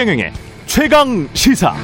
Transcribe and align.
최경영의 0.00 0.32
최강 0.64 1.28
시사. 1.34 1.74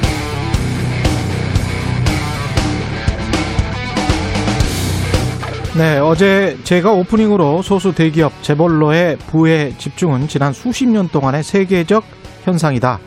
네, 5.77 5.99
어제 5.99 6.57
제가 6.65 6.93
오프닝으로 6.93 7.61
소수 7.61 7.95
대기업 7.95 8.43
재벌로의 8.43 9.19
부의 9.27 9.75
집중은 9.77 10.29
지난 10.29 10.55
수십 10.55 10.87
년 10.89 11.09
동안의 11.09 11.43
세계적 11.43 12.05
현상이다. 12.45 13.01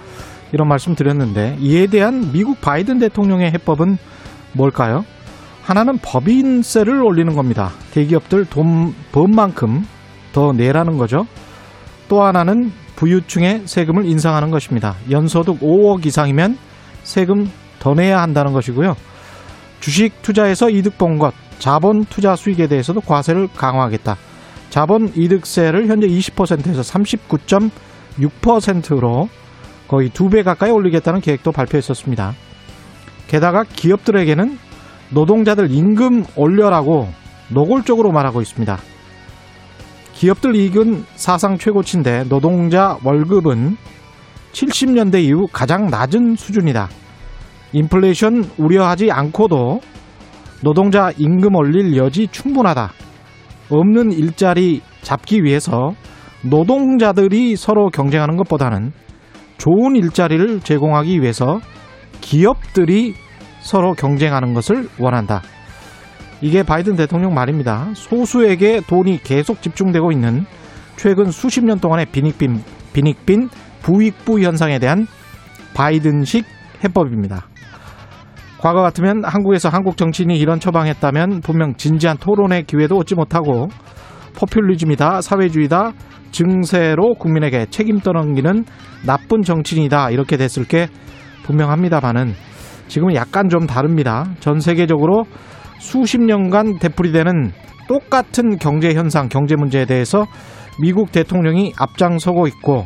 이런 0.52 0.68
말씀 0.68 0.94
드렸는데 0.94 1.58
이에 1.60 1.88
대한 1.88 2.32
미국 2.32 2.62
바이든 2.62 3.00
대통령의 3.00 3.52
해법은 3.54 3.98
뭘까요? 4.52 5.06
하나는 5.64 5.98
법인세를 5.98 7.02
올리는 7.02 7.34
겁니다. 7.34 7.72
대기업들 7.96 8.46
돈 8.46 8.94
번만큼 9.12 9.88
더 10.34 10.52
내라는 10.52 11.00
거죠. 11.00 11.26
또 12.10 12.22
하나는 12.24 12.72
부유층의 13.00 13.64
세금을 13.66 14.06
인상하는 14.06 14.52
것입니다. 14.52 14.96
연소득 15.10 15.62
5억 15.62 16.06
이상이면 16.06 16.58
세금 17.04 17.50
더 17.80 17.94
내야 17.94 18.22
한다는 18.22 18.52
것이고요. 18.52 18.98
주식 19.80 20.22
투자에서 20.22 20.70
이득 20.70 20.98
본 20.98 21.18
것, 21.18 21.34
자본 21.60 22.04
투자 22.04 22.36
수익에 22.36 22.68
대해서도 22.68 23.00
과세를 23.00 23.48
강화하겠다. 23.56 24.18
자본 24.70 25.14
이득세를 25.16 25.88
현재 25.88 26.08
20%에서 26.08 26.82
39.6%로 26.82 29.30
거의 29.88 30.10
두 30.10 30.30
배 30.30 30.44
가까이 30.44 30.70
올리겠다는 30.70 31.22
계획도 31.22 31.54
발표했었습니다. 31.54 32.34
게다가 33.30 33.64
기업들에게는 33.64 34.60
노동자들 35.12 35.72
임금 35.72 36.26
올려라고 36.36 37.08
노골적으로 37.48 38.12
말하고 38.12 38.42
있습니다. 38.42 38.78
기업들 40.20 40.54
이익은 40.54 41.06
사상 41.16 41.58
최고치인데 41.58 42.26
노동자 42.28 42.98
월급은 43.06 43.78
70년대 44.52 45.24
이후 45.24 45.48
가장 45.50 45.86
낮은 45.86 46.36
수준이다. 46.36 46.90
인플레이션 47.72 48.44
우려하지 48.58 49.12
않고도 49.14 49.80
노동자 50.62 51.12
임금 51.18 51.56
올릴 51.56 51.96
여지 51.96 52.28
충분하다. 52.28 52.92
없는 53.70 54.12
일자리 54.12 54.82
잡기 55.04 55.42
위해서 55.46 55.94
노동자들이 56.44 57.56
서로 57.56 57.88
경쟁하는 57.88 58.36
것보다는 58.36 58.92
좋은 59.58 59.96
일자리를 59.96 60.60
제공하기 60.60 61.22
위해서 61.22 61.62
기업들이 62.20 63.14
서로 63.62 63.94
경쟁하는 63.94 64.54
것을 64.54 64.90
원한다. 65.00 65.42
이게 66.42 66.64
바이든 66.64 66.96
대통령 66.96 67.34
말입니다. 67.34 67.90
소수에게 67.94 68.82
돈이 68.88 69.22
계속 69.24 69.62
집중되고 69.62 70.12
있는 70.12 70.46
최근 70.96 71.32
수십 71.32 71.64
년 71.66 71.80
동안의 71.80 72.08
빈익빈, 72.08 72.62
빈익빈 72.94 73.50
부익부 73.82 74.42
현상에 74.42 74.80
대한 74.80 75.08
바이든식 75.74 76.46
해법입니다. 76.84 77.48
과거 78.60 78.82
같으면 78.82 79.24
한국에서 79.24 79.70
한국 79.70 79.96
정치인이 79.96 80.38
이런 80.38 80.60
처방했다면 80.60 81.42
분명 81.42 81.76
진지한 81.76 82.18
토론의 82.18 82.64
기회도 82.64 82.98
얻지 82.98 83.16
못하고 83.16 83.70
포퓰리즘이다, 84.36 85.22
사회주의다, 85.22 85.94
증세로 86.32 87.16
국민에게 87.16 87.68
책임 87.70 88.00
떠넘기는 88.00 88.66
나쁜 89.06 89.42
정치인이다 89.42 90.12
이렇게 90.12 90.38
됐을 90.38 90.66
게 90.66 90.88
분명합니다만은 91.44 92.34
지금은 92.88 93.16
약간 93.16 93.50
좀 93.50 93.66
다릅니다. 93.66 94.26
전 94.40 94.60
세계적으로 94.60 95.24
수십 95.80 96.22
년간 96.22 96.78
되풀이되는 96.80 97.52
똑같은 97.88 98.58
경제 98.58 98.94
현상, 98.94 99.30
경제 99.30 99.56
문제에 99.56 99.86
대해서 99.86 100.28
미국 100.80 101.12
대통령이 101.12 101.74
앞장서고 101.78 102.48
있고 102.48 102.86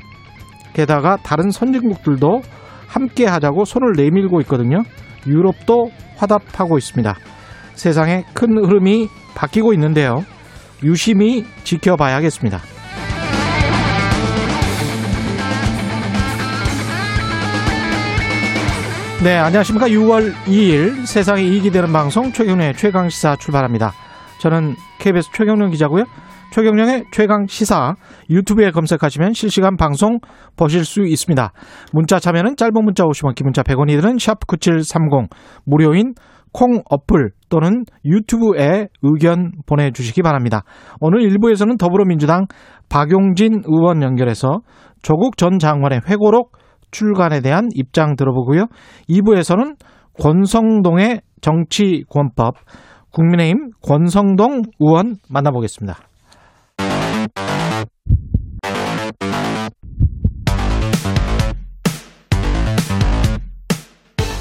게다가 0.74 1.18
다른 1.18 1.52
선진국들도 1.52 2.42
함께 2.88 3.26
하자고 3.26 3.66
손을 3.66 3.94
내밀고 3.98 4.40
있거든요. 4.42 4.84
유럽도 5.28 5.90
화답하고 6.16 6.78
있습니다. 6.78 7.16
세상에 7.74 8.24
큰 8.34 8.64
흐름이 8.64 9.08
바뀌고 9.36 9.74
있는데요. 9.74 10.24
유심히 10.84 11.44
지켜봐야겠습니다. 11.64 12.73
네, 19.24 19.38
안녕하십니까. 19.38 19.88
6월 19.88 20.34
2일 20.48 21.06
세상에 21.06 21.44
이익이 21.44 21.72
되는 21.72 21.94
방송 21.94 22.34
최경련의 22.34 22.74
최강시사 22.74 23.38
출발합니다. 23.38 23.94
저는 24.42 24.76
KBS 25.00 25.30
최경련 25.32 25.70
기자고요. 25.72 26.04
최경련의 26.52 27.06
최강 27.10 27.48
시사 27.48 27.96
유튜브에 28.30 28.72
검색하시면 28.72 29.32
실시간 29.32 29.78
방송 29.78 30.20
보실 30.58 30.84
수 30.84 31.04
있습니다. 31.04 31.54
문자 31.94 32.20
참여는 32.20 32.58
짧은 32.58 32.74
문자 32.84 33.06
50원, 33.06 33.34
긴 33.36 33.46
문자 33.46 33.64
100원이 33.64 34.02
드는 34.02 34.18
샵 34.18 34.46
9730 34.46 35.30
무료인 35.64 36.16
콩 36.52 36.82
어플 36.90 37.32
또는 37.48 37.86
유튜브에 38.04 38.90
의견 39.04 39.54
보내주시기 39.66 40.22
바랍니다. 40.22 40.64
오늘 41.00 41.20
1부에서는 41.20 41.80
더불어민주당 41.80 42.48
박용진 42.90 43.62
의원 43.68 44.04
연결해서 44.04 44.60
조국 45.02 45.38
전 45.38 45.60
장관의 45.60 46.02
회고록 46.10 46.52
출간에 46.94 47.42
대한 47.42 47.68
입장 47.74 48.16
들어보고요. 48.16 48.68
2부에서는 49.10 49.76
권성동의 50.22 51.22
정치권법 51.42 52.56
국민의힘 53.12 53.72
권성동 53.82 54.62
의원 54.80 55.18
만나보겠습니다. 55.30 55.98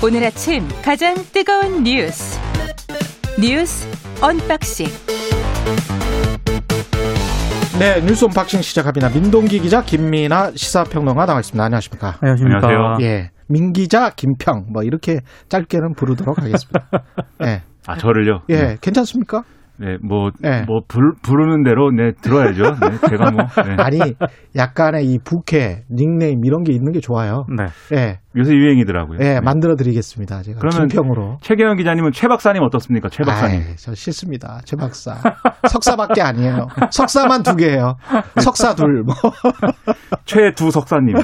오늘 0.04 0.24
아침 0.24 0.66
가장 0.84 1.14
뜨거운 1.32 1.84
뉴스 1.84 2.40
뉴스 3.40 3.86
unboxing 4.20 4.86
네, 7.82 8.00
뉴스 8.00 8.24
unboxing 8.26 8.62
시작합니다. 8.62 9.08
민동기 9.08 9.58
기자, 9.58 9.82
김민아 9.82 10.52
시사평론가 10.54 11.26
나와 11.26 11.40
있습니다. 11.40 11.64
안녕하십니까? 11.64 12.14
안녕하십니까. 12.20 12.68
안녕하세요. 12.68 13.08
예, 13.08 13.30
민 13.48 13.72
기자, 13.72 14.10
김평 14.10 14.66
뭐 14.72 14.84
이렇게 14.84 15.18
짧게는 15.48 15.94
부르도록 15.96 16.38
하겠습니다. 16.38 16.86
예, 17.44 17.62
아 17.88 17.96
저를요? 17.96 18.42
예, 18.50 18.76
괜찮습니까? 18.80 19.42
네, 19.82 19.96
뭐, 20.00 20.30
네. 20.40 20.62
뭐, 20.64 20.80
부르, 20.86 21.12
부르는 21.22 21.64
대로, 21.64 21.90
네, 21.90 22.12
들어야죠. 22.22 22.62
네, 22.62 23.08
제가 23.10 23.32
뭐, 23.32 23.44
네. 23.66 23.74
아니, 23.82 23.98
약간의 24.54 25.06
이 25.06 25.18
부캐, 25.18 25.86
닉네임 25.90 26.44
이런 26.44 26.62
게 26.62 26.72
있는 26.72 26.92
게 26.92 27.00
좋아요. 27.00 27.46
네. 27.48 27.64
예, 27.96 28.20
요새 28.36 28.52
유행이더라고요. 28.54 29.18
예, 29.20 29.24
네. 29.24 29.40
만들어 29.40 29.74
드리겠습니다. 29.74 30.42
제가 30.42 30.60
그러면 30.60 30.86
김평으로. 30.86 31.38
최경영 31.40 31.78
기자님은 31.78 32.12
최 32.12 32.28
박사님 32.28 32.62
어떻습니까? 32.62 33.08
최 33.08 33.24
박사님. 33.24 33.60
아이, 33.60 33.76
저 33.76 33.92
싫습니다. 33.92 34.60
최 34.64 34.76
박사. 34.76 35.16
석사밖에 35.68 36.22
아니에요. 36.22 36.68
석사만 36.92 37.42
두 37.42 37.56
개예요. 37.56 37.96
석사 38.40 38.76
둘. 38.76 39.02
뭐. 39.02 39.14
최두 40.24 40.70
석사님. 40.70 41.14
네. 41.14 41.22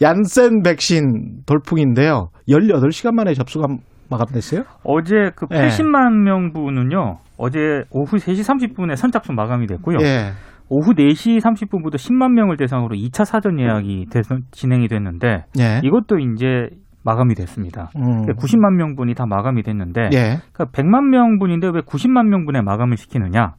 얀센 0.00 0.62
백신 0.62 1.42
돌풍인데요. 1.44 2.28
18시간 2.48 3.14
만에 3.14 3.34
접수가 3.34 3.66
마감됐어요? 4.14 4.62
어제 4.84 5.30
그 5.34 5.46
예. 5.52 5.66
80만 5.66 6.12
명분은요. 6.22 7.18
어제 7.36 7.84
오후 7.90 8.16
3시 8.16 8.40
30분에 8.40 8.96
선착순 8.96 9.34
마감이 9.34 9.66
됐고요. 9.66 9.98
예. 10.02 10.32
오후 10.68 10.94
4시 10.94 11.40
30분부터 11.40 11.94
10만 11.94 12.32
명을 12.32 12.56
대상으로 12.56 12.96
2차 12.96 13.24
사전 13.24 13.60
예약이 13.60 14.06
돼서 14.10 14.36
진행이 14.50 14.88
됐는데 14.88 15.44
예. 15.58 15.80
이것도 15.84 16.18
이제 16.18 16.68
마감이 17.04 17.34
됐습니다. 17.34 17.90
음. 17.96 18.24
90만 18.26 18.76
명분이 18.76 19.14
다 19.14 19.26
마감이 19.26 19.62
됐는데 19.62 20.08
예. 20.14 20.38
그러니까 20.52 20.64
100만 20.72 21.10
명분인데 21.10 21.68
왜 21.74 21.80
90만 21.80 22.28
명분에 22.28 22.62
마감을 22.62 22.96
시키느냐? 22.96 23.54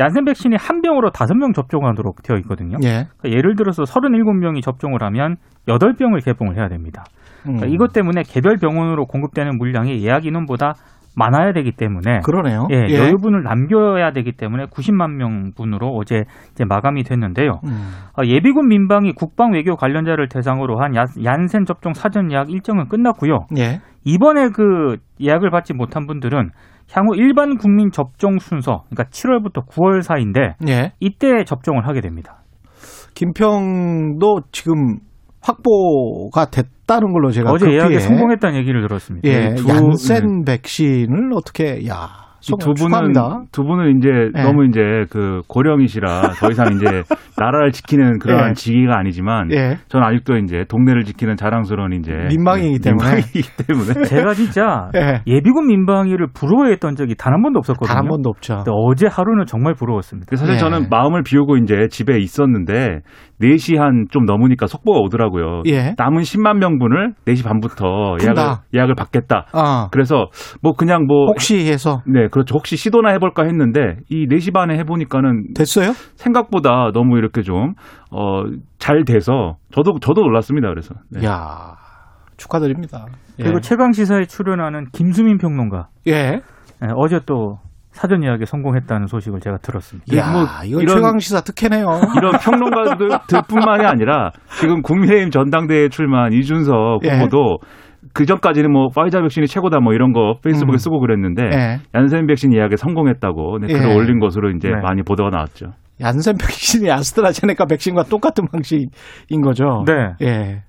얀센 0.00 0.24
백신이 0.24 0.56
한 0.58 0.82
병으로 0.82 1.10
다섯 1.10 1.34
명 1.34 1.52
접종하도록 1.52 2.22
되어 2.22 2.36
있거든요. 2.38 2.76
예. 2.82 3.06
그러니까 3.16 3.30
예를 3.30 3.54
들어서 3.54 3.84
37명이 3.84 4.60
접종을 4.62 5.02
하면 5.02 5.36
8병을 5.66 6.24
개봉을 6.24 6.56
해야 6.56 6.68
됩니다. 6.68 7.04
음. 7.46 7.56
그러니까 7.56 7.66
이것 7.66 7.92
때문에 7.92 8.22
개별 8.22 8.56
병원으로 8.56 9.06
공급되는 9.06 9.56
물량이 9.58 10.04
예약 10.04 10.24
인원보다 10.26 10.74
많아야 11.16 11.52
되기 11.52 11.70
때문에 11.70 12.20
그러네요. 12.24 12.66
예, 12.72 12.92
여유분을 12.92 13.44
남겨야 13.44 14.10
되기 14.10 14.32
때문에 14.32 14.64
90만 14.66 15.12
명분으로 15.12 15.94
어제 15.96 16.24
이제 16.50 16.64
마감이 16.64 17.04
됐는데요. 17.04 17.60
음. 17.64 17.90
어, 18.18 18.24
예비군 18.24 18.66
민방위 18.66 19.12
국방 19.12 19.52
외교 19.52 19.76
관련자를 19.76 20.28
대상으로 20.28 20.80
한 20.80 20.96
야- 20.96 21.04
얀센 21.24 21.66
접종 21.66 21.92
사전 21.94 22.32
예약 22.32 22.50
일정은 22.50 22.88
끝났고요. 22.88 23.46
예. 23.58 23.80
이번에 24.04 24.48
그 24.48 24.96
예약을 25.20 25.50
받지 25.50 25.72
못한 25.72 26.06
분들은 26.08 26.50
향후 26.92 27.14
일반 27.16 27.56
국민 27.58 27.90
접종 27.92 28.38
순서, 28.40 28.82
그러니까 28.90 29.04
7월부터 29.04 29.66
9월 29.68 30.02
사이인데 30.02 30.56
예. 30.68 30.92
이때 30.98 31.44
접종을 31.44 31.86
하게 31.86 32.00
됩니다. 32.00 32.38
김평도 33.14 34.40
지금 34.52 34.98
확보가 35.44 36.46
됐다는 36.46 37.12
걸로 37.12 37.30
제가 37.30 37.50
어제 37.50 37.66
급기에 37.66 37.78
예약에 37.80 37.98
성공했다는 38.00 38.58
얘기를 38.58 38.80
들었습니다. 38.86 39.28
예. 39.28 39.54
두- 39.54 39.68
얀센 39.68 40.44
백신을 40.44 41.30
어떻게 41.34 41.86
야, 41.88 42.24
성- 42.40 42.58
두 42.58 42.74
분은 42.74 43.12
축하합니다. 43.14 43.42
두 43.52 43.62
분은 43.64 43.96
이제 43.98 44.08
네. 44.34 44.42
너무 44.42 44.66
이제 44.66 44.80
그 45.10 45.40
고령이시라 45.48 46.32
더 46.38 46.50
이상 46.50 46.74
이제 46.74 46.84
나라를 47.38 47.72
지키는 47.72 48.18
그러한 48.18 48.50
예. 48.50 48.52
직위가 48.52 48.98
아니지만 48.98 49.50
예. 49.52 49.78
저는 49.88 50.06
아직도 50.06 50.36
이제 50.36 50.64
동네를 50.68 51.04
지키는 51.04 51.36
자랑스러운 51.36 51.94
이제 51.94 52.12
민방위이기 52.28 52.80
때문에. 52.80 53.02
민방위이기 53.02 53.48
때문에 53.66 54.04
제가 54.08 54.34
진짜 54.34 54.90
예. 54.94 55.22
예비군 55.26 55.66
민방위를 55.68 56.28
부러워했던 56.34 56.96
적이 56.96 57.14
단 57.16 57.32
한 57.32 57.42
번도 57.42 57.58
없었거든요. 57.60 57.88
단 57.94 58.02
한 58.04 58.08
번도 58.08 58.28
없죠. 58.28 58.62
어제 58.68 59.06
하루는 59.10 59.46
정말 59.46 59.72
부러웠습니다. 59.74 60.36
사실 60.36 60.54
예. 60.54 60.58
저는 60.58 60.88
마음을 60.90 61.22
비우고 61.22 61.56
이제 61.56 61.88
집에 61.90 62.18
있었는데 62.18 63.00
4시 63.40 63.76
한 63.76 64.06
좀 64.10 64.24
넘으니까 64.26 64.66
속보가 64.66 65.00
오더라고요. 65.00 65.62
예. 65.66 65.94
남은 65.98 66.22
10만 66.22 66.58
명분을 66.58 67.14
4시 67.26 67.44
반부터 67.44 68.16
예약을. 68.22 68.42
예약을 68.74 68.94
받겠다. 68.94 69.46
아, 69.52 69.88
그래서 69.90 70.26
뭐 70.62 70.72
그냥 70.74 71.06
뭐 71.06 71.26
혹시 71.26 71.66
해서 71.66 72.02
네, 72.06 72.28
그렇죠. 72.28 72.54
혹시 72.54 72.76
시도나 72.76 73.10
해볼까 73.10 73.44
했는데 73.44 73.96
이 74.08 74.26
4시 74.28 74.52
반에 74.52 74.78
해보니까는 74.78 75.54
됐어요? 75.54 75.92
생각보다 76.16 76.90
너무 76.92 77.18
이렇게 77.18 77.42
좀, 77.42 77.74
어, 78.10 78.44
잘 78.78 79.04
돼서 79.04 79.56
저도, 79.72 79.98
저도 80.00 80.20
놀랐습니다. 80.22 80.68
그래서. 80.68 80.94
네. 81.10 81.24
야 81.26 81.74
축하드립니다. 82.36 83.06
그리고 83.36 83.60
최강 83.60 83.92
시사에 83.92 84.24
출연하는 84.26 84.86
김수민 84.92 85.38
평론가 85.38 85.88
예. 86.06 86.12
예, 86.82 86.88
어제 86.96 87.20
또 87.26 87.58
사전 87.94 88.24
예약에 88.24 88.44
성공했다는 88.44 89.06
소식을 89.06 89.40
제가 89.40 89.58
들었습니다. 89.58 90.16
야, 90.16 90.32
뭐 90.32 90.42
이거 90.66 90.80
이런- 90.82 90.96
최강 90.96 91.18
시사 91.20 91.40
특혜네요. 91.42 91.86
이런 92.16 92.32
평론가들뿐만이 92.38 93.86
아니라 93.86 94.30
지금 94.60 94.82
국민의힘 94.82 95.30
전당대회 95.30 95.88
출마한 95.88 96.32
이준석 96.32 97.04
예. 97.04 97.18
후보도 97.18 97.58
그 98.12 98.26
전까지는 98.26 98.70
뭐 98.72 98.88
파이자 98.94 99.20
백신이 99.20 99.46
최고다 99.46 99.78
뭐 99.80 99.94
이런 99.94 100.12
거 100.12 100.34
페이스북에 100.42 100.74
음. 100.74 100.78
쓰고 100.78 101.00
그랬는데 101.00 101.42
예. 101.52 101.78
얀센 101.94 102.26
백신 102.26 102.52
예약에 102.54 102.76
성공했다고 102.76 103.58
네, 103.60 103.66
글을 103.72 103.90
예. 103.90 103.94
올린 103.94 104.18
것으로 104.18 104.50
이제 104.50 104.68
네. 104.68 104.74
많이 104.82 105.02
보도가 105.02 105.30
나왔죠. 105.30 105.66
얀센 106.00 106.36
백신이 106.36 106.90
아스트라제네카 106.90 107.66
백신과 107.66 108.04
똑같은 108.04 108.46
방식인 108.50 109.40
거죠. 109.42 109.84
네. 109.86 109.92
예. 110.26 110.62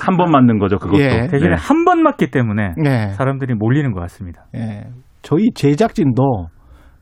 한 0.00 0.16
번 0.16 0.30
맞는 0.30 0.58
거죠, 0.58 0.78
그것도. 0.78 1.02
예. 1.02 1.26
대신에 1.26 1.50
네. 1.50 1.56
한번 1.58 2.02
맞기 2.02 2.30
때문에 2.30 2.72
예. 2.86 3.08
사람들이 3.08 3.54
몰리는 3.54 3.92
것 3.92 4.00
같습니다. 4.02 4.46
예. 4.56 4.84
저희 5.20 5.50
제작진도 5.54 6.46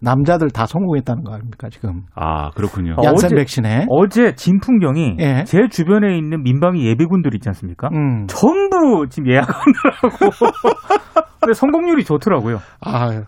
남자들 0.00 0.50
다 0.50 0.66
성공했다는 0.66 1.24
거 1.24 1.32
아닙니까, 1.34 1.68
지금. 1.70 2.02
아, 2.14 2.50
그렇군요. 2.50 2.92
어, 2.98 3.02
얀센 3.04 3.26
어제- 3.28 3.36
백신에. 3.36 3.86
어제 3.88 4.34
진풍경이 4.34 5.16
예. 5.20 5.44
제 5.44 5.68
주변에 5.70 6.16
있는 6.18 6.42
민방위 6.42 6.86
예비군들 6.86 7.34
있지 7.34 7.48
않습니까? 7.48 7.88
음. 7.92 8.26
전부 8.28 9.06
지금 9.08 9.30
예약하느라고. 9.30 10.30
근데 11.40 11.54
성공률이 11.54 12.04
좋더라고요. 12.04 12.58
아, 12.80 13.22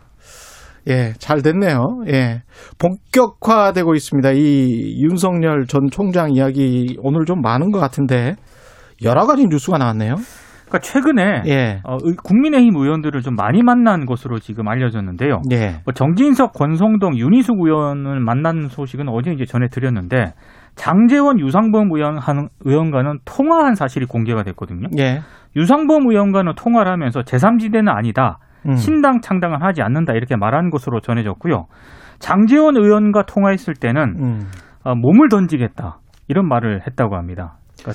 예, 0.89 1.13
잘 1.19 1.43
됐네요. 1.43 1.81
예. 2.09 2.43
본격화되고 2.79 3.95
있습니다. 3.95 4.31
이 4.33 5.01
윤석열 5.03 5.67
전 5.67 5.89
총장 5.91 6.33
이야기 6.33 6.97
오늘 7.03 7.25
좀 7.27 7.41
많은 7.43 7.71
것 7.71 7.79
같은데 7.79 8.37
여러 9.05 9.27
가지 9.27 9.45
뉴스가 9.47 9.79
나왔네요. 9.79 10.15
그러니까 10.69 10.79
최근에 10.81 11.43
예. 11.47 11.81
어, 11.85 11.97
의- 12.03 12.17
국민의힘 12.23 12.77
의원들을 12.77 13.21
좀 13.23 13.35
많이 13.35 13.63
만난 13.63 14.07
것으로 14.07 14.39
지금 14.39 14.69
알려졌는데요. 14.69 15.43
예. 15.53 15.81
뭐 15.85 15.93
정진석, 15.95 16.53
권성동, 16.53 17.17
윤희숙 17.17 17.59
의원을 17.61 18.21
만난 18.21 18.69
소식은 18.69 19.09
어제 19.09 19.33
이제 19.33 19.45
전해드렸는데 19.45 20.35
장재원, 20.77 21.41
유상범 21.41 21.89
의원 21.93 22.19
한- 22.19 22.49
의원과는 22.65 23.19
통화한 23.25 23.75
사실이 23.75 24.07
공개가 24.07 24.43
됐거든요. 24.45 24.89
예. 24.99 25.21
유상범 25.57 26.09
의원과는 26.11 26.53
통화를 26.57 26.93
하면서 26.93 27.21
제3지대는 27.21 27.89
아니다. 27.89 28.39
음. 28.69 28.75
신당 28.77 29.21
창당은 29.21 29.63
하지 29.63 29.83
않는다. 29.83 30.13
이렇게 30.13 30.37
말한 30.37 30.71
것으로 30.71 31.01
전해졌고요. 31.01 31.67
장재원 32.19 32.77
의원과 32.77 33.23
통화했을 33.27 33.75
때는 33.75 34.03
음. 34.19 34.41
어, 34.85 34.95
몸을 34.95 35.29
던지겠다. 35.29 35.99
이런 36.29 36.47
말을 36.49 36.83
했다고 36.87 37.17
합니다. 37.17 37.57
그러니까 37.79 37.93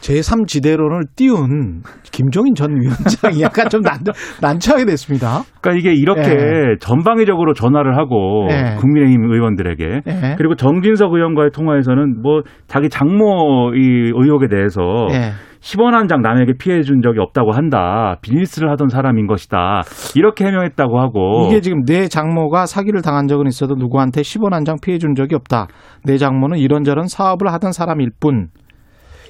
제3지대론을 0.00 1.02
띄운 1.16 1.82
김종인 2.12 2.54
전 2.54 2.70
위원장이 2.80 3.42
약간 3.42 3.68
좀 3.68 3.82
난, 3.82 3.98
난처하게 4.40 4.84
됐습니다. 4.86 5.42
그러니까 5.60 5.80
이게 5.80 5.98
이렇게 5.98 6.30
예. 6.30 6.76
전방위적으로 6.80 7.54
전화를 7.54 7.96
하고 7.98 8.48
예. 8.50 8.76
국민의힘 8.78 9.24
의원들에게 9.32 9.84
예. 10.06 10.34
그리고 10.38 10.54
정진석 10.54 11.12
의원과의 11.12 11.50
통화에서는 11.52 12.22
뭐 12.22 12.42
자기 12.66 12.88
장모 12.88 13.72
이 13.74 14.12
의혹에 14.14 14.48
대해서 14.48 14.80
예. 15.10 15.32
10원 15.60 15.92
한 15.92 16.06
장 16.06 16.22
남에게 16.22 16.52
피해 16.60 16.82
준 16.82 17.02
적이 17.02 17.18
없다고 17.20 17.50
한다. 17.50 18.18
비즈니스를 18.22 18.70
하던 18.70 18.88
사람인 18.88 19.26
것이다. 19.26 19.82
이렇게 20.14 20.44
해명했다고 20.44 21.00
하고 21.00 21.48
이게 21.48 21.60
지금 21.60 21.82
내 21.84 22.06
장모가 22.06 22.66
사기를 22.66 23.02
당한 23.02 23.26
적은 23.26 23.46
있어도 23.48 23.74
누구한테 23.74 24.20
10원 24.20 24.52
한 24.52 24.64
장 24.64 24.76
피해 24.80 24.98
준 24.98 25.14
적이 25.16 25.34
없다. 25.34 25.66
내 26.04 26.18
장모는 26.18 26.58
이런저런 26.58 27.06
사업을 27.08 27.52
하던 27.52 27.72
사람일 27.72 28.10
뿐. 28.20 28.48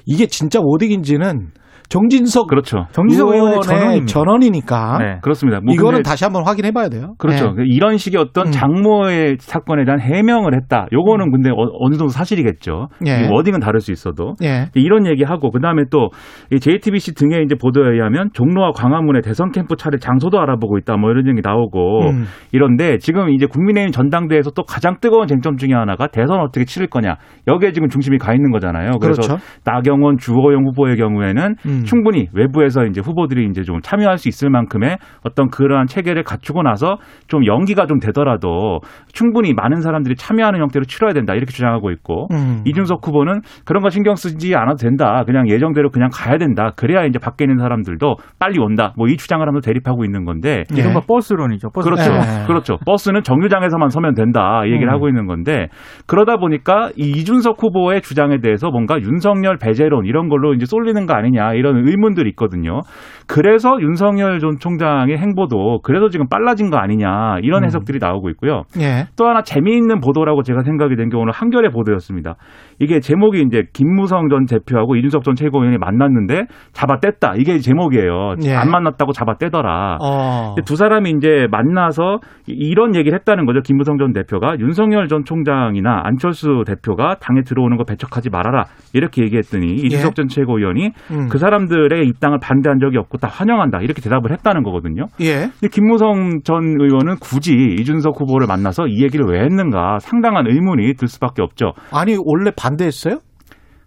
이게 0.07 0.25
진짜 0.25 0.59
오딕인지는 0.59 1.49
정진석 1.89 2.47
그렇죠. 2.47 2.85
정진석 2.91 3.29
의원의 3.29 3.61
전원입니다. 3.61 4.05
전원이니까 4.07 4.97
네. 4.99 5.19
그렇습니다. 5.21 5.61
뭐 5.61 5.73
이거는 5.73 6.03
다시 6.03 6.25
한번 6.25 6.45
확인해 6.45 6.71
봐야 6.71 6.89
돼요. 6.89 7.15
그렇죠. 7.17 7.55
예. 7.59 7.63
이런 7.65 7.97
식의 7.97 8.19
어떤 8.19 8.47
음. 8.47 8.51
장모의 8.51 9.37
사건에 9.39 9.85
대한 9.85 10.01
해명을 10.01 10.53
했다. 10.55 10.87
요거는 10.91 11.31
근데 11.31 11.49
어, 11.49 11.89
느 11.89 11.97
정도 11.97 12.09
사실이겠죠. 12.09 12.87
예. 13.07 13.21
이 13.21 13.29
워딩은 13.31 13.61
다를 13.61 13.79
수 13.79 13.91
있어도. 13.91 14.35
예. 14.43 14.67
이런 14.73 15.07
얘기하고 15.07 15.49
그다음에 15.51 15.83
또이 15.89 16.59
JTBC 16.59 17.15
등의 17.15 17.43
이제 17.45 17.55
보도에 17.55 17.89
의하면 17.93 18.29
종로와 18.33 18.71
광화문의 18.73 19.21
대선 19.21 19.51
캠프 19.51 19.75
차례 19.77 19.97
장소도 19.97 20.39
알아보고 20.39 20.77
있다. 20.79 20.97
뭐 20.97 21.11
이런 21.11 21.27
얘기 21.27 21.41
나오고 21.41 22.09
음. 22.09 22.25
이런데 22.51 22.97
지금 22.97 23.29
이제 23.29 23.45
국민의힘 23.45 23.91
전당대회에서 23.91 24.51
또 24.51 24.63
가장 24.63 24.97
뜨거운 24.99 25.27
쟁점 25.27 25.55
중에 25.55 25.73
하나가 25.73 26.07
대선 26.07 26.41
어떻게 26.41 26.65
치를 26.65 26.87
거냐. 26.87 27.15
여기에 27.47 27.71
지금 27.71 27.87
중심이 27.87 28.17
가 28.17 28.33
있는 28.33 28.51
거잖아요. 28.51 28.99
그래서 28.99 29.21
그렇죠. 29.21 29.43
나경원, 29.63 30.17
주호영 30.17 30.65
후보의 30.65 30.97
경우에는 30.97 31.55
음. 31.65 31.76
충분히 31.83 32.27
외부에서 32.33 32.85
이제 32.85 33.01
후보들이 33.01 33.47
이제 33.49 33.63
좀 33.63 33.81
참여할 33.81 34.17
수 34.17 34.27
있을 34.29 34.49
만큼의 34.49 34.97
어떤 35.23 35.49
그러한 35.49 35.87
체계를 35.87 36.23
갖추고 36.23 36.61
나서 36.61 36.97
좀 37.27 37.45
연기가 37.45 37.87
좀 37.87 37.99
되더라도 37.99 38.79
충분히 39.13 39.53
많은 39.53 39.81
사람들이 39.81 40.15
참여하는 40.15 40.59
형태로 40.61 40.85
치러야 40.85 41.13
된다. 41.13 41.33
이렇게 41.33 41.51
주장하고 41.51 41.89
있고 41.91 42.27
음. 42.31 42.61
이준석 42.65 43.05
후보는 43.05 43.41
그런 43.65 43.81
거 43.81 43.89
신경 43.89 44.15
쓰지 44.15 44.55
않아도 44.55 44.75
된다. 44.75 45.23
그냥 45.25 45.49
예정대로 45.49 45.89
그냥 45.89 46.09
가야 46.13 46.37
된다. 46.37 46.71
그래야 46.75 47.03
이제 47.05 47.17
밖에 47.19 47.45
있는 47.45 47.57
사람들도 47.57 48.15
빨리 48.39 48.59
온다. 48.59 48.93
뭐 48.95 49.07
이 49.07 49.15
주장을 49.15 49.45
하면서 49.45 49.65
대립하고 49.65 50.03
있는 50.03 50.25
건데 50.25 50.63
예. 50.75 50.81
이른바 50.81 50.99
버스론이죠. 51.07 51.69
버스 51.73 51.89
그렇죠. 51.89 52.11
네. 52.11 52.45
그렇죠. 52.45 52.77
버스는 52.85 53.23
정류장에서만 53.23 53.89
서면 53.89 54.13
된다. 54.13 54.63
이 54.65 54.71
얘기를 54.71 54.89
음. 54.89 54.93
하고 54.93 55.07
있는 55.07 55.25
건데 55.27 55.69
그러다 56.05 56.37
보니까 56.37 56.89
이 56.97 57.09
이준석 57.11 57.61
후보의 57.61 58.01
주장에 58.01 58.39
대해서 58.39 58.69
뭔가 58.69 58.99
윤석열 58.99 59.57
배제론 59.57 60.05
이런 60.05 60.29
걸로 60.29 60.53
이제 60.53 60.65
쏠리는 60.65 61.05
거 61.05 61.13
아니냐 61.13 61.53
이런 61.53 61.66
의문들이 61.75 62.29
있거든요. 62.31 62.81
그래서 63.27 63.75
윤석열 63.81 64.39
전 64.39 64.57
총장의 64.59 65.17
행보도 65.17 65.79
그래서 65.83 66.09
지금 66.09 66.27
빨라진 66.29 66.69
거 66.69 66.77
아니냐 66.77 67.39
이런 67.41 67.63
음. 67.63 67.65
해석들이 67.65 67.99
나오고 67.99 68.29
있고요. 68.31 68.63
예. 68.79 69.05
또 69.17 69.27
하나 69.27 69.41
재미있는 69.41 69.99
보도라고 69.99 70.43
제가 70.43 70.61
생각이 70.63 70.95
된 70.95 71.07
게 71.09 71.15
오늘 71.17 71.31
한겨레 71.31 71.69
보도였습니다. 71.69 72.35
이게 72.79 72.99
제목이 72.99 73.41
이제 73.41 73.63
김무성 73.73 74.27
전 74.29 74.45
대표하고 74.45 74.95
이준석 74.97 75.23
전 75.23 75.35
최고위원이 75.35 75.77
만났는데 75.77 76.45
잡아뗐다. 76.73 77.33
이게 77.39 77.57
제목이에요. 77.59 78.35
예. 78.43 78.53
안 78.53 78.69
만났다고 78.69 79.13
잡아떼더라. 79.13 79.97
어. 80.01 80.55
두 80.65 80.75
사람이 80.75 81.11
이제 81.17 81.47
만나서 81.49 82.19
이- 82.47 82.53
이런 82.53 82.93
얘기를 82.95 83.17
했다는 83.17 83.45
거죠. 83.45 83.61
김무성 83.61 83.97
전 83.97 84.11
대표가 84.13 84.59
윤석열 84.59 85.07
전 85.07 85.23
총장이나 85.23 86.01
안철수 86.03 86.63
대표가 86.67 87.15
당에 87.21 87.41
들어오는 87.41 87.77
거 87.77 87.83
배척하지 87.85 88.29
말아라. 88.29 88.65
이렇게 88.93 89.23
얘기했더니 89.23 89.73
이준석 89.75 90.15
전 90.15 90.27
최고위원이 90.27 90.91
음. 91.11 91.27
그 91.29 91.37
사람 91.37 91.56
들의 91.65 92.07
입당을 92.07 92.37
반대한 92.39 92.79
적이 92.79 92.97
없고 92.99 93.17
다 93.17 93.27
환영한다. 93.31 93.79
이렇게 93.81 94.01
대답을 94.01 94.31
했다는 94.31 94.61
거거든요. 94.63 95.07
예. 95.21 95.49
근데 95.59 95.67
김무성 95.71 96.41
전 96.43 96.63
의원은 96.79 97.15
굳이 97.19 97.53
이준석 97.79 98.21
후보를 98.21 98.45
만나서 98.47 98.87
이 98.87 99.03
얘기를 99.03 99.25
왜 99.27 99.41
했는가 99.41 99.97
상당한 99.99 100.45
의문이 100.47 100.93
들 100.93 101.07
수밖에 101.07 101.41
없죠. 101.41 101.73
아니 101.91 102.15
원래 102.23 102.51
반대했어요? 102.55 103.17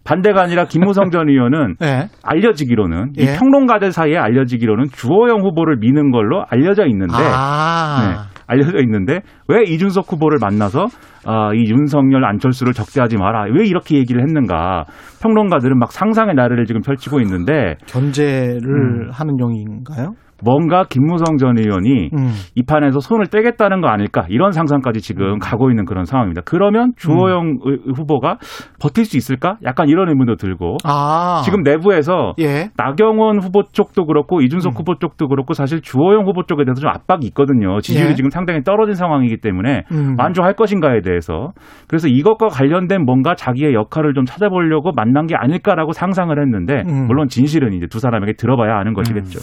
반대가 0.02 0.42
아니라 0.42 0.64
김무성 0.64 1.10
전 1.10 1.28
의원은 1.28 1.76
예. 1.84 2.08
알려지기로는 2.24 3.12
이 3.18 3.22
예. 3.22 3.36
평론가들 3.38 3.92
사이에 3.92 4.16
알려지기로는 4.16 4.86
주호영 4.92 5.42
후보를 5.42 5.76
미는 5.78 6.10
걸로 6.10 6.44
알려져 6.48 6.86
있는데 6.86 7.14
아. 7.16 8.00
네, 8.02 8.40
알려져 8.46 8.78
있는데 8.80 9.20
왜 9.46 9.62
이준석 9.64 10.10
후보를 10.10 10.38
만나서 10.40 10.86
아, 11.26 11.52
이 11.54 11.70
윤석열 11.70 12.24
안철수를 12.24 12.72
적대하지 12.72 13.16
마라 13.16 13.44
왜 13.52 13.66
이렇게 13.66 13.96
얘기를 13.96 14.22
했는가 14.22 14.84
평론가들은 15.22 15.78
막 15.78 15.92
상상의 15.92 16.34
나래를 16.34 16.64
지금 16.64 16.80
펼치고 16.80 17.20
있는데 17.20 17.76
견제를 17.86 18.64
음. 18.66 19.10
하는 19.12 19.38
용인가요? 19.38 20.14
뭔가 20.44 20.85
김무성 20.88 21.37
전 21.37 21.59
의원이 21.59 22.11
음. 22.12 22.30
이 22.54 22.62
판에서 22.64 23.00
손을 23.00 23.26
떼겠다는 23.26 23.80
거 23.80 23.88
아닐까 23.88 24.26
이런 24.28 24.52
상상까지 24.52 25.00
지금 25.00 25.38
가고 25.38 25.70
있는 25.70 25.85
그런 25.85 26.04
상황입니다. 26.04 26.42
그러면 26.44 26.92
주호영 26.97 27.59
의- 27.64 27.78
후보가 27.97 28.38
버틸 28.80 29.04
수 29.04 29.16
있을까? 29.16 29.56
약간 29.64 29.88
이런 29.88 30.09
의문도 30.09 30.37
들고 30.37 30.76
아. 30.85 31.42
지금 31.44 31.62
내부에서 31.62 32.35
예. 32.40 32.70
나경원 32.76 33.40
후보 33.40 33.62
쪽도 33.73 34.06
그렇고 34.06 34.40
이준석 34.40 34.73
음. 34.73 34.78
후보 34.78 34.94
쪽도 34.99 35.28
그렇고 35.28 35.54
사실 35.54 35.80
주호영 35.80 36.26
후보 36.26 36.42
쪽에 36.44 36.64
대해서 36.64 36.80
좀 36.80 36.90
압박이 36.90 37.26
있거든요. 37.28 37.80
지지율이 37.80 38.11
예. 38.11 38.14
지금 38.14 38.30
상당히 38.30 38.62
떨어진 38.62 38.94
상황이기 38.94 39.38
때문에 39.38 39.85
음. 39.92 40.14
만족할 40.16 40.54
것인가에 40.54 41.00
대해서 41.02 41.52
그래서 41.88 42.09
이것과 42.09 42.49
관련된 42.49 43.04
뭔가 43.04 43.35
자기의 43.35 43.75
역할을 43.75 44.14
좀 44.14 44.25
찾아보려고 44.25 44.92
만난 44.92 45.26
게 45.26 45.35
아닐까라고 45.37 45.92
상상을 45.92 46.37
했는데 46.40 46.82
음. 46.88 47.06
물론 47.06 47.28
진실은 47.28 47.73
이제 47.73 47.87
두 47.87 47.99
사람에게 47.99 48.35
들어봐야 48.35 48.76
아는 48.78 48.94
것이겠죠. 48.94 49.38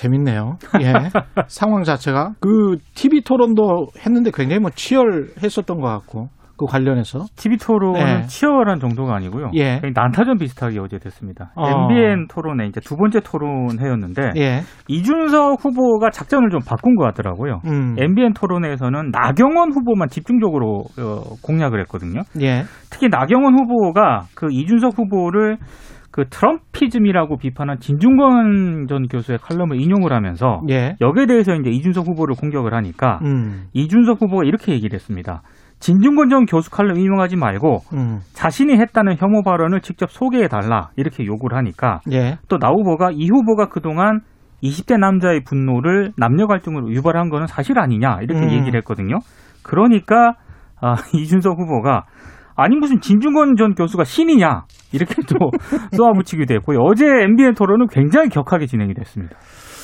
재밌네요. 0.00 0.56
예. 0.80 0.92
상황 1.48 1.82
자체가 1.82 2.32
그 2.40 2.78
TV 2.94 3.20
토론도 3.20 3.88
했는데 3.98 4.30
굉장히 4.32 4.60
뭐 4.60 4.70
치열했었던 4.70 5.78
것 5.78 5.88
같고 5.88 6.28
그 6.56 6.66
관련해서 6.66 7.24
TV 7.36 7.56
토론은 7.56 8.04
네. 8.04 8.26
치열한 8.26 8.80
정도가 8.80 9.14
아니고요. 9.14 9.50
예. 9.54 9.80
난타전 9.94 10.38
비슷하게 10.38 10.78
어제 10.78 10.98
됐습니다. 10.98 11.52
어. 11.54 11.66
MBN 11.66 12.26
토론에 12.28 12.66
이제 12.66 12.80
두 12.80 12.96
번째 12.96 13.20
토론회였는데 13.20 14.32
예. 14.36 14.60
이준석 14.88 15.64
후보가 15.64 16.10
작전을 16.10 16.50
좀 16.50 16.60
바꾼 16.66 16.96
것 16.96 17.04
같더라고요. 17.04 17.60
음. 17.64 17.96
MBN 17.98 18.34
토론회에서는 18.34 19.10
나경원 19.10 19.72
후보만 19.72 20.08
집중적으로 20.08 20.84
어, 20.98 21.22
공략을 21.42 21.80
했거든요. 21.80 22.22
예. 22.42 22.64
특히 22.90 23.08
나경원 23.08 23.54
후보가 23.58 24.24
그 24.34 24.48
이준석 24.50 24.98
후보를 24.98 25.56
그 26.10 26.24
트럼피즘이라고 26.28 27.36
비판한 27.36 27.78
진중권 27.78 28.86
전 28.88 29.06
교수의 29.06 29.38
칼럼을 29.38 29.80
인용을 29.80 30.12
하면서 30.12 30.60
예. 30.68 30.96
여기에 31.00 31.26
대해서 31.26 31.54
이제 31.54 31.70
이준석 31.70 32.08
후보를 32.08 32.34
공격을 32.34 32.74
하니까 32.74 33.20
음. 33.22 33.66
이준석 33.72 34.20
후보가 34.20 34.44
이렇게 34.44 34.72
얘기를 34.72 34.94
했습니다. 34.94 35.42
진중권 35.78 36.28
전 36.28 36.44
교수 36.44 36.70
칼럼 36.70 36.98
인용하지 36.98 37.36
말고 37.36 37.78
음. 37.94 38.20
자신이 38.34 38.74
했다는 38.74 39.16
혐오 39.16 39.42
발언을 39.42 39.80
직접 39.80 40.10
소개해 40.10 40.48
달라 40.48 40.90
이렇게 40.96 41.24
요구를 41.24 41.56
하니까 41.56 42.00
예. 42.12 42.38
또나 42.48 42.68
후보가 42.68 43.10
이 43.12 43.28
후보가 43.30 43.68
그동안 43.68 44.20
20대 44.62 44.98
남자의 44.98 45.42
분노를 45.42 46.12
남녀 46.18 46.46
갈등으로 46.46 46.90
유발한 46.92 47.30
거는 47.30 47.46
사실 47.46 47.78
아니냐 47.78 48.18
이렇게 48.20 48.40
음. 48.40 48.50
얘기를 48.52 48.76
했거든요. 48.80 49.20
그러니까 49.62 50.34
아, 50.80 50.96
이준석 51.14 51.58
후보가 51.58 52.04
아니 52.62 52.76
무슨 52.76 53.00
진중권 53.00 53.56
전 53.56 53.74
교수가 53.74 54.04
신이냐 54.04 54.64
이렇게 54.92 55.14
또 55.28 55.50
쏘아붙이기도 55.96 56.54
했고요. 56.54 56.78
어제 56.82 57.06
MBN 57.06 57.54
토론은 57.54 57.86
굉장히 57.88 58.28
격하게 58.28 58.66
진행이 58.66 58.94
됐습니다. 58.94 59.36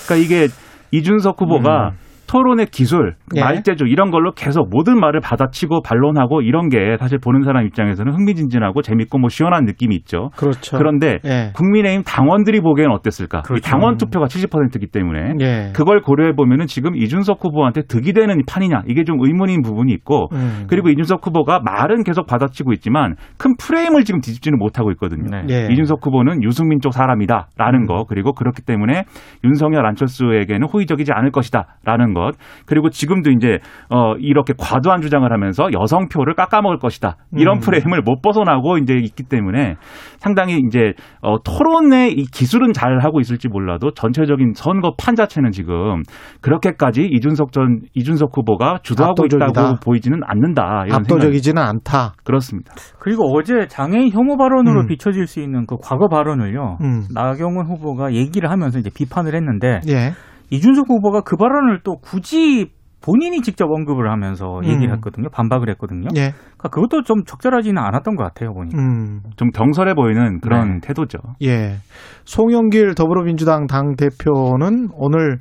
그러니까 0.06 0.25
이게 0.25 0.49
이준석 0.92 1.40
후보가 1.40 1.88
음. 1.90 2.05
토론의 2.26 2.66
기술, 2.66 3.14
예. 3.35 3.40
말재주 3.40 3.85
이런 3.87 4.11
걸로 4.11 4.33
계속 4.33 4.68
모든 4.71 4.99
말을 4.99 5.21
받아치고 5.21 5.83
반론하고 5.83 6.42
이런 6.42 6.68
게 6.68 6.97
사실 6.99 7.18
보는 7.18 7.42
사람 7.42 7.66
입장에서는 7.66 8.12
흥미진진하고 8.12 8.83
재밌고 8.83 9.18
뭐 9.18 9.28
시원한 9.28 9.64
느낌이 9.64 9.95
있죠. 9.97 10.30
그렇죠. 10.37 10.76
그런데 10.76 11.18
예. 11.25 11.52
국민의힘 11.54 12.02
당원들이 12.04 12.61
보기에는 12.61 12.92
어땠을까? 12.95 13.42
그렇죠. 13.42 13.59
이 13.59 13.61
당원 13.61 13.97
투표가 13.97 14.26
70%이기 14.26 14.88
때문에 14.88 15.35
예. 15.40 15.73
그걸 15.75 16.00
고려해 16.00 16.33
보면은 16.33 16.66
지금 16.66 16.97
이준석 16.97 17.45
후보한테 17.45 17.83
득이 17.83 18.12
되는 18.12 18.40
판이냐 18.47 18.83
이게 18.87 19.04
좀 19.04 19.18
의문인 19.21 19.62
부분이 19.62 19.92
있고 19.92 20.28
음. 20.33 20.66
그리고 20.68 20.88
이준석 20.88 21.26
후보가 21.26 21.61
말은 21.61 22.04
계속 22.04 22.26
받아치고 22.26 22.73
있지만 22.75 23.14
큰 23.38 23.54
프레임을 23.56 24.04
지금 24.04 24.21
뒤집지는 24.21 24.59
못하고 24.59 24.90
있거든요. 24.92 25.25
네. 25.30 25.45
예. 25.50 25.73
이준석 25.73 26.04
후보는 26.04 26.42
유승민 26.42 26.80
쪽 26.80 26.92
사람이다라는 26.92 27.87
거 27.87 28.04
그리고 28.09 28.33
그렇기 28.33 28.62
때문에 28.62 29.04
윤석열 29.45 29.87
안철수에게는 29.87 30.68
호의적이지 30.73 31.12
않을 31.12 31.30
것이다라는 31.30 32.14
것 32.16 32.35
그리고 32.64 32.88
지금도 32.88 33.30
이제 33.30 33.58
어 33.90 34.14
이렇게 34.18 34.54
과도한 34.56 35.02
주장을 35.02 35.30
하면서 35.30 35.68
여성 35.78 36.08
표를 36.08 36.35
깎아먹을 36.35 36.78
것이다 36.78 37.16
이런 37.37 37.58
음. 37.58 37.61
프레임을 37.61 38.00
못 38.02 38.23
벗어나고 38.23 38.78
이제 38.78 38.94
있기 38.94 39.25
때문에 39.25 39.75
상당히 40.18 40.58
이제 40.66 40.94
어 41.20 41.37
토론의 41.42 42.12
이 42.12 42.25
기술은 42.25 42.73
잘 42.73 43.00
하고 43.00 43.20
있을지 43.20 43.49
몰라도 43.49 43.90
전체적인 43.90 44.54
선거 44.54 44.94
판 44.99 45.14
자체는 45.14 45.50
지금 45.50 46.02
그렇게까지 46.40 47.02
이준석 47.02 47.52
전 47.52 47.80
이준석 47.94 48.30
후보가 48.35 48.78
주도하고 48.82 49.25
압도적이다. 49.25 49.46
있다고 49.50 49.76
보이지는 49.85 50.20
않는다 50.25 50.85
이런 50.87 51.00
압도적이지는 51.00 51.62
않다. 51.62 52.14
그렇습니다. 52.25 52.73
그리고 52.99 53.37
어제 53.37 53.66
장애인 53.68 54.11
혐오 54.12 54.37
발언으로 54.37 54.82
음. 54.82 54.87
비춰질 54.87 55.26
수 55.26 55.40
있는 55.40 55.66
그 55.66 55.76
과거 55.82 56.08
발언을요. 56.08 56.78
음. 56.80 57.02
나경원 57.14 57.66
후보가 57.66 58.14
얘기를 58.14 58.50
하면서 58.50 58.78
이제 58.78 58.90
비판을 58.94 59.35
했는데 59.35 59.80
예. 59.88 60.12
이준석 60.50 60.88
후보가 60.88 61.22
그 61.22 61.36
발언을 61.36 61.80
또 61.82 61.96
굳이 61.96 62.70
본인이 63.02 63.40
직접 63.40 63.70
언급을 63.70 64.10
하면서 64.10 64.60
얘기를 64.64 64.88
음. 64.88 64.94
했거든요. 64.94 65.28
반박을 65.30 65.70
했거든요. 65.70 66.08
예. 66.16 66.32
그러니까 66.32 66.68
그것도 66.70 67.02
좀 67.02 67.22
적절하지는 67.24 67.80
않았던 67.80 68.16
것 68.16 68.24
같아요, 68.24 68.52
보니까. 68.52 68.78
음. 68.78 69.20
좀 69.36 69.50
경솔해 69.50 69.94
보이는 69.94 70.40
그런 70.40 70.80
네. 70.80 70.88
태도죠. 70.88 71.18
예. 71.42 71.76
송영길 72.24 72.94
더불어민주당 72.96 73.66
당 73.66 73.94
대표는 73.94 74.88
오늘 74.94 75.38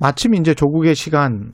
마침 0.00 0.34
이제 0.34 0.54
조국의 0.54 0.94
시간 0.94 1.52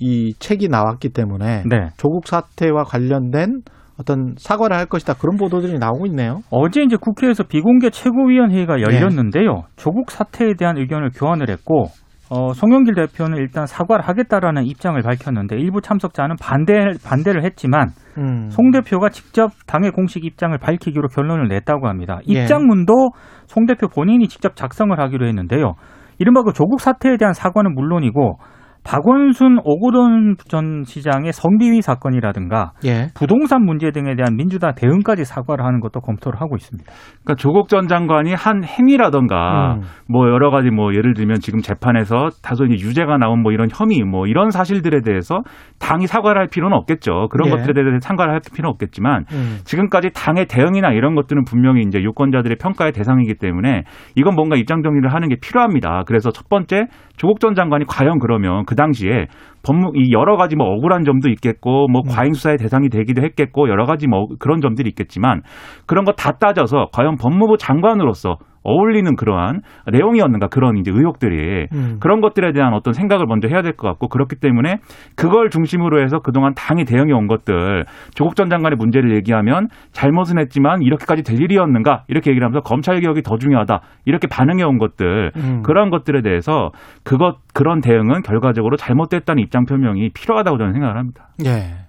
이 0.00 0.32
책이 0.38 0.68
나왔기 0.68 1.10
때문에 1.10 1.64
네. 1.68 1.90
조국 1.96 2.26
사태와 2.26 2.84
관련된 2.84 3.60
어떤 4.00 4.34
사과를 4.36 4.76
할 4.76 4.86
것이다 4.86 5.14
그런 5.14 5.36
보도들이 5.36 5.78
나오고 5.78 6.06
있네요. 6.06 6.40
어제 6.50 6.82
이제 6.82 6.96
국회에서 7.00 7.44
비공개 7.44 7.90
최고위원회의가 7.90 8.80
열렸는데요. 8.80 9.64
조국 9.76 10.10
사태에 10.10 10.54
대한 10.58 10.78
의견을 10.78 11.10
교환을 11.10 11.50
했고, 11.50 11.86
어, 12.30 12.54
송영길 12.54 12.94
대표는 12.94 13.36
일단 13.36 13.66
사과를 13.66 14.08
하겠다라는 14.08 14.64
입장을 14.64 15.00
밝혔는데 15.02 15.56
일부 15.56 15.82
참석자는 15.82 16.36
반대 16.40 16.72
반대를 17.04 17.44
했지만 17.44 17.88
음. 18.16 18.48
송 18.48 18.70
대표가 18.70 19.10
직접 19.10 19.50
당의 19.66 19.90
공식 19.90 20.24
입장을 20.24 20.56
밝히기로 20.56 21.08
결론을 21.08 21.48
냈다고 21.48 21.88
합니다. 21.88 22.20
예. 22.30 22.40
입장문도 22.40 23.10
송 23.46 23.66
대표 23.66 23.86
본인이 23.88 24.28
직접 24.28 24.56
작성을 24.56 24.98
하기로 24.98 25.26
했는데요. 25.26 25.74
이른바 26.18 26.42
그 26.42 26.54
조국 26.54 26.80
사태에 26.80 27.18
대한 27.18 27.34
사과는 27.34 27.74
물론이고 27.74 28.38
박원순 28.84 29.58
오고돈 29.64 30.36
전 30.48 30.82
시장의 30.84 31.32
성비위 31.32 31.82
사건이라든가 31.82 32.72
예. 32.84 33.06
부동산 33.14 33.64
문제 33.64 33.90
등에 33.90 34.16
대한 34.16 34.36
민주당 34.36 34.74
대응까지 34.74 35.24
사과를 35.24 35.64
하는 35.64 35.80
것도 35.80 36.00
검토를 36.00 36.40
하고 36.40 36.56
있습니다. 36.56 36.90
그러니까 37.22 37.34
조국 37.36 37.68
전 37.68 37.86
장관이 37.86 38.34
한 38.34 38.64
행위라던가 38.64 39.76
음. 39.76 39.82
뭐 40.08 40.28
여러 40.28 40.50
가지 40.50 40.70
뭐 40.70 40.94
예를 40.94 41.14
들면 41.14 41.36
지금 41.40 41.60
재판에서 41.60 42.30
다소 42.42 42.64
이제 42.64 42.84
유죄가 42.84 43.18
나온 43.18 43.42
뭐 43.42 43.52
이런 43.52 43.68
혐의 43.72 44.02
뭐 44.02 44.26
이런 44.26 44.50
사실들에 44.50 45.00
대해서 45.02 45.42
당이 45.78 46.06
사과를 46.06 46.40
할 46.40 46.48
필요는 46.48 46.76
없겠죠. 46.76 47.28
그런 47.30 47.48
예. 47.48 47.50
것들에 47.52 47.74
대해서 47.74 47.98
사과를 48.00 48.32
할 48.32 48.40
필요는 48.40 48.70
없겠지만 48.70 49.26
음. 49.32 49.58
지금까지 49.64 50.10
당의 50.12 50.46
대응이나 50.46 50.90
이런 50.90 51.14
것들은 51.14 51.44
분명히 51.44 51.82
이제 51.82 52.00
유권자들의 52.02 52.56
평가의 52.60 52.92
대상이기 52.92 53.34
때문에 53.34 53.84
이건 54.16 54.34
뭔가 54.34 54.56
입장 54.56 54.82
정리를 54.82 55.12
하는 55.12 55.28
게 55.28 55.36
필요합니다. 55.40 56.02
그래서 56.06 56.30
첫 56.30 56.48
번째 56.48 56.86
조국 57.16 57.38
전 57.38 57.54
장관이 57.54 57.84
과연 57.86 58.18
그러면 58.18 58.64
그 58.72 58.76
당시에 58.76 59.26
법무 59.62 59.92
이 59.96 60.12
여러 60.14 60.36
가지 60.38 60.56
뭐 60.56 60.66
억울한 60.68 61.04
점도 61.04 61.28
있겠고 61.28 61.88
뭐 61.88 62.00
과잉 62.08 62.32
수사의 62.32 62.56
대상이 62.56 62.88
되기도 62.88 63.22
했겠고 63.22 63.68
여러 63.68 63.84
가지 63.84 64.06
뭐 64.08 64.28
그런 64.38 64.62
점들이 64.62 64.88
있겠지만 64.88 65.42
그런 65.86 66.06
거 66.06 66.12
다 66.12 66.32
따져서 66.32 66.86
과연 66.92 67.16
법무부 67.16 67.58
장관으로서 67.58 68.36
어울리는 68.64 69.16
그러한 69.16 69.60
내용이었는가 69.90 70.48
그런 70.48 70.76
이제 70.78 70.90
의혹들이 70.90 71.66
음. 71.72 71.96
그런 72.00 72.20
것들에 72.20 72.52
대한 72.52 72.74
어떤 72.74 72.92
생각을 72.92 73.26
먼저 73.26 73.48
해야 73.48 73.60
될 73.60 73.72
것 73.72 73.88
같고 73.88 74.08
그렇기 74.08 74.36
때문에 74.36 74.76
그걸 75.16 75.50
중심으로 75.50 76.02
해서 76.02 76.20
그동안 76.20 76.52
당이 76.54 76.84
대응해 76.84 77.12
온 77.12 77.26
것들 77.26 77.84
조국 78.14 78.36
전 78.36 78.50
장관의 78.50 78.76
문제를 78.76 79.14
얘기하면 79.16 79.68
잘못은 79.92 80.38
했지만 80.38 80.82
이렇게까지 80.82 81.22
될 81.22 81.40
일이었는가 81.40 82.04
이렇게 82.08 82.30
얘기를 82.30 82.44
하면서 82.46 82.60
검찰 82.60 83.00
개혁이 83.00 83.22
더 83.22 83.36
중요하다 83.38 83.80
이렇게 84.04 84.28
반응해 84.28 84.62
온 84.62 84.78
것들 84.78 85.32
음. 85.36 85.62
그런 85.62 85.90
것들에 85.90 86.22
대해서 86.22 86.70
그것 87.02 87.36
그런 87.54 87.80
대응은 87.80 88.22
결과적으로 88.22 88.76
잘못됐다는 88.76 89.42
입장 89.42 89.64
표명이 89.64 90.10
필요하다고 90.10 90.58
저는 90.58 90.72
생각을 90.72 90.96
합니다. 90.96 91.28
예. 91.44 91.81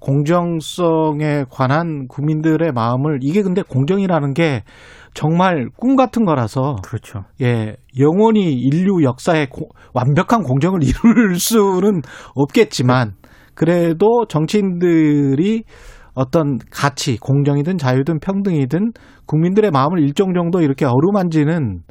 공정성에 0.00 1.44
관한 1.50 2.06
국민들의 2.08 2.72
마음을 2.72 3.18
이게 3.22 3.42
근데 3.42 3.62
공정이라는 3.62 4.34
게 4.34 4.62
정말 5.14 5.68
꿈 5.76 5.96
같은 5.96 6.24
거라서 6.24 6.76
그렇죠. 6.84 7.24
예, 7.40 7.76
영원히 7.98 8.52
인류 8.52 9.02
역사에 9.02 9.46
고- 9.46 9.68
완벽한 9.92 10.42
공정을 10.42 10.80
이룰 10.84 11.38
수는 11.38 12.02
없겠지만 12.34 13.14
그래도 13.54 14.24
정치인들이 14.28 15.64
어떤 16.14 16.58
가치, 16.70 17.18
공정이든 17.18 17.78
자유든 17.78 18.20
평등이든 18.20 18.92
국민들의 19.26 19.70
마음을 19.70 20.00
일정 20.00 20.34
정도 20.34 20.60
이렇게 20.60 20.84
어루만지는 20.84 21.82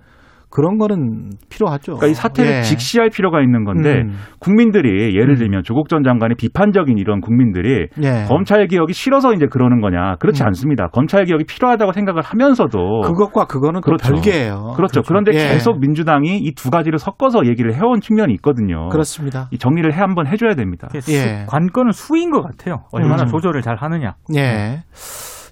그런 0.51 0.77
거는 0.77 1.31
필요하죠. 1.49 1.95
그러니까 1.95 2.07
이 2.07 2.13
사태를 2.13 2.51
예. 2.51 2.61
직시할 2.61 3.09
필요가 3.09 3.41
있는 3.41 3.65
건데 3.65 4.03
음. 4.05 4.13
국민들이 4.39 5.15
예를 5.15 5.31
음. 5.31 5.35
들면 5.35 5.63
조국 5.63 5.89
전 5.89 6.03
장관의 6.03 6.35
비판적인 6.37 6.97
이런 6.97 7.21
국민들이 7.21 7.87
예. 8.03 8.25
검찰 8.27 8.67
개혁이 8.67 8.93
싫어서 8.93 9.33
이제 9.33 9.47
그러는 9.47 9.81
거냐? 9.81 10.15
그렇지 10.19 10.43
음. 10.43 10.47
않습니다. 10.47 10.87
검찰 10.87 11.25
개혁이 11.25 11.45
필요하다고 11.45 11.91
생각을 11.93 12.21
하면서도 12.21 13.01
그것과 13.01 13.45
그거는 13.45 13.81
또 13.81 13.85
그렇죠. 13.85 14.13
별개예요. 14.13 14.73
그렇죠. 14.75 15.01
그런데 15.01 15.31
예. 15.33 15.53
계속 15.53 15.79
민주당이 15.79 16.37
이 16.37 16.53
두 16.59 16.69
가지를 16.69 16.99
섞어서 16.99 17.45
얘기를 17.45 17.73
해온 17.73 18.01
측면이 18.01 18.33
있거든요. 18.33 18.89
그렇습니다. 18.89 19.47
이 19.51 19.57
정리를 19.57 19.93
해 19.93 19.97
한번 19.97 20.27
해줘야 20.27 20.55
됩니다. 20.55 20.89
예. 21.09 21.45
관건은 21.47 21.93
수인 21.93 22.31
것 22.31 22.41
같아요. 22.41 22.83
얼마나 22.91 23.23
음. 23.23 23.27
조절을 23.27 23.61
잘 23.61 23.77
하느냐. 23.77 24.15
예. 24.35 24.83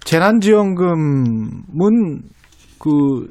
재난지원금은 0.03 2.19
그 2.79 3.27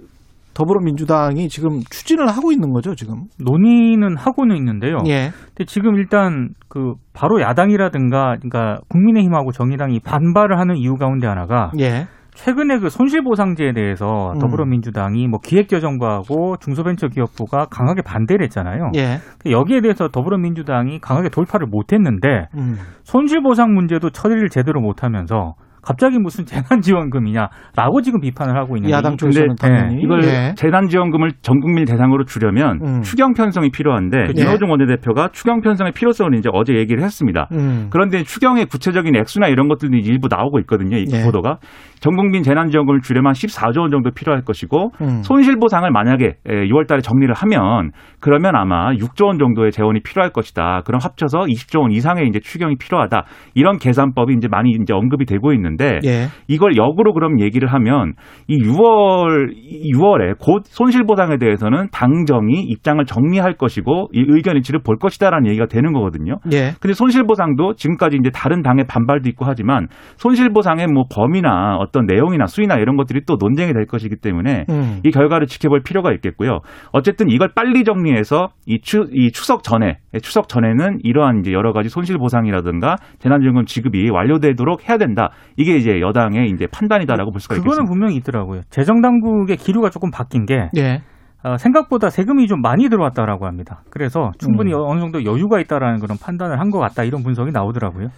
더불어민주당이 0.56 1.48
지금 1.50 1.80
추진을 1.90 2.28
하고 2.28 2.50
있는 2.50 2.72
거죠, 2.72 2.94
지금. 2.94 3.25
논의는 3.38 4.16
하고는 4.16 4.56
있는데요. 4.56 4.96
예. 5.06 5.30
근데 5.48 5.64
지금 5.66 5.96
일단 5.96 6.48
그 6.68 6.94
바로 7.12 7.42
야당이라든가 7.42 8.36
그러니까 8.40 8.80
국민의힘하고 8.88 9.52
정의당이 9.52 10.00
반발을 10.00 10.58
하는 10.58 10.76
이유 10.76 10.94
가운데 10.94 11.26
하나가 11.26 11.70
예. 11.78 12.06
최근에 12.36 12.78
그 12.78 12.88
손실보상제에 12.88 13.72
대해서 13.72 14.32
음. 14.32 14.38
더불어민주당이 14.38 15.26
뭐 15.26 15.40
기획재정부하고 15.42 16.56
중소벤처기업부가 16.58 17.66
강하게 17.66 18.02
반대를 18.02 18.44
했잖아요. 18.44 18.92
예. 18.96 19.18
여기에 19.50 19.82
대해서 19.82 20.08
더불어민주당이 20.08 21.00
강하게 21.00 21.28
돌파를 21.28 21.66
못했는데 21.66 22.48
음. 22.56 22.76
손실보상 23.04 23.75
문제도 23.75 24.08
처리를 24.08 24.48
제대로 24.48 24.80
못하면서 24.80 25.54
갑자기 25.86 26.18
무슨 26.18 26.44
재난지원금이냐라고 26.44 28.02
지금 28.02 28.20
비판을 28.20 28.56
하고 28.56 28.76
있는데 28.76 28.92
야당 28.94 29.14
이- 29.14 29.16
쪽에서는 29.16 29.54
당연히. 29.56 29.94
네, 29.96 30.00
이걸 30.02 30.24
예. 30.24 30.54
재난지원금을 30.56 31.30
전 31.42 31.60
국민 31.60 31.84
대상으로 31.84 32.24
주려면 32.24 32.80
음. 32.82 33.02
추경 33.02 33.34
편성이 33.34 33.70
필요한데 33.70 34.26
그죠. 34.26 34.42
윤호중 34.44 34.68
원내대표가 34.70 35.28
추경 35.32 35.60
편성의 35.60 35.92
필요성을 35.92 36.34
이제 36.34 36.48
어제 36.52 36.74
얘기를 36.74 37.02
했습니다. 37.02 37.48
음. 37.52 37.86
그런데 37.90 38.22
추경의 38.24 38.66
구체적인 38.66 39.14
액수나 39.16 39.46
이런 39.48 39.68
것들이 39.68 40.00
일부 40.00 40.28
나오고 40.28 40.58
있거든요. 40.60 40.96
이 40.96 41.04
예. 41.12 41.22
보도가 41.22 41.58
전 42.00 42.16
국민 42.16 42.42
재난지원금을 42.42 43.00
주려면 43.00 43.32
14조 43.32 43.80
원 43.80 43.90
정도 43.90 44.10
필요할 44.10 44.42
것이고 44.42 44.90
음. 45.00 45.22
손실보상을 45.22 45.88
만약에 45.90 46.34
6월달에 46.46 47.02
정리를 47.02 47.32
하면 47.34 47.92
그러면 48.20 48.56
아마 48.56 48.92
6조 48.92 49.26
원 49.26 49.38
정도의 49.38 49.70
재원이 49.72 50.00
필요할 50.02 50.32
것이다. 50.32 50.82
그럼 50.84 51.00
합쳐서 51.02 51.40
20조 51.46 51.80
원 51.82 51.92
이상의 51.92 52.26
이제 52.28 52.40
추경이 52.40 52.76
필요하다. 52.76 53.24
이런 53.54 53.78
계산법이 53.78 54.34
이제 54.34 54.48
많이 54.48 54.70
이제 54.70 54.92
언급이 54.92 55.24
되고 55.26 55.52
있는 55.52 55.75
데 55.76 56.00
예. 56.04 56.26
이걸 56.49 56.76
역으로 56.76 57.12
그럼 57.12 57.40
얘기를 57.40 57.73
하면 57.73 58.14
이 58.49 58.59
6월 58.59 59.52
6월에 59.95 60.38
곧 60.38 60.62
손실 60.64 61.04
보상에 61.04 61.38
대해서는 61.38 61.88
당정이 61.92 62.62
입장을 62.62 63.04
정리할 63.04 63.54
것이고 63.54 64.09
이 64.12 64.25
의견 64.28 64.56
일치를 64.56 64.80
볼 64.83 64.97
것이다라는 64.99 65.49
얘기가 65.49 65.66
되는 65.66 65.92
거거든요. 65.92 66.38
예. 66.52 66.73
근데 66.80 66.95
손실 66.95 67.25
보상도 67.25 67.75
지금까지 67.75 68.16
이제 68.21 68.30
다른 68.30 68.62
당의 68.62 68.87
반발도 68.87 69.28
있고 69.30 69.45
하지만 69.45 69.88
손실 70.16 70.50
보상의 70.50 70.87
뭐 70.87 71.04
범위나 71.12 71.76
어떤 71.78 72.06
내용이나 72.06 72.47
수위나 72.47 72.76
이런 72.76 72.97
것들이 72.97 73.23
또 73.26 73.37
논쟁이 73.38 73.73
될 73.73 73.87
것이기 73.87 74.16
때문에 74.16 74.64
음. 74.68 75.00
이 75.04 75.11
결과를 75.11 75.47
지켜볼 75.47 75.83
필요가 75.83 76.12
있겠고요. 76.12 76.61
어쨌든 76.92 77.28
이걸 77.30 77.50
빨리 77.54 77.85
정리해서 77.85 78.50
이, 78.66 78.80
추, 78.80 79.06
이 79.12 79.30
추석 79.33 79.62
전에 79.62 79.99
추석 80.23 80.49
전에는 80.49 81.00
이러한 81.02 81.40
이제 81.40 81.52
여러 81.52 81.73
가지 81.73 81.88
손실 81.88 82.18
보상이라든가 82.18 82.97
재난지원금 83.18 83.66
지급이 83.66 84.11
완료되도록 84.11 84.88
해야 84.88 84.99
된다. 84.99 85.30
이게 85.66 85.76
이제 85.76 86.00
여당의 86.00 86.50
이제 86.50 86.66
판단이다라고 86.66 87.32
볼 87.32 87.40
수가 87.40 87.56
그거는 87.56 87.70
있겠습니다. 87.73 87.90
분명히 87.90 88.16
있더라고요. 88.16 88.61
재정 88.70 89.00
당국의 89.00 89.56
기류가 89.56 89.90
조금 89.90 90.11
바뀐 90.12 90.46
게 90.46 90.70
예. 90.76 91.02
어, 91.42 91.56
생각보다 91.56 92.08
세금이 92.11 92.46
좀 92.46 92.61
많이 92.61 92.88
들어왔다라고 92.88 93.46
합니다. 93.46 93.82
그래서 93.90 94.30
충분히 94.38 94.73
음. 94.73 94.80
어느 94.80 95.00
정도 95.00 95.25
여유가 95.25 95.61
있다라는 95.61 96.00
그런 96.00 96.16
판단을 96.18 96.61
한 96.61 96.70
것 96.70 96.78
같다 96.78 97.04
이런 97.04 97.23
분석이 97.23 97.50
나오더라고요. 97.52 98.08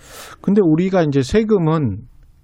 근데 0.42 0.60
우리가 0.64 1.02
이제 1.02 1.22
세금은 1.22 1.98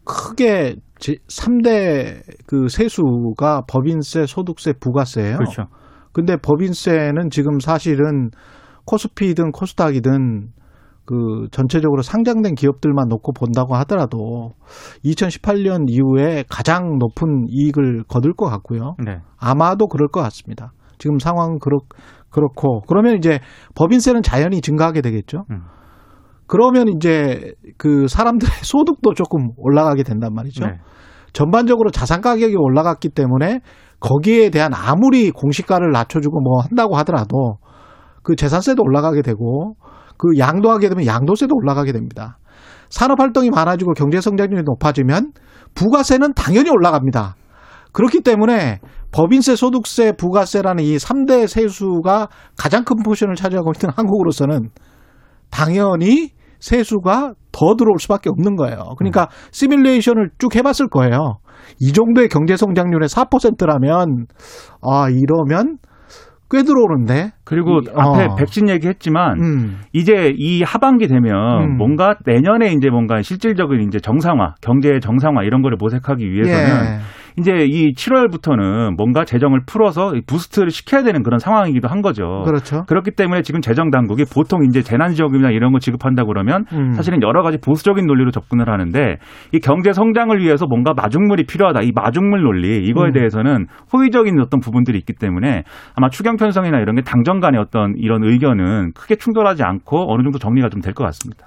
크게 0.04 0.76
제 0.98 1.14
3대 1.28 2.20
그 2.46 2.68
세수가 2.68 3.62
법인세, 3.68 4.26
소득세, 4.26 4.72
부가세예요. 4.78 5.36
그렇죠. 5.36 5.64
근데 6.12 6.36
법인세는 6.36 7.30
지금 7.30 7.58
사실은 7.58 8.30
코스피든 8.86 9.50
코스닥이든 9.52 10.48
그 11.06 11.48
전체적으로 11.50 12.02
상장된 12.02 12.54
기업들만 12.54 13.08
놓고 13.08 13.32
본다고 13.32 13.74
하더라도 13.76 14.52
2018년 15.04 15.84
이후에 15.88 16.44
가장 16.48 16.98
높은 16.98 17.46
이익을 17.48 18.04
거둘 18.08 18.32
것 18.34 18.46
같고요. 18.46 18.94
네. 19.04 19.20
아마도 19.38 19.86
그럴 19.86 20.08
것 20.08 20.20
같습니다. 20.22 20.72
지금 20.98 21.18
상황은 21.18 21.58
그렇, 21.58 21.78
그렇고 22.30 22.80
그러면 22.88 23.16
이제 23.16 23.40
법인세는 23.74 24.22
자연히 24.22 24.60
증가하게 24.60 25.02
되겠죠. 25.02 25.44
음. 25.50 25.62
그러면 26.46 26.88
이제 26.88 27.52
그 27.76 28.06
사람들의 28.08 28.50
소득도 28.64 29.14
조금 29.14 29.50
올라가게 29.56 30.02
된단 30.02 30.34
말이죠. 30.34 30.66
네. 30.66 30.78
전반적으로 31.32 31.90
자산 31.90 32.20
가격이 32.20 32.54
올라갔기 32.56 33.10
때문에 33.10 33.60
거기에 34.00 34.50
대한 34.50 34.72
아무리 34.74 35.30
공시가를 35.30 35.90
낮춰주고 35.90 36.40
뭐 36.40 36.60
한다고 36.60 36.96
하더라도 36.98 37.58
그 38.22 38.36
재산세도 38.36 38.82
올라가게 38.82 39.22
되고 39.22 39.74
그 40.16 40.38
양도하게 40.38 40.88
되면 40.88 41.06
양도세도 41.06 41.54
올라가게 41.54 41.92
됩니다. 41.92 42.38
산업 42.88 43.20
활동이 43.20 43.50
많아지고 43.50 43.94
경제 43.94 44.20
성장률이 44.20 44.62
높아지면 44.64 45.32
부가세는 45.74 46.34
당연히 46.34 46.70
올라갑니다. 46.70 47.34
그렇기 47.92 48.20
때문에 48.20 48.80
법인세, 49.12 49.54
소득세, 49.54 50.12
부가세라는 50.12 50.82
이 50.82 50.96
3대 50.96 51.46
세수가 51.46 52.28
가장 52.58 52.84
큰 52.84 52.96
포션을 53.04 53.36
차지하고 53.36 53.72
있는 53.74 53.94
한국으로서는 53.96 54.70
당연히 55.50 56.30
세수가 56.58 57.34
더 57.52 57.74
들어올 57.76 57.98
수밖에 58.00 58.30
없는 58.30 58.56
거예요. 58.56 58.94
그러니까 58.98 59.28
시뮬레이션을 59.52 60.30
쭉 60.38 60.56
해봤을 60.56 60.88
거예요. 60.90 61.38
이 61.78 61.92
정도의 61.92 62.28
경제 62.28 62.56
성장률의 62.56 63.08
4%라면 63.08 64.26
아 64.82 65.08
이러면 65.10 65.78
꽤 66.50 66.62
들어오는데. 66.62 67.32
그리고 67.44 67.80
이- 67.80 67.88
앞에 67.94 68.24
어. 68.26 68.34
백신 68.36 68.68
얘기했지만 68.68 69.40
음. 69.40 69.78
이제 69.92 70.32
이 70.36 70.62
하반기 70.62 71.08
되면 71.08 71.62
음. 71.62 71.76
뭔가 71.76 72.16
내년에 72.24 72.72
이제 72.72 72.90
뭔가 72.90 73.22
실질적인 73.22 73.80
이제 73.88 73.98
정상화, 73.98 74.54
경제 74.60 75.00
정상화 75.00 75.42
이런 75.44 75.62
거를 75.62 75.76
모색하기 75.80 76.30
위해서는 76.30 76.58
예. 76.96 76.98
이제 77.36 77.64
이 77.64 77.94
7월부터는 77.94 78.96
뭔가 78.96 79.24
재정을 79.24 79.62
풀어서 79.66 80.14
이 80.14 80.20
부스트를 80.24 80.70
시켜야 80.70 81.02
되는 81.02 81.22
그런 81.24 81.38
상황이기도 81.40 81.88
한 81.88 82.00
거죠. 82.00 82.42
그렇죠. 82.44 82.84
그렇기 82.86 83.10
때문에 83.12 83.42
지금 83.42 83.60
재정 83.60 83.90
당국이 83.90 84.24
보통 84.32 84.64
이제 84.64 84.82
재난지원금이나 84.82 85.50
이런 85.50 85.72
거 85.72 85.80
지급한다 85.80 86.24
그러면 86.26 86.64
음. 86.72 86.92
사실은 86.92 87.22
여러 87.22 87.42
가지 87.42 87.58
보수적인 87.58 88.06
논리로 88.06 88.30
접근을 88.30 88.68
하는데 88.70 89.16
이 89.52 89.58
경제 89.58 89.92
성장을 89.92 90.38
위해서 90.40 90.66
뭔가 90.66 90.92
마중물이 90.94 91.46
필요하다. 91.46 91.80
이 91.82 91.92
마중물 91.92 92.42
논리 92.42 92.84
이거에 92.84 93.08
음. 93.08 93.12
대해서는 93.12 93.66
호의적인 93.92 94.38
어떤 94.40 94.60
부분들이 94.60 94.96
있기 94.98 95.14
때문에 95.14 95.64
아마 95.96 96.08
추경 96.10 96.36
편성이나 96.36 96.78
이런 96.78 96.94
게 96.94 97.02
당정 97.02 97.40
간의 97.40 97.60
어떤 97.60 97.94
이런 97.96 98.22
의견은 98.22 98.92
크게 98.94 99.16
충돌하지 99.16 99.64
않고 99.64 100.12
어느 100.12 100.22
정도 100.22 100.38
정리가 100.38 100.68
좀 100.68 100.80
될 100.84 100.94
것 100.94 101.02
같습니다. 101.04 101.46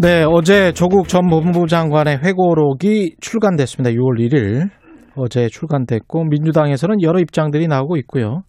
네, 0.00 0.22
어제 0.24 0.70
조국 0.70 1.08
전 1.08 1.28
법무부 1.28 1.66
장관의 1.66 2.18
회고록이 2.24 3.16
출간됐습니다. 3.20 3.90
6월 3.96 4.20
1일 4.20 4.68
어제 5.16 5.48
출간됐고 5.48 6.22
민주당에서는 6.26 7.02
여러 7.02 7.18
입장들이 7.18 7.66
나오고 7.66 7.96
있고요. 7.96 8.42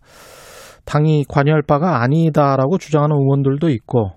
당이 0.86 1.24
관여할 1.28 1.64
바가 1.68 2.04
아니다라고 2.04 2.78
주장하는 2.78 3.16
의원들도 3.16 3.68
있고 3.70 4.12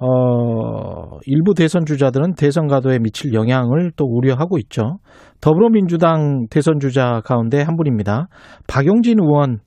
어, 0.00 1.18
일부 1.24 1.54
대선 1.54 1.86
주자들은 1.86 2.34
대선 2.34 2.66
가도에 2.66 2.98
미칠 2.98 3.32
영향을 3.32 3.92
또 3.96 4.04
우려하고 4.04 4.58
있죠. 4.58 4.98
더불어민주당 5.40 6.46
대선 6.50 6.78
주자 6.78 7.22
가운데 7.24 7.62
한 7.62 7.74
분입니다. 7.74 8.26
박용진 8.68 9.18
의원 9.18 9.60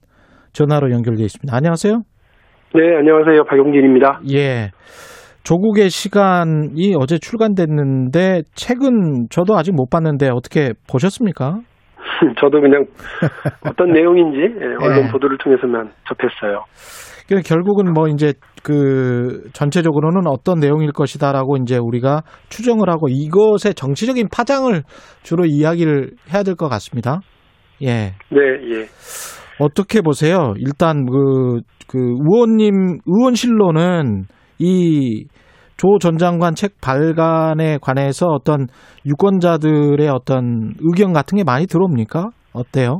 전화로 0.52 0.92
연결돼 0.92 1.24
있습니다. 1.24 1.56
안녕하세요. 1.56 2.02
네, 2.74 2.96
안녕하세요. 2.98 3.42
박용진입니다. 3.48 4.20
예. 4.32 4.70
조국의 5.42 5.90
시간이 5.90 6.94
어제 6.98 7.18
출간됐는데 7.18 8.42
책은 8.54 9.28
저도 9.30 9.56
아직 9.56 9.72
못 9.74 9.90
봤는데 9.90 10.28
어떻게 10.30 10.72
보셨습니까? 10.88 11.60
저도 12.40 12.60
그냥 12.60 12.84
어떤 13.68 13.92
내용인지 13.92 14.38
예, 14.38 14.64
언론 14.84 15.06
예. 15.06 15.10
보도를 15.10 15.38
통해서만 15.38 15.90
접했어요. 16.08 16.64
결국은 17.46 17.92
뭐 17.94 18.08
이제 18.08 18.34
그 18.62 19.44
전체적으로는 19.54 20.26
어떤 20.26 20.58
내용일 20.58 20.92
것이다라고 20.92 21.56
이제 21.56 21.78
우리가 21.78 22.22
추정을 22.50 22.90
하고 22.90 23.06
이것의 23.08 23.74
정치적인 23.74 24.28
파장을 24.30 24.82
주로 25.22 25.44
이야기를 25.46 26.10
해야 26.32 26.42
될 26.42 26.56
것 26.56 26.68
같습니다. 26.68 27.20
예. 27.82 28.12
네, 28.30 28.40
예. 28.74 28.86
어떻게 29.58 30.00
보세요? 30.02 30.54
일단 30.58 31.06
그, 31.06 31.60
그 31.88 31.98
의원님, 31.98 32.98
의원실로는 33.06 34.24
이 34.62 35.26
조전 35.76 36.16
장관 36.18 36.54
책 36.54 36.80
발간에 36.80 37.78
관해서 37.82 38.26
어떤 38.26 38.68
유권자들의 39.04 40.08
어떤 40.08 40.74
의견 40.80 41.12
같은 41.12 41.36
게 41.36 41.44
많이 41.44 41.66
들어옵니까? 41.66 42.30
어때요? 42.54 42.98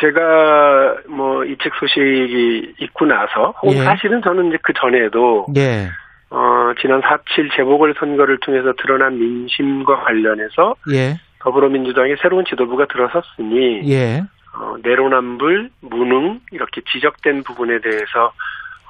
제가 0.00 0.94
뭐 1.08 1.30
이 1.44 1.56
책 1.62 1.74
소식이 1.78 2.74
있고 2.80 3.04
나서 3.06 3.54
예. 3.66 3.72
사실은 3.84 4.22
저는 4.22 4.48
이제 4.48 4.58
그 4.62 4.72
전에도 4.72 5.46
예, 5.56 5.88
어, 6.30 6.72
지난 6.80 7.00
4.7 7.00 7.54
재보궐선거를 7.56 8.38
통해서 8.40 8.72
드러난 8.80 9.18
민심과 9.18 10.00
관련해서 10.04 10.74
예, 10.94 11.14
더불어민주당의 11.40 12.16
새로운 12.22 12.44
지도부가 12.44 12.86
들어섰으니 12.86 13.90
예, 13.90 14.20
어, 14.54 14.76
내로남불, 14.82 15.70
무능 15.82 16.40
이렇게 16.52 16.80
지적된 16.92 17.42
부분에 17.44 17.80
대해서 17.80 18.32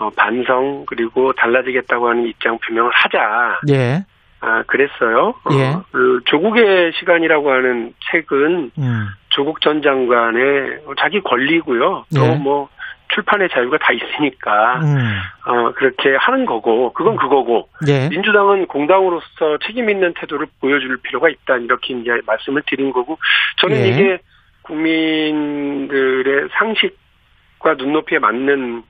어, 0.01 0.09
반성 0.17 0.87
그리고 0.87 1.33
달라지겠다고 1.35 2.09
하는 2.09 2.27
입장 2.27 2.59
표명을 2.59 2.91
하자. 2.93 3.61
예, 3.69 4.05
아, 4.41 4.63
그랬어요. 4.67 5.35
어, 5.45 5.51
예. 5.53 5.77
그 5.93 6.21
조국의 6.25 6.93
시간이라고 6.99 7.51
하는 7.53 7.93
책은 8.11 8.71
음, 8.79 9.07
조국 9.29 9.61
전 9.61 9.83
장관의 9.83 10.81
자기 10.99 11.21
권리고요. 11.21 12.07
예. 12.15 12.19
또뭐 12.19 12.71
출판의 13.13 13.51
자유가 13.51 13.77
다 13.77 13.93
있으니까 13.93 14.81
음, 14.81 15.21
어, 15.45 15.73
그렇게 15.73 16.17
하는 16.17 16.47
거고 16.47 16.95
그건 16.95 17.17
그거고 17.17 17.69
예, 17.87 18.09
민주당은 18.09 18.69
공당으로서 18.69 19.59
책임 19.67 19.91
있는 19.91 20.15
태도를 20.15 20.47
보여줄 20.61 20.97
필요가 21.03 21.29
있다 21.29 21.59
이렇게 21.59 21.93
이제 21.93 22.11
말씀을 22.25 22.63
드린 22.67 22.91
거고 22.91 23.19
저는 23.59 23.77
예. 23.77 23.89
이게 23.89 24.19
국민들의 24.63 26.49
상식과 26.53 27.75
눈높이에 27.77 28.19
맞는 28.19 28.85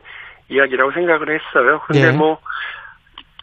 이야기라고 0.51 0.93
생각을 0.93 1.29
했어요. 1.29 1.81
그런데 1.87 2.09
예. 2.09 2.17
뭐 2.17 2.39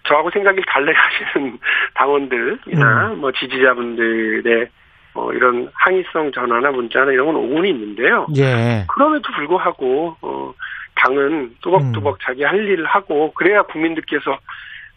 저하고 0.08 0.30
생각이 0.32 0.62
달라하시는 0.68 1.60
당원들이나 1.96 3.14
음. 3.14 3.20
뭐 3.20 3.32
지지자분들의 3.32 4.68
뭐 5.14 5.34
이런 5.34 5.70
항의성 5.74 6.32
전화나 6.32 6.72
문자나 6.72 7.12
이런 7.12 7.28
건 7.28 7.36
오군이 7.38 7.70
있는데요. 7.70 8.28
예, 8.38 8.86
그럼에도 8.94 9.24
불구하고 9.36 10.16
어 10.22 10.54
당은 10.96 11.56
뚜벅뚜벅 11.64 12.16
음. 12.16 12.18
자기 12.24 12.44
할 12.44 12.60
일을 12.68 12.86
하고 12.86 13.34
그래야 13.34 13.64
국민들께서 13.64 14.38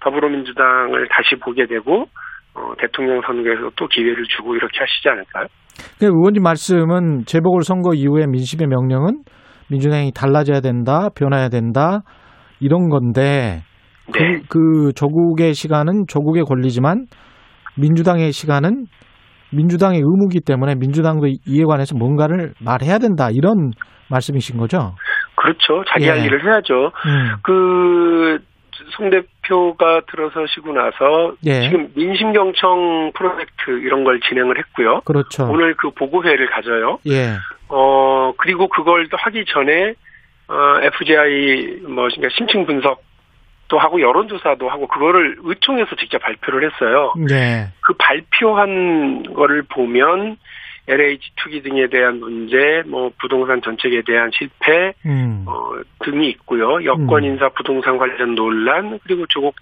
더불어민주당을 0.01 1.09
다시 1.09 1.37
보게 1.37 1.67
되고 1.67 2.07
어 2.55 2.73
대통령 2.79 3.23
선거에서 3.23 3.71
또 3.77 3.87
기회를 3.87 4.25
주고 4.29 4.55
이렇게 4.57 4.79
하시지 4.81 5.09
않을까요? 5.09 5.47
그 5.99 6.07
의원님 6.07 6.43
말씀은 6.43 7.25
재보궐 7.27 7.63
선거 7.63 7.95
이후에 7.95 8.27
민심의 8.27 8.67
명령은 8.69 9.23
민주당이 9.71 10.13
달라져야 10.13 10.61
된다, 10.61 11.09
변해야 11.15 11.49
된다 11.49 12.01
이런 12.61 12.89
건데 12.89 13.63
네. 14.13 14.41
그, 14.49 14.49
그 14.49 14.93
조국의 14.95 15.55
시간은 15.55 16.05
조국의 16.09 16.45
권리지만 16.45 17.07
민주당의 17.77 18.33
시간은 18.33 18.87
민주당의 19.53 20.01
의무기 20.01 20.41
때문에 20.41 20.75
민주당도 20.77 21.27
이에 21.27 21.65
관해서 21.65 21.97
뭔가를 21.97 22.53
말해야 22.61 22.99
된다 22.99 23.29
이런 23.33 23.71
말씀이신 24.11 24.59
거죠? 24.59 24.95
그렇죠. 25.37 25.85
자기 25.89 26.05
예. 26.05 26.11
할 26.11 26.25
일을 26.25 26.45
해야죠. 26.45 26.75
음, 26.75 27.37
그, 27.43 28.39
송 28.97 29.11
대표가 29.11 30.01
들어서시고 30.11 30.73
나서 30.73 31.35
예. 31.47 31.63
지금 31.63 31.89
민심 31.95 32.33
경청 32.33 33.13
프로젝트 33.15 33.71
이런 33.83 34.05
걸 34.05 34.21
진행을 34.21 34.59
했고요. 34.59 35.01
그렇죠. 35.05 35.45
오늘 35.45 35.75
그 35.77 35.91
보고회를 35.91 36.51
가져요. 36.51 36.99
예, 37.07 37.37
어, 37.71 38.33
그리고 38.37 38.69
그걸 38.69 39.09
또 39.09 39.17
하기 39.17 39.45
전에, 39.47 39.95
어, 40.49 40.81
FGI, 40.83 41.81
뭐, 41.83 42.09
그러니까 42.09 42.29
심층 42.37 42.67
분석 42.67 43.03
도 43.69 43.79
하고 43.79 44.01
여론조사도 44.01 44.69
하고 44.69 44.89
그거를 44.89 45.37
의총에서 45.45 45.95
직접 45.95 46.19
발표를 46.19 46.69
했어요. 46.69 47.15
예, 47.31 47.69
그 47.83 47.95
발표한 47.95 49.33
거를 49.33 49.63
보면 49.63 50.39
LH 50.89 51.31
투기 51.37 51.63
등에 51.63 51.87
대한 51.87 52.19
문제, 52.19 52.83
뭐 52.87 53.13
부동산 53.21 53.63
정책에 53.63 54.03
대한 54.05 54.33
실패 54.35 54.93
음, 55.07 55.45
어, 55.47 55.71
등이 56.05 56.29
있고요. 56.31 56.85
여권 56.85 57.23
음. 57.23 57.31
인사 57.31 57.49
부동산 57.51 57.97
관련 57.97 58.35
논란 58.35 58.99
그리고 59.05 59.25
조국 59.29 59.55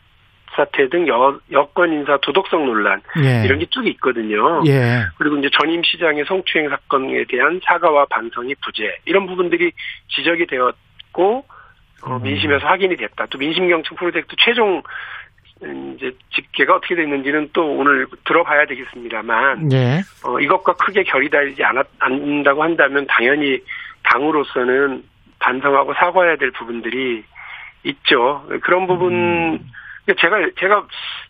사태 0.58 0.88
등 0.88 1.06
여, 1.06 1.38
여권 1.52 1.92
인사 1.92 2.18
도덕성 2.18 2.66
논란 2.66 3.00
예, 3.24 3.44
이런 3.44 3.60
게 3.60 3.66
쭉 3.70 3.86
있거든요. 3.86 4.62
예, 4.66 5.04
그리고 5.16 5.36
이제 5.36 5.48
전임 5.52 5.82
시장의 5.84 6.24
성추행 6.26 6.68
사건에 6.68 7.24
대한 7.28 7.60
사과와 7.64 8.06
반성이 8.10 8.56
부재 8.64 8.96
이런 9.04 9.26
부분들이 9.26 9.70
지적이 10.08 10.46
되었고 10.46 11.44
어, 12.02 12.16
음. 12.16 12.22
민심에서 12.22 12.66
확인이 12.66 12.96
됐다. 12.96 13.26
또 13.30 13.38
민심 13.38 13.68
경청 13.68 13.96
프로젝트 13.96 14.34
최종 14.38 14.82
음, 15.62 15.94
이제 15.96 16.12
집계가 16.34 16.76
어떻게 16.76 16.94
됐는지는 16.96 17.50
또 17.52 17.66
오늘 17.66 18.06
들어봐야 18.24 18.66
되겠습니다만 18.66 19.72
예, 19.72 20.00
어, 20.24 20.40
이것과 20.40 20.74
크게 20.74 21.04
결이 21.04 21.30
달지 21.30 21.62
않았, 21.62 21.86
않는다고 22.00 22.62
한다면 22.64 23.06
당연히 23.08 23.60
당으로서는 24.04 25.04
반성하고 25.38 25.94
사과해야 25.94 26.36
될 26.36 26.50
부분들이 26.50 27.22
있죠. 27.84 28.44
그런 28.62 28.86
부분 28.88 29.12
음. 29.12 29.70
제가 30.14 30.36
제가 30.58 30.86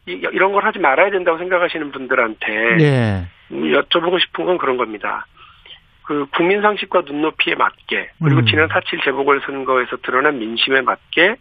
이- 0.06 0.12
이런 0.32 0.52
걸 0.52 0.64
하지 0.64 0.78
말아야 0.78 1.10
된다고 1.10 1.38
생각하시는 1.38 1.90
분들한테 1.92 2.76
예, 2.80 3.26
음, 3.52 3.72
여쭤보고 3.72 4.20
싶은 4.20 4.44
건 4.46 4.58
그런 4.58 4.76
겁니다. 4.76 5.26
그 6.04 6.26
국민 6.34 6.62
상식과 6.62 7.02
눈높이에 7.06 7.54
맞게 7.54 8.10
그리고 8.22 8.40
음. 8.40 8.46
지난 8.46 8.68
4.7 8.68 9.04
재보궐선거에서 9.04 9.98
드러난 9.98 10.38
민심에 10.38 10.80
맞게 10.80 11.36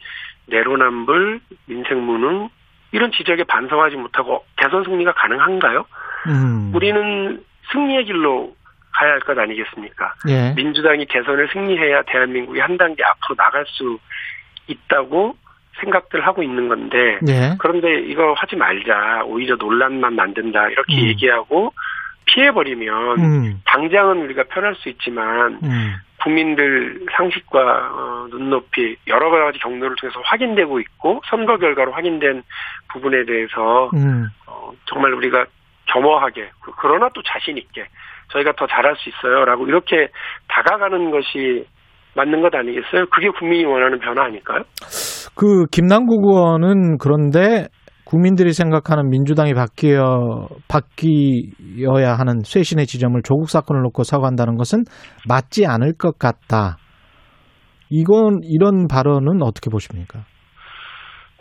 내로남불, 0.47 1.39
민생 1.65 2.05
무능 2.05 2.49
이런 2.91 3.11
지적에 3.11 3.43
반성하지 3.45 3.95
못하고 3.97 4.45
대선 4.57 4.83
승리가 4.83 5.13
가능한가요? 5.13 5.85
음, 6.27 6.71
우리는 6.73 7.43
승리의 7.71 8.05
길로 8.05 8.55
가야 8.93 9.11
할 9.11 9.19
것 9.21 9.37
아니겠습니까? 9.37 10.13
예, 10.29 10.53
민주당이 10.55 11.05
대선을 11.05 11.49
승리해야 11.53 12.01
대한민국이 12.03 12.59
한 12.59 12.77
단계 12.77 13.03
앞으로 13.03 13.35
나갈 13.35 13.63
수 13.67 13.99
있다고 14.67 15.35
생각들 15.79 16.25
하고 16.25 16.43
있는 16.43 16.67
건데 16.67 17.19
예, 17.27 17.55
그런데 17.59 17.99
이거 18.01 18.33
하지 18.37 18.55
말자 18.55 19.23
오히려 19.25 19.55
논란만 19.55 20.15
만든다 20.15 20.69
이렇게 20.69 20.95
음. 20.95 21.07
얘기하고 21.07 21.73
피해버리면 22.25 23.19
음, 23.19 23.61
당장은 23.65 24.17
우리가 24.23 24.43
편할 24.49 24.75
수 24.75 24.89
있지만 24.89 25.59
음, 25.63 25.95
국민들 26.21 27.05
상식과 27.15 27.59
어, 27.93 28.27
눈높이 28.29 28.97
여러 29.07 29.29
가지 29.29 29.59
경로를 29.59 29.95
통해서 29.95 30.19
확인되고 30.25 30.79
있고 30.81 31.21
선거 31.29 31.57
결과로 31.57 31.91
확인된 31.93 32.43
부분에 32.91 33.23
대해서 33.25 33.89
음, 33.93 34.27
어, 34.45 34.71
정말 34.85 35.13
우리가 35.13 35.45
겸허하게 35.85 36.49
그- 36.61 36.71
그러나 36.77 37.09
또 37.13 37.21
자신 37.23 37.57
있게 37.57 37.85
저희가 38.33 38.51
더 38.53 38.67
잘할 38.67 38.95
수 38.97 39.07
있어요라고 39.09 39.67
이렇게 39.67 40.09
다가가는 40.49 41.11
것이 41.11 41.65
맞는 42.15 42.41
것 42.41 42.53
아니겠어요? 42.53 43.05
그게 43.05 43.29
국민이 43.29 43.63
원하는 43.63 43.99
변화 43.99 44.23
아닐까요? 44.23 44.63
그 45.35 45.65
김남국 45.71 46.23
의원은 46.25 46.97
그런데 46.97 47.67
국민들이 48.05 48.53
생각하는 48.53 49.09
민주당이 49.09 49.53
바뀌어 49.53 50.47
바뀌어야 50.69 52.13
하는 52.13 52.39
쇄신의 52.43 52.85
지점을 52.85 53.21
조국 53.23 53.49
사건을 53.49 53.81
놓고 53.81 54.03
사과한다는 54.03 54.55
것은 54.55 54.83
맞지 55.27 55.65
않을 55.65 55.93
것 55.97 56.17
같다. 56.17 56.77
이건 57.89 58.39
이런 58.43 58.87
발언은 58.87 59.41
어떻게 59.41 59.69
보십니까? 59.69 60.21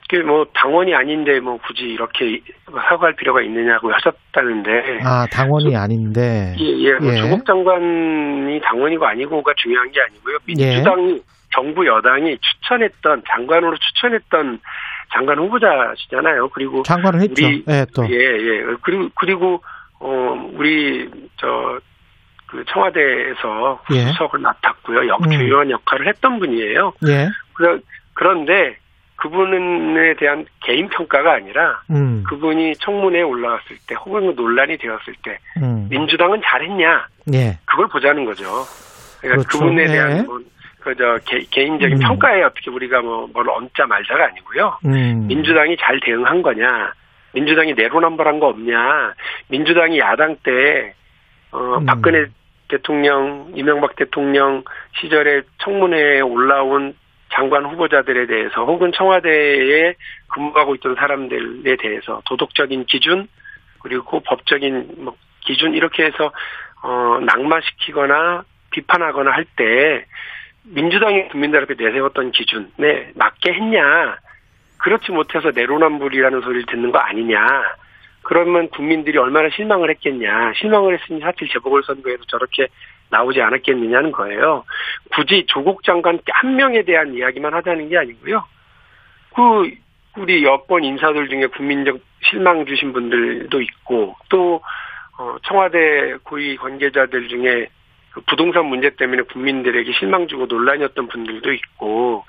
그게 0.09 0.23
뭐 0.23 0.45
당원이 0.55 0.95
아닌데 0.95 1.41
뭐 1.41 1.59
굳이 1.59 1.83
이렇게 1.83 2.41
사과할 2.67 3.15
필요가 3.17 3.43
있느냐고 3.43 3.93
하셨다는데 3.93 5.01
아 5.05 5.27
당원이 5.33 5.77
아닌데 5.77 6.55
예, 6.59 6.65
예. 6.65 6.93
뭐 6.95 7.13
예. 7.13 7.17
조국 7.17 7.45
장관이 7.45 8.61
당원이고 8.61 9.05
아니고가 9.05 9.53
중요한 9.57 9.91
게 9.91 10.01
아니고요. 10.01 10.39
예. 10.59 10.75
민주당이 10.75 11.21
정부 11.57 11.87
여당이 11.87 12.37
추천했던 12.39 13.23
장관으로 13.29 13.77
추천했던 13.79 14.61
장관 15.13 15.39
후보자시잖아요. 15.39 16.49
그리고 16.51 16.83
장관을 16.83 17.21
했죠. 17.23 17.47
우리- 17.47 17.65
예, 17.69 17.87
또 17.95 18.07
예, 18.11 18.15
예. 18.15 18.63
그리고 18.83 19.09
그리고 19.15 19.63
어 19.99 20.51
우리 20.55 21.09
저 21.39 21.81
그 22.49 22.65
청와대에서 22.69 23.81
예. 23.93 24.05
수석을 24.13 24.39
맡았고요. 24.39 25.01
음. 25.01 25.09
역 25.09 25.31
주요한 25.33 25.69
역할을 25.69 26.07
했던 26.07 26.39
분이에요. 26.39 26.93
예, 27.09 27.29
그러, 27.55 27.77
그런데 28.15 28.77
그분에 29.17 30.15
대한 30.15 30.47
개인 30.63 30.89
평가가 30.89 31.33
아니라 31.35 31.83
음. 31.91 32.23
그분이 32.29 32.77
청문회에 32.77 33.23
올라갔을 33.23 33.77
때 33.89 33.97
혹은 33.97 34.33
논란이 34.37 34.77
되었을 34.79 35.15
때 35.25 35.39
음. 35.61 35.89
민주당은 35.91 36.41
잘했냐 36.45 37.09
예. 37.35 37.59
그걸 37.65 37.89
보자는 37.89 38.25
거죠. 38.25 38.45
그러니까 39.21 39.43
그렇죠. 39.49 39.59
그분에 39.59 39.85
네. 39.87 39.93
대한 39.93 40.27
뭐, 40.27 40.39
그저 40.87 41.19
개인적인 41.51 41.97
음. 41.97 41.99
평가에 42.01 42.45
어떻게 42.45 42.71
우리가 42.71 43.01
뭐 43.03 43.27
뭘 43.35 43.51
얹자 43.51 43.87
말자가 43.87 44.27
아니고요. 44.27 44.79
음. 44.85 45.27
민주당이 45.27 45.77
잘 45.79 45.99
대응한 45.99 46.43
거냐, 46.43 46.93
민주당이 47.33 47.75
내로남불한 47.75 48.39
거 48.39 48.47
없냐, 48.47 49.15
민주당이 49.49 49.99
야당 49.99 50.37
때 50.45 50.95
어, 51.51 51.79
음. 51.79 51.87
박근혜 51.87 52.27
대통령, 52.69 53.51
이명박 53.57 53.97
대통령 53.97 54.63
시절에 55.01 55.43
청문회에 55.59 56.21
올라온 56.21 56.95
장관 57.33 57.67
후보자들에 57.67 58.27
대해서 58.27 58.65
혹은 58.65 58.93
청와대에 58.93 59.95
근무하고 60.29 60.77
있던 60.77 60.95
사람들에 60.95 61.77
대해서 61.77 62.23
도덕적인 62.27 62.87
기준 62.87 63.27
그리고 63.81 64.21
법적인 64.21 64.95
뭐 64.99 65.17
기준 65.41 65.75
이렇게 65.75 66.05
해서 66.05 66.31
어, 66.83 67.19
낙마시키거나 67.23 68.45
비판하거나 68.71 69.33
할 69.33 69.45
때 69.57 70.05
민주당이 70.69 71.29
국민들 71.29 71.63
앞에 71.63 71.75
내세웠던 71.79 72.33
기준에 72.33 73.13
맞게 73.15 73.53
했냐 73.53 74.19
그렇지 74.79 75.13
못해서 75.13 75.51
내로남불이라는 75.55 76.41
소리를 76.41 76.67
듣는 76.67 76.93
거 76.93 76.99
아니냐 76.99 77.47
그러면 78.23 78.69
국민들이 78.71 79.19
얼마나 79.19 79.49
실망을 79.51 79.91
했겠냐 79.91 80.55
실망을 80.57 80.99
했으니 80.99 81.21
사실 81.21 81.49
재보궐선거에도 81.49 82.25
저렇게 82.25 82.69
나오지 83.11 83.41
않았겠느냐는 83.41 84.13
거예요. 84.13 84.65
굳이 85.15 85.45
조국 85.47 85.85
장관 85.85 86.19
한 86.33 86.57
명에 86.57 86.83
대한 86.83 87.15
이야기만 87.15 87.55
하자는 87.55 87.89
게 87.89 87.99
아니고요. 87.99 88.45
그 89.35 89.71
우리 90.19 90.45
여권 90.45 90.83
인사들 90.83 91.29
중에 91.29 91.47
국민적 91.47 92.01
실망 92.23 92.67
주신 92.67 92.93
분들도 92.93 93.61
있고 93.61 94.17
또 94.29 94.61
어, 95.19 95.37
청와대 95.45 96.17
고위 96.25 96.57
관계자들 96.57 97.29
중에 97.29 97.69
그 97.69 97.76
부동산 98.27 98.67
문제 98.67 98.91
때문에 98.91 99.23
국민들에게 99.23 99.93
실망 99.93 100.27
주고 100.29 100.47
논란이었던 100.47 101.09
분들도 101.09 101.53
있고 101.53 102.25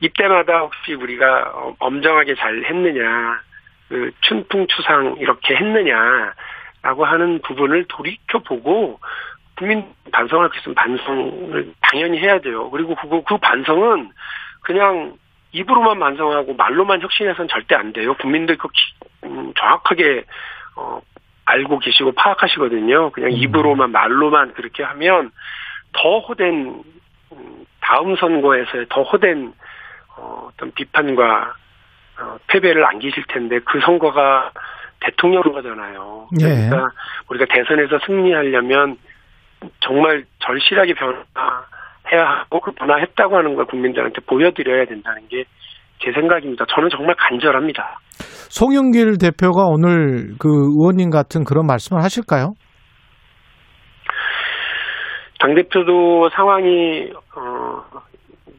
이때마다 0.00 0.60
혹시 0.60 0.94
우리가 0.94 1.52
어, 1.54 1.74
엄정하게 1.78 2.34
잘 2.34 2.64
했느냐 2.64 3.40
그 3.88 4.12
춘풍추상 4.20 5.16
이렇게 5.18 5.56
했느냐라고 5.56 7.04
하는 7.04 7.40
부분을 7.42 7.86
돌이켜 7.88 8.38
보고 8.40 9.00
국민 9.56 9.84
반성할 10.12 10.50
수 10.52 10.58
있으면 10.60 10.74
반성을 10.74 11.72
당연히 11.82 12.18
해야 12.18 12.40
돼요. 12.40 12.70
그리고 12.70 12.94
그거 12.94 13.22
그 13.22 13.36
반성은 13.36 14.10
그냥 14.62 15.14
입으로만 15.52 15.98
반성하고 15.98 16.54
말로만 16.54 17.02
혁신해서는 17.02 17.48
절대 17.48 17.74
안 17.74 17.92
돼요. 17.92 18.14
국민들 18.14 18.56
그 18.56 18.68
기- 18.68 18.94
음, 19.24 19.52
정확하게 19.58 20.24
어, 20.76 21.00
알고 21.50 21.80
계시고 21.80 22.12
파악하시거든요. 22.12 23.10
그냥 23.10 23.32
입으로만 23.32 23.90
말로만 23.90 24.54
그렇게 24.54 24.82
하면 24.82 25.30
더 25.92 26.18
호된 26.20 26.82
음, 27.32 27.66
다음 27.80 28.16
선거에서의 28.16 28.86
더 28.88 29.02
호된 29.02 29.52
어, 30.16 30.48
어떤 30.52 30.72
비판과 30.72 31.54
어, 32.20 32.38
패배를 32.46 32.84
안기실 32.86 33.24
텐데 33.28 33.58
그 33.64 33.80
선거가 33.80 34.52
대통령 35.00 35.42
선거잖아요. 35.42 36.28
예. 36.40 36.44
그러니까 36.44 36.90
우리가 37.28 37.46
대선에서 37.46 37.98
승리하려면 38.06 38.98
정말 39.80 40.24
절실하게 40.38 40.94
변화해야 40.94 42.30
하고 42.30 42.60
그 42.60 42.72
변화했다고 42.72 43.36
하는 43.36 43.54
걸 43.54 43.64
국민들한테 43.66 44.20
보여드려야 44.22 44.84
된다는 44.84 45.26
게 45.28 45.44
제 46.02 46.12
생각입니다. 46.12 46.64
저는 46.74 46.88
정말 46.90 47.14
간절합니다. 47.18 47.98
송영길 48.50 49.18
대표가 49.18 49.64
오늘 49.66 50.34
그 50.38 50.48
의원님 50.48 51.10
같은 51.10 51.44
그런 51.44 51.66
말씀을 51.66 52.02
하실까요? 52.02 52.54
당대표도 55.40 56.28
상황이, 56.34 57.10
어, 57.36 57.82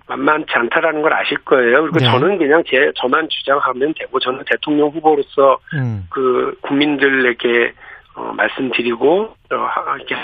만만치 0.08 0.51
않다라는 0.54 1.01
걸 1.04 1.13
아실 1.13 1.38
거예요. 1.45 1.82
그리고 1.84 1.99
네. 1.99 2.06
저는 2.06 2.38
그냥 2.38 2.63
제, 2.67 2.91
저만 2.95 3.27
주장하면 3.30 3.93
되고, 3.99 4.19
저는 4.19 4.43
대통령 4.49 4.89
후보로서 4.89 5.58
음. 5.75 6.06
그 6.10 6.56
국민들에게, 6.62 7.73
어, 8.15 8.34
말씀드리고, 8.34 9.21
어, 9.23 9.56
하- 9.56 9.95
이렇게, 9.97 10.15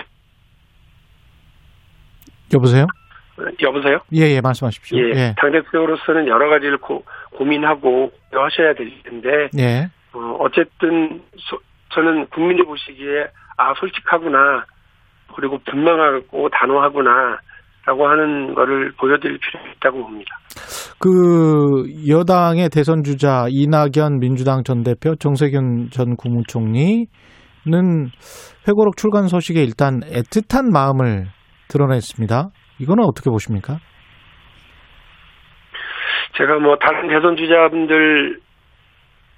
여보세요? 2.54 2.86
여보세요? 3.62 4.00
예, 4.14 4.36
예, 4.36 4.42
말씀하십시오. 4.42 4.98
예. 5.00 5.10
예. 5.16 5.36
당대표로서는 5.38 6.28
여러 6.28 6.50
가지를 6.50 6.78
고, 6.78 7.04
고민하고 7.36 8.12
하셔야 8.32 8.74
될 8.74 8.92
텐데, 9.04 9.30
예. 9.60 9.88
어, 10.14 10.38
어쨌든, 10.40 11.22
소- 11.38 11.60
저는 11.94 12.28
국민들 12.28 12.66
보시기에, 12.66 13.26
아, 13.58 13.74
솔직하구나. 13.80 14.66
그리고 15.36 15.60
분명하고 15.70 16.50
단호하구나. 16.50 17.38
라고 17.86 18.06
하는 18.06 18.54
거를 18.54 18.92
보여드릴 19.00 19.38
필요가 19.40 19.70
있다고 19.78 20.04
봅니다. 20.04 20.30
그 21.00 21.86
여당의 22.10 22.68
대선 22.70 23.02
주자 23.02 23.46
이낙연 23.50 24.20
민주당 24.20 24.64
전 24.66 24.84
대표, 24.84 25.16
정세균 25.16 25.90
전 25.92 26.18
국무총리는 26.18 27.08
회고록 28.68 28.98
출간 28.98 29.28
소식에 29.28 29.64
일단 29.64 30.02
애틋한 30.02 30.70
마음을 30.74 31.28
드러냈습니다. 31.70 32.50
이거는 32.80 33.04
어떻게 33.04 33.30
보십니까? 33.30 33.80
제가 36.38 36.60
뭐 36.60 36.78
다른 36.78 37.08
대선 37.08 37.36
주자분들 37.36 38.40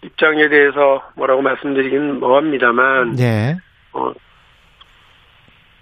입장에 0.04 0.50
대해서 0.50 1.04
뭐라고 1.16 1.42
말씀드리긴 1.42 2.20
뭐합니다만 2.20 3.20
예. 3.20 3.58
어, 3.94 4.14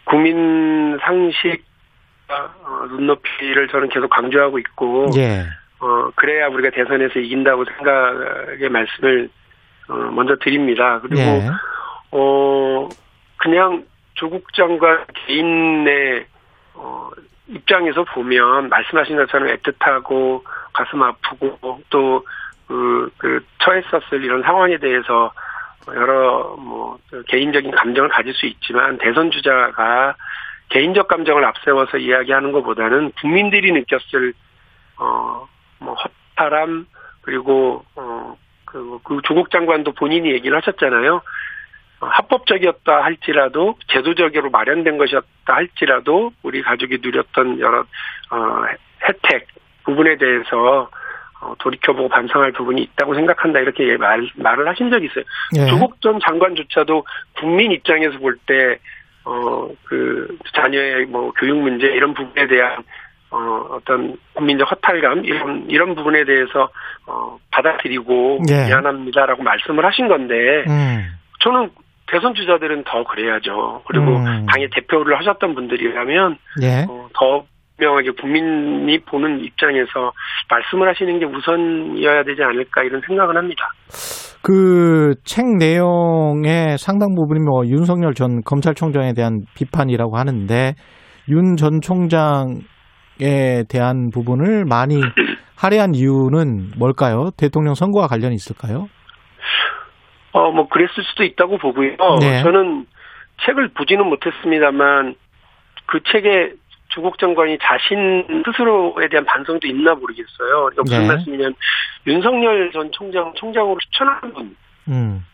국민 0.06 0.98
상식과 1.00 2.56
어, 2.64 2.86
눈높이를 2.90 3.68
저는 3.70 3.90
계속 3.90 4.10
강조하고 4.10 4.60
있고 4.60 5.08
예. 5.18 5.46
어, 5.80 6.10
그래야 6.16 6.48
우리가 6.48 6.70
대선에서 6.72 7.20
이긴다고 7.20 7.66
생각의 7.66 8.70
말씀을 8.70 9.30
어, 9.90 9.94
먼저 9.94 10.36
드립니다. 10.42 11.00
그리고 11.02 11.22
예. 11.22 11.50
어 12.12 12.90
그냥 13.38 13.86
조국 14.14 14.52
장관 14.54 15.06
개인의 15.28 16.26
어, 16.74 17.10
입장에서 17.50 18.04
보면 18.04 18.70
말씀하신 18.70 19.18
것처럼 19.18 19.48
애틋하고 19.50 20.44
가슴 20.74 21.02
아프고 21.02 21.82
또 21.90 22.26
그, 22.68 23.10
그 23.18 23.44
처했었을 23.60 24.24
이런 24.24 24.44
상황에 24.44 24.78
대해서 24.78 25.32
여러 25.88 26.56
뭐 26.58 26.98
개인적인 27.28 27.72
감정을 27.72 28.10
가질 28.10 28.34
수 28.34 28.46
있지만 28.46 28.98
대선 28.98 29.32
주자가 29.32 30.16
개인적 30.70 31.08
감정을 31.08 31.46
앞세워서 31.46 31.98
이야기하는 31.98 32.52
것보다는 32.52 33.14
국민들이 33.22 33.72
느꼈을 33.72 34.34
어뭐 34.98 35.96
허탈함 36.36 36.88
그리고 37.22 37.86
어그 37.96 39.00
그 39.04 39.22
조국 39.24 39.50
장관도 39.50 39.94
본인이 39.94 40.32
얘기를 40.32 40.58
하셨잖아요. 40.58 41.22
어, 42.00 42.08
합법적이었다 42.08 43.04
할지라도 43.04 43.76
제도적으로 43.88 44.50
마련된 44.50 44.98
것이었다 44.98 45.28
할지라도 45.46 46.32
우리 46.44 46.62
가족이 46.62 47.00
누렸던 47.02 47.60
여러 47.60 47.80
어, 47.80 48.66
혜택 49.08 49.48
부분에 49.84 50.18
대해서 50.18 50.90
어, 51.40 51.54
돌이켜보고 51.60 52.10
반성할 52.10 52.52
부분이 52.52 52.82
있다고 52.82 53.14
생각한다 53.16 53.60
이렇게 53.60 53.96
말, 53.98 54.28
말을 54.36 54.68
하신 54.68 54.90
적이 54.90 55.06
있어요. 55.06 55.24
예. 55.56 55.68
조국 55.68 56.02
전 56.02 56.20
장관조차도 56.20 57.06
국민 57.40 57.72
입장에서 57.72 58.18
볼 58.20 58.38
때 58.48 58.80
어, 59.28 59.70
그, 59.84 60.38
자녀의 60.56 61.06
뭐, 61.08 61.34
교육 61.34 61.58
문제, 61.58 61.88
이런 61.88 62.14
부분에 62.14 62.48
대한, 62.48 62.82
어, 63.30 63.68
어떤 63.72 64.16
국민적 64.34 64.72
허탈감, 64.72 65.26
이런, 65.26 65.66
이런 65.70 65.96
부분에 65.96 66.24
대해서, 66.24 66.70
어, 67.06 67.38
받아들이고, 67.52 68.44
예. 68.50 68.68
미안합니다라고 68.68 69.44
말씀을 69.44 69.86
하신 69.86 70.08
건데, 70.08 70.64
음. 70.68 71.12
저는 71.42 71.70
대선 72.12 72.34
주자들은 72.34 72.84
더 72.86 73.04
그래야죠. 73.04 73.84
그리고 73.88 74.18
음. 74.18 74.46
당의 74.48 74.70
대표를 74.74 75.18
하셨던 75.20 75.56
분들이라면, 75.56 76.38
예. 76.64 76.86
어, 76.90 77.08
더 77.14 77.44
분명하게 77.78 78.12
국민이 78.20 78.98
보는 79.00 79.44
입장에서 79.44 80.12
말씀을 80.50 80.88
하시는 80.90 81.20
게 81.20 81.26
우선이어야 81.26 82.24
되지 82.24 82.42
않을까, 82.44 82.84
이런 82.84 83.02
생각을 83.06 83.38
합니다. 83.38 83.70
그 84.42 85.16
책 85.26 85.46
내용의 85.58 86.78
상당 86.78 87.16
부분이 87.16 87.40
뭐 87.42 87.66
윤석열 87.66 88.14
전 88.14 88.42
검찰총장에 88.44 89.14
대한 89.14 89.42
비판이라고 89.56 90.18
하는데 90.18 90.74
윤 91.30 91.56
전 91.58 91.82
총장에 91.82 93.64
대한 93.68 94.10
부분을 94.14 94.64
많이 94.66 95.02
할애한 95.58 95.96
이유는 95.96 96.72
뭘까요? 96.78 97.32
대통령 97.38 97.74
선거와 97.74 98.08
관련이 98.08 98.36
있을까요? 98.36 98.88
어, 100.38 100.52
뭐, 100.52 100.68
그랬을 100.68 101.04
수도 101.04 101.24
있다고 101.24 101.58
보고요. 101.58 101.96
네. 102.20 102.42
저는 102.44 102.86
책을 103.46 103.70
보지는 103.70 104.06
못했습니다만, 104.06 105.16
그 105.86 106.02
책에 106.12 106.54
조국 106.90 107.18
정권이 107.18 107.58
자신 107.62 108.44
스스로에 108.46 109.08
대한 109.10 109.26
반성도 109.26 109.68
있나 109.68 109.94
모르겠어요. 109.94 110.70
이거 110.74 110.84
무슨 110.84 111.02
네. 111.02 111.08
말씀이냐면 111.08 111.56
윤석열 112.06 112.72
전 112.72 112.92
총장 112.92 113.34
총장으로 113.36 113.78
추천한 113.80 114.22
분, 114.34 114.56
음. 114.88 115.26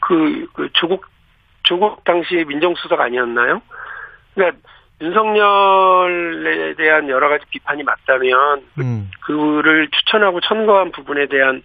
그, 0.00 0.46
그 0.52 0.68
조국 0.72 1.06
조국 1.62 2.02
당시 2.04 2.44
민정수석 2.46 3.00
아니었나요? 3.00 3.60
그러니까 4.34 4.58
윤석열에 5.00 6.74
대한 6.74 7.08
여러 7.08 7.28
가지 7.28 7.44
비판이 7.50 7.82
맞다면 7.82 8.62
음. 8.78 9.10
그를 9.26 9.88
추천하고 9.90 10.40
천거한 10.40 10.92
부분에 10.92 11.26
대한 11.26 11.62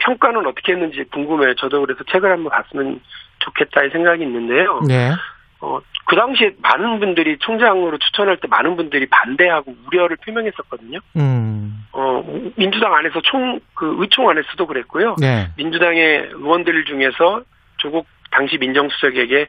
평가는 0.00 0.46
어떻게 0.46 0.72
했는지 0.72 1.04
궁금해요. 1.12 1.54
저도 1.54 1.80
그래서 1.80 2.02
책을 2.10 2.30
한번 2.30 2.50
봤으면 2.50 3.00
좋겠다 3.40 3.84
이 3.84 3.90
생각이 3.90 4.22
있는데요. 4.24 4.80
네. 4.86 5.12
어, 5.60 5.78
그 6.06 6.16
당시에 6.16 6.52
많은 6.62 7.00
분들이 7.00 7.36
총장으로 7.38 7.98
추천할 7.98 8.38
때 8.38 8.48
많은 8.48 8.76
분들이 8.76 9.06
반대하고 9.06 9.74
우려를 9.86 10.16
표명했었거든요. 10.24 10.98
음. 11.16 11.84
어, 11.92 12.22
민주당 12.56 12.94
안에서 12.94 13.20
총, 13.22 13.60
그 13.74 13.96
의총 13.98 14.28
안에서도 14.30 14.66
그랬고요. 14.66 15.16
네. 15.20 15.48
민주당의 15.56 16.30
의원들 16.32 16.84
중에서 16.86 17.42
조국 17.76 18.06
당시 18.30 18.56
민정수석에게 18.58 19.48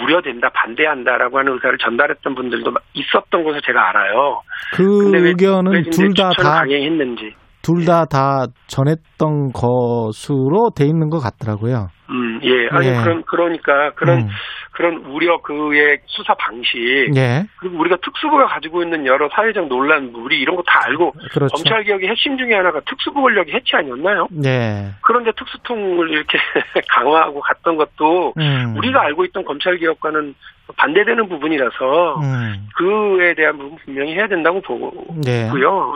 우려된다, 0.00 0.50
반대한다라고 0.50 1.38
하는 1.38 1.54
의사를 1.54 1.78
전달했던 1.78 2.34
분들도 2.34 2.72
있었던 2.94 3.42
것을 3.42 3.60
제가 3.62 3.88
알아요. 3.88 4.42
그 4.74 5.10
의견은 5.16 5.90
둘 5.90 6.14
다 6.14 6.30
다 6.30 6.60
강행했는지. 6.60 7.34
둘다다 7.62 8.46
전했던 8.66 9.52
것으로 9.52 10.70
돼 10.74 10.86
있는 10.86 11.10
것 11.10 11.18
같더라고요. 11.18 11.88
음, 12.10 12.40
예. 12.42 12.68
아니, 12.70 12.88
예. 12.88 12.94
그런, 13.02 13.22
그러니까, 13.24 13.90
그런, 13.94 14.20
음. 14.22 14.28
그런 14.72 14.96
우려, 15.06 15.40
그의 15.42 16.00
수사 16.06 16.34
방식. 16.34 16.78
예. 17.16 17.44
그리고 17.58 17.78
우리가 17.78 17.96
특수부가 18.02 18.46
가지고 18.46 18.82
있는 18.82 19.06
여러 19.06 19.28
사회적 19.28 19.68
논란, 19.68 20.10
우리 20.14 20.40
이런 20.40 20.56
거 20.56 20.62
다 20.66 20.80
알고, 20.86 21.12
그렇죠. 21.32 21.54
검찰 21.54 21.82
개혁의 21.84 22.08
핵심 22.08 22.38
중에 22.38 22.54
하나가 22.54 22.80
특수부 22.80 23.22
권력의 23.22 23.54
해체 23.54 23.76
아니었나요? 23.76 24.28
네. 24.30 24.90
그런데 25.02 25.32
특수통을 25.32 26.10
이렇게 26.10 26.38
강화하고 26.90 27.40
갔던 27.40 27.76
것도 27.76 28.34
음. 28.38 28.74
우리가 28.76 29.02
알고 29.02 29.24
있던 29.26 29.44
검찰 29.44 29.76
개혁과는 29.78 30.34
반대되는 30.76 31.28
부분이라서 31.28 32.20
음. 32.20 32.68
그에 32.76 33.34
대한 33.34 33.58
부분 33.58 33.76
분명히 33.84 34.14
해야 34.14 34.28
된다고 34.28 34.60
보고요. 34.60 34.92
네. 35.24 35.48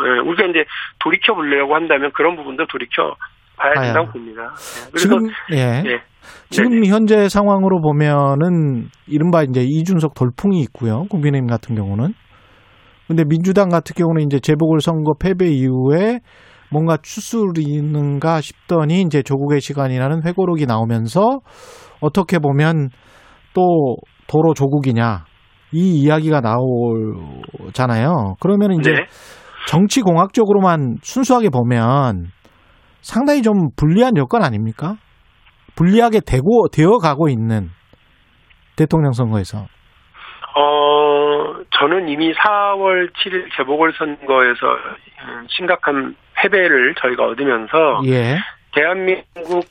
예, 0.05 0.19
우리가 0.19 0.47
이제 0.47 0.65
돌이켜 0.99 1.35
보려고 1.35 1.75
한다면 1.77 2.11
그런 2.13 2.35
부분도 2.37 2.67
돌이켜 2.67 3.15
봐야. 3.57 3.83
된다고 3.85 4.13
봅니다. 4.13 4.43
예, 4.95 4.99
지금 4.99 5.19
예. 5.53 5.83
예. 5.87 6.01
지금 6.51 6.71
네네. 6.71 6.89
현재 6.89 7.29
상황으로 7.29 7.81
보면은 7.81 8.89
이른바 9.07 9.43
이제 9.43 9.63
이준석 9.63 10.15
돌풍이 10.15 10.61
있고요. 10.63 11.05
국민의힘 11.11 11.47
같은 11.47 11.75
경우는. 11.75 12.15
근데 13.07 13.25
민주당 13.25 13.69
같은 13.69 13.95
경우는 13.95 14.23
이제 14.23 14.41
재보궐 14.41 14.81
선거 14.81 15.13
패배 15.19 15.49
이후에 15.49 16.21
뭔가 16.71 16.97
추스리 17.03 17.63
있는가 17.63 18.41
싶더니 18.41 19.03
이제 19.03 19.23
조국의 19.23 19.61
시간이라는 19.61 20.25
회고록이 20.25 20.67
나오면서 20.67 21.41
어떻게 22.01 22.39
보면 22.39 22.89
또 23.53 23.97
도로 24.27 24.55
조국이냐 24.55 25.25
이 25.73 26.01
이야기가 26.01 26.41
나오잖아요. 26.41 28.37
그러면 28.41 28.73
이제 28.73 28.91
네. 28.91 29.07
정치 29.69 30.01
공학적으로만 30.01 30.97
순수하게 31.03 31.51
보면 31.51 32.29
상당히 33.05 33.43
좀 33.43 33.69
불리한 33.77 34.17
여건 34.17 34.43
아닙니까? 34.43 34.97
불리하게 35.77 36.21
되고 36.27 36.69
되어 36.73 36.97
가고 36.99 37.29
있는 37.29 37.69
대통령 38.77 39.13
선거에서. 39.13 39.67
어, 40.57 41.55
저는 41.79 42.09
이미 42.09 42.33
4월 42.33 43.11
7일 43.13 43.49
재보궐선거에서 43.57 44.67
음, 45.23 45.47
심각한 45.51 46.17
패배를 46.35 46.95
저희가 46.95 47.27
얻으면서 47.27 48.01
예. 48.07 48.39
대한민국 48.73 49.67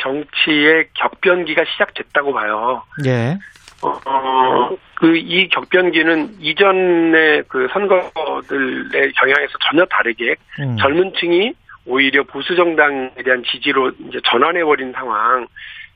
정치의 0.00 0.88
격변기가 0.94 1.62
시작됐다고 1.72 2.32
봐요. 2.32 2.82
예. 3.06 3.36
어, 3.82 4.70
그, 4.94 5.16
이 5.16 5.48
격변기는 5.48 6.36
이전의 6.40 7.42
그 7.48 7.68
선거들의 7.72 9.12
경향에서 9.12 9.52
전혀 9.68 9.84
다르게 9.86 10.34
음. 10.60 10.76
젊은 10.78 11.12
층이 11.20 11.52
오히려 11.86 12.24
보수 12.24 12.56
정당에 12.56 13.10
대한 13.24 13.42
지지로 13.44 13.92
이제 14.08 14.20
전환해 14.24 14.64
버린 14.64 14.92
상황, 14.92 15.46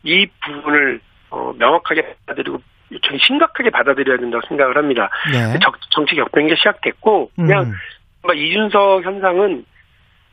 이 0.03 0.27
부분을 0.45 1.01
어, 1.31 1.53
명확하게 1.59 2.17
받아들이고 2.27 2.61
좀 3.03 3.19
심각하게 3.19 3.71
받아들여야 3.71 4.19
된다고 4.19 4.47
생각을 4.49 4.77
합니다. 4.77 5.11
예. 5.33 5.59
정, 5.61 5.73
정치 5.91 6.17
격변기가 6.17 6.57
시작됐고, 6.57 7.31
그냥 7.37 7.73
음. 8.27 8.35
이준석 8.35 9.05
현상은 9.05 9.65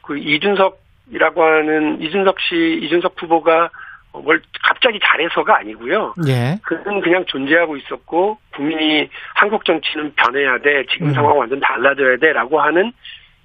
그 0.01 0.17
이준석이라고 0.17 1.43
하는 1.43 2.01
이준석 2.01 2.39
씨, 2.39 2.79
이준석 2.83 3.13
후보가 3.21 3.69
어, 4.13 4.21
뭘 4.21 4.41
갑자기 4.63 4.99
잘해서가 5.03 5.57
아니고요. 5.59 6.15
예. 6.27 6.57
그는 6.63 7.01
그냥 7.01 7.25
존재하고 7.25 7.77
있었고 7.77 8.37
국민이 8.53 9.09
한국 9.35 9.65
정치는 9.65 10.13
변해야 10.15 10.57
돼 10.59 10.85
지금 10.89 11.07
음. 11.07 11.13
상황 11.13 11.37
완전 11.37 11.59
달라져야 11.59 12.17
돼라고 12.17 12.59
하는 12.59 12.91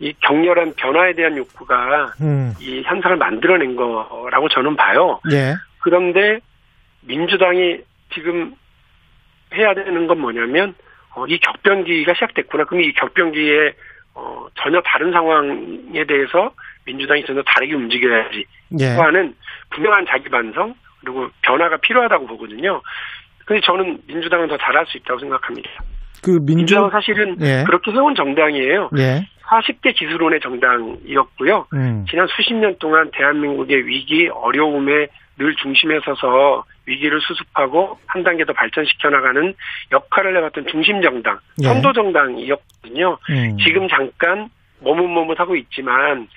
이 0.03 0.13
격렬한 0.21 0.75
변화에 0.77 1.13
대한 1.15 1.37
욕구가 1.37 2.15
음. 2.21 2.55
이 2.61 2.83
현상을 2.83 3.17
만들어낸 3.17 3.77
거라고 3.77 4.49
저는 4.49 4.75
봐요. 4.75 5.21
예. 5.31 5.55
그런데 5.79 6.41
민주당이 7.03 7.79
지금 8.13 8.53
해야 9.55 9.75
되는 9.75 10.09
건 10.09 10.21
뭐냐면 10.21 10.75
어, 11.15 11.25
이 11.29 11.39
격변기가 11.39 12.15
시작됐구나. 12.15 12.65
그럼 12.65 12.83
이 12.83 12.93
격변기에 12.95 13.75
어, 14.15 14.47
전혀 14.61 14.81
다른 14.85 15.13
상황에 15.13 16.05
대해서 16.05 16.53
민주당이 16.85 17.25
전혀 17.25 17.41
다르게 17.43 17.75
움직여야지. 17.75 18.45
예. 18.81 18.87
하는 18.87 19.37
분명한 19.71 20.07
자기 20.09 20.29
반성 20.29 20.75
그리고 21.01 21.29
변화가 21.43 21.77
필요하다고 21.77 22.27
보거든요. 22.27 22.83
근데 23.47 23.61
저는 23.65 24.01
민주당은 24.09 24.49
더 24.49 24.57
잘할 24.57 24.85
수 24.87 24.97
있다고 24.97 25.21
생각합니다. 25.21 25.71
그 26.25 26.31
민주 26.31 26.57
민주당은 26.57 26.91
사실은 26.91 27.37
예. 27.41 27.63
그렇게 27.67 27.93
해온 27.93 28.17
정당이에요. 28.17 28.91
예. 28.99 29.29
40대 29.47 29.95
기술원의 29.95 30.41
정당이었고요. 30.41 31.67
음. 31.75 32.07
지난 32.09 32.27
수십 32.29 32.55
년 32.55 32.77
동안 32.79 33.11
대한민국의 33.13 33.87
위기, 33.87 34.29
어려움에 34.29 35.09
늘 35.39 35.55
중심에 35.57 36.01
서서 36.05 36.65
위기를 36.87 37.21
수습하고 37.21 37.99
한 38.07 38.23
단계 38.23 38.45
더 38.45 38.53
발전시켜 38.53 39.11
나가는 39.11 39.55
역할을 39.91 40.37
해왔던 40.37 40.67
중심 40.67 41.01
정당, 41.01 41.39
예. 41.63 41.67
선도 41.67 41.93
정당이었거든요. 41.93 43.19
음. 43.31 43.57
지금 43.59 43.89
잠깐 43.89 44.49
머뭇머뭇하고 44.81 45.57
있지만 45.57 46.29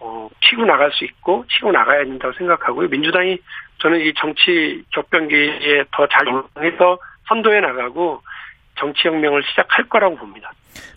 어, 0.00 0.28
치고 0.40 0.66
나갈 0.66 0.92
수 0.92 1.04
있고 1.04 1.44
치고 1.48 1.72
나가야 1.72 2.04
된다고 2.04 2.32
생각하고요. 2.34 2.88
민주당이 2.88 3.38
저는 3.78 4.00
이 4.00 4.12
정치 4.14 4.84
격변기에 4.92 5.84
더 5.90 6.06
잘融해서 6.06 6.98
선도해 7.28 7.60
나가고 7.60 8.20
정치혁명을 8.78 9.42
시작할 9.42 9.88
거라고 9.88 10.16
봅니다. 10.16 10.50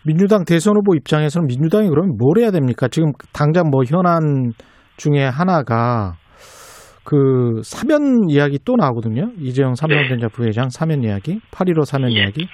민주당 0.05 0.45
대선 0.45 0.75
후보 0.75 0.95
입장에서는 0.95 1.47
민주당이 1.47 1.89
그러면 1.89 2.17
뭘 2.17 2.39
해야 2.39 2.51
됩니까? 2.51 2.87
지금 2.87 3.11
당장 3.33 3.69
뭐 3.69 3.83
현안 3.83 4.53
중에 4.97 5.25
하나가 5.25 6.13
그 7.03 7.61
사면 7.63 8.29
이야기 8.29 8.59
또 8.65 8.75
나오거든요. 8.75 9.31
이재용 9.39 9.75
삼성전자 9.75 10.27
부회장 10.27 10.69
사면 10.69 11.03
이야기, 11.03 11.39
8.15 11.51 11.85
사면 11.85 12.11
예. 12.11 12.19
이야기. 12.19 12.47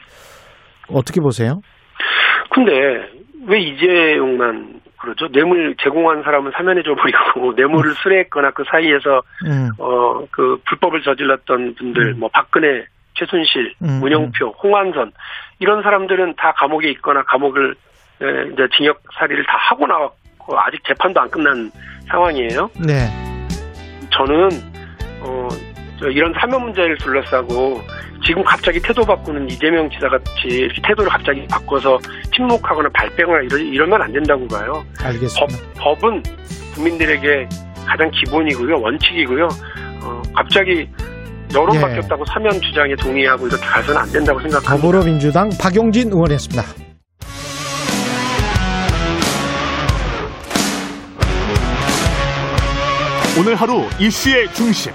어떻게 0.89 1.21
보세요? 1.21 1.61
근데 2.51 2.71
왜 3.47 3.59
이재용만 3.59 4.81
그러죠? 5.03 5.27
뇌물 5.29 5.75
제공한 5.81 6.23
사람은 6.23 6.51
사면해 6.55 6.81
줘 6.83 6.95
버리고 6.95 7.53
뇌물을 7.57 7.91
수뢰했거나 7.91 8.51
그 8.51 8.63
사이에서 8.71 9.21
음. 9.45 9.69
어그 9.77 10.57
불법을 10.65 11.01
저질렀던 11.01 11.75
분들 11.75 12.13
음. 12.13 12.19
뭐 12.19 12.29
박근혜, 12.31 12.85
최순실, 13.25 13.75
음, 13.81 13.99
문영표, 13.99 14.55
홍완선 14.61 15.11
이런 15.59 15.81
사람들은 15.81 16.35
다 16.37 16.53
감옥에 16.57 16.89
있거나 16.91 17.23
감옥을 17.23 17.75
에, 18.21 18.25
이제 18.53 18.67
징역 18.75 19.01
살이를 19.17 19.45
다 19.45 19.57
하고 19.57 19.87
나왔고 19.87 20.59
아직 20.59 20.83
재판도 20.85 21.19
안 21.19 21.29
끝난 21.29 21.71
상황이에요. 22.09 22.69
네. 22.85 23.09
저는 24.11 24.49
어, 25.21 25.47
저 25.99 26.09
이런 26.09 26.33
사면 26.33 26.61
문제를 26.63 26.97
둘러싸고 26.97 27.81
지금 28.25 28.43
갑자기 28.43 28.79
태도 28.79 29.03
바꾸는 29.03 29.49
이재명 29.49 29.89
지사 29.89 30.07
같이 30.07 30.69
태도를 30.83 31.09
갑자기 31.09 31.45
바꿔서 31.47 31.99
침묵하거나 32.33 32.89
발뺌하거나 32.93 33.43
이러, 33.43 33.57
이러면 33.57 34.01
안 34.01 34.11
된다고 34.11 34.47
봐요. 34.47 34.83
법, 34.97 35.05
알겠습니다. 35.07 35.57
법은 35.79 36.23
국민들에게 36.75 37.49
가장 37.85 38.09
기본이고요, 38.11 38.79
원칙이고요. 38.79 39.49
어, 40.03 40.21
갑자기 40.33 40.89
여론 41.53 41.75
예. 41.75 41.81
바뀌었다고 41.81 42.25
사면 42.25 42.59
주장에 42.61 42.95
동의하고 42.95 43.47
이렇게 43.47 43.65
가서는 43.65 44.01
안 44.01 44.11
된다고 44.11 44.39
생각합니다. 44.39 44.75
더불어민주당 44.75 45.49
박용진 45.59 46.11
의원이었습니다. 46.11 46.63
오늘 53.39 53.55
하루 53.55 53.83
이슈의 53.99 54.53
중심 54.53 54.91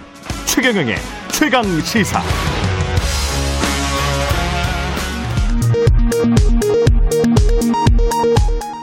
최경영의 0.46 0.94
최강 1.32 1.64
시사 1.80 2.20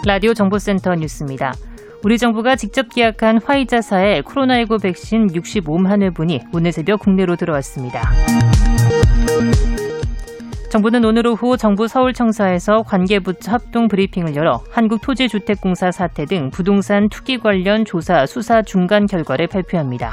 라디오 0.06 0.34
정보센터 0.34 0.96
뉴스입니다. 0.96 1.54
우리 2.06 2.20
정부가 2.20 2.56
직접 2.56 2.88
기약한 2.90 3.40
화이자사의 3.44 4.22
코로나19 4.22 4.80
백신 4.80 5.26
65만 5.26 6.04
회분이 6.04 6.40
오늘 6.54 6.72
새벽 6.72 7.00
국내로 7.00 7.36
들어왔습니다. 7.36 8.00
정부는 10.70 11.04
오늘 11.04 11.26
오후 11.26 11.58
정부 11.58 11.88
서울청사에서 11.88 12.84
관계부처 12.84 13.54
합동 13.54 13.88
브리핑을 13.88 14.36
열어 14.36 14.62
한국토지주택공사 14.70 15.90
사태 15.90 16.26
등 16.26 16.52
부동산 16.52 17.10
투기 17.10 17.40
관련 17.40 17.86
조사 17.86 18.28
수사 18.28 18.62
중간 18.62 19.08
결과를 19.08 19.48
발표합니다. 19.48 20.12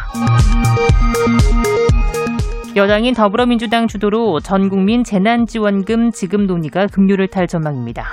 여당인 2.75 3.13
더불어민주당 3.13 3.87
주도로 3.87 4.41
전국민 4.41 5.05
재난지원금 5.05 6.11
지급 6.13 6.45
논의가 6.45 6.87
급류를 6.87 7.29
탈 7.29 7.47
전망입니다. 7.47 8.13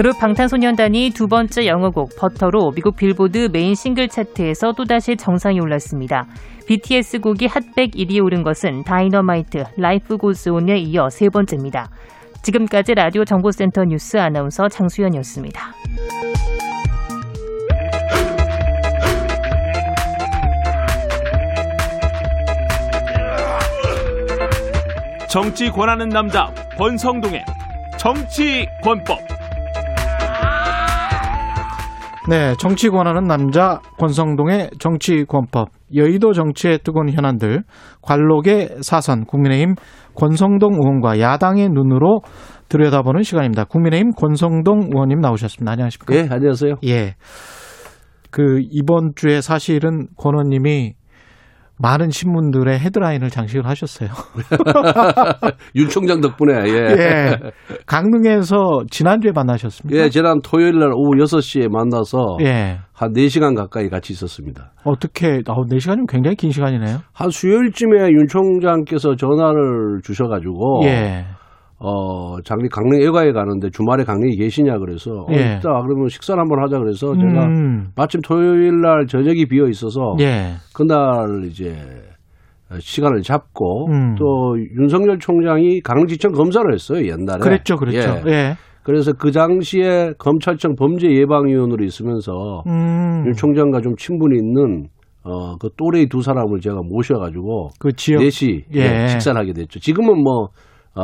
그룹 0.00 0.18
방탄소년단이 0.18 1.10
두 1.10 1.26
번째 1.26 1.66
영어곡 1.66 2.16
버터로 2.18 2.70
미국 2.74 2.96
빌보드 2.96 3.50
메인 3.52 3.74
싱글 3.74 4.08
차트에서 4.08 4.72
또다시 4.72 5.14
정상에 5.14 5.60
올랐습니다. 5.60 6.26
BTS 6.66 7.20
곡이 7.20 7.46
핫백 7.46 7.90
1위에 7.90 8.24
오른 8.24 8.42
것은 8.42 8.82
다이너마이트, 8.84 9.62
Life 9.76 10.16
Goes 10.16 10.51
On에 10.51 10.78
이어 10.78 11.10
세 11.10 11.28
번째입니다. 11.28 11.90
지금까지 12.40 12.94
라디오 12.94 13.26
정보센터 13.26 13.84
뉴스 13.84 14.16
아나운서 14.16 14.68
장수연이었습니다. 14.68 15.74
정치 25.28 25.68
권하는 25.68 26.08
남자 26.08 26.50
권성동의 26.78 27.44
정치 27.98 28.66
권법. 28.82 29.39
네, 32.28 32.54
정치 32.58 32.90
권하는 32.90 33.24
남자 33.24 33.80
권성동의 33.98 34.70
정치 34.78 35.24
권법. 35.24 35.70
여의도 35.94 36.32
정치의 36.32 36.80
뜨거운 36.84 37.10
현안들 37.10 37.64
관록의 38.02 38.76
사선 38.82 39.24
국민의힘 39.24 39.74
권성동 40.14 40.74
의원과 40.74 41.18
야당의 41.18 41.70
눈으로 41.70 42.20
들여다보는 42.68 43.22
시간입니다. 43.22 43.64
국민의힘 43.64 44.12
권성동 44.12 44.90
의원님 44.92 45.20
나오셨습니다. 45.20 45.72
안녕하십니까? 45.72 46.14
예, 46.14 46.28
안녕하세요. 46.30 46.74
예. 46.86 47.14
그 48.30 48.60
이번 48.70 49.12
주에 49.16 49.40
사실은 49.40 50.06
권 50.16 50.34
의원님이 50.34 50.94
많은 51.80 52.10
신문들의 52.10 52.78
헤드라인을 52.78 53.30
장식을 53.30 53.66
하셨어요. 53.66 54.10
윤 55.74 55.88
총장 55.88 56.20
덕분에, 56.20 56.52
예. 56.66 56.74
예. 56.74 57.36
강릉에서 57.86 58.84
지난주에 58.90 59.32
만나셨습니까? 59.32 60.02
예, 60.02 60.10
지난 60.10 60.40
토요일 60.42 60.78
날 60.78 60.90
오후 60.94 61.12
6시에 61.16 61.68
만나서 61.70 62.36
예. 62.42 62.80
한 62.92 63.12
4시간 63.14 63.56
가까이 63.56 63.88
같이 63.88 64.12
있었습니다. 64.12 64.72
어떻게, 64.84 65.40
아, 65.46 65.54
4시간이면 65.54 66.06
굉장히 66.06 66.36
긴 66.36 66.50
시간이네요. 66.50 66.98
한 67.14 67.30
수요일쯤에 67.30 68.10
윤 68.10 68.26
총장께서 68.28 69.16
전화를 69.16 70.02
주셔가지고, 70.04 70.82
예. 70.84 71.24
어, 71.82 72.40
장리 72.44 72.68
강릉 72.68 73.00
애가에 73.00 73.32
가는데 73.32 73.70
주말에 73.70 74.04
강릉에 74.04 74.36
계시냐 74.36 74.78
그래서, 74.78 75.22
어, 75.22 75.26
예. 75.32 75.56
있다. 75.56 75.82
그러면 75.82 76.08
식사를 76.08 76.38
한번 76.38 76.62
하자 76.62 76.78
그래서 76.78 77.14
제가 77.14 77.46
음. 77.46 77.88
마침 77.96 78.20
토요일 78.20 78.82
날 78.82 79.06
저녁이 79.06 79.46
비어 79.46 79.66
있어서, 79.66 80.14
예. 80.20 80.56
그날 80.74 81.46
이제 81.46 81.74
시간을 82.78 83.22
잡고 83.22 83.88
음. 83.88 84.14
또 84.16 84.56
윤석열 84.78 85.18
총장이 85.18 85.80
강릉지청 85.80 86.32
검사를 86.32 86.70
했어요 86.72 87.04
옛날에. 87.04 87.40
그랬죠, 87.40 87.76
그랬죠. 87.76 88.20
예. 88.26 88.30
예. 88.30 88.54
그래서 88.82 89.12
그 89.12 89.30
당시에 89.32 90.12
검찰청 90.18 90.74
범죄 90.74 91.10
예방위원으로 91.10 91.84
있으면서 91.84 92.62
음. 92.66 93.24
윤 93.26 93.32
총장과 93.32 93.80
좀 93.80 93.94
친분이 93.96 94.36
있는 94.38 94.88
어, 95.22 95.56
그 95.56 95.68
또래의 95.76 96.08
두 96.08 96.22
사람을 96.22 96.60
제가 96.60 96.76
모셔가지고 96.82 97.70
그 97.78 97.92
지역. 97.92 98.20
넷이 98.22 98.64
예. 98.74 99.02
예, 99.02 99.06
식사를 99.08 99.38
하게 99.38 99.52
됐죠. 99.52 99.80
지금은 99.80 100.22
뭐 100.22 100.44
어, 100.44 100.48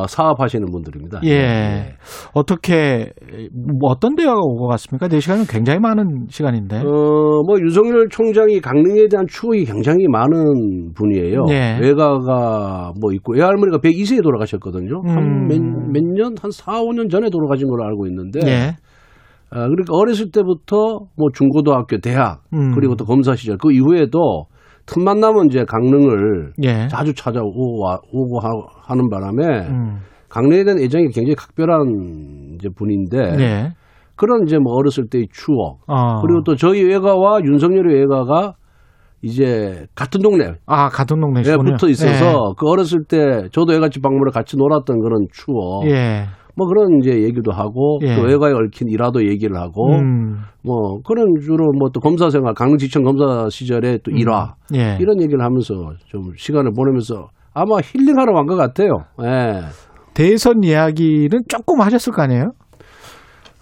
사업하시는 0.09 0.67
분들입니다. 0.71 1.21
예. 1.25 1.95
어떻게, 2.35 3.13
뭐 3.53 3.91
어떤 3.91 4.17
대화가 4.17 4.41
오고 4.41 4.67
갔습니까? 4.69 5.09
4 5.09 5.21
시간은 5.21 5.45
굉장히 5.47 5.79
많은 5.79 6.27
시간인데. 6.29 6.79
어, 6.79 6.83
뭐, 6.85 7.59
윤석열 7.61 8.09
총장이 8.09 8.61
강릉에 8.61 9.07
대한 9.09 9.27
추억이 9.29 9.65
굉장히 9.65 10.07
많은 10.09 10.93
분이에요. 10.95 11.45
예. 11.51 11.79
외가가 11.81 12.93
뭐 13.01 13.13
있고, 13.13 13.35
외할머니가 13.35 13.79
102세에 13.79 14.23
돌아가셨거든요. 14.23 15.03
음. 15.05 15.09
한 15.09 15.47
몇, 15.47 15.61
몇 15.93 16.05
년? 16.05 16.35
한 16.41 16.51
4, 16.51 16.83
5년 16.83 17.11
전에 17.11 17.31
돌아가신 17.31 17.69
걸로 17.69 17.85
알고 17.85 18.07
있는데. 18.09 18.41
예. 18.47 18.77
아, 19.51 19.69
그러니까 19.69 19.95
어렸을 19.95 20.33
때부터 20.33 21.07
뭐 21.17 21.29
중고등학교, 21.33 21.99
대학, 21.99 22.43
음. 22.53 22.75
그리고 22.75 22.97
또 22.97 23.05
검사 23.05 23.37
시절, 23.37 23.57
그 23.57 23.73
이후에도 23.73 24.47
틈만 24.87 25.21
나면 25.21 25.47
이제 25.47 25.65
강릉을 25.65 26.53
예. 26.63 26.89
자주 26.89 27.13
찾아오고 27.15 27.81
와- 27.83 28.01
오고 28.13 28.39
하, 28.41 28.95
는 28.95 29.09
바람에 29.11 29.67
음. 29.69 29.99
강릉에 30.29 30.65
대한 30.65 30.79
애정이 30.81 31.09
굉장히 31.09 31.35
각별한 31.35 32.55
이제 32.55 32.69
분인데 32.75 33.19
예. 33.41 33.73
그런 34.15 34.45
이제 34.47 34.59
뭐 34.59 34.75
어렸을 34.75 35.09
때의 35.11 35.29
추억 35.33 35.81
어. 35.89 36.21
그리고 36.23 36.43
또 36.45 36.57
저희 36.57 36.83
외가와 36.85 37.41
윤석열의 37.45 37.95
외가가 38.01 38.55
이제 39.23 39.87
같은 39.95 40.21
동네에 40.23 40.53
아, 40.67 40.89
같은 40.89 41.21
동네시군요. 41.21 41.73
붙어 41.73 41.89
있어서 41.89 42.55
그 42.57 42.69
어렸을 42.69 43.05
때 43.09 43.49
저도 43.51 43.73
외갓집 43.73 44.03
방문을 44.03 44.31
같이 44.31 44.57
놀았던 44.57 45.01
그런 45.01 45.27
추억 45.33 45.87
예. 45.87 45.91
예. 45.91 46.25
뭐 46.57 46.67
그런 46.67 46.99
이제 47.01 47.23
얘기도 47.23 47.53
하고 47.53 47.99
예. 48.03 48.17
또 48.17 48.23
외가에 48.23 48.53
얽힌 48.53 48.89
일화도 48.89 49.27
얘기를 49.29 49.57
하고 49.59 49.95
음. 49.95 50.39
뭐 50.65 51.01
그런 51.07 51.27
주로 51.41 51.71
뭐 51.79 51.91
또 51.93 52.01
검사 52.01 52.31
생활 52.31 52.55
강릉지청 52.55 53.03
검사 53.05 53.49
시절의 53.51 54.01
또 54.03 54.11
일화 54.11 54.55
예. 54.75 54.97
이런 55.01 55.21
얘기를 55.21 55.43
하면서 55.45 55.75
좀 56.07 56.33
시간을 56.37 56.73
보내면서 56.75 57.29
아마 57.55 57.77
힐링하러 57.83 58.33
간 58.35 58.47
것 58.47 58.57
같아요. 58.57 59.05
예. 59.23 59.61
대선 60.15 60.63
이야기는 60.65 61.31
조금 61.49 61.81
하셨을 61.81 62.13
거 62.13 62.23
아니에요? 62.23 62.53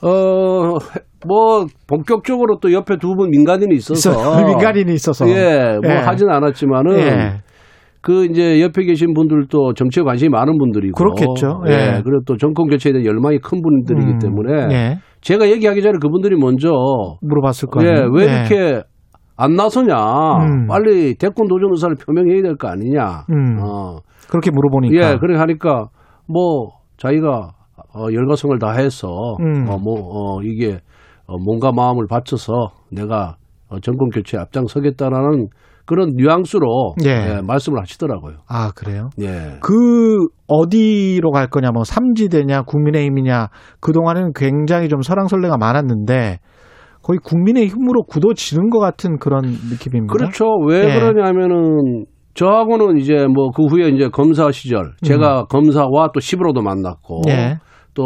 어, 0.03 0.79
뭐, 1.27 1.67
본격적으로 1.87 2.59
또 2.61 2.73
옆에 2.73 2.97
두 2.99 3.15
분 3.17 3.31
민간인이 3.31 3.75
있어서. 3.77 4.11
있어, 4.11 4.37
민간인이 4.47 4.93
있어서. 4.93 5.27
예, 5.29 5.79
뭐 5.83 5.91
예. 5.93 5.97
하진 5.97 6.29
않았지만은. 6.29 6.99
예. 6.99 7.41
그 8.05 8.27
이제 8.27 8.61
옆에 8.61 8.85
계신 8.85 9.15
분들도 9.15 9.73
정치에 9.73 10.03
관심이 10.03 10.29
많은 10.29 10.59
분들이고. 10.59 10.95
그렇겠죠. 10.95 11.63
예. 11.69 11.73
예. 11.73 12.03
그리고 12.05 12.21
또 12.27 12.37
정권 12.37 12.69
교체에 12.69 12.93
대한 12.93 13.07
열망이 13.07 13.39
큰 13.39 13.63
분들이기 13.63 14.13
음. 14.13 14.19
때문에. 14.19 14.75
예. 14.75 14.99
제가 15.23 15.49
얘기하기 15.49 15.81
전에 15.81 15.97
그분들이 15.99 16.37
먼저. 16.37 16.69
물어봤을 17.23 17.71
거 17.71 17.83
예? 17.83 18.05
왜 18.13 18.27
예. 18.27 18.33
이렇게 18.35 18.83
안 19.39 19.55
나서냐. 19.55 19.95
음. 19.97 20.67
빨리 20.67 21.15
대권 21.17 21.49
도전 21.49 21.71
의사를 21.71 21.97
표명해야 21.97 22.43
될 22.43 22.57
거 22.57 22.69
아니냐. 22.69 23.25
음. 23.31 23.59
어. 23.63 23.97
그렇게 24.29 24.51
물어보니까. 24.51 24.95
예, 24.95 25.17
그렇게 25.17 25.39
하니까 25.39 25.87
뭐 26.29 26.73
자기가 26.99 27.53
어, 27.95 28.07
열과성을 28.13 28.59
다해서 28.59 29.09
음. 29.41 29.67
어, 29.67 29.79
뭐 29.79 29.95
어, 30.37 30.43
이게 30.43 30.79
어, 31.27 31.39
몸과 31.39 31.73
마음을 31.73 32.07
바쳐서 32.07 32.69
내가 32.93 33.37
어, 33.71 33.81
정권 33.81 34.11
교체에 34.11 34.39
앞장서겠다라는 34.43 35.49
그런 35.87 36.15
뉘앙스로 36.17 36.95
예. 37.05 37.11
예, 37.11 37.41
말씀을 37.47 37.81
하시더라고요. 37.81 38.37
아, 38.49 38.71
그래요? 38.75 39.11
예. 39.21 39.59
그 39.61 40.29
어디로 40.47 41.31
갈 41.31 41.49
거냐 41.49 41.71
뭐 41.73 41.85
삼지대냐 41.85 42.63
국민의힘이냐 42.63 43.49
그 43.81 43.93
동안에는 43.93 44.33
굉장히 44.35 44.89
좀 44.89 45.03
설랑설레가 45.03 45.57
많았는데 45.59 46.39
거의 47.03 47.19
국민의힘으로 47.23 48.05
굳어지는 48.05 48.71
것 48.71 48.79
같은 48.79 49.19
그런 49.19 49.43
느낌입니다. 49.45 50.13
그렇죠. 50.13 50.47
왜 50.67 50.85
예. 50.85 50.99
그러냐면은 50.99 52.07
저하고는 52.33 52.97
이제 52.99 53.27
뭐 53.27 53.51
그 53.55 53.65
후에 53.67 53.89
이제 53.89 54.09
검사 54.09 54.51
시절 54.51 54.93
제가 55.03 55.45
검사와 55.45 56.11
또 56.13 56.21
10으로도 56.21 56.63
만났고 56.63 57.19
음. 57.27 57.31
예. 57.31 57.59
또 57.93 58.03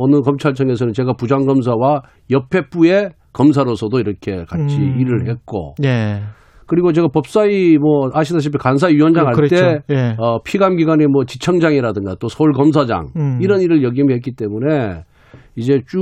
어느 0.00 0.20
검찰청에서는 0.20 0.92
제가 0.92 1.14
부장검사와 1.14 2.02
옆에 2.30 2.68
부의 2.68 3.10
검사로서도 3.32 3.98
이렇게 3.98 4.44
같이 4.44 4.76
음. 4.76 5.00
일을 5.00 5.28
했고 5.28 5.74
예. 5.82 6.20
그리고 6.66 6.92
제가 6.92 7.08
법사위 7.08 7.78
뭐 7.78 8.10
아시다시피 8.12 8.56
간사위원장 8.58 9.26
할 9.26 9.34
그랬죠. 9.34 9.56
때 9.56 9.78
예. 9.90 10.16
어, 10.18 10.38
피감 10.42 10.76
기관의 10.76 11.06
뭐 11.08 11.24
지청장이라든가 11.24 12.14
또 12.20 12.28
서울 12.28 12.52
검사장 12.52 13.08
음. 13.16 13.38
이런 13.42 13.60
일을 13.60 13.82
역임했기 13.82 14.32
때문에 14.36 15.02
이제 15.56 15.80
쭉 15.86 16.00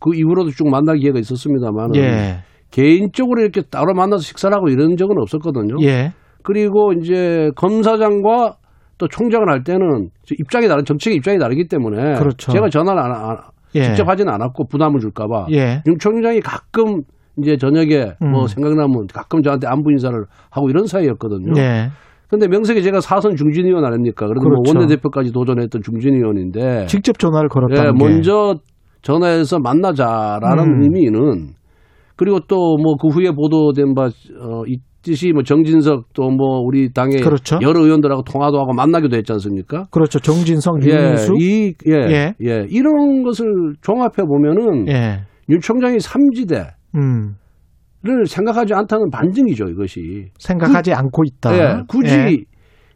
그 0.00 0.14
이후로도 0.14 0.50
쭉 0.50 0.68
만날 0.68 0.96
기회가 0.98 1.18
있었습니다만 1.18 1.94
예. 1.96 2.38
개인적으로 2.70 3.40
이렇게 3.40 3.62
따로 3.62 3.94
만나서 3.94 4.22
식사를 4.22 4.54
하고 4.56 4.68
이런 4.68 4.96
적은 4.96 5.16
없었거든요. 5.20 5.76
예. 5.82 6.12
그리고 6.42 6.92
이제 6.92 7.50
검사장과 7.56 8.54
또 8.98 9.06
총장을 9.08 9.48
할 9.48 9.62
때는 9.62 10.08
입장이 10.40 10.66
다른 10.68 10.84
정책의 10.84 11.16
입장이 11.16 11.38
다르기 11.38 11.68
때문에 11.68 12.14
그렇죠. 12.18 12.50
제가 12.52 12.68
전화를 12.68 13.00
안, 13.00 13.12
안- 13.12 13.36
예. 13.74 13.82
직접 13.82 14.08
하지는 14.08 14.32
않았고 14.32 14.66
부담을 14.68 14.98
줄까봐 15.00 15.46
예. 15.52 15.82
윤 15.86 15.98
총장이 15.98 16.40
가끔 16.40 17.02
이제 17.40 17.56
저녁에 17.56 18.12
음. 18.22 18.30
뭐 18.32 18.46
생각나면 18.46 19.06
가끔 19.12 19.42
저한테 19.42 19.66
안부 19.66 19.90
인사를 19.92 20.16
하고 20.50 20.68
이런 20.70 20.86
사이였거든요. 20.86 21.52
예. 21.58 21.88
근데 22.28 22.46
명색이 22.46 22.82
제가 22.82 23.00
사선 23.00 23.36
중진 23.36 23.66
의원 23.66 23.84
아닙니까? 23.86 24.26
그래도 24.26 24.48
뭐 24.48 24.60
그렇죠. 24.62 24.78
원내대표까지 24.78 25.32
도전했던 25.32 25.80
중진 25.82 26.14
의원인데 26.14 26.86
직접 26.86 27.18
전화를 27.18 27.48
예, 27.50 27.52
걸었다는 27.54 27.94
게. 27.96 28.04
먼저 28.04 28.56
전화해서 29.02 29.58
만나자라는 29.60 30.64
음. 30.64 30.82
의미는 30.82 31.52
그리고 32.16 32.40
또 32.40 32.76
뭐 32.76 32.96
그 32.96 33.08
후에 33.08 33.30
보도된 33.30 33.94
바 33.94 34.10
어, 34.40 34.62
있듯이 34.66 35.32
뭐 35.32 35.42
정진석 35.44 36.12
또 36.12 36.28
뭐 36.30 36.58
우리 36.60 36.92
당의 36.92 37.20
그렇죠. 37.20 37.58
여러 37.62 37.80
의원들하고 37.84 38.22
통화도 38.24 38.58
하고 38.58 38.74
만나기도 38.74 39.16
했지 39.16 39.32
않습니까? 39.32 39.84
그렇죠. 39.90 40.18
정진성, 40.18 40.80
예, 40.82 40.90
윤수. 41.10 41.32
이, 41.40 41.72
예, 41.86 41.92
예. 41.94 42.34
예, 42.42 42.66
이런 42.68 43.22
것을 43.22 43.46
종합해 43.80 44.26
보면은 44.26 44.88
예. 44.88 45.20
윤 45.48 45.60
총장이 45.60 46.00
삼지대 46.00 46.72
를 46.92 47.00
음. 47.02 48.24
생각하지 48.24 48.74
않다는 48.74 49.10
반증이죠, 49.10 49.66
이것이. 49.66 50.30
생각하지 50.38 50.92
않고 50.92 51.22
있다. 51.24 51.54
예, 51.56 51.82
굳이 51.88 52.14
예. 52.14 52.36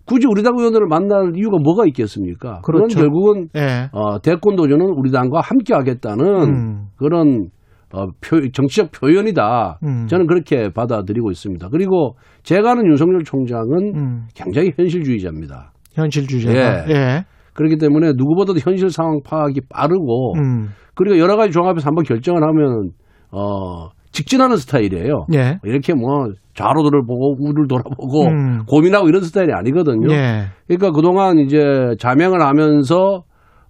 굳이 0.05 0.26
우리 0.28 0.43
당 0.43 0.55
의원들을 0.57 0.86
만날 0.88 1.32
이유가 1.36 1.59
뭐가 1.62 1.86
있겠습니까? 1.86 2.61
그렇죠. 2.64 2.99
결국은 2.99 3.49
예. 3.57 3.88
어, 3.93 4.20
대권 4.20 4.57
도전은 4.57 4.86
우리 4.97 5.11
당과 5.11 5.40
함께 5.40 5.74
하겠다는 5.74 6.26
음. 6.26 6.86
그런 6.97 7.49
어, 7.93 8.07
표, 8.20 8.40
정치적 8.51 8.90
표현이다. 8.90 9.78
음. 9.84 10.07
저는 10.07 10.26
그렇게 10.26 10.70
받아들이고 10.70 11.30
있습니다. 11.30 11.68
그리고 11.70 12.16
제가 12.43 12.72
아는 12.72 12.86
윤석열 12.86 13.22
총장은 13.22 13.95
음. 13.95 14.24
굉장히 14.34 14.72
현실주의자입니다. 14.76 15.72
현실주의자다. 15.95 16.88
예. 16.88 16.95
예. 16.95 17.24
그렇기 17.53 17.76
때문에 17.76 18.12
누구보다도 18.16 18.59
현실 18.61 18.88
상황 18.88 19.20
파악이 19.22 19.61
빠르고 19.68 20.34
음. 20.38 20.68
그리고 20.95 21.18
여러 21.18 21.36
가지 21.36 21.53
종합해서 21.53 21.86
한번 21.86 22.05
결정을 22.05 22.43
하면 22.43 22.90
어 23.33 23.89
직진하는 24.12 24.57
스타일이에요. 24.57 25.26
예. 25.35 25.59
이렇게 25.64 25.95
뭐 25.95 26.28
좌로들을 26.55 27.07
보고 27.07 27.35
우를 27.41 27.66
돌아보고 27.66 28.26
음. 28.26 28.64
고민하고 28.66 29.09
이런 29.09 29.22
스타일이 29.22 29.53
아니거든요. 29.55 30.12
예. 30.12 30.45
그러니까 30.68 30.91
그동안 30.93 31.39
이제 31.39 31.95
자명을 31.99 32.43
하면서 32.43 33.22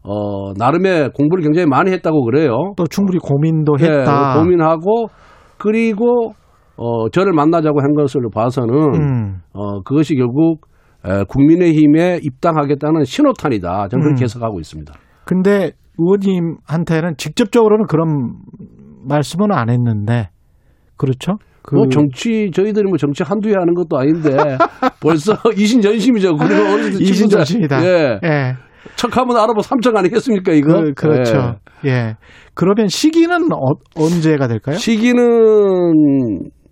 어 0.02 0.52
나름의 0.58 1.10
공부를 1.14 1.44
굉장히 1.44 1.66
많이 1.66 1.92
했다고 1.92 2.24
그래요. 2.24 2.72
또 2.76 2.86
충분히 2.88 3.18
고민도 3.18 3.76
예, 3.80 3.84
했다. 3.84 4.36
고민하고 4.36 5.06
그리고 5.58 6.32
어 6.76 7.08
저를 7.10 7.32
만나자고 7.32 7.80
한 7.80 7.94
것을 7.94 8.22
봐서는 8.34 8.74
음. 8.74 9.36
어 9.52 9.82
그것이 9.82 10.16
결국 10.16 10.62
에, 11.06 11.22
국민의힘에 11.28 12.18
입당하겠다는 12.22 13.04
신호탄이다. 13.04 13.88
저는 13.88 14.04
그렇게 14.04 14.22
음. 14.22 14.24
해석하고 14.24 14.58
있습니다. 14.58 14.92
근데 15.24 15.70
의원님한테는 15.98 17.16
직접적으로는 17.16 17.86
그런 17.86 18.34
말씀은 19.06 19.52
안 19.52 19.70
했는데 19.70 20.30
그렇죠? 20.96 21.36
그 21.62 21.76
뭐 21.76 21.88
정치 21.88 22.50
저희들이 22.52 22.88
뭐 22.88 22.96
정치 22.98 23.22
한두해 23.22 23.54
하는 23.54 23.74
것도 23.74 23.96
아닌데 23.96 24.30
벌써 25.00 25.36
이신전심이죠. 25.56 26.36
그리고 26.36 26.62
어느 26.72 26.82
정도 26.90 26.98
이신전심이다. 27.02 27.84
예. 27.84 28.18
예. 28.24 28.54
척하면 28.96 29.36
알아보 29.36 29.60
삼척 29.62 29.96
아니겠습니까 29.96 30.52
이거? 30.52 30.82
그, 30.82 30.92
그렇죠. 30.94 31.56
예. 31.86 32.16
그러면 32.54 32.88
시기는 32.88 33.52
어, 33.52 33.74
언제가 33.96 34.48
될까요? 34.48 34.74
예. 34.74 34.78
시기는 34.78 35.22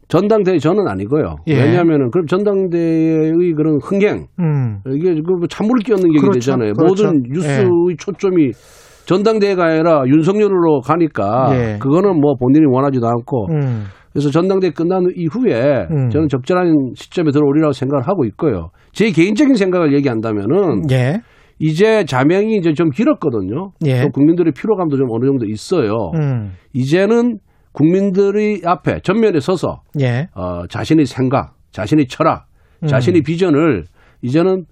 전당대회 0.08 0.58
저는 0.58 0.88
아니고요. 0.88 1.36
예. 1.46 1.54
왜냐하면은 1.54 2.10
그럼 2.10 2.26
전당대회의 2.26 3.52
그런 3.56 3.78
흥행 3.80 4.26
음. 4.40 4.80
이게 4.92 5.14
그 5.14 5.46
찬물을 5.48 5.82
끼얹는 5.84 6.08
얘기 6.10 6.18
그렇죠. 6.20 6.40
되잖아요. 6.40 6.72
그렇죠. 6.74 7.04
모든 7.04 7.22
뉴스의 7.30 7.64
예. 7.90 7.96
초점이 7.96 8.50
전당대회가 9.10 9.64
아니라 9.64 10.04
윤석열로 10.06 10.82
가니까 10.82 11.50
예. 11.52 11.78
그거는 11.78 12.20
뭐 12.20 12.34
본인이 12.36 12.64
원하지도 12.66 13.08
않고 13.08 13.48
음. 13.50 13.84
그래서 14.12 14.30
전당대회 14.30 14.70
끝난 14.70 15.04
이후에 15.16 15.88
음. 15.90 16.10
저는 16.10 16.28
적절한 16.28 16.92
시점에 16.94 17.32
들어오리라고 17.32 17.72
생각을 17.72 18.06
하고 18.06 18.24
있고요. 18.26 18.70
제 18.92 19.10
개인적인 19.10 19.54
생각을 19.54 19.94
얘기한다면은 19.94 20.90
예. 20.92 21.22
이제 21.58 22.04
자명이 22.04 22.54
이제 22.56 22.72
좀 22.72 22.90
길었거든요. 22.90 23.72
예. 23.84 24.02
또 24.02 24.10
국민들의 24.10 24.52
피로감도 24.52 24.96
좀 24.96 25.08
어느 25.10 25.26
정도 25.26 25.44
있어요. 25.44 26.12
음. 26.14 26.52
이제는 26.72 27.38
국민들이 27.72 28.62
앞에 28.64 29.00
전면에 29.00 29.40
서서 29.40 29.82
예. 30.00 30.28
어, 30.36 30.66
자신의 30.68 31.06
생각, 31.06 31.54
자신의 31.72 32.06
철학, 32.06 32.46
음. 32.84 32.86
자신의 32.86 33.22
비전을 33.22 33.84
이제는 34.22 34.66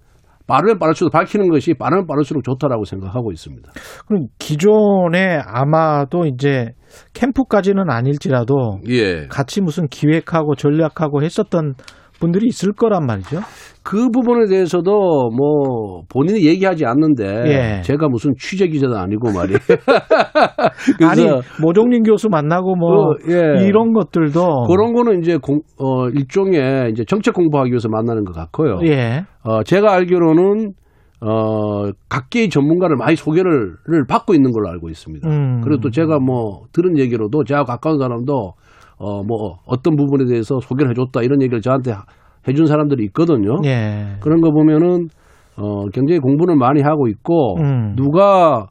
빠르면 0.48 0.78
빠를수록 0.78 1.12
밝히는 1.12 1.50
것이 1.50 1.74
빠르면 1.74 2.06
빠를수록 2.06 2.42
좋다라고 2.42 2.84
생각하고 2.84 3.30
있습니다. 3.30 3.70
그럼 4.06 4.26
기존에 4.38 5.38
아마도 5.44 6.24
이제 6.24 6.70
캠프까지는 7.12 7.90
아닐지라도 7.90 8.80
예. 8.88 9.26
같이 9.28 9.60
무슨 9.60 9.86
기획하고 9.88 10.56
전략하고 10.56 11.22
했었던 11.22 11.74
분들이 12.18 12.46
있을 12.48 12.72
거란 12.72 13.06
말이죠. 13.06 13.40
그 13.82 14.10
부분에 14.10 14.46
대해서도 14.48 15.30
뭐 15.30 16.02
본인이 16.10 16.44
얘기하지 16.44 16.84
않는데 16.84 17.24
예. 17.46 17.82
제가 17.82 18.08
무슨 18.08 18.34
취재 18.38 18.68
기자도 18.68 18.96
아니고 18.98 19.32
말이에요. 19.32 19.58
아니 21.08 21.26
모종린 21.62 22.02
교수 22.02 22.28
만나고 22.28 22.76
뭐 22.76 23.12
어, 23.12 23.14
예. 23.30 23.64
이런 23.64 23.94
것들도 23.94 24.64
그런 24.66 24.92
거는 24.92 25.20
이제 25.20 25.38
공, 25.38 25.60
어, 25.78 26.08
일종의 26.08 26.90
이제 26.90 27.04
정책 27.06 27.34
공부하기 27.34 27.70
위해서 27.70 27.88
만나는 27.88 28.24
것 28.24 28.34
같고요. 28.34 28.80
예. 28.84 29.24
어, 29.42 29.62
제가 29.62 29.94
알기로는 29.94 30.72
어, 31.20 31.90
각계의 32.08 32.48
전문가를 32.48 32.96
많이 32.96 33.16
소개를 33.16 33.74
를 33.86 34.06
받고 34.06 34.34
있는 34.34 34.52
걸로 34.52 34.68
알고 34.68 34.88
있습니다. 34.88 35.28
음. 35.28 35.60
그리고 35.62 35.80
또 35.80 35.90
제가 35.90 36.18
뭐 36.20 36.64
들은 36.72 36.98
얘기로도 36.98 37.44
제가 37.44 37.64
가까운 37.64 37.98
사람도 37.98 38.52
어, 38.98 39.22
뭐 39.22 39.56
어떤 39.66 39.96
부분에 39.96 40.24
대해서 40.28 40.58
소개를 40.60 40.90
해줬다 40.90 41.22
이런 41.22 41.40
얘기를 41.42 41.60
저한테 41.60 41.92
하- 41.92 42.02
해준 42.48 42.66
사람들이 42.66 43.04
있거든요. 43.06 43.56
예. 43.64 44.16
그런 44.20 44.40
거 44.40 44.50
보면은 44.50 45.08
어, 45.56 45.86
굉장히 45.92 46.20
공부를 46.20 46.56
많이 46.56 46.82
하고 46.82 47.08
있고 47.08 47.56
음. 47.60 47.94
누가 47.96 48.66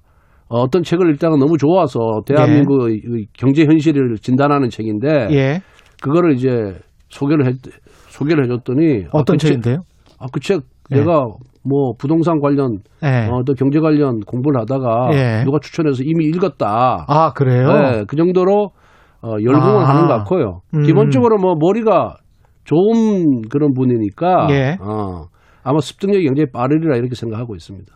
어, 0.50 0.62
어떤 0.62 0.84
책을 0.84 1.12
읽다가 1.14 1.36
너무 1.38 1.58
좋아서 1.58 2.00
대한민국의 2.26 2.96
이 2.96 3.26
경제 3.34 3.66
현실을 3.66 4.16
진단하는 4.18 4.70
책인데 4.70 5.28
예. 5.32 5.62
그거를 6.02 6.34
이제 6.36 6.50
소개를 7.10 7.46
해 7.48 7.52
소개를 8.10 8.46
해줬더니 8.46 9.06
어떤 9.12 9.36
아, 9.36 9.38
그 9.38 9.38
책- 9.38 9.48
책인데요? 9.50 9.78
아, 10.20 10.26
그책 10.32 10.62
예. 10.92 10.96
내가 10.98 11.26
뭐 11.64 11.92
부동산 12.00 12.40
관련 12.40 12.78
예. 13.04 13.28
어, 13.30 13.44
또 13.46 13.54
경제 13.54 13.80
관련 13.80 14.22
공부를 14.22 14.62
하다가 14.62 15.10
예. 15.14 15.44
누가 15.44 15.60
추천해서 15.62 16.02
이미 16.04 16.26
읽었다. 16.26 17.06
아 17.08 17.34
그래요? 17.34 17.68
네, 17.68 18.04
그 18.08 18.16
정도로 18.16 18.72
어, 19.22 19.34
열공을 19.42 19.82
아. 19.84 19.90
하는 19.90 20.08
것 20.08 20.14
같고요. 20.20 20.62
음. 20.74 20.84
기본적으로 20.84 21.38
뭐 21.38 21.56
머리가 21.60 22.18
좋은 22.64 23.42
그런 23.50 23.74
분이니까 23.74 24.48
예. 24.52 24.78
어, 24.82 25.26
아마 25.64 25.80
습득력이 25.80 26.24
굉장히 26.24 26.52
빠르리라 26.52 26.98
이렇게 26.98 27.16
생각하고 27.16 27.56
있습니다. 27.56 27.94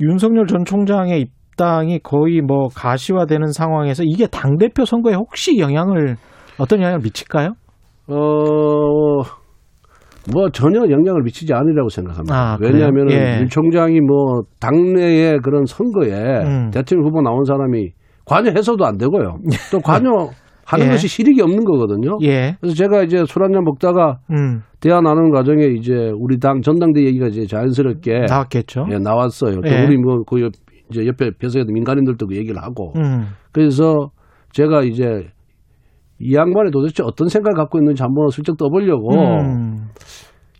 윤석열 0.00 0.46
전 0.46 0.64
총장의 0.64 1.20
입당이 1.20 2.00
거의 2.00 2.40
뭐 2.40 2.68
가시화되는 2.68 3.52
상황에서 3.52 4.02
이게 4.04 4.26
당 4.26 4.56
대표 4.58 4.84
선거에 4.84 5.14
혹시 5.14 5.58
영향을 5.58 6.16
어떤 6.58 6.80
영향을 6.80 7.00
미칠까요? 7.00 7.54
어, 8.08 8.14
뭐 10.32 10.50
전혀 10.52 10.80
영향을 10.80 11.22
미치지 11.22 11.52
않으리라고 11.54 11.88
생각합니다. 11.88 12.34
아? 12.34 12.58
왜냐하면 12.60 13.10
예. 13.10 13.38
윤 13.40 13.48
총장이 13.48 14.00
뭐 14.00 14.42
당내의 14.60 15.38
그런 15.42 15.64
선거에 15.64 16.42
음. 16.42 16.70
대통령 16.70 17.08
후보 17.08 17.22
나온 17.22 17.44
사람이 17.44 17.90
관여해서도 18.28 18.84
안 18.84 18.96
되고요. 18.98 19.38
또 19.72 19.80
관여 19.80 20.30
하는 20.64 20.86
예. 20.86 20.90
것이 20.90 21.08
실익이 21.08 21.40
없는 21.40 21.64
거거든요. 21.64 22.18
예. 22.22 22.56
그래서 22.60 22.76
제가 22.76 23.02
이제 23.02 23.24
술 23.26 23.42
한잔 23.42 23.64
먹다가 23.64 24.18
음. 24.30 24.60
대화 24.80 25.00
나누는 25.00 25.30
과정에 25.30 25.64
이제 25.64 26.12
우리 26.14 26.38
당 26.38 26.60
전당대 26.60 27.04
얘기가 27.04 27.28
이제 27.28 27.46
자연스럽게 27.46 28.26
나왔겠죠. 28.28 28.86
예, 28.92 28.98
나왔어요. 28.98 29.62
또 29.62 29.68
예. 29.68 29.86
우리 29.86 29.96
뭐그 29.96 30.42
옆, 30.42 30.52
이제 30.90 31.06
옆에 31.06 31.30
벼서에도 31.38 31.72
민간인들도 31.72 32.26
그 32.26 32.36
얘기를 32.36 32.62
하고 32.62 32.92
음. 32.96 33.28
그래서 33.50 34.10
제가 34.52 34.82
이제 34.82 35.28
이 36.20 36.34
양반이 36.34 36.70
도대체 36.70 37.02
어떤 37.02 37.28
생각을 37.28 37.56
갖고 37.56 37.78
있는지 37.78 38.02
한번 38.02 38.28
슬쩍 38.28 38.58
떠보려고 38.58 39.08
음. 39.14 39.88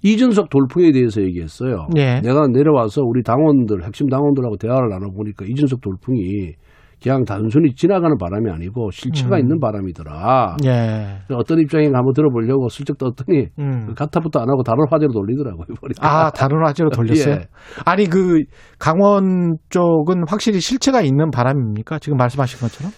이준석 0.03 0.49
돌풍에 0.49 0.93
대해서 0.93 1.21
얘기했어요. 1.21 1.89
예. 1.97 2.21
내가 2.21 2.47
내려와서 2.47 3.03
우리 3.03 3.23
당원들, 3.23 3.85
핵심 3.85 4.09
당원들하고 4.09 4.57
대화를 4.57 4.89
나눠 4.89 5.11
보니까 5.11 5.45
이준석 5.45 5.81
돌풍이 5.81 6.55
그냥 7.03 7.25
단순히 7.25 7.75
지나가는 7.75 8.17
바람이 8.19 8.51
아니고 8.51 8.91
실체가 8.91 9.37
음. 9.37 9.41
있는 9.41 9.61
바람이더라. 9.61 10.57
예. 10.65 11.19
어떤 11.33 11.61
입장인가 11.61 11.99
한번 11.99 12.13
들어보려고 12.13 12.69
슬쩍 12.69 12.99
떴더니 12.99 13.47
음. 13.59 13.95
가타부터 13.95 14.41
안 14.41 14.49
하고 14.49 14.63
다른 14.63 14.85
화제로 14.91 15.13
돌리더라고요. 15.13 15.67
아, 16.01 16.31
다른 16.31 16.65
화제로 16.65 16.91
돌렸어요? 16.91 17.35
예. 17.41 17.49
아니, 17.85 18.07
그, 18.07 18.43
강원 18.79 19.57
쪽은 19.71 20.25
확실히 20.29 20.61
실체가 20.61 21.01
있는 21.03 21.31
바람입니까? 21.31 22.01
지금 22.01 22.17
말씀하신 22.17 22.61
것처럼? 22.61 22.93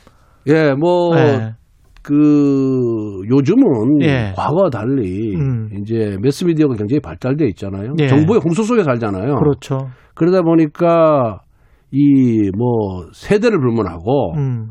예, 0.47 0.73
뭐, 0.73 1.15
예. 1.19 1.55
그, 2.03 3.21
요즘은 3.29 4.01
예. 4.03 4.33
과거와 4.35 4.71
달리 4.71 5.37
음. 5.37 5.69
이제 5.79 6.17
매스미디어가 6.23 6.75
굉장히 6.77 7.01
발달돼 7.01 7.47
있잖아요. 7.49 7.93
예. 7.99 8.09
정보의 8.09 8.41
홍수 8.43 8.65
속에 8.65 8.83
살잖아요. 8.83 9.35
그렇죠. 9.37 9.89
그러다 10.15 10.43
보니까 10.43 11.41
이 11.93 12.51
뭐 12.57 13.07
세대를 13.13 13.59
불문하고 13.59 14.35
음. 14.37 14.71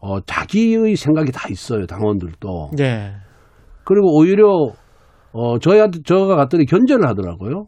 어, 0.00 0.20
자기의 0.20 0.96
생각이 0.96 1.30
다 1.32 1.48
있어요. 1.50 1.86
당원들도. 1.86 2.70
예. 2.80 3.12
그리고 3.84 4.16
오히려 4.18 4.48
어, 5.32 5.58
저희한테 5.58 6.00
저가 6.04 6.36
갔더니 6.36 6.66
견제를 6.66 7.06
하더라고요. 7.08 7.66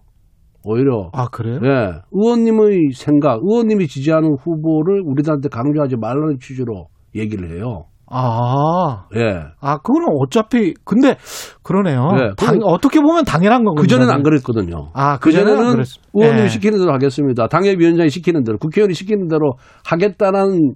오히려 0.64 1.10
아 1.12 1.28
그래요? 1.28 1.60
예, 1.62 1.92
의원님의 2.10 2.92
생각, 2.94 3.40
의원님이 3.42 3.86
지지하는 3.86 4.34
후보를 4.40 5.02
우리들한테 5.04 5.48
강조하지 5.50 5.96
말라는 5.96 6.38
취지로 6.40 6.86
얘기를 7.14 7.54
해요. 7.54 7.84
아, 8.16 9.06
예. 9.16 9.42
아 9.60 9.78
그거는 9.78 10.08
어차피 10.20 10.72
근데 10.84 11.16
그러네요. 11.62 12.06
네, 12.12 12.30
당, 12.36 12.58
어떻게 12.62 13.00
보면 13.00 13.24
당연한 13.24 13.64
거군요. 13.64 13.80
그 13.82 13.88
전에는 13.88 14.12
안 14.12 14.22
그랬거든요. 14.22 14.90
아, 14.94 15.18
그 15.18 15.30
그전에는 15.30 15.72
그랬- 15.72 15.86
의원님이 16.14 16.44
예. 16.44 16.48
시키는 16.48 16.78
대로 16.78 16.92
하겠습니다. 16.92 17.48
당협위원장이 17.48 18.08
시키는 18.10 18.44
대로, 18.44 18.58
국회의원이 18.58 18.94
시키는 18.94 19.26
대로 19.28 19.54
하겠다는 19.84 20.74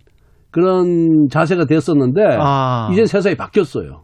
그런 0.51 1.28
자세가 1.30 1.66
됐었는데 1.66 2.22
아. 2.41 2.89
이제 2.93 3.07
세상이 3.07 3.36
바뀌었어요. 3.36 4.03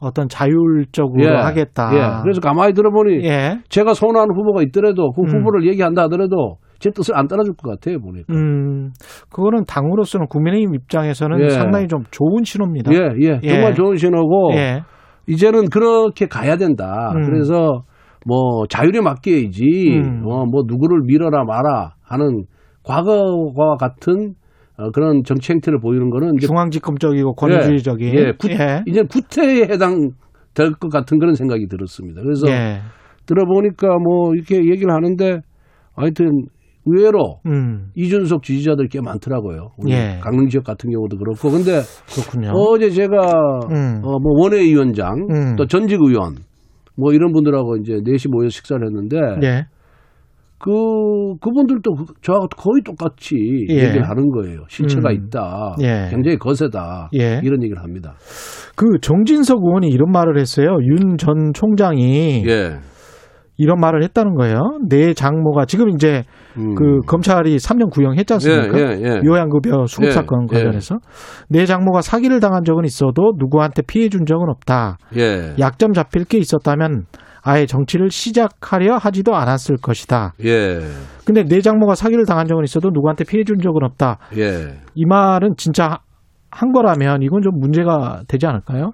어떤 0.00 0.28
자율적으로 0.28 1.24
예. 1.24 1.28
하겠다. 1.28 1.90
예. 1.94 2.22
그래서 2.22 2.40
가만히 2.40 2.72
들어보니 2.74 3.24
예. 3.24 3.60
제가 3.68 3.94
선호하는 3.94 4.34
후보가 4.34 4.62
있더라도 4.64 5.12
그 5.12 5.22
음. 5.22 5.28
후보를 5.28 5.66
얘기한다 5.68 6.02
하더라도 6.02 6.56
제 6.78 6.90
뜻을 6.90 7.16
안 7.16 7.26
따라줄 7.26 7.54
것 7.54 7.70
같아요 7.70 7.98
보니까. 8.00 8.32
음, 8.34 8.90
그거는 9.30 9.64
당으로서는 9.66 10.26
국민의힘 10.28 10.74
입장에서는 10.74 11.40
예. 11.40 11.48
상당히 11.48 11.86
좀 11.88 12.02
좋은 12.10 12.44
신호입니다. 12.44 12.92
예, 12.92 12.98
예, 13.22 13.40
예. 13.42 13.48
정말 13.48 13.74
좋은 13.74 13.96
신호고 13.96 14.50
예. 14.54 14.82
이제는 15.26 15.70
그렇게 15.70 16.26
가야 16.26 16.56
된다. 16.56 17.12
음. 17.14 17.24
그래서 17.24 17.82
뭐 18.24 18.66
자율에 18.68 19.00
맡겨야지. 19.00 19.64
음. 20.02 20.22
어, 20.26 20.44
뭐 20.46 20.62
누구를 20.66 21.02
밀어라 21.06 21.44
마라 21.44 21.94
하는 22.02 22.44
과거와 22.82 23.76
같은 23.78 24.34
어, 24.78 24.90
그런 24.90 25.22
정치 25.24 25.52
행태를 25.52 25.80
보이는 25.80 26.10
거는 26.10 26.36
중앙집권적이고 26.38 27.34
권위주의적인. 27.34 28.14
예, 28.14 28.32
구, 28.38 28.50
예. 28.50 28.82
이제 28.86 29.02
구태에 29.02 29.62
해당 29.62 30.10
될 30.54 30.72
것 30.72 30.90
같은 30.90 31.18
그런 31.18 31.34
생각이 31.34 31.66
들었습니다. 31.68 32.22
그래서 32.22 32.48
예. 32.48 32.80
들어보니까 33.26 33.88
뭐 33.98 34.32
이렇게 34.34 34.56
얘기를 34.56 34.92
하는데 34.92 35.40
하여튼 35.94 36.46
의외로 36.86 37.40
음, 37.46 37.88
이준석 37.96 38.42
지지자들 38.42 38.88
꽤 38.88 39.00
많더라고요. 39.00 39.72
우리 39.78 39.92
예. 39.92 40.18
강릉 40.22 40.48
지역 40.48 40.64
같은 40.64 40.90
경우도 40.90 41.18
그렇고. 41.18 41.50
근데 41.50 41.82
그렇군요. 42.14 42.52
어제 42.54 42.90
제가 42.90 43.16
음. 43.70 44.00
어, 44.04 44.18
뭐 44.18 44.40
원외위원장 44.42 45.26
음. 45.30 45.56
또 45.56 45.66
전직 45.66 45.98
의원 46.00 46.36
뭐 46.96 47.12
이런 47.12 47.32
분들하고 47.32 47.76
이제 47.76 47.94
넷이 48.04 48.30
모여 48.30 48.48
식사를 48.48 48.82
했는데 48.86 49.16
예. 49.42 49.66
그 50.58 50.70
그분들도 51.40 51.92
그- 51.94 52.14
저하고 52.22 52.46
거의 52.56 52.82
똑같이 52.82 53.34
예. 53.68 53.74
얘기를 53.74 54.08
하는 54.08 54.30
거예요. 54.30 54.60
실체가 54.68 55.10
음. 55.10 55.14
있다. 55.14 55.76
예. 55.82 56.08
굉장히 56.10 56.38
거세다. 56.38 57.10
예. 57.14 57.40
이런 57.44 57.62
얘기를 57.62 57.82
합니다. 57.82 58.14
그 58.74 58.98
정진석 59.02 59.58
의원이 59.62 59.88
이런 59.88 60.10
말을 60.12 60.38
했어요. 60.38 60.78
윤 60.82 61.18
전 61.18 61.52
총장이 61.52 62.44
예. 62.48 62.78
이런 63.56 63.80
말을 63.80 64.02
했다는 64.04 64.34
거예요. 64.34 64.78
내 64.88 65.14
장모가 65.14 65.64
지금 65.66 65.88
이제 65.90 66.22
음. 66.56 66.74
그 66.74 67.00
검찰이 67.06 67.56
3년 67.56 67.90
구형했지 67.90 68.32
않습니까? 68.34 68.78
예, 68.78 68.82
예, 68.82 69.02
예. 69.02 69.20
요양급여 69.24 69.86
수급 69.86 70.06
예, 70.06 70.10
사건 70.10 70.46
예. 70.52 70.56
관련해서 70.56 70.96
내 71.48 71.66
장모가 71.66 72.02
사기를 72.02 72.40
당한 72.40 72.64
적은 72.64 72.84
있어도 72.84 73.32
누구한테 73.38 73.82
피해 73.82 74.08
준 74.08 74.26
적은 74.26 74.48
없다. 74.48 74.98
예. 75.16 75.54
약점 75.58 75.92
잡힐 75.92 76.24
게 76.24 76.38
있었다면 76.38 77.06
아예 77.42 77.64
정치를 77.64 78.10
시작하려 78.10 78.96
하지도 78.96 79.36
않았을 79.36 79.76
것이다. 79.76 80.34
예. 80.44 80.80
근데 81.24 81.44
내 81.44 81.60
장모가 81.60 81.94
사기를 81.94 82.26
당한 82.26 82.46
적은 82.46 82.64
있어도 82.64 82.90
누구한테 82.90 83.24
피해 83.24 83.44
준 83.44 83.58
적은 83.58 83.84
없다. 83.84 84.18
예. 84.36 84.80
이 84.94 85.04
말은 85.06 85.54
진짜 85.56 85.98
한 86.50 86.72
거라면 86.72 87.22
이건 87.22 87.42
좀 87.42 87.58
문제가 87.58 88.22
되지 88.28 88.46
않을까요? 88.46 88.92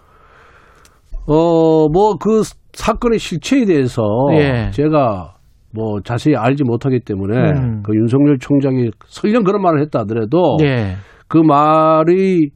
어, 1.27 1.89
뭐 1.89 2.17
그 2.21 2.43
사건의 2.73 3.19
실체에 3.19 3.65
대해서 3.65 4.03
예. 4.33 4.71
제가 4.71 5.35
뭐 5.75 6.01
자세히 6.03 6.37
알지 6.37 6.65
못하기 6.65 7.01
때문에 7.01 7.35
음. 7.53 7.83
그 7.83 7.95
윤석열 7.95 8.39
총장이 8.39 8.91
설령 9.07 9.45
그런 9.45 9.63
말을 9.63 9.81
했다 9.83 10.01
하더라도 10.01 10.57
예. 10.63 10.95
그 11.29 11.39
말이 11.39 12.51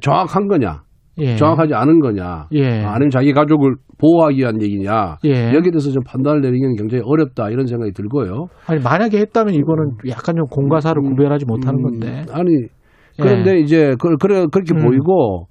정확한 0.00 0.48
거냐, 0.48 0.82
예. 1.18 1.36
정확하지 1.36 1.74
않은 1.74 2.00
거냐, 2.00 2.46
예. 2.52 2.82
아니면 2.84 3.10
자기 3.10 3.32
가족을 3.32 3.74
보호하기 3.98 4.38
위한 4.38 4.62
얘기냐, 4.62 5.18
예. 5.24 5.52
여기에 5.54 5.70
대해서 5.70 5.90
좀 5.90 6.02
판단을 6.04 6.40
내리기는 6.40 6.76
굉장히 6.76 7.02
어렵다 7.04 7.50
이런 7.50 7.66
생각이 7.66 7.92
들고요. 7.92 8.46
아니 8.66 8.80
만약에 8.80 9.18
했다면 9.18 9.54
이거는 9.54 9.96
약간 10.08 10.36
좀 10.36 10.46
공과사를 10.46 11.00
구별하지 11.02 11.44
못하는 11.46 11.80
음, 11.80 11.82
건데. 11.82 12.24
아니 12.32 12.66
그런데 13.20 13.58
이제 13.58 13.94
그, 14.00 14.16
그래 14.16 14.46
그렇게 14.50 14.74
음. 14.74 14.84
보이고 14.84 15.46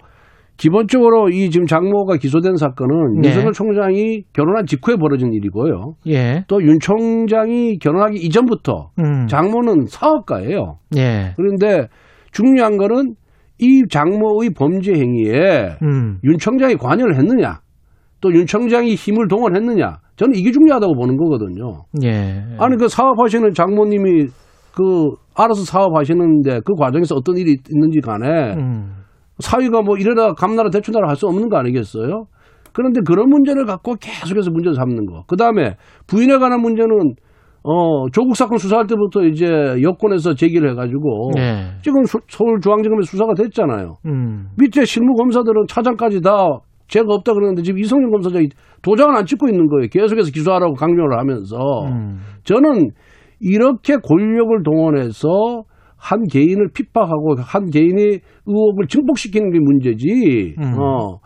기본적으로 0.62 1.30
이 1.30 1.50
지금 1.50 1.66
장모가 1.66 2.18
기소된 2.18 2.56
사건은 2.56 3.22
네. 3.22 3.30
윤석열 3.30 3.52
총장이 3.52 4.26
결혼한 4.32 4.68
직후에 4.68 4.96
벌어진 4.96 5.34
일이고요. 5.34 5.96
예. 6.06 6.44
또윤 6.48 6.78
총장이 6.80 7.80
결혼하기 7.80 8.20
이전부터 8.20 8.92
음. 9.00 9.26
장모는 9.26 9.88
사업가예요. 9.88 10.78
예. 10.98 11.34
그런데 11.36 11.88
중요한 12.32 12.78
거는 12.78 13.16
이 13.58 13.82
장모의 13.90 14.52
범죄 14.56 14.94
행위에 14.94 15.78
음. 15.82 16.20
윤 16.24 16.38
총장이 16.38 16.76
관여를 16.76 17.16
했느냐, 17.16 17.62
또 18.22 18.30
윤 18.32 18.46
총장이 18.46 18.94
힘을 18.94 19.28
동원했느냐, 19.28 19.98
저는 20.16 20.36
이게 20.36 20.52
중요하다고 20.52 20.94
보는 20.94 21.18
거거든요. 21.18 21.86
예. 22.04 22.44
아니 22.60 22.78
그 22.78 22.88
사업하시는 22.88 23.56
장모님이 23.56 24.28
그 24.76 25.16
알아서 25.36 25.64
사업하시는데 25.64 26.60
그 26.64 26.76
과정에서 26.76 27.16
어떤 27.16 27.38
일이 27.38 27.58
있는지 27.72 28.00
간에 28.00 28.54
음. 28.54 29.01
사위가 29.42 29.82
뭐 29.82 29.98
이래라 29.98 30.34
감나라 30.34 30.70
대추나라 30.70 31.10
할 31.10 31.16
수 31.16 31.28
없는 31.28 31.50
거 31.50 31.58
아니겠어요? 31.58 32.26
그런데 32.74 33.02
그런 33.06 33.30
문제를 33.30 33.66
갖고 33.66 33.96
계속해서 34.00 34.50
문제를 34.52 34.76
삼는 34.76 35.06
거. 35.06 35.24
그 35.28 35.36
다음에 35.36 35.76
부인에 36.08 36.38
관한 36.38 36.62
문제는 36.62 37.16
어 37.64 38.08
조국 38.12 38.36
사건 38.36 38.58
수사할 38.58 38.88
때부터 38.88 39.24
이제 39.26 39.46
여권에서 39.84 40.34
제기를 40.34 40.72
해가지고 40.72 41.32
예. 41.38 41.74
지금 41.84 42.04
수- 42.06 42.20
서울중앙지검에 42.28 43.02
수사가 43.04 43.34
됐잖아요. 43.36 43.98
음. 44.08 44.48
밑에 44.58 44.84
실무 44.86 45.14
검사들은 45.16 45.66
차장까지 45.68 46.22
다 46.22 46.32
죄가 46.88 47.06
없다 47.10 47.34
그러는데 47.34 47.62
지금 47.62 47.80
이성윤 47.80 48.10
검사장이 48.10 48.48
도장을 48.82 49.16
안 49.16 49.26
찍고 49.26 49.48
있는 49.48 49.68
거예요. 49.68 49.88
계속해서 49.92 50.32
기소하라고 50.32 50.74
강요를 50.74 51.20
하면서 51.20 51.58
음. 51.88 52.20
저는 52.46 52.90
이렇게 53.40 53.98
권력을 53.98 54.64
동원해서 54.64 55.28
한 56.02 56.26
개인을 56.28 56.70
핍박하고 56.74 57.36
한 57.40 57.70
개인의 57.70 58.20
의혹을 58.48 58.88
증폭시키는 58.88 59.52
게 59.52 59.60
문제지. 59.60 60.56
음. 60.60 60.74
어. 60.80 61.20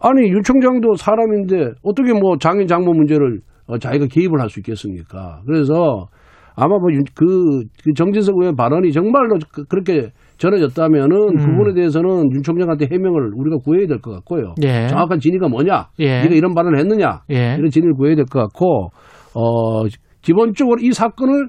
아니 0.00 0.28
윤 0.30 0.42
총장도 0.42 0.94
사람인데 0.94 1.72
어떻게 1.82 2.12
뭐 2.12 2.36
장인 2.38 2.66
장모 2.66 2.92
문제를 2.92 3.40
어, 3.66 3.78
자기가 3.78 4.06
개입을 4.10 4.40
할 4.40 4.48
수 4.48 4.60
있겠습니까? 4.60 5.40
그래서 5.46 6.06
아마 6.54 6.76
뭐그 6.78 7.62
그 7.84 7.92
정진석 7.96 8.36
의원 8.38 8.54
발언이 8.56 8.92
정말로 8.92 9.38
그, 9.52 9.64
렇게 9.74 10.10
전해졌다면은 10.38 11.16
음. 11.16 11.36
그 11.36 11.46
부분에 11.46 11.74
대해서는 11.74 12.30
윤 12.32 12.42
총장한테 12.42 12.88
해명을 12.92 13.30
우리가 13.34 13.56
구해야 13.64 13.86
될 13.86 13.98
것 14.00 14.10
같고요. 14.12 14.54
예. 14.62 14.86
정확한 14.88 15.18
진위가 15.18 15.48
뭐냐? 15.48 15.86
예. 16.00 16.22
네가 16.22 16.34
이런 16.34 16.54
발언을 16.54 16.78
했느냐? 16.80 17.22
예. 17.30 17.54
이런 17.58 17.70
진위를 17.70 17.94
구해야 17.94 18.14
될 18.16 18.24
것 18.26 18.40
같고 18.40 18.88
어 19.34 19.84
기본적으로 20.20 20.76
이 20.80 20.92
사건을 20.92 21.48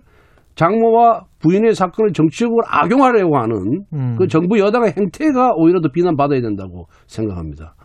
장모와 0.56 1.22
부인의 1.44 1.76
사건을 1.76 2.14
정치적으로 2.14 2.64
악용하려고 2.68 3.38
하는 3.38 3.84
음. 3.94 4.16
그 4.18 4.28
정부 4.28 4.58
여당의 4.58 4.94
행태가 4.98 5.52
오히려 5.58 5.82
더 5.82 5.90
비난받아야 5.90 6.42
된다고 6.42 6.88
생각합니다. 7.06 7.76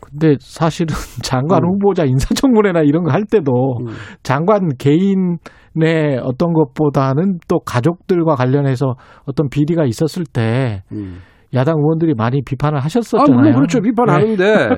근데 0.00 0.36
사실은 0.40 0.94
장관 1.24 1.64
음. 1.64 1.70
후보자 1.74 2.04
인사청문회나 2.04 2.82
이런 2.82 3.02
거 3.04 3.10
할 3.10 3.24
때도 3.24 3.78
장관 4.22 4.68
개인의 4.78 6.20
어떤 6.22 6.52
것보다는 6.52 7.38
또 7.48 7.58
가족들과 7.60 8.34
관련해서 8.36 8.94
어떤 9.26 9.48
비리가 9.48 9.84
있었을 9.84 10.24
때 10.24 10.82
음. 10.92 11.18
야당 11.54 11.76
의원들이 11.78 12.14
많이 12.14 12.42
비판을 12.42 12.78
아, 12.78 12.82
하셨었잖아요. 12.82 13.34
물론 13.40 13.54
그렇죠. 13.54 13.80
비판하는데 13.80 14.68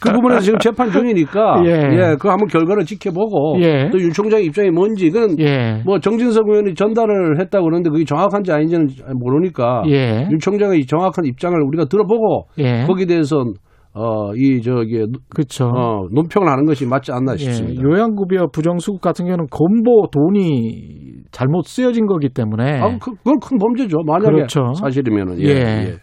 그 0.00 0.12
부분에서 0.12 0.40
지금 0.40 0.58
재판 0.58 0.90
중이니까 0.90 1.62
예. 1.66 1.70
예, 1.70 2.16
그거 2.16 2.30
한번 2.30 2.48
결과를 2.48 2.84
지켜보고 2.84 3.60
예. 3.60 3.90
또윤 3.90 4.10
총장 4.12 4.42
입장이 4.42 4.70
뭔지 4.70 5.10
그건 5.10 5.38
예. 5.40 5.82
뭐 5.84 5.98
정진석 5.98 6.48
의원이 6.48 6.74
전달을 6.74 7.40
했다고 7.40 7.64
그러는데 7.64 7.90
그게 7.90 8.04
정확한지 8.04 8.52
아닌지는 8.52 8.88
모르니까 9.14 9.82
예. 9.88 10.28
윤 10.30 10.38
총장의 10.38 10.86
정확한 10.86 11.24
입장을 11.24 11.60
우리가 11.60 11.86
들어보고 11.86 12.46
예. 12.58 12.84
거기에 12.86 13.06
대해서는 13.06 13.54
어, 13.94 14.32
이 14.36 14.62
저기 14.62 15.04
그렇죠. 15.34 15.64
어, 15.66 16.06
논평을 16.12 16.48
하는 16.48 16.66
것이 16.66 16.86
맞지 16.86 17.10
않나 17.10 17.32
예, 17.32 17.38
싶습니다. 17.38 17.82
요양급여 17.82 18.48
부정수급 18.52 19.00
같은 19.00 19.24
경우는 19.24 19.46
건보 19.50 20.10
돈이 20.12 21.24
잘못 21.32 21.66
쓰여진 21.66 22.06
거기 22.06 22.28
때문에 22.28 22.80
아, 22.80 22.96
그, 22.98 23.12
그건 23.16 23.40
큰 23.40 23.58
범죄죠. 23.58 23.98
만약에 24.06 24.30
그렇죠. 24.30 24.72
사실이면은 24.74 25.40
예. 25.40 25.96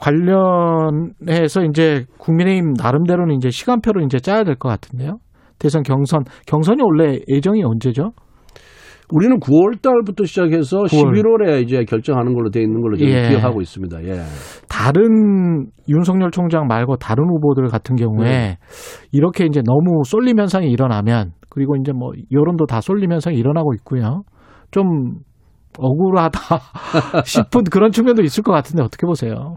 관련해서 0.00 1.64
이제 1.68 2.04
국민의힘 2.18 2.74
나름대로는 2.78 3.36
이제 3.36 3.50
시간표를 3.50 4.04
이제 4.04 4.18
짜야 4.18 4.44
될 4.44 4.56
것 4.56 4.68
같은데요. 4.68 5.18
대선 5.58 5.82
경선 5.82 6.24
경선이 6.46 6.80
원래 6.82 7.18
예정이 7.28 7.62
언제죠? 7.64 8.12
우리는 9.10 9.38
9월 9.40 9.80
달부터 9.80 10.24
시작해서 10.24 10.78
9월. 10.82 10.88
11월에 10.90 11.62
이제 11.62 11.82
결정하는 11.84 12.34
걸로 12.34 12.50
돼 12.50 12.60
있는 12.60 12.82
걸로 12.82 12.96
저는 12.96 13.10
예. 13.10 13.28
기억하고 13.30 13.60
있습니다. 13.62 14.04
예. 14.04 14.20
다른 14.68 15.66
윤석열 15.88 16.30
총장 16.30 16.66
말고 16.66 16.96
다른 16.96 17.24
후보들 17.24 17.68
같은 17.68 17.96
경우에 17.96 18.28
네. 18.28 18.58
이렇게 19.10 19.46
이제 19.46 19.62
너무 19.64 20.02
쏠림 20.04 20.38
현상이 20.38 20.70
일어나면 20.70 21.32
그리고 21.48 21.74
이제 21.76 21.92
뭐 21.92 22.10
여론도 22.30 22.66
다 22.66 22.80
쏠림 22.82 23.10
현상이 23.10 23.36
일어나고 23.38 23.72
있고요. 23.74 24.22
좀 24.70 24.84
억울하다 25.78 26.38
싶은 27.24 27.64
그런 27.64 27.90
측면도 27.90 28.22
있을 28.22 28.42
것 28.42 28.52
같은데 28.52 28.82
어떻게 28.82 29.06
보세요? 29.06 29.54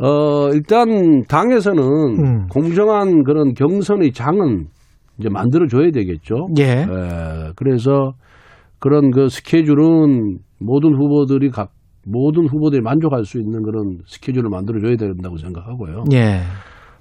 어, 0.00 0.48
일단 0.52 1.24
당에서는 1.28 1.82
음. 1.82 2.46
공정한 2.48 3.24
그런 3.24 3.54
경선의 3.54 4.12
장은 4.12 4.66
이제 5.18 5.28
만들어줘야 5.28 5.90
되겠죠. 5.90 6.46
예. 6.58 6.82
에, 6.82 6.86
그래서 7.56 8.12
그런 8.78 9.10
그 9.10 9.28
스케줄은 9.28 10.38
모든 10.60 10.94
후보들이 10.94 11.50
각 11.50 11.70
모든 12.06 12.46
후보들이 12.46 12.80
만족할 12.80 13.24
수 13.24 13.38
있는 13.38 13.62
그런 13.62 13.98
스케줄을 14.06 14.48
만들어줘야 14.48 14.96
된다고 14.96 15.36
생각하고요. 15.36 16.04
예. 16.12 16.40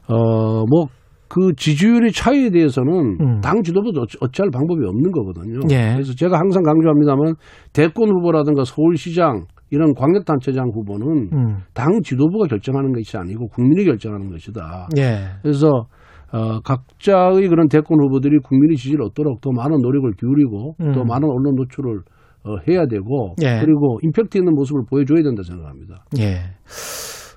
어, 0.09 0.65
뭐, 0.65 0.87
그 1.29 1.53
지지율의 1.55 2.11
차이에 2.13 2.49
대해서는 2.49 3.17
음. 3.21 3.41
당 3.41 3.61
지도부도 3.61 4.01
어찌- 4.01 4.17
어찌할 4.21 4.49
방법이 4.49 4.83
없는 4.85 5.11
거거든요. 5.11 5.59
예. 5.69 5.93
그래서 5.93 6.13
제가 6.15 6.39
항상 6.39 6.63
강조합니다만 6.63 7.35
대권 7.73 8.09
후보라든가 8.09 8.63
서울시장 8.63 9.45
이런 9.69 9.93
광역단체장 9.93 10.69
후보는 10.73 11.29
음. 11.33 11.57
당 11.73 12.01
지도부가 12.01 12.47
결정하는 12.47 12.93
것이 12.93 13.17
아니고 13.17 13.47
국민이 13.49 13.85
결정하는 13.85 14.29
것이다. 14.31 14.87
예. 14.97 15.27
그래서 15.41 15.87
어, 16.31 16.59
각자의 16.61 17.47
그런 17.47 17.67
대권 17.67 17.99
후보들이 18.01 18.39
국민의 18.39 18.77
지지를 18.77 19.03
얻도록 19.05 19.41
더 19.41 19.51
많은 19.51 19.77
노력을 19.81 20.09
기울이고 20.19 20.75
음. 20.81 20.91
더 20.93 21.03
많은 21.03 21.29
언론 21.29 21.55
노출을 21.55 22.01
어, 22.43 22.55
해야 22.67 22.85
되고 22.87 23.35
예. 23.43 23.59
그리고 23.59 23.99
임팩트 24.03 24.37
있는 24.37 24.53
모습을 24.53 24.83
보여줘야 24.89 25.21
된다 25.23 25.41
생각합니다. 25.43 26.05
예. 26.19 26.55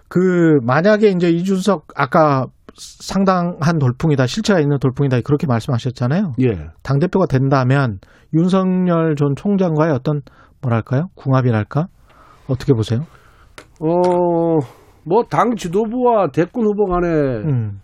그 0.08 0.58
만약에 0.64 1.08
이제 1.08 1.30
이준석 1.30 1.88
아까 1.94 2.46
상당한 2.76 3.78
돌풍이다, 3.78 4.26
실체가 4.26 4.60
있는 4.60 4.78
돌풍이다 4.78 5.20
그렇게 5.20 5.46
말씀하셨잖아요. 5.46 6.34
예. 6.42 6.68
당 6.82 6.98
대표가 6.98 7.26
된다면 7.26 7.98
윤석열 8.34 9.14
전 9.16 9.34
총장과의 9.36 9.92
어떤 9.92 10.22
뭐랄까요 10.62 11.08
궁합이랄까 11.14 11.86
어떻게 12.50 12.72
보세요? 12.72 13.00
어, 13.80 14.58
뭐 15.06 15.22
당 15.30 15.54
지도부와 15.56 16.28
대권 16.32 16.64
후보 16.64 16.86
간에 16.86 17.06
음. 17.08 17.80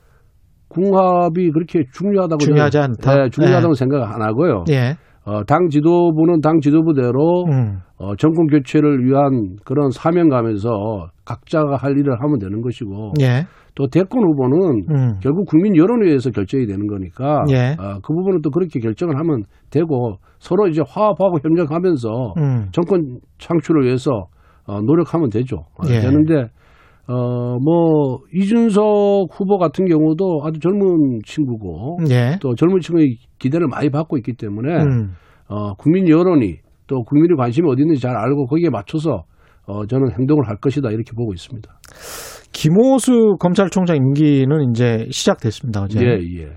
궁합이 0.69 1.51
그렇게 1.53 1.85
중요하다고 1.93 2.39
중요하지 2.39 2.79
않다? 2.79 3.15
네, 3.17 3.31
중요하다고 3.31 3.75
네. 3.75 3.79
생각 3.79 4.15
안 4.15 4.21
하고요. 4.23 4.65
예. 4.71 4.97
어, 5.25 5.43
당 5.45 5.69
지도부는 5.69 6.41
당 6.41 6.61
지도부대로 6.61 7.47
음. 7.47 7.79
어, 7.99 8.15
정권 8.17 8.47
교체를 8.47 9.05
위한 9.05 9.57
그런 9.65 9.91
사명감에서 9.91 11.09
각자가 11.25 11.77
할 11.77 11.99
일을 11.99 12.21
하면 12.21 12.39
되는 12.39 12.61
것이고 12.61 13.15
예. 13.21 13.47
또 13.75 13.89
대권 13.89 14.23
후보는 14.23 14.85
음. 14.91 15.19
결국 15.21 15.47
국민 15.49 15.77
여론에 15.77 16.07
의해서 16.07 16.31
결정이 16.31 16.67
되는 16.67 16.87
거니까 16.87 17.43
예. 17.51 17.77
어, 17.79 17.99
그 18.03 18.13
부분은 18.15 18.41
또 18.43 18.51
그렇게 18.51 18.79
결정을 18.81 19.19
하면 19.19 19.43
되고 19.71 20.17
서로 20.39 20.69
이제 20.69 20.83
화합하고 20.87 21.39
협력하면서 21.43 22.35
음. 22.39 22.69
정권 22.73 23.19
창출을 23.39 23.85
위해서 23.85 24.27
어, 24.67 24.81
노력하면 24.81 25.31
되죠. 25.31 25.65
어, 25.77 25.89
예. 25.89 26.01
되는데 26.01 26.49
어, 27.09 27.59
뭐 27.61 28.19
이준석 28.35 29.29
후보 29.33 29.59
같은 29.59 29.87
경우도 29.87 30.43
아주 30.45 30.59
젊은 30.59 31.21
친구고 31.25 31.99
예. 32.11 32.37
또 32.41 32.55
젊은 32.55 32.81
친구의 32.81 33.19
기대를 33.39 33.69
많이 33.69 33.91
받고 33.91 34.17
있기 34.19 34.35
때문에 34.35 34.83
음. 34.83 35.13
어, 35.49 35.75
국민 35.75 36.09
여론이 36.09 36.57
또 36.89 37.03
국민의 37.03 37.37
관심이 37.37 37.69
어디 37.71 37.83
있는지 37.83 38.01
잘 38.01 38.17
알고 38.17 38.47
거기에 38.47 38.71
맞춰서 38.71 39.25
어, 39.67 39.87
저는 39.87 40.13
행동을 40.19 40.49
할 40.49 40.57
것이다 40.57 40.91
이렇게 40.91 41.13
보고 41.17 41.33
있습니다. 41.33 41.69
김호수 42.53 43.37
검찰총장 43.39 43.97
임기는 43.97 44.71
이제 44.71 45.07
시작됐습니다. 45.11 45.83
어제. 45.83 46.01
예, 46.01 46.19
예. 46.41 46.49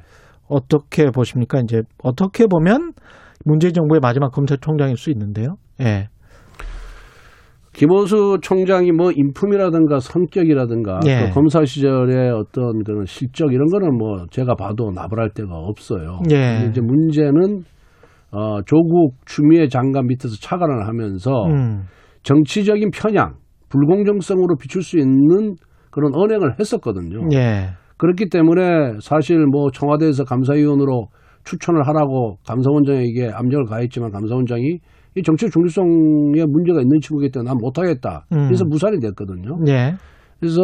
어떻게 0.47 1.11
보십니까? 1.11 1.59
이제 1.59 1.81
어떻게 2.03 2.47
보면 2.47 2.93
문재인 3.45 3.73
정부의 3.73 3.99
마지막 4.01 4.31
검찰총장일 4.31 4.97
수 4.97 5.11
있는데요. 5.11 5.55
예. 5.81 6.07
김호수 7.79 8.39
총장이 8.41 8.91
뭐 8.91 9.09
인품이라든가 9.15 10.01
성격이라든가 10.01 10.99
예. 11.07 11.21
또 11.21 11.33
검사 11.33 11.63
시절의 11.63 12.29
어떤 12.31 12.83
그런 12.83 13.05
실적 13.05 13.53
이런 13.53 13.67
거는 13.67 13.97
뭐 13.97 14.25
제가 14.31 14.55
봐도 14.55 14.91
나불할 14.91 15.29
데가 15.29 15.55
없어요. 15.55 16.19
예. 16.29 16.67
이제 16.69 16.81
문제는 16.81 17.63
어, 18.31 18.61
조국 18.65 19.13
추미애 19.25 19.69
장관 19.69 20.07
밑에서 20.07 20.35
차관을 20.41 20.89
하면서 20.89 21.31
음. 21.45 21.83
정치적인 22.23 22.91
편향, 22.91 23.35
불공정성으로 23.69 24.57
비출 24.57 24.83
수 24.83 24.97
있는 24.97 25.55
그런 25.89 26.11
언행을 26.13 26.59
했었거든요. 26.59 27.29
예. 27.31 27.69
그렇기 27.95 28.27
때문에 28.27 28.99
사실 28.99 29.45
뭐 29.45 29.71
청와대에서 29.71 30.25
감사위원으로 30.25 31.07
추천을 31.45 31.87
하라고 31.87 32.39
감사원장에게 32.45 33.31
압력을 33.33 33.63
가했지만 33.67 34.11
감사원장이 34.11 34.79
이 35.15 35.23
정치 35.23 35.49
중립성에 35.49 36.45
문제가 36.47 36.81
있는 36.81 36.99
친구이기 37.01 37.31
때문에 37.31 37.49
난 37.49 37.57
못하겠다. 37.59 38.25
음. 38.31 38.45
그래서 38.47 38.65
무산이 38.65 38.99
됐거든요. 38.99 39.57
예. 39.67 39.95
그래서 40.39 40.61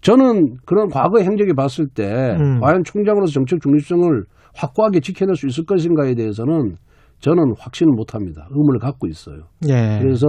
저는 0.00 0.56
그런 0.66 0.88
과거의 0.88 1.24
행적을 1.24 1.54
봤을 1.54 1.86
때 1.88 2.36
음. 2.38 2.60
과연 2.60 2.82
총장으로서 2.84 3.32
정책 3.32 3.60
중립성을 3.62 4.24
확고하게 4.54 5.00
지켜낼 5.00 5.34
수 5.34 5.46
있을 5.46 5.64
것인가에 5.64 6.14
대해서는 6.14 6.74
저는 7.20 7.54
확신을 7.58 7.92
못합니다. 7.94 8.48
의문을 8.50 8.80
갖고 8.80 9.06
있어요. 9.06 9.44
예. 9.68 9.98
그래서 10.00 10.26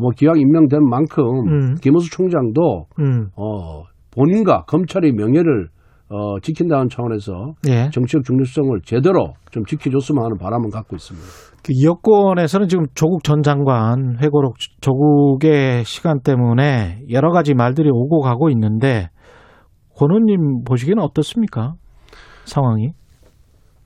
뭐 0.00 0.10
기왕 0.16 0.38
임명된 0.38 0.80
만큼 0.88 1.24
음. 1.48 1.74
김호수 1.82 2.10
총장도 2.10 2.86
음. 3.00 3.28
어, 3.36 3.82
본인과 4.12 4.64
검찰의 4.66 5.12
명예를 5.12 5.68
어, 6.08 6.38
지킨다는 6.40 6.88
차원에서 6.88 7.54
예. 7.68 7.90
정치적 7.90 8.24
중립성을 8.24 8.80
제대로 8.84 9.34
좀 9.50 9.64
지켜줬으면 9.64 10.22
하는 10.22 10.36
바람은 10.38 10.70
갖고 10.70 10.94
있습니다. 10.96 11.26
그 11.64 11.72
여권에서는 11.84 12.68
지금 12.68 12.86
조국 12.94 13.22
전 13.22 13.42
장관 13.42 14.18
회고록 14.20 14.56
조국의 14.80 15.84
시간 15.84 16.20
때문에 16.20 17.02
여러 17.10 17.30
가지 17.30 17.54
말들이 17.54 17.88
오고 17.90 18.20
가고 18.20 18.50
있는데 18.50 19.08
권호님 19.96 20.64
보시기에는 20.64 21.02
어떻습니까? 21.02 21.74
상황이? 22.44 22.90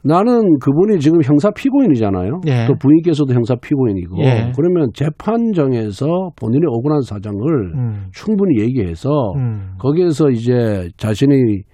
나는 0.02 0.58
그분이 0.60 1.00
지금 1.00 1.20
형사 1.22 1.50
피고인이잖아요. 1.50 2.40
예. 2.46 2.66
또 2.68 2.74
부인께서도 2.78 3.34
형사 3.34 3.56
피고인이고 3.56 4.18
예. 4.20 4.52
그러면 4.54 4.90
재판정에서 4.94 6.30
본인의 6.36 6.68
억울한 6.68 7.00
사정을 7.00 7.74
음. 7.74 8.06
충분히 8.12 8.60
얘기해서 8.60 9.10
음. 9.36 9.72
거기에서 9.78 10.30
이제 10.30 10.88
자신의 10.96 11.64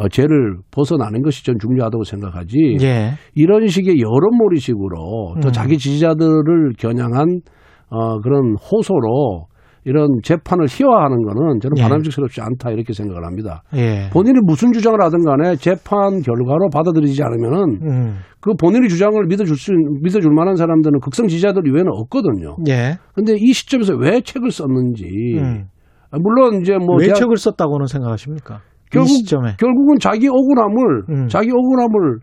어, 0.00 0.08
죄를 0.08 0.56
벗어나는 0.70 1.20
것이 1.20 1.44
전 1.44 1.56
중요하다고 1.60 2.04
생각하지. 2.04 2.78
예. 2.80 3.12
이런 3.34 3.66
식의 3.66 4.00
여론몰이식으로 4.00 5.34
또 5.42 5.48
음. 5.48 5.52
자기 5.52 5.76
지지자들을 5.76 6.72
겨냥한 6.78 7.40
어, 7.90 8.20
그런 8.20 8.54
호소로 8.56 9.46
이런 9.84 10.20
재판을 10.22 10.66
희화하는 10.68 11.22
거는 11.22 11.60
저는 11.60 11.78
예. 11.78 11.82
바람직스럽지 11.82 12.40
않다 12.40 12.70
이렇게 12.70 12.92
생각을 12.94 13.26
합니다. 13.26 13.62
예. 13.74 14.08
본인이 14.10 14.38
무슨 14.42 14.72
주장을 14.72 14.98
하든 15.00 15.24
간에 15.24 15.56
재판 15.56 16.20
결과로 16.20 16.68
받아들이지 16.72 17.22
않으면은 17.22 17.58
음. 17.82 18.16
그 18.40 18.54
본인의 18.54 18.88
주장을 18.88 19.22
믿어줄 19.26 19.56
수 19.56 19.72
믿어줄 20.02 20.32
만한 20.32 20.56
사람들은 20.56 21.00
극성 21.00 21.28
지지자들 21.28 21.66
이외에는 21.66 21.90
없거든요. 21.92 22.56
예. 22.68 22.96
근데 23.14 23.34
이 23.38 23.52
시점에서 23.52 23.96
왜 23.96 24.22
책을 24.22 24.50
썼는지 24.50 25.04
음. 25.36 25.64
아, 26.10 26.18
물론 26.18 26.60
이제 26.60 26.76
뭐왜 26.76 27.06
제가 27.06 27.18
책을 27.18 27.36
썼다고는 27.36 27.86
생각하십니까? 27.86 28.60
결국 28.90 29.08
이 29.08 29.12
시점에. 29.14 29.56
결국은 29.58 29.98
자기 30.00 30.28
억울함을 30.28 31.02
음. 31.10 31.28
자기 31.28 31.50
억울함을 31.50 32.18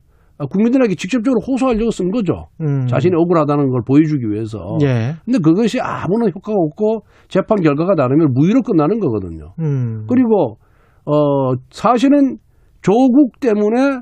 국민들에게 0.51 0.93
직접적으로 0.93 1.39
호소하려고 1.47 1.89
쓴 1.89 2.11
거죠. 2.11 2.47
음. 2.61 2.86
자신이 2.86 3.15
억울하다는 3.15 3.70
걸 3.70 3.82
보여주기 3.88 4.30
위해서. 4.30 4.78
예. 4.84 5.15
근데 5.26 5.39
그것이 5.39 5.80
아무런 5.82 6.30
효과가 6.30 6.55
없고 6.55 7.01
재판 7.28 7.61
결과가 7.61 7.95
다르면 7.95 8.34
무위로 8.34 8.61
끝나는 8.61 8.99
거거든요. 8.99 9.53
음. 9.59 10.05
그리고 10.07 10.57
어 11.05 11.53
사실은 11.72 12.38
조국 12.82 13.39
때문에 13.39 13.99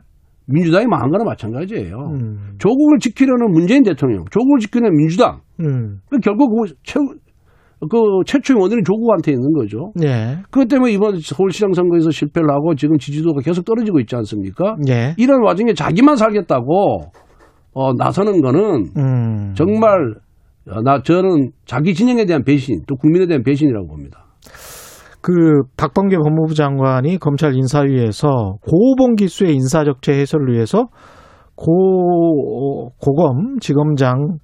민주당이 0.48 0.88
망한 0.88 1.10
거나 1.10 1.24
마찬가지예요. 1.24 1.96
음. 1.96 2.56
조국을 2.58 3.00
지키려는 3.00 3.52
문재인 3.52 3.84
대통령, 3.84 4.26
조국을 4.30 4.60
지키려는 4.60 4.96
민주당. 4.96 5.40
음. 5.62 6.00
그 6.10 6.20
결국 6.20 6.50
그, 6.50 6.74
최, 6.84 7.00
그 7.90 7.98
최초의 8.26 8.60
원인이 8.62 8.84
조국한테 8.84 9.32
있는 9.32 9.54
거죠. 9.54 9.92
예. 10.04 10.38
그것 10.50 10.68
때문에 10.68 10.92
이번 10.94 11.20
서울시장 11.20 11.74
선거에서 11.74 12.12
실패를 12.12 12.50
하고 12.50 12.76
지금 12.76 12.98
지지도가 12.98 13.42
계속 13.42 13.66
떨어지고 13.66 14.00
있지 14.00 14.16
않습니까? 14.16 14.76
예. 14.90 15.14
이런 15.18 15.44
와중에 15.44 15.74
자기만 15.74 16.16
살겠다고 16.16 17.12
어, 17.74 17.94
나서는 17.94 18.42
거는 18.42 18.86
음. 18.98 19.54
정말 19.56 20.16
어, 20.70 20.82
나 20.82 21.02
저는 21.02 21.52
자기 21.66 21.94
진영에 21.94 22.26
대한 22.26 22.44
배신 22.44 22.82
또 22.88 22.96
국민에 22.96 23.28
대한 23.28 23.44
배신이라고 23.44 23.88
봅니다. 23.88 24.26
그 25.22 25.64
박범계 25.76 26.18
법무부 26.18 26.54
장관이 26.54 27.18
검찰 27.18 27.56
인사위에서 27.56 28.58
고봉 28.62 29.16
기수의 29.16 29.56
인사적체 29.56 30.14
해소를 30.14 30.54
위해서 30.54 30.88
고 31.56 32.92
고검 33.00 33.60
지검장 33.60 34.38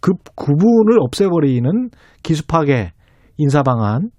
급 0.00 0.16
구분을 0.34 0.98
없애버리는 1.00 1.90
파괴 2.48 2.92
인사 3.36 3.62
방안 3.62 4.10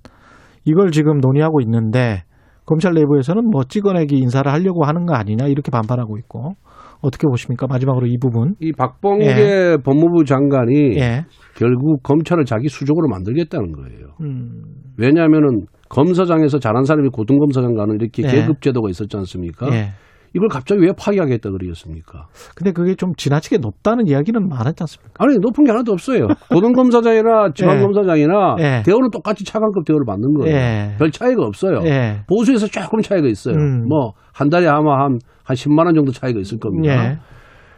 이걸 0.65 0.91
지금 0.91 1.19
논의하고 1.19 1.61
있는데 1.61 2.23
검찰 2.65 2.93
내부에서는 2.93 3.49
뭐 3.49 3.63
찍어내기 3.63 4.17
인사를 4.17 4.51
하려고 4.51 4.85
하는 4.85 5.05
거 5.05 5.15
아니냐 5.15 5.47
이렇게 5.47 5.71
반발하고 5.71 6.17
있고 6.19 6.55
어떻게 7.01 7.27
보십니까? 7.27 7.65
마지막으로 7.67 8.05
이 8.05 8.17
부분. 8.19 8.53
이 8.59 8.71
박범계 8.71 9.77
법무부 9.83 10.23
장관이 10.23 10.97
예. 10.97 11.25
결국 11.57 12.03
검찰을 12.03 12.45
자기 12.45 12.69
수족으로 12.69 13.07
만들겠다는 13.09 13.71
거예요. 13.71 14.07
음. 14.21 14.61
왜냐하면은 14.97 15.65
검사장에서 15.89 16.59
잘한 16.59 16.83
사람이 16.83 17.09
고등검사장 17.09 17.73
가는 17.73 17.95
이렇게 17.99 18.23
예. 18.23 18.27
계급 18.27 18.61
제도가 18.61 18.89
있었지 18.89 19.17
않습니까? 19.17 19.67
예. 20.33 20.37
이걸 20.37 20.47
갑자기 20.49 20.81
왜 20.81 20.91
파기하겠다 20.97 21.51
그러겠습니까? 21.51 22.27
근데 22.55 22.71
그게 22.71 22.95
좀 22.95 23.13
지나치게 23.15 23.57
높다는 23.57 24.07
이야기는 24.07 24.47
많았지 24.47 24.83
않습니까? 24.83 25.13
아니 25.19 25.37
높은 25.37 25.63
게 25.63 25.71
하나도 25.71 25.91
없어요. 25.91 26.27
고등검사장이나 26.49 27.51
지방검사장이나 27.55 28.55
예. 28.59 28.83
대우는 28.85 29.09
똑같이 29.11 29.43
차관급 29.43 29.85
대우를 29.85 30.05
받는 30.05 30.33
거예요. 30.33 30.55
예. 30.55 30.95
별 30.97 31.11
차이가 31.11 31.43
없어요. 31.43 31.81
예. 31.85 32.21
보수에서 32.27 32.67
조금 32.67 33.01
차이가 33.01 33.27
있어요. 33.27 33.55
음. 33.55 33.87
뭐한 33.87 34.49
달에 34.49 34.67
아마 34.67 35.03
한, 35.03 35.19
한 35.43 35.55
10만 35.55 35.85
원 35.85 35.95
정도 35.95 36.11
차이가 36.11 36.39
있을 36.39 36.59
겁니다. 36.59 37.11
예. 37.11 37.17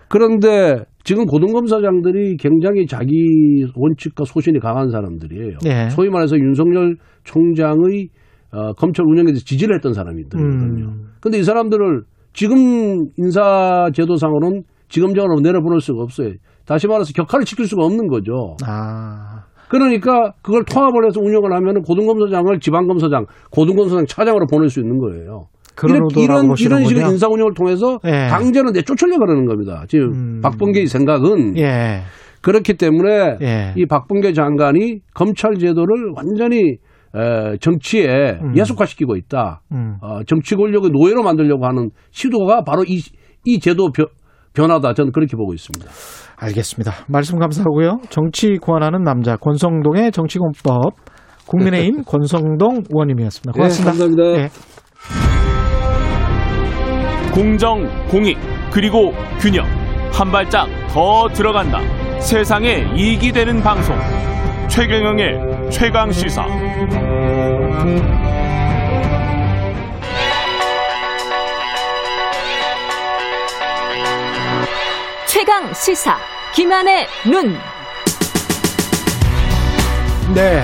그런데 0.10 0.84
지금 1.04 1.26
고등검사장들이 1.26 2.38
굉장히 2.38 2.86
자기 2.86 3.66
원칙과 3.76 4.26
소신이 4.26 4.60
강한 4.60 4.90
사람들이에요. 4.90 5.58
예. 5.66 5.90
소위 5.90 6.10
말해서 6.10 6.38
윤석열 6.38 6.98
총장의 7.24 8.10
어, 8.52 8.74
검찰 8.74 9.06
운영에 9.06 9.26
대해서 9.32 9.44
지지를 9.44 9.76
했던 9.76 9.94
사람들이거든요. 9.94 10.86
음. 10.86 11.08
근데 11.20 11.40
이 11.40 11.44
사람들을 11.44 12.04
지금 12.34 13.08
인사제도상으로는 13.18 14.64
지검장으로 14.90 15.40
내려보낼 15.42 15.80
수가 15.80 16.04
없어요. 16.04 16.34
다시 16.66 16.88
말해서 16.88 17.12
격하를 17.14 17.46
지킬 17.46 17.66
수가 17.66 17.84
없는 17.86 18.08
거죠. 18.08 18.56
아. 18.66 19.44
그러니까 19.70 20.34
그걸 20.42 20.64
통합을 20.66 21.08
해서 21.08 21.20
운영을 21.20 21.52
하면 21.54 21.82
고등검사장을 21.82 22.60
지방검사장, 22.60 23.26
고등검사장 23.52 24.06
차장으로 24.06 24.46
보낼 24.46 24.70
수 24.70 24.80
있는 24.80 25.00
거예요. 25.00 25.46
그런 25.76 26.02
이런, 26.12 26.24
이런. 26.24 26.56
이런 26.60 26.86
식의 26.86 27.04
인사 27.10 27.28
운영을 27.28 27.54
통해서 27.56 27.98
예. 28.06 28.28
강제로 28.30 28.70
내쫓으려고 28.70 29.26
그러는 29.26 29.46
겁니다. 29.46 29.84
지금 29.88 30.12
음. 30.12 30.42
박범계의 30.42 30.86
생각은 30.86 31.58
예. 31.58 32.02
그렇기 32.42 32.76
때문에 32.76 33.38
예. 33.42 33.74
이 33.76 33.86
박범계 33.88 34.34
장관이 34.34 35.00
검찰 35.16 35.56
제도를 35.56 36.12
완전히 36.16 36.78
에, 37.16 37.58
정치에 37.60 38.40
음. 38.42 38.56
예속화시키고 38.56 39.16
있다. 39.16 39.62
음. 39.72 39.98
어, 40.02 40.24
정치 40.26 40.56
권력의 40.56 40.92
노예로 40.92 41.24
만들려고 41.24 41.66
하는 41.66 41.90
시도가 42.12 42.64
바로 42.64 42.84
이, 42.88 43.02
이 43.46 43.60
제도 43.60 43.92
변, 43.92 44.08
변화다. 44.54 44.94
저는 44.94 45.12
그렇게 45.12 45.36
보고 45.36 45.54
있습니다. 45.54 45.92
알겠습니다. 46.38 46.92
말씀 47.08 47.40
감사하고요. 47.40 48.00
정치 48.10 48.58
구원하는 48.62 49.04
남자 49.04 49.38
권성동의 49.38 50.12
정치공법 50.12 50.96
국민의힘 51.48 52.04
권성동 52.08 52.84
의원님이었습니다. 52.90 53.52
고맙습니다. 53.54 53.92
네, 53.92 54.00
감사합니다. 54.00 54.42
예. 54.42 54.50
공정, 57.34 57.88
공익, 58.10 58.38
그리고 58.72 59.12
균형. 59.40 59.66
한 60.12 60.32
발짝 60.32 60.68
더 60.90 61.28
들어간다. 61.34 61.80
세상에 62.20 62.86
이익이 62.96 63.32
되는 63.32 63.60
방송. 63.62 63.96
최경영의 64.70 65.53
최강 65.70 66.12
시사. 66.12 66.46
최강 75.28 75.74
시사 75.74 76.18
김한의 76.56 77.08
눈. 77.30 77.54
네. 80.36 80.64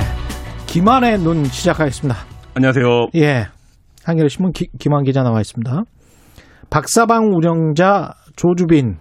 김한의 0.67 1.19
눈 1.19 1.43
시작하겠습니다. 1.45 2.19
안녕하세요. 2.53 2.85
예. 3.15 3.47
한겨레 4.03 4.29
신문 4.29 4.51
기- 4.51 4.69
김한 4.79 5.03
기자 5.03 5.23
나와 5.23 5.39
있습니다. 5.41 5.83
박사방 6.69 7.31
운영자 7.33 8.11
조주빈 8.35 8.97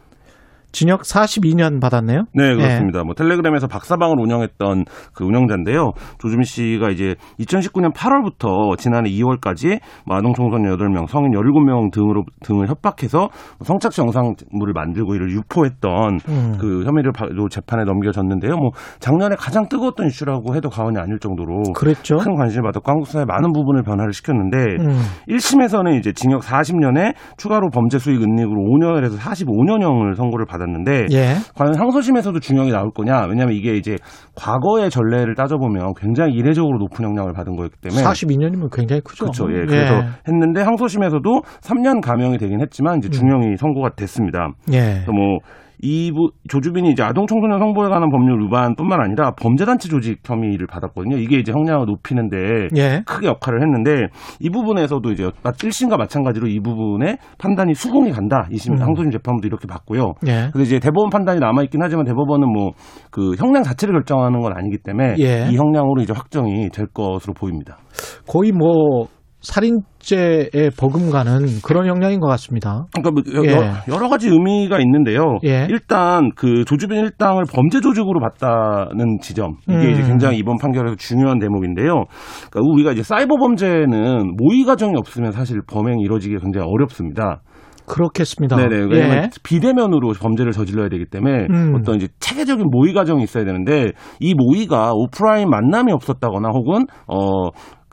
징역 0.73 1.03
42년 1.03 1.81
받았네요. 1.81 2.25
네, 2.35 2.55
그렇습니다. 2.55 3.03
뭐 3.03 3.15
텔레그램에서 3.15 3.67
박사방을 3.67 4.17
운영했던 4.21 4.85
그 5.15 5.25
운영자인데요. 5.25 5.93
조주민 6.19 6.45
씨가 6.45 6.91
이제 6.91 7.15
2019년 7.41 7.93
8월부터 7.95 8.77
지난해 8.79 9.11
2월까지 9.11 9.81
뭐 10.07 10.17
아동 10.17 10.35
청소년 10.35 10.77
8명, 10.77 11.07
성인 11.09 11.33
17명 11.33 11.91
등으로 11.93 12.25
등을 12.43 12.69
협박해서 12.69 13.29
성착취 13.63 14.01
영상물을 14.03 14.73
만들고 14.75 15.15
이를 15.15 15.31
유포했던 15.33 16.19
음. 16.29 16.57
그 16.61 16.85
혐의를 16.85 17.13
재판에 17.51 17.85
넘겨졌는데요. 17.85 18.57
뭐 18.57 18.71
작년에 19.01 19.37
가장 19.37 19.69
뜨거웠던 19.69 20.07
이슈라고 20.07 20.55
해도 20.55 20.69
과언이 20.69 20.99
아닐 20.99 21.19
정도로 21.19 21.63
그랬죠. 21.75 22.19
큰 22.19 22.35
관심을 22.35 22.65
받았고 22.65 22.91
한국 22.91 23.07
사회 23.09 23.25
많은 23.25 23.53
부분을 23.53 23.83
변화를 23.83 24.13
시켰는데 24.13 24.57
음. 24.81 25.01
1심에서는 25.29 25.99
이제 25.99 26.13
징역 26.13 26.43
40년에 26.43 27.15
추가로 27.39 27.71
범죄 27.71 27.99
수익 27.99 28.23
은닉으로 28.23 28.61
5년을 28.61 29.05
해서 29.05 29.17
45년형을 29.17 30.15
선고를 30.15 30.45
받 30.47 30.58
았는데 30.63 31.07
예. 31.13 31.35
과연 31.55 31.79
항소심에서도 31.79 32.39
중형이 32.41 32.71
나올 32.71 32.91
거냐? 32.91 33.27
왜냐하면 33.29 33.55
이게 33.57 33.75
이제 33.77 33.97
과거의 34.35 34.91
전례를 34.91 35.35
따져보면 35.35 35.95
굉장히 35.97 36.35
이례적으로 36.35 36.79
높은 36.79 37.05
형량을 37.05 37.33
받은 37.33 37.57
거였기 37.57 37.77
때문에 37.81 38.03
42년이면 38.03 38.75
굉장히 38.75 39.01
크죠. 39.03 39.27
그렇죠. 39.27 39.51
예. 39.51 39.67
그래서 39.67 40.03
했는데 40.27 40.63
항소심에서도 40.63 41.43
3년 41.63 42.01
감형이 42.01 42.39
되긴 42.39 42.61
했지만 42.61 42.99
이제 42.99 43.09
중형이 43.09 43.57
선고가 43.57 43.91
됐습니다. 43.97 44.51
예. 44.73 44.81
그래서 45.05 45.13
뭐 45.13 45.39
이부 45.81 46.31
조주빈이 46.49 46.91
이제 46.91 47.03
아동 47.03 47.27
청소년 47.27 47.59
성보에 47.59 47.89
관한 47.89 48.11
법률 48.11 48.43
위반뿐만 48.45 49.01
아니라 49.01 49.33
범죄단체 49.33 49.89
조직 49.89 50.21
혐의를 50.25 50.67
받았거든요. 50.67 51.17
이게 51.17 51.39
이제 51.39 51.53
형량을 51.53 51.87
높이는데 51.87 52.69
예. 52.77 53.03
크게 53.07 53.27
역할을 53.27 53.61
했는데 53.63 54.09
이 54.41 54.51
부분에서도 54.51 55.11
이제 55.13 55.31
1심과 55.43 55.97
마찬가지로 55.97 56.49
이 56.49 56.61
부분에 56.61 57.19
판단이 57.39 57.75
수긍이 57.75 58.13
간다. 58.13 58.49
2심 58.51 58.73
음. 58.73 58.83
항소심 58.83 59.11
재판부도 59.13 59.47
이렇게 59.47 59.67
봤고요. 59.67 60.15
예. 60.27 60.51
근데 60.53 60.63
이제 60.63 60.79
대법원 60.79 61.11
판단이 61.11 61.41
남아 61.41 61.63
있긴 61.65 61.81
하지만 61.83 62.05
대법원은 62.05 62.49
뭐 62.53 62.73
그 63.11 63.35
형량 63.37 63.63
자체를 63.63 63.95
결정하는 63.95 64.41
건 64.41 64.53
아니기 64.55 64.79
때문에 64.79 65.17
예. 65.19 65.49
이 65.51 65.57
형량으로 65.57 66.03
이제 66.03 66.13
확정이 66.15 66.69
될 66.71 66.87
것으로 66.87 67.35
보입니다. 67.35 67.79
거의 68.27 68.53
뭐 68.53 69.07
살인죄에 69.41 70.71
버금가는 70.79 71.61
그런 71.65 71.87
형량인 71.87 72.21
것 72.21 72.27
같습니다. 72.29 72.87
그러니까 72.93 73.11
뭐 73.11 73.23
여- 73.35 73.45
예. 73.47 73.55
여- 73.57 73.95
여러 73.95 74.09
가지 74.09 74.29
의미가 74.29 74.79
있는데요. 74.81 75.39
예. 75.45 75.67
일단 75.71 76.31
그 76.35 76.65
조주빈 76.65 76.99
일당을 76.99 77.45
범죄 77.53 77.81
조직으로 77.81 78.21
봤다는 78.21 79.19
지점 79.21 79.55
이게 79.69 79.77
음. 79.87 79.91
이제 79.93 80.03
굉장히 80.03 80.39
이번 80.39 80.57
판결에서 80.59 80.97
중요한 80.97 81.39
대목인데요. 81.39 82.05
그러니까 82.51 82.73
우리가 82.73 82.93
이제 82.93 83.03
사이버 83.03 83.37
범죄는 83.37 84.35
모의 84.37 84.65
과정이 84.65 84.95
없으면 84.97 85.33
사실 85.33 85.61
범행이 85.67 86.03
이루어지기 86.03 86.37
굉장히 86.39 86.67
어렵습니다. 86.69 87.41
그렇겠습니다. 87.87 88.55
네네. 88.57 88.77
왜냐면 88.91 89.17
예. 89.25 89.31
비대면으로 89.43 90.13
범죄를 90.21 90.53
저질러야 90.53 90.91
되기 90.91 91.07
때문에 91.07 91.47
음. 91.49 91.75
어떤 91.75 91.97
이제 91.97 92.09
체계적인 92.21 92.67
모의 92.71 92.93
과정이 92.93 93.23
있어야 93.23 93.47
되는데 93.47 93.93
이 94.21 94.35
모의가 94.35 94.91
오프라인 94.93 95.49
만남이 95.49 95.91
없었다거나 95.93 96.51
혹은 96.51 96.85
어 97.07 97.49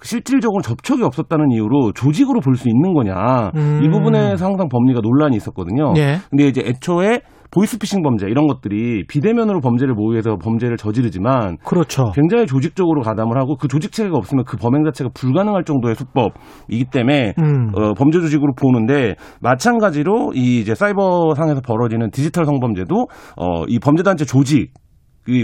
실질적으로 0.06 0.62
접촉이 0.62 1.04
없었다는 1.04 1.52
이유로 1.52 1.92
조직으로 1.94 2.40
볼 2.40 2.56
수 2.56 2.70
있는 2.70 2.94
거냐 2.94 3.52
음. 3.56 3.82
이 3.84 3.90
부분에서 3.90 4.46
항상 4.46 4.70
법리가 4.70 5.02
논란이 5.02 5.36
있었거든요. 5.36 5.94
예. 5.98 6.20
근데 6.30 6.48
이제 6.48 6.62
애초에 6.66 7.20
보이스피싱 7.52 8.02
범죄 8.02 8.28
이런 8.28 8.48
것들이 8.48 9.06
비대면으로 9.08 9.62
범죄를 9.62 9.94
모의해서 9.94 10.36
범죄를 10.38 10.78
저지르지만 10.78 11.58
그렇죠. 11.64 12.12
굉장히 12.14 12.46
조직적으로 12.48 13.02
가담을 13.02 13.38
하고 13.38 13.56
그 13.56 13.68
조직 13.68 13.92
체계가 13.92 14.18
없으면 14.18 14.44
그 14.46 14.58
범행 14.58 14.84
자체가 14.86 15.12
불가능할 15.14 15.64
정도의 15.64 15.96
수법이기 15.96 16.86
때문에 16.92 17.34
음. 17.40 17.72
어, 17.76 17.94
범죄 17.94 18.20
조직으로 18.20 18.54
보는데 18.56 19.16
마찬가지로 19.42 20.34
이 20.34 20.60
이제 20.60 20.76
사이버 20.76 21.34
상에서 21.36 21.62
벌어지는 21.62 22.10
디지털 22.12 22.46
성범죄도 22.46 22.96
어, 23.38 23.64
이 23.68 23.80
범죄 23.80 24.04
단체 24.04 24.26
조직 24.26 24.72
이 24.85 24.85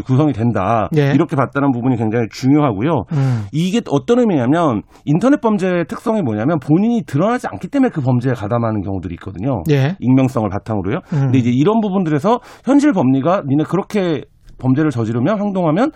구성이 0.05 0.33
된다 0.33 0.89
예. 0.95 1.11
이렇게 1.13 1.35
봤다는 1.35 1.71
부분이 1.71 1.97
굉장히 1.97 2.27
중요하고요. 2.31 3.03
음. 3.11 3.45
이게 3.51 3.81
어떤 3.89 4.19
의미냐면 4.19 4.83
인터넷 5.05 5.41
범죄의 5.41 5.85
특성이 5.87 6.21
뭐냐면 6.21 6.59
본인이 6.59 7.03
드러나지 7.05 7.47
않기 7.47 7.67
때문에 7.67 7.89
그 7.89 8.01
범죄에 8.01 8.33
가담하는 8.33 8.81
경우들이 8.81 9.15
있거든요. 9.15 9.63
예. 9.69 9.95
익명성을 9.99 10.49
바탕으로요. 10.49 10.97
음. 11.13 11.19
근데 11.19 11.37
이제 11.37 11.49
이런 11.49 11.81
부분들에서 11.81 12.39
현실 12.63 12.93
법리가 12.93 13.43
니네 13.47 13.63
그렇게 13.67 14.23
범죄를 14.59 14.91
저지르면 14.91 15.39
행동하면 15.39 15.91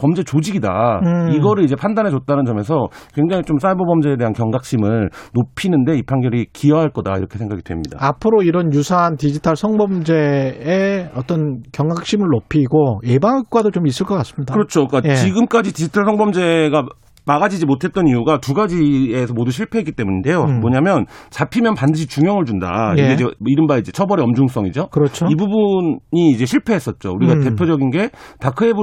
범죄 0.00 0.24
조직이다. 0.24 1.00
음. 1.04 1.32
이거를 1.32 1.64
이제 1.64 1.76
판단해 1.76 2.10
줬다는 2.10 2.44
점에서 2.44 2.86
굉장히 3.14 3.42
좀 3.42 3.58
사이버 3.58 3.84
범죄에 3.84 4.16
대한 4.16 4.32
경각심을 4.32 5.10
높이는데 5.34 5.98
이 5.98 6.02
판결이 6.02 6.46
기여할 6.52 6.90
거다 6.90 7.18
이렇게 7.18 7.38
생각이 7.38 7.62
됩니다. 7.62 7.98
앞으로 8.00 8.42
이런 8.42 8.72
유사한 8.72 9.16
디지털 9.16 9.56
성범죄의 9.56 11.10
어떤 11.14 11.60
경각심을 11.72 12.26
높이고 12.28 13.00
예방 13.04 13.38
효과도 13.38 13.70
좀 13.70 13.86
있을 13.86 14.06
것 14.06 14.14
같습니다. 14.16 14.54
그렇죠. 14.54 14.86
그러니까 14.86 15.10
예. 15.10 15.16
지금까지 15.16 15.72
디지털 15.74 16.04
성범죄가 16.06 16.84
막아지지 17.26 17.66
못했던 17.66 18.06
이유가 18.08 18.38
두 18.38 18.54
가지에서 18.54 19.34
모두 19.34 19.50
실패했기 19.50 19.92
때문인데요. 19.92 20.42
음. 20.42 20.60
뭐냐면 20.60 21.06
잡히면 21.30 21.74
반드시 21.74 22.06
중형을 22.06 22.44
준다. 22.44 22.94
예. 22.98 23.02
이게 23.02 23.12
이제 23.14 23.24
이른바 23.46 23.78
이제 23.78 23.92
처벌의 23.92 24.24
엄중성이죠. 24.24 24.88
그렇죠. 24.88 25.26
이 25.30 25.34
부분이 25.34 26.30
이제 26.32 26.46
실패했었죠. 26.46 27.12
우리가 27.12 27.34
음. 27.34 27.40
대표적인 27.44 27.90
게 27.90 28.10
다크헤브 28.40 28.80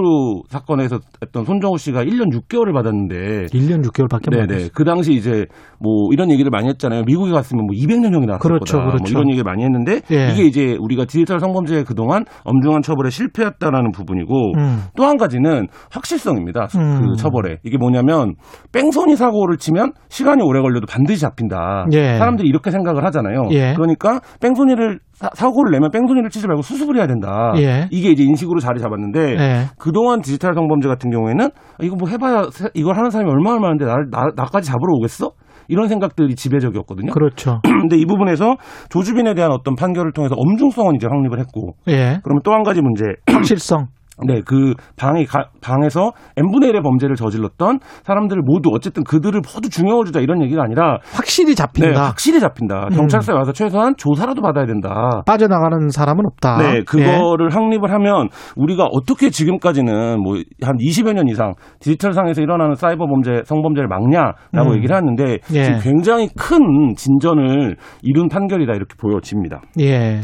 사건에서 0.49 0.99
했던 1.21 1.45
손정우 1.45 1.77
씨가 1.77 2.03
1년 2.03 2.31
6개월을 2.33 2.73
받았는데 2.73 3.45
1년 3.47 3.83
6개월밖에 3.85 4.35
못 4.35 4.47
네네. 4.47 4.69
그 4.73 4.83
당시 4.83 5.13
이제 5.13 5.45
뭐 5.79 6.09
이런 6.11 6.31
얘기를 6.31 6.49
많이 6.49 6.67
했잖아요. 6.69 7.03
미국에 7.05 7.31
갔으면 7.31 7.65
뭐 7.65 7.75
200년형이 7.75 8.25
나왔을 8.25 8.39
그렇죠, 8.39 8.77
거다. 8.77 8.91
그렇죠. 8.91 9.03
뭐 9.03 9.09
이런 9.09 9.29
얘기를 9.29 9.43
많이 9.43 9.63
했는데 9.63 10.01
예. 10.11 10.31
이게 10.31 10.45
이제 10.45 10.77
우리가 10.79 11.05
디지털 11.05 11.39
성범죄에 11.39 11.83
그동안 11.83 12.25
엄중한 12.43 12.81
처벌에 12.81 13.09
실패했다라는 13.09 13.91
부분이고 13.91 14.53
음. 14.57 14.83
또한 14.95 15.17
가지는 15.17 15.67
확실성입니다. 15.91 16.67
음. 16.75 17.01
그 17.01 17.15
처벌에 17.17 17.57
이게 17.63 17.77
뭐냐면 17.77 18.26
뺑소니 18.71 19.15
사고를 19.15 19.57
치면 19.57 19.91
시간이 20.09 20.41
오래 20.43 20.61
걸려도 20.61 20.85
반드시 20.87 21.21
잡힌다. 21.21 21.85
예. 21.93 22.17
사람들이 22.17 22.47
이렇게 22.47 22.71
생각을 22.71 23.03
하잖아요. 23.05 23.49
예. 23.51 23.73
그러니까 23.75 24.19
뺑소니를 24.41 24.99
사, 25.13 25.49
고를 25.49 25.71
내면 25.71 25.89
뺑소니를 25.91 26.29
치지 26.29 26.47
말고 26.47 26.61
수습을 26.61 26.97
해야 26.97 27.07
된다. 27.07 27.53
예. 27.57 27.87
이게 27.91 28.09
이제 28.11 28.23
인식으로 28.23 28.59
자리 28.59 28.79
잡았는데 28.79 29.19
예. 29.39 29.65
그동안 29.79 30.21
디지털 30.21 30.53
성범죄 30.53 30.87
같은 30.87 31.09
경우에는 31.11 31.49
이거 31.81 31.95
뭐 31.95 32.07
해봐야 32.09 32.43
세- 32.51 32.69
이걸 32.73 32.95
하는 32.97 33.09
사람이 33.09 33.29
얼마나 33.29 33.59
많은데 33.59 33.85
나, 33.85 33.95
나, 34.11 34.27
나까지 34.35 34.67
잡으러 34.67 34.93
오겠어? 34.97 35.31
이런 35.69 35.89
생각들이 35.89 36.33
지배적이었거든요. 36.35 37.11
그렇죠. 37.11 37.59
근데 37.81 37.97
이 37.97 38.05
부분에서 38.05 38.55
조주빈에 38.89 39.33
대한 39.33 39.51
어떤 39.51 39.75
판결을 39.75 40.13
통해서 40.13 40.33
엄중성은 40.37 40.95
이제 40.95 41.07
확립을 41.09 41.39
했고 41.39 41.73
예. 41.89 42.19
그러면 42.23 42.41
또 42.43 42.51
한 42.53 42.63
가지 42.63 42.81
문제 42.81 43.03
확실성. 43.29 43.87
네, 44.25 44.41
그 44.45 44.73
방이 44.95 45.25
가- 45.25 45.49
방에서 45.61 46.11
n분의 46.37 46.71
1의 46.71 46.81
범죄를 46.83 47.15
저질렀던 47.15 47.79
사람들을 48.03 48.41
모두 48.45 48.71
어쨌든 48.73 49.03
그들을 49.03 49.39
모두 49.53 49.69
중형을 49.69 50.05
주자 50.05 50.19
이런 50.19 50.41
얘기가 50.41 50.63
아니라 50.63 50.97
확실히 51.13 51.49
네, 51.49 51.55
잡힌다. 51.55 52.05
확실히 52.07 52.39
잡힌다. 52.39 52.87
음. 52.91 52.95
경찰서에 52.95 53.35
와서 53.35 53.51
최소한 53.51 53.93
조사라도 53.97 54.41
받아야 54.41 54.65
된다. 54.65 55.21
빠져나가는 55.25 55.89
사람은 55.89 56.25
없다. 56.31 56.57
네, 56.57 56.75
예. 56.77 56.81
그거를 56.83 57.53
확립을 57.53 57.91
하면 57.91 58.29
우리가 58.55 58.85
어떻게 58.91 59.29
지금까지는 59.29 60.19
뭐 60.21 60.37
한 60.63 60.75
20여 60.77 61.13
년 61.13 61.27
이상 61.27 61.53
디지털 61.79 62.13
상에서 62.13 62.41
일어나는 62.41 62.75
사이버 62.75 63.05
범죄, 63.07 63.41
성범죄를 63.45 63.87
막냐라고 63.87 64.71
음. 64.71 64.75
얘기를 64.77 64.95
하는데 64.95 65.37
예. 65.53 65.63
지금 65.63 65.79
굉장히 65.81 66.29
큰 66.37 66.95
진전을 66.95 67.75
이룬 68.01 68.27
판결이다 68.29 68.73
이렇게 68.73 68.95
보여집니다. 68.99 69.61
예. 69.79 70.21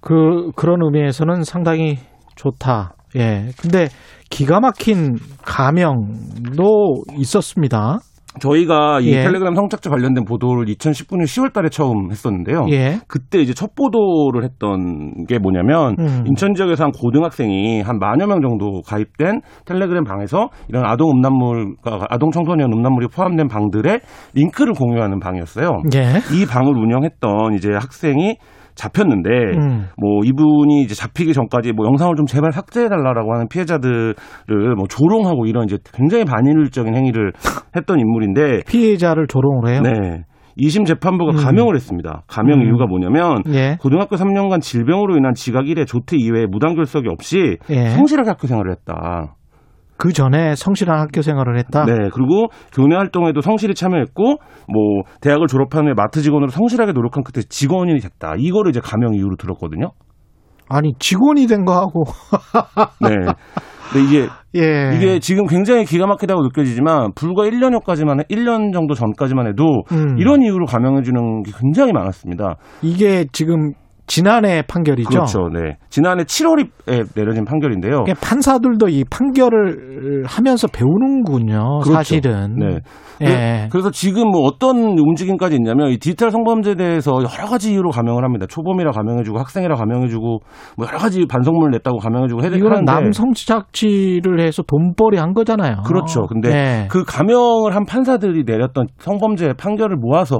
그, 0.00 0.50
그런 0.54 0.78
의미에서는 0.82 1.42
상당히 1.42 1.96
좋다. 2.36 2.94
예. 3.16 3.48
근데 3.58 3.88
기가 4.30 4.60
막힌 4.60 5.16
가명도 5.42 7.02
있었습니다. 7.18 7.98
저희가 8.40 9.00
이 9.00 9.12
예. 9.12 9.22
텔레그램 9.22 9.54
성착취 9.54 9.88
관련된 9.88 10.24
보도를 10.24 10.66
2019년 10.66 11.24
10월 11.24 11.52
달에 11.52 11.68
처음 11.68 12.10
했었는데요. 12.10 12.66
예. 12.70 12.98
그때 13.08 13.40
이제 13.40 13.54
첫 13.54 13.74
보도를 13.74 14.44
했던 14.44 15.24
게 15.26 15.38
뭐냐면 15.38 15.96
음. 15.98 16.24
인천 16.26 16.54
지역에서 16.54 16.84
한 16.84 16.90
고등학생이 16.92 17.80
한 17.80 17.98
만여 17.98 18.26
명 18.26 18.40
정도 18.42 18.82
가입된 18.82 19.40
텔레그램 19.64 20.04
방에서 20.04 20.48
이런 20.68 20.84
아동 20.84 21.10
음란물과 21.12 22.08
아동 22.10 22.30
청소년 22.30 22.72
음란물이 22.72 23.08
포함된 23.08 23.48
방들의 23.48 24.00
링크를 24.34 24.74
공유하는 24.74 25.18
방이었어요. 25.18 25.82
예. 25.94 26.20
이 26.34 26.46
방을 26.46 26.76
운영했던 26.76 27.54
이제 27.54 27.72
학생이 27.72 28.36
잡혔는데 28.76 29.30
음. 29.30 29.86
뭐 29.96 30.20
이분이 30.24 30.82
이제 30.82 30.94
잡히기 30.94 31.32
전까지 31.32 31.72
뭐 31.72 31.86
영상을 31.86 32.14
좀 32.14 32.26
제발 32.26 32.52
삭제해 32.52 32.88
달라라고 32.88 33.32
하는 33.32 33.48
피해자들을 33.48 34.14
뭐 34.76 34.86
조롱하고 34.88 35.46
이런 35.46 35.64
이제 35.64 35.78
굉장히 35.92 36.24
반인륜적인 36.24 36.94
행위를 36.94 37.32
했던 37.74 37.98
인물인데 37.98 38.60
피해자를 38.68 39.26
조롱을 39.26 39.72
해요. 39.72 39.80
네. 39.82 40.24
2심 40.58 40.86
재판부가 40.86 41.32
음. 41.32 41.36
감형을 41.36 41.74
했습니다. 41.74 42.22
감형 42.28 42.60
음. 42.60 42.66
이유가 42.66 42.86
뭐냐면 42.86 43.42
예. 43.48 43.76
고등학교 43.80 44.16
3년간 44.16 44.62
질병으로 44.62 45.16
인한 45.16 45.34
지각 45.34 45.64
1회 45.64 45.86
조퇴 45.86 46.16
이외에 46.16 46.46
무단 46.46 46.74
결석이 46.74 47.08
없이 47.08 47.58
예. 47.68 47.90
성실하게 47.90 48.30
학교 48.30 48.46
생활을 48.46 48.72
했다. 48.72 49.34
그 49.96 50.12
전에 50.12 50.54
성실한 50.54 50.98
학교 50.98 51.22
생활을 51.22 51.58
했다. 51.58 51.84
네, 51.84 52.08
그리고 52.12 52.48
교내 52.72 52.96
활동에도 52.96 53.40
성실히 53.40 53.74
참여했고 53.74 54.24
뭐 54.24 55.02
대학을 55.20 55.46
졸업한 55.46 55.86
후에 55.86 55.94
마트 55.94 56.20
직원으로 56.22 56.50
성실하게 56.50 56.92
노력한 56.92 57.24
끝에 57.24 57.42
직원이 57.48 57.98
됐다. 57.98 58.34
이거를 58.38 58.70
이제 58.70 58.80
감형 58.80 59.14
이유로 59.14 59.36
들었거든요. 59.36 59.90
아니 60.68 60.94
직원이 60.98 61.46
된 61.46 61.64
거하고 61.64 62.04
네. 63.00 63.32
근데 63.92 64.04
이게 64.04 64.28
예. 64.56 64.96
이게 64.96 65.18
지금 65.20 65.46
굉장히 65.46 65.84
기가 65.84 66.06
막히다고 66.06 66.42
느껴지지만 66.42 67.12
불과 67.14 67.44
1년여까지만 67.44 68.28
1년 68.28 68.72
정도 68.72 68.94
전까지만 68.94 69.46
해도 69.46 69.82
음. 69.92 70.18
이런 70.18 70.42
이유로 70.42 70.66
감형해 70.66 71.02
주는 71.02 71.42
게 71.42 71.52
굉장히 71.60 71.92
많았습니다. 71.92 72.56
이게 72.82 73.26
지금 73.32 73.72
지난해 74.06 74.62
판결이죠. 74.62 75.08
그렇죠. 75.08 75.48
네. 75.52 75.76
지난해 75.90 76.24
7월에 76.24 76.68
내려진 77.14 77.44
판결인데요. 77.44 78.04
그러니까 78.04 78.20
판사들도 78.20 78.88
이 78.88 79.04
판결을 79.10 80.24
하면서 80.26 80.68
배우는군요. 80.68 81.80
그렇죠. 81.82 81.92
사실은. 81.92 82.56
네. 82.56 82.78
예. 83.22 83.68
그래서 83.70 83.90
지금 83.90 84.28
뭐 84.30 84.42
어떤 84.42 84.76
움직임까지 84.76 85.56
있냐면 85.56 85.88
이 85.88 85.98
디지털 85.98 86.30
성범죄에 86.30 86.74
대해서 86.74 87.12
여러 87.14 87.48
가지 87.48 87.72
이유로 87.72 87.90
감형을 87.90 88.22
합니다. 88.22 88.46
초범이라 88.46 88.90
감형해주고 88.90 89.38
학생이라 89.38 89.74
감형해주고 89.74 90.38
뭐 90.76 90.86
여러 90.86 90.98
가지 90.98 91.24
반성문을 91.26 91.70
냈다고 91.72 91.98
감형해주고 91.98 92.42
해야 92.42 92.50
이거는 92.50 92.86
하는데 92.86 92.92
남성착취를 92.92 94.40
해서 94.40 94.62
돈벌이 94.62 95.16
한 95.16 95.32
거잖아요. 95.32 95.82
그렇죠. 95.86 96.26
근데 96.26 96.50
예. 96.50 96.88
그 96.88 97.04
감형을 97.04 97.74
한 97.74 97.86
판사들이 97.86 98.44
내렸던 98.46 98.88
성범죄 98.98 99.54
판결을 99.54 99.96
모아서 99.96 100.36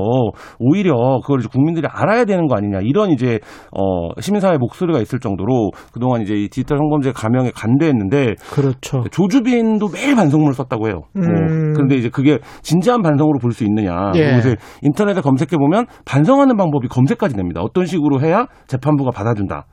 오히려 0.58 0.94
그걸 1.22 1.40
이제 1.40 1.48
국민들이 1.50 1.86
알아야 1.90 2.26
되는 2.26 2.46
거 2.46 2.56
아니냐 2.56 2.80
이런 2.82 3.10
이제 3.10 3.40
어 3.72 4.10
시민사회 4.20 4.58
목소리가 4.58 5.00
있을 5.00 5.18
정도로 5.20 5.70
그동안 5.92 6.22
이제 6.22 6.34
이 6.34 6.48
디지털 6.48 6.78
성범죄 6.78 7.12
감형에 7.12 7.50
간대했는데 7.54 8.34
그렇죠. 8.52 9.04
조주빈도 9.10 9.88
매일 9.92 10.14
반성문을 10.16 10.54
썼다고 10.54 10.88
해요. 10.88 11.02
음. 11.16 11.22
어, 11.22 11.26
그런데 11.74 11.96
이제 11.96 12.08
그게 12.08 12.38
진지한 12.62 13.02
반성으로 13.02 13.38
볼 13.40 13.56
수 13.56 13.64
있느냐. 13.64 14.12
예. 14.16 14.20
그래서 14.32 14.54
인터넷에 14.82 15.22
검색해 15.22 15.56
보면 15.56 15.86
반성하는 16.04 16.56
방법이 16.56 16.88
검색까지 16.88 17.34
됩니다. 17.36 17.60
어떤 17.62 17.86
식으로 17.86 18.20
해야 18.20 18.46
재판부가 18.66 19.10
받아준다. 19.10 19.64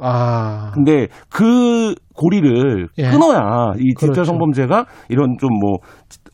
아. 0.00 0.70
근데 0.74 1.08
그 1.30 1.94
고리를 2.14 2.88
예. 2.98 3.10
끊어야 3.10 3.72
이 3.76 3.94
디지털 3.94 4.12
그렇죠. 4.12 4.24
성범죄가 4.24 4.86
이런 5.08 5.36
좀 5.38 5.50
뭐 5.60 5.78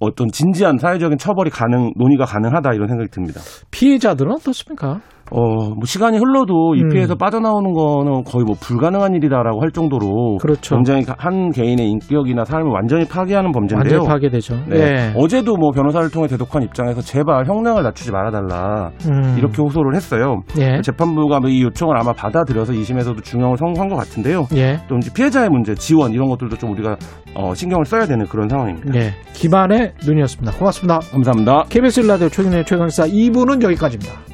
어떤 0.00 0.28
진지한 0.28 0.76
사회적인 0.78 1.18
처벌이 1.18 1.50
가능 1.50 1.92
논의가 1.96 2.24
가능하다 2.24 2.74
이런 2.74 2.88
생각이 2.88 3.10
듭니다. 3.10 3.40
피해자들은 3.70 4.32
어떻습니까? 4.32 5.00
어, 5.30 5.70
뭐 5.70 5.84
시간이 5.84 6.18
흘러도 6.18 6.74
이 6.76 6.82
음. 6.82 6.88
피해에서 6.90 7.14
빠져나오는 7.14 7.72
거는 7.72 8.24
거의 8.24 8.44
뭐 8.44 8.54
불가능한 8.60 9.14
일이다라고 9.14 9.62
할 9.62 9.70
정도로 9.70 10.36
그렇죠. 10.40 10.76
굉장히 10.76 11.04
한 11.18 11.50
개인의 11.50 11.88
인격이나 11.88 12.44
삶을 12.44 12.70
완전히 12.70 13.06
파괴하는 13.06 13.52
범죄인데요. 13.52 14.00
완전히 14.00 14.08
파괴되죠. 14.08 14.56
네. 14.68 14.76
예. 14.76 15.12
어제도 15.16 15.56
뭐 15.56 15.70
변호사를 15.70 16.10
통해 16.10 16.28
대독한 16.28 16.62
입장에서 16.62 17.00
제발 17.00 17.46
형량을 17.46 17.82
낮추지 17.82 18.12
말아달라 18.12 18.90
음. 19.10 19.34
이렇게 19.38 19.62
호소를 19.62 19.94
했어요. 19.94 20.42
예. 20.58 20.80
재판부가 20.82 21.40
뭐이 21.40 21.62
요청을 21.62 21.96
아마 21.98 22.12
받아들여서 22.12 22.72
2심에서도 22.72 23.22
중형을 23.22 23.56
선고한 23.56 23.88
것 23.88 23.96
같은데요. 23.96 24.46
예. 24.56 24.78
또 24.88 24.96
이제 24.96 25.10
피해자의 25.12 25.48
문제, 25.48 25.74
지원 25.74 26.12
이런 26.12 26.28
것들도 26.28 26.56
좀 26.56 26.72
우리가 26.72 26.96
어, 27.34 27.54
신경을 27.54 27.84
써야 27.84 28.06
되는 28.06 28.26
그런 28.26 28.48
상황입니다. 28.48 28.94
예. 28.94 29.12
기반의 29.32 29.94
눈이었습니다. 30.06 30.58
고맙습니다. 30.58 31.00
감사합니다. 31.10 31.64
KBS 31.68 32.00
라디오 32.00 32.28
최근의 32.28 32.64
최강사 32.64 33.04
2부는 33.04 33.62
여기까지입니다. 33.62 34.33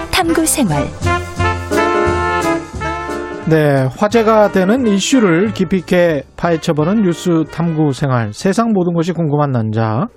탐구 0.11 0.45
생활. 0.45 0.85
네, 3.49 3.87
화제가 3.97 4.51
되는 4.51 4.87
이슈를 4.87 5.53
깊이 5.53 5.77
있게 5.77 6.23
파헤쳐보는 6.37 7.01
뉴스 7.01 7.43
탐구 7.51 7.91
생활. 7.91 8.31
세상 8.33 8.71
모든 8.73 8.93
것이 8.93 9.11
궁금한 9.13 9.51
남자. 9.51 10.07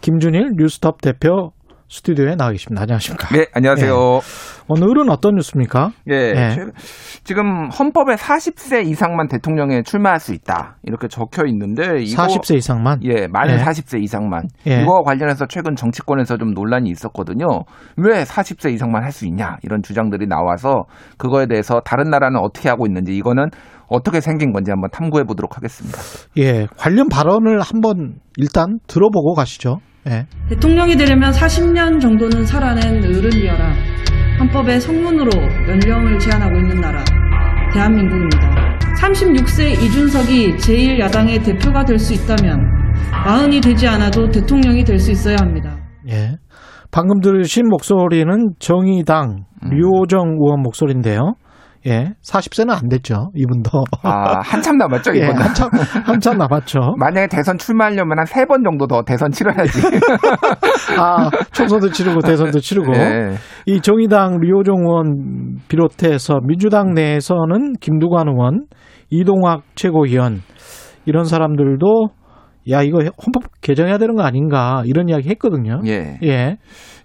김준일 0.00 0.52
뉴스톱 0.58 1.00
대표 1.00 1.52
스튜디오에 1.88 2.34
나와 2.36 2.50
계십니다. 2.50 2.82
안녕하십니까? 2.82 3.28
네, 3.34 3.46
안녕하세요. 3.54 3.94
예. 4.16 4.20
오늘은 4.68 5.10
어떤 5.10 5.34
뉴스입니까? 5.34 5.90
예, 6.10 6.14
예. 6.14 6.56
지금 7.24 7.68
헌법에 7.70 8.14
40세 8.14 8.86
이상만 8.86 9.28
대통령에 9.28 9.82
출마할 9.82 10.20
수 10.20 10.32
있다 10.34 10.76
이렇게 10.84 11.08
적혀 11.08 11.44
있는데 11.46 12.02
이거 12.02 12.22
40세 12.22 12.56
이상만? 12.56 13.00
예, 13.04 13.26
만 13.26 13.50
예. 13.50 13.56
40세 13.56 14.02
이상만 14.02 14.44
예. 14.66 14.82
이거와 14.82 15.02
관련해서 15.02 15.46
최근 15.48 15.76
정치권에서 15.76 16.36
좀 16.38 16.52
논란이 16.54 16.90
있었거든요. 16.90 17.46
왜 17.96 18.24
40세 18.24 18.72
이상만 18.72 19.02
할 19.02 19.14
수 19.14 19.26
있냐 19.26 19.58
이런 19.62 19.80
주장들이 19.80 20.26
나와서 20.26 20.86
그거에 21.18 21.46
대해서 21.46 21.78
다른 21.84 22.10
나라는 22.10 22.40
어떻게 22.40 22.68
하고 22.68 22.84
있는지 22.84 23.14
이거는 23.14 23.46
어떻게 23.86 24.20
생긴 24.20 24.52
건지 24.52 24.72
한번 24.72 24.90
탐구해 24.90 25.22
보도록 25.22 25.56
하겠습니다. 25.56 25.98
예, 26.36 26.66
관련 26.76 27.08
발언을 27.08 27.60
한번 27.60 28.14
일단 28.36 28.78
들어보고 28.88 29.34
가시죠. 29.34 29.78
예. 30.08 30.26
대통령이 30.48 30.96
되려면 30.96 31.30
40년 31.30 32.00
정도는 32.00 32.44
살아낸 32.44 33.04
어른이어라. 33.04 33.93
헌법의 34.38 34.80
성문으로 34.80 35.30
연령을 35.68 36.18
제한하고 36.18 36.56
있는 36.58 36.80
나라, 36.80 37.04
대한민국입니다. 37.72 38.78
36세 39.00 39.72
이준석이 39.82 40.56
제1야당의 40.56 41.44
대표가 41.44 41.84
될 41.84 41.98
수 41.98 42.14
있다면 42.14 42.60
마흔이 43.24 43.60
되지 43.60 43.86
않아도 43.88 44.28
대통령이 44.30 44.84
될 44.84 44.98
수 44.98 45.10
있어야 45.12 45.36
합니다. 45.40 45.76
예. 46.08 46.36
방금 46.90 47.20
들으신 47.20 47.68
목소리는 47.68 48.50
정의당 48.58 49.44
류호정 49.62 50.36
의원 50.40 50.62
목소리인데요. 50.62 51.34
예. 51.86 52.14
40세는 52.22 52.70
안 52.70 52.88
됐죠. 52.88 53.30
이분도. 53.34 53.84
아, 54.02 54.40
한참 54.40 54.76
남았죠, 54.78 55.12
예, 55.16 55.18
이거는. 55.18 55.36
한참, 55.42 55.68
한참 56.06 56.38
남았죠. 56.38 56.80
만약에 56.98 57.26
대선 57.28 57.58
출마하려면 57.58 58.18
한 58.18 58.26
세 58.26 58.46
번 58.46 58.62
정도 58.64 58.86
더 58.86 59.02
대선 59.02 59.30
치러야지. 59.30 59.80
아, 60.98 61.28
총선도 61.52 61.90
치르고 61.90 62.20
대선도 62.20 62.58
치르고. 62.60 62.92
네. 62.92 63.34
이 63.66 63.80
정의당 63.80 64.38
류호정 64.40 64.76
의원 64.80 65.58
비롯해서 65.68 66.40
민주당 66.46 66.94
내에서는 66.94 67.74
김두관 67.80 68.28
의원, 68.28 68.66
이동학 69.10 69.62
최고위원 69.74 70.40
이런 71.06 71.24
사람들도 71.24 72.08
야 72.70 72.80
이거 72.82 72.98
헌법 72.98 73.42
개정해야 73.60 73.98
되는 73.98 74.14
거 74.14 74.22
아닌가 74.22 74.82
이런 74.86 75.08
이야기 75.10 75.28
했거든요. 75.28 75.80
예. 75.86 76.18
예. 76.22 76.56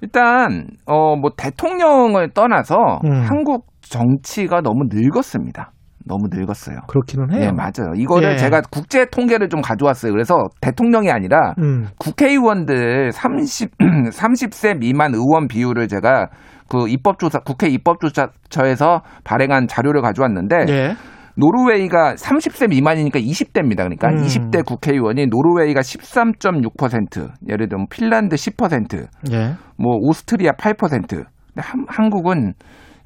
일단 0.02 0.68
어 0.86 1.16
뭐 1.18 1.32
대통령을 1.36 2.30
떠나서 2.34 2.76
음. 3.04 3.12
한국 3.28 3.66
정치가 3.90 4.62
너무 4.62 4.86
늙었습니다. 4.90 5.72
너무 6.06 6.28
늙었어요. 6.32 6.78
그렇기는 6.88 7.32
해요. 7.34 7.40
네, 7.40 7.52
맞아요. 7.52 7.94
이거를 7.96 8.32
예. 8.32 8.38
제가 8.38 8.62
국제 8.72 9.06
통계를 9.06 9.50
좀 9.50 9.62
가져왔어요. 9.62 10.12
그래서 10.12 10.40
대통령이 10.62 11.12
아니라 11.12 11.54
음. 11.60 11.88
국회의원들 12.00 13.12
30 13.12 13.78
30세 13.78 14.78
미만 14.80 15.14
의원 15.14 15.48
비율을 15.48 15.88
제가 15.88 16.30
그 16.68 16.88
입법조사 16.88 17.40
국회 17.40 17.68
입법조사처에서 17.68 19.02
발행한 19.24 19.68
자료를 19.68 20.02
가져왔는데 20.02 20.56
예. 20.70 20.96
노르웨이가 21.36 22.16
30세 22.16 22.70
미만이니까 22.70 23.20
20대입니다. 23.20 23.78
그러니까 23.78 24.10
음. 24.10 24.24
20대 24.24 24.66
국회의원이 24.66 25.28
노르웨이가 25.28 25.80
13.6%, 25.80 27.30
예를 27.48 27.70
들면 27.70 27.88
핀란드 27.90 28.36
10%, 28.36 29.08
예. 29.32 29.54
뭐 29.78 29.96
오스트리아 30.02 30.52
8%, 30.52 31.08
근데 31.08 31.26
한, 31.58 31.86
한국은 31.88 32.54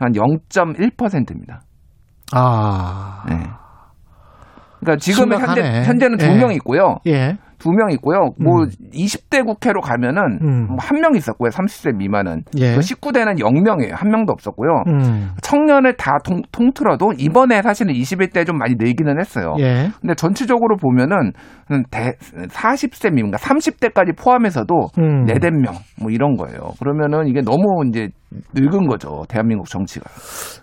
한 0.04 0.12
0.1%입니다. 0.14 1.62
아. 2.32 3.24
네. 3.28 3.36
그러니까 4.80 4.98
지금 5.00 5.32
현재. 5.32 5.84
현재는 5.84 6.18
두 6.18 6.26
예. 6.26 6.36
명 6.36 6.52
있고요. 6.54 6.98
예. 7.08 7.38
두 7.64 7.72
명 7.72 7.92
있고요. 7.92 8.32
뭐 8.40 8.64
음. 8.64 8.68
20대 8.94 9.46
국회로 9.46 9.80
가면은 9.80 10.40
음. 10.42 10.68
뭐한명 10.68 11.16
있었고요. 11.16 11.50
30세 11.50 11.96
미만은. 11.96 12.44
예. 12.58 12.74
그 12.76 12.82
19대는 12.82 13.40
0명이에요. 13.40 13.92
한 13.94 14.10
명도 14.12 14.34
없었고요. 14.34 14.84
음. 14.88 15.30
청년을 15.42 15.96
다 15.96 16.18
통, 16.24 16.42
통틀어도 16.52 17.14
이번에 17.18 17.62
사실은 17.62 17.94
21대 17.94 18.46
좀 18.46 18.58
많이 18.58 18.76
늘기는 18.78 19.18
했어요. 19.20 19.56
예. 19.60 19.90
근데 20.02 20.14
전체적으로 20.16 20.76
보면은 20.76 21.32
대, 21.90 22.12
40세 22.50 23.14
미만, 23.14 23.32
그러니까 23.32 23.38
30대까지 23.38 24.18
포함해서도 24.22 24.90
음. 25.00 25.24
네댓 25.24 25.54
명, 25.54 25.74
뭐 26.02 26.12
이런 26.12 26.36
거예요. 26.36 26.74
그러면은 26.80 27.28
이게 27.28 27.42
너무 27.42 27.84
이제 27.88 28.10
늙은 28.54 28.88
거죠. 28.88 29.24
대한민국 29.30 29.68
정치가. 29.70 30.06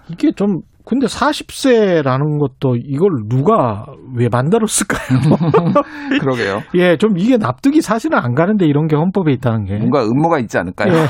이게 0.08 0.30
좀 0.32 0.60
근데 0.84 1.06
40세라는 1.06 2.38
것도 2.38 2.76
이걸 2.76 3.10
누가 3.28 3.86
왜 4.16 4.28
만들었을까요? 4.30 5.18
그러게요. 6.20 6.60
예, 6.74 6.96
좀 6.96 7.16
이게 7.16 7.36
납득이 7.36 7.80
사실은 7.80 8.18
안 8.18 8.34
가는데 8.34 8.66
이런 8.66 8.86
게 8.86 8.96
헌법에 8.96 9.32
있다는 9.32 9.64
게. 9.64 9.76
뭔가 9.76 10.02
음모가 10.04 10.38
있지 10.40 10.58
않을까요? 10.58 10.92
예. 10.92 11.06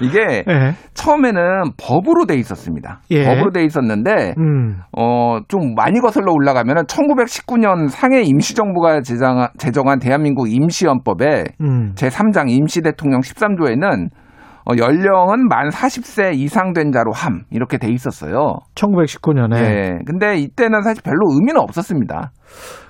이게 0.00 0.44
예. 0.48 0.74
처음에는 0.94 1.72
법으로 1.76 2.26
돼 2.26 2.36
있었습니다. 2.36 3.00
예. 3.10 3.24
법으로 3.24 3.50
돼 3.50 3.64
있었는데 3.64 4.34
음. 4.38 4.80
어, 4.96 5.40
좀 5.48 5.74
많이 5.74 6.00
거슬러 6.00 6.32
올라가면은 6.32 6.84
1919년 6.84 7.88
상해 7.88 8.22
임시정부가 8.22 9.00
제정, 9.02 9.48
제정한 9.58 9.98
대한민국 9.98 10.52
임시헌법에 10.52 11.44
음. 11.60 11.92
제3장 11.94 12.48
임시대통령 12.50 13.20
13조에는 13.20 14.08
어, 14.68 14.74
연령은 14.76 15.48
만 15.48 15.70
40세 15.70 16.34
이상 16.34 16.74
된 16.74 16.92
자로 16.92 17.10
함 17.12 17.44
이렇게 17.50 17.78
돼 17.78 17.88
있었어요. 17.90 18.58
1919년에. 18.74 19.50
네. 19.54 19.98
근데 20.06 20.36
이때는 20.36 20.82
사실 20.82 21.02
별로 21.02 21.20
의미는 21.32 21.60
없었습니다. 21.60 22.32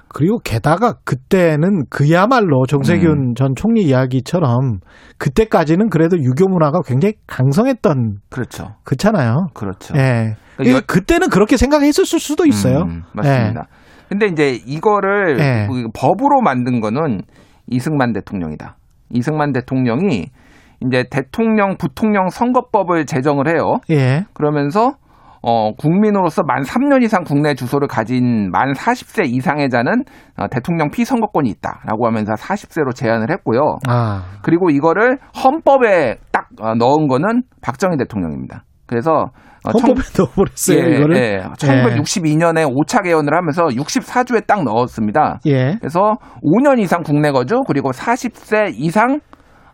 그리고 0.08 0.38
게다가 0.38 0.94
그때는 1.04 1.84
그야말로 1.90 2.64
정세균 2.66 3.10
음. 3.10 3.34
전 3.34 3.54
총리 3.54 3.82
이야기처럼 3.82 4.80
그때까지는 5.18 5.90
그래도 5.90 6.16
유교 6.18 6.48
문화가 6.48 6.80
굉장히 6.84 7.14
강성했던 7.26 8.16
그렇죠. 8.30 8.74
그렇잖아요. 8.84 9.48
그렇죠. 9.54 9.94
예. 9.96 10.34
그러니까 10.56 10.78
여- 10.78 10.82
그때는 10.86 11.28
그렇게 11.28 11.56
생각했을 11.56 12.04
수도 12.06 12.46
있어요. 12.46 12.78
음, 12.88 13.02
맞습니다. 13.12 13.66
근데 14.08 14.26
이제 14.26 14.58
이거를 14.66 15.38
예. 15.38 15.66
그 15.70 15.88
법으로 15.94 16.40
만든 16.42 16.80
거는 16.80 17.20
이승만 17.66 18.12
대통령이다. 18.14 18.76
이승만 19.10 19.52
대통령이 19.52 20.26
이제 20.86 21.04
대통령 21.10 21.76
부통령 21.76 22.28
선거법을 22.28 23.06
제정을 23.06 23.48
해요. 23.48 23.80
예. 23.90 23.94
예. 23.94 24.24
그러면서 24.32 24.92
어, 25.40 25.72
국민으로서 25.74 26.42
만 26.42 26.62
3년 26.62 27.02
이상 27.02 27.22
국내 27.24 27.54
주소를 27.54 27.86
가진 27.88 28.50
만 28.50 28.72
40세 28.72 29.26
이상의 29.26 29.70
자는 29.70 30.04
어, 30.36 30.48
대통령 30.48 30.90
피선거권이 30.90 31.48
있다라고 31.50 32.06
하면서 32.06 32.32
40세로 32.34 32.94
제한을 32.94 33.30
했고요. 33.30 33.78
아. 33.88 34.24
그리고 34.42 34.70
이거를 34.70 35.18
헌법에 35.44 36.16
딱 36.32 36.48
어, 36.60 36.74
넣은 36.74 37.06
거는 37.06 37.42
박정희 37.62 37.96
대통령입니다. 37.98 38.64
그래서 38.86 39.26
어, 39.64 39.70
헌법에 39.72 40.00
넣어버렸어요, 40.18 40.78
예, 40.78 40.96
이거를. 40.96 41.16
예. 41.16 41.38
1962년에 41.58 42.66
5차 42.66 43.02
개헌을 43.04 43.34
하면서 43.34 43.64
64조에 43.66 44.46
딱 44.46 44.64
넣었습니다. 44.64 45.40
예. 45.46 45.76
그래서 45.78 46.14
5년 46.42 46.80
이상 46.80 47.02
국내 47.02 47.30
거주 47.30 47.62
그리고 47.66 47.90
40세 47.90 48.72
이상 48.74 49.20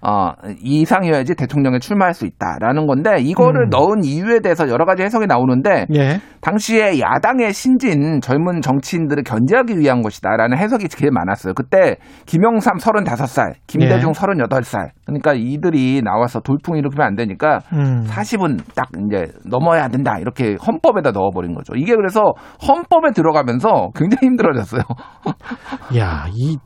어, 0.06 0.32
이상이어야지 0.62 1.34
대통령에 1.34 1.78
출마할 1.78 2.12
수 2.12 2.26
있다라는 2.26 2.86
건데 2.86 3.16
이거를 3.20 3.64
음. 3.64 3.70
넣은 3.70 4.04
이유에 4.04 4.40
대해서 4.40 4.68
여러 4.68 4.84
가지 4.84 5.02
해석이 5.02 5.26
나오는데 5.26 5.86
예. 5.94 6.20
당시에 6.42 7.00
야당의 7.00 7.54
신진 7.54 8.20
젊은 8.20 8.60
정치인들을 8.60 9.22
견제하기 9.24 9.78
위한 9.78 10.02
것이다라는 10.02 10.58
해석이 10.58 10.88
제일 10.88 11.10
많았어요. 11.10 11.54
그때 11.54 11.96
김영삼 12.26 12.76
35살, 12.76 13.54
김대중 13.66 14.10
예. 14.10 14.12
38살. 14.12 14.90
그러니까 15.06 15.32
이들이 15.34 16.02
나와서 16.02 16.40
돌풍 16.40 16.76
일으키면 16.76 17.06
안 17.06 17.16
되니까 17.16 17.60
음. 17.72 18.04
40은 18.06 18.58
딱 18.74 18.88
이제 19.06 19.32
넘어야 19.48 19.88
된다. 19.88 20.18
이렇게 20.18 20.56
헌법에다 20.66 21.12
넣어 21.12 21.30
버린 21.30 21.54
거죠. 21.54 21.72
이게 21.76 21.96
그래서 21.96 22.34
헌법에 22.68 23.12
들어가면서 23.14 23.90
굉장히 23.94 24.28
힘들어졌어요. 24.28 24.82
야, 25.96 26.26
이, 26.34 26.58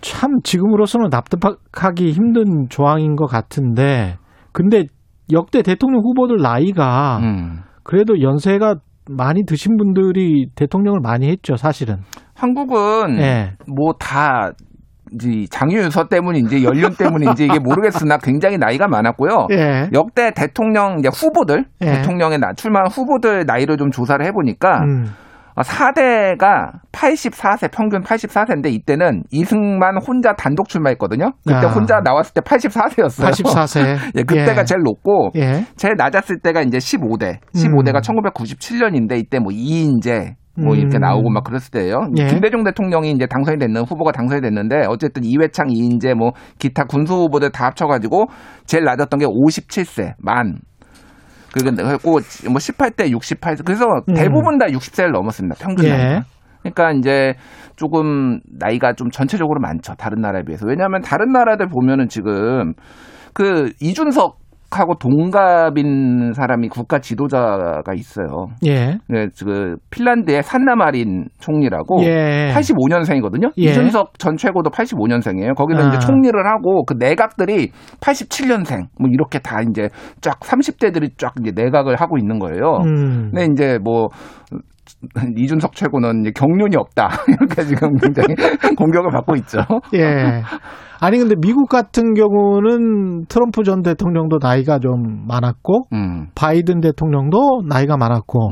참, 0.00 0.30
지금으로서는 0.42 1.08
납득하기 1.10 2.12
힘든 2.12 2.68
조항인 2.68 3.16
것 3.16 3.26
같은데, 3.26 4.16
근데 4.52 4.84
역대 5.32 5.62
대통령 5.62 6.00
후보들 6.02 6.36
나이가, 6.36 7.18
음. 7.22 7.60
그래도 7.82 8.20
연세가 8.20 8.76
많이 9.10 9.44
드신 9.46 9.76
분들이 9.76 10.48
대통령을 10.54 11.00
많이 11.02 11.28
했죠, 11.28 11.56
사실은. 11.56 11.98
한국은 12.34 13.18
예. 13.18 13.52
뭐다 13.66 14.52
이제 15.12 15.46
장유유서 15.50 16.08
때문인지 16.08 16.64
연륜 16.64 16.94
때문인지 16.94 17.46
이게 17.46 17.58
모르겠으나 17.58 18.18
굉장히 18.18 18.58
나이가 18.58 18.86
많았고요. 18.88 19.48
예. 19.52 19.88
역대 19.92 20.30
대통령 20.32 20.98
이제 20.98 21.08
후보들 21.08 21.64
예. 21.80 21.86
대통령에 21.86 22.36
나 22.36 22.52
출마한 22.54 22.88
후보들 22.88 23.44
나이를 23.46 23.76
좀 23.78 23.90
조사를 23.90 24.24
해보니까 24.26 24.80
음. 24.84 25.06
4대가 25.62 26.72
84세 26.92 27.70
평균 27.70 28.02
84세인데 28.02 28.72
이때는 28.72 29.24
이승만 29.30 29.98
혼자 30.06 30.34
단독 30.34 30.68
출마했거든요. 30.68 31.32
그때 31.46 31.66
아. 31.66 31.70
혼자 31.70 32.00
나왔을 32.00 32.34
때 32.34 32.40
84세였어요. 32.40 33.30
84세. 33.30 33.98
예, 34.16 34.22
그때가 34.22 34.60
예. 34.60 34.64
제일 34.64 34.82
높고 34.82 35.30
예. 35.36 35.64
제일 35.76 35.94
낮았을 35.96 36.40
때가 36.40 36.62
이제 36.62 36.78
15대. 36.78 37.38
15대가 37.54 37.96
음. 37.96 38.20
1997년인데 38.20 39.18
이때 39.18 39.38
뭐 39.38 39.52
이인재 39.52 40.36
뭐 40.58 40.74
음. 40.74 40.78
이렇게 40.78 40.98
나오고 40.98 41.30
막 41.30 41.44
그랬을 41.44 41.70
때예요. 41.70 42.08
예. 42.18 42.26
김대중 42.26 42.64
대통령이 42.64 43.12
이제 43.12 43.26
당선이 43.26 43.58
됐는 43.58 43.82
후보가 43.82 44.12
당선이 44.12 44.40
됐는데 44.42 44.86
어쨌든 44.88 45.24
이회창, 45.24 45.70
이인재 45.70 46.14
뭐 46.14 46.32
기타 46.58 46.84
군수 46.84 47.14
후보들 47.14 47.50
다 47.50 47.66
합쳐가지고 47.66 48.26
제일 48.66 48.84
낮았던 48.84 49.20
게 49.20 49.26
57세 49.26 50.14
만. 50.18 50.58
그리고 51.52 51.70
뭐 52.04 52.20
18대 52.58 53.10
68. 53.10 53.56
그래서 53.64 53.86
음. 54.08 54.14
대부분 54.14 54.58
다 54.58 54.66
60세를 54.66 55.12
넘었습니다. 55.12 55.56
평균 55.58 55.86
예. 55.86 55.90
나이가. 55.90 56.24
그러니까 56.62 56.92
이제 56.92 57.34
조금 57.76 58.40
나이가 58.58 58.92
좀 58.92 59.10
전체적으로 59.10 59.60
많죠. 59.60 59.94
다른 59.94 60.20
나라에 60.20 60.42
비해서. 60.42 60.66
왜냐하면 60.66 61.00
다른 61.00 61.32
나라들 61.32 61.68
보면은 61.68 62.08
지금 62.08 62.74
그 63.32 63.70
이준석 63.80 64.38
하고 64.70 64.94
동갑인 64.94 66.32
사람이 66.34 66.68
국가 66.68 66.98
지도자가 66.98 67.94
있어요. 67.94 68.48
예. 68.66 68.98
네, 69.08 69.28
그 69.42 69.76
핀란드의 69.90 70.42
산나마린 70.42 71.28
총리라고 71.38 72.02
예. 72.04 72.52
85년생이거든요. 72.54 73.50
예. 73.58 73.62
이준석 73.62 74.18
전 74.18 74.36
최고도 74.36 74.70
85년생이에요. 74.70 75.54
거기서 75.54 75.84
아. 75.84 75.88
이제 75.88 75.98
총리를 75.98 76.38
하고 76.46 76.84
그 76.84 76.94
내각들이 76.98 77.70
87년생 78.00 78.88
뭐 79.00 79.08
이렇게 79.10 79.38
다 79.38 79.60
이제 79.62 79.88
쫙 80.20 80.38
30대들이 80.40 81.16
쫙 81.16 81.32
이제 81.40 81.52
내각을 81.54 81.96
하고 81.96 82.18
있는 82.18 82.38
거예요. 82.38 82.78
음. 82.84 83.30
근데 83.32 83.46
이제 83.50 83.78
뭐 83.82 84.08
이준석 85.36 85.74
최고는 85.74 86.32
경륜이 86.34 86.76
없다 86.76 87.08
이렇게 87.28 87.64
지금 87.64 87.94
굉장히 87.96 88.34
공격을 88.76 89.10
받고 89.12 89.36
있죠. 89.36 89.58
예. 89.94 90.42
아니 91.00 91.18
근데 91.18 91.34
미국 91.40 91.68
같은 91.68 92.14
경우는 92.14 93.26
트럼프 93.28 93.62
전 93.62 93.82
대통령도 93.82 94.38
나이가 94.42 94.78
좀 94.78 95.26
많았고 95.28 95.84
음. 95.92 96.26
바이든 96.34 96.80
대통령도 96.80 97.62
나이가 97.68 97.96
많았고 97.96 98.50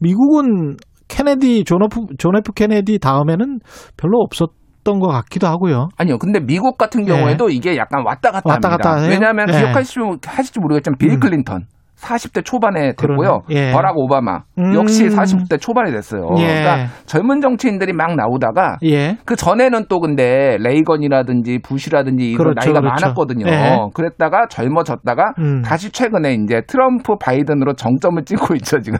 미국은 0.00 0.76
케네디 1.08 1.64
존 1.64 1.82
F, 1.84 2.06
존 2.18 2.36
F 2.36 2.52
케네디 2.52 2.98
다음에는 2.98 3.58
별로 3.96 4.18
없었 4.20 4.50
던 4.84 5.00
것 5.00 5.08
같기도 5.08 5.46
하고요. 5.48 5.88
아니요. 5.98 6.16
근데 6.16 6.40
미국 6.40 6.78
같은 6.78 7.04
경우에도 7.04 7.50
이게 7.50 7.76
약간 7.76 8.04
왔다 8.06 8.30
갔다 8.30 8.48
예. 8.48 8.52
왔다 8.54 8.68
합니다. 8.70 8.90
갔다 8.90 9.00
해요? 9.02 9.10
왜냐하면 9.10 9.46
예. 9.52 9.58
기억하실지 9.58 10.00
하실지 10.26 10.60
모르겠지만 10.60 10.96
빌 10.98 11.10
음. 11.10 11.20
클린턴 11.20 11.64
40대 11.98 12.44
초반에 12.44 12.92
됐고요. 12.96 13.42
예. 13.50 13.72
버락 13.72 13.98
오바마 13.98 14.40
음. 14.58 14.74
역시 14.74 15.06
40대 15.08 15.60
초반에 15.60 15.90
됐어요. 15.90 16.22
예. 16.38 16.46
그러니까 16.46 16.86
젊은 17.06 17.40
정치인들이 17.40 17.92
막 17.92 18.14
나오다가 18.14 18.76
예. 18.84 19.18
그 19.24 19.36
전에는 19.36 19.86
또 19.88 20.00
근데 20.00 20.56
레이건이라든지 20.60 21.60
부시라든지 21.62 22.30
이런 22.30 22.54
그렇죠, 22.54 22.60
나이가 22.60 22.80
그렇죠. 22.80 23.04
많았거든요. 23.04 23.46
예. 23.48 23.76
그랬다가 23.94 24.46
젊어졌다가 24.48 25.34
음. 25.38 25.62
다시 25.62 25.90
최근에 25.90 26.34
이제 26.34 26.62
트럼프 26.66 27.16
바이든으로 27.20 27.74
정점을 27.74 28.24
찍고 28.24 28.54
있죠. 28.56 28.80
지금 28.80 28.98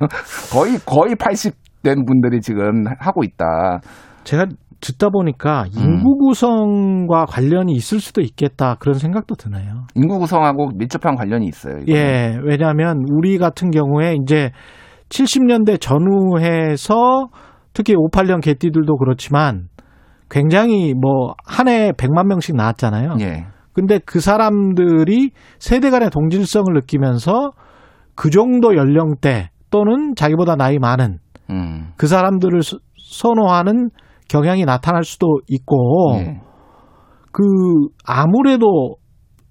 거의 0.52 0.78
거의 0.84 1.14
80된 1.14 2.06
분들이 2.06 2.40
지금 2.40 2.84
하고 2.98 3.22
있다. 3.22 3.80
제가 4.24 4.46
듣다 4.80 5.08
보니까 5.10 5.64
음. 5.76 5.82
인구 5.82 6.16
구성과 6.18 7.26
관련이 7.26 7.72
있을 7.72 8.00
수도 8.00 8.20
있겠다 8.20 8.76
그런 8.78 8.94
생각도 8.94 9.34
드네요. 9.34 9.86
인구 9.94 10.18
구성하고 10.18 10.70
밀접한 10.76 11.16
관련이 11.16 11.46
있어요. 11.46 11.78
이거는. 11.78 11.94
예, 11.94 12.38
왜냐하면 12.44 13.02
우리 13.10 13.38
같은 13.38 13.70
경우에 13.70 14.14
이제 14.22 14.50
70년대 15.08 15.80
전후해서 15.80 17.28
특히 17.72 17.94
58년 17.94 18.40
개띠들도 18.42 18.96
그렇지만 18.98 19.68
굉장히 20.30 20.94
뭐 20.94 21.34
한해 21.44 21.92
100만 21.92 22.26
명씩 22.26 22.54
나왔잖아요. 22.56 23.16
예. 23.20 23.46
근데 23.72 23.98
그 24.04 24.20
사람들이 24.20 25.30
세대 25.58 25.90
간의 25.90 26.10
동질성을 26.10 26.66
느끼면서 26.74 27.52
그 28.14 28.30
정도 28.30 28.76
연령대 28.76 29.50
또는 29.70 30.14
자기보다 30.16 30.56
나이 30.56 30.78
많은 30.78 31.18
음. 31.50 31.92
그 31.96 32.06
사람들을 32.06 32.62
서- 32.62 32.78
선호하는 33.10 33.90
경향이 34.28 34.64
나타날 34.64 35.04
수도 35.04 35.40
있고 35.48 36.16
예. 36.18 36.40
그 37.32 37.42
아무래도 38.04 38.96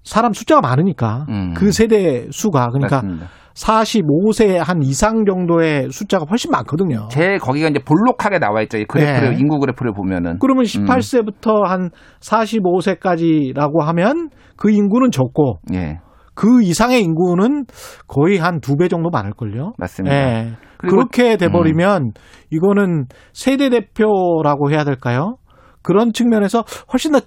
사람 0.04 0.32
숫자가 0.32 0.60
많으니까 0.60 1.26
음. 1.28 1.54
그 1.54 1.70
세대 1.72 2.26
수가 2.30 2.68
그러니까 2.70 2.96
맞습니다. 3.02 3.26
45세 3.54 4.56
한 4.58 4.82
이상 4.82 5.24
정도의 5.24 5.88
숫자가 5.90 6.26
훨씬 6.30 6.50
많거든요. 6.52 7.08
제 7.10 7.38
거기가 7.38 7.68
이제 7.68 7.80
볼록하게 7.80 8.38
나와 8.38 8.62
있죠. 8.62 8.78
이 8.78 8.84
그래프를 8.84 9.30
네. 9.34 9.36
인구 9.40 9.58
그래프를 9.58 9.92
보면은. 9.92 10.38
그러면 10.38 10.62
음. 10.64 10.86
18세부터 10.86 11.64
한 11.64 11.90
45세까지라고 12.20 13.80
하면 13.82 14.30
그 14.56 14.70
인구는 14.70 15.10
적고 15.10 15.58
예. 15.74 15.98
그 16.34 16.62
이상의 16.62 17.02
인구는 17.02 17.64
거의 18.06 18.38
한 18.38 18.60
두 18.60 18.76
배 18.76 18.86
정도 18.88 19.10
많을걸요. 19.10 19.72
맞습니다. 19.76 20.16
예. 20.16 20.52
음. 20.84 20.88
그렇게 20.88 21.36
돼버리면 21.36 22.12
이거는 22.50 23.06
세대 23.32 23.68
대표라고 23.70 24.70
해야 24.70 24.84
될까요? 24.84 25.36
그런 25.82 26.12
측면에서 26.12 26.64
훨씬 26.92 27.12
더 27.12 27.20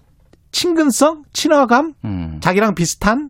친근성, 0.52 1.24
친화감, 1.34 1.94
음. 2.06 2.40
자기랑 2.42 2.76
비슷한 2.76 3.30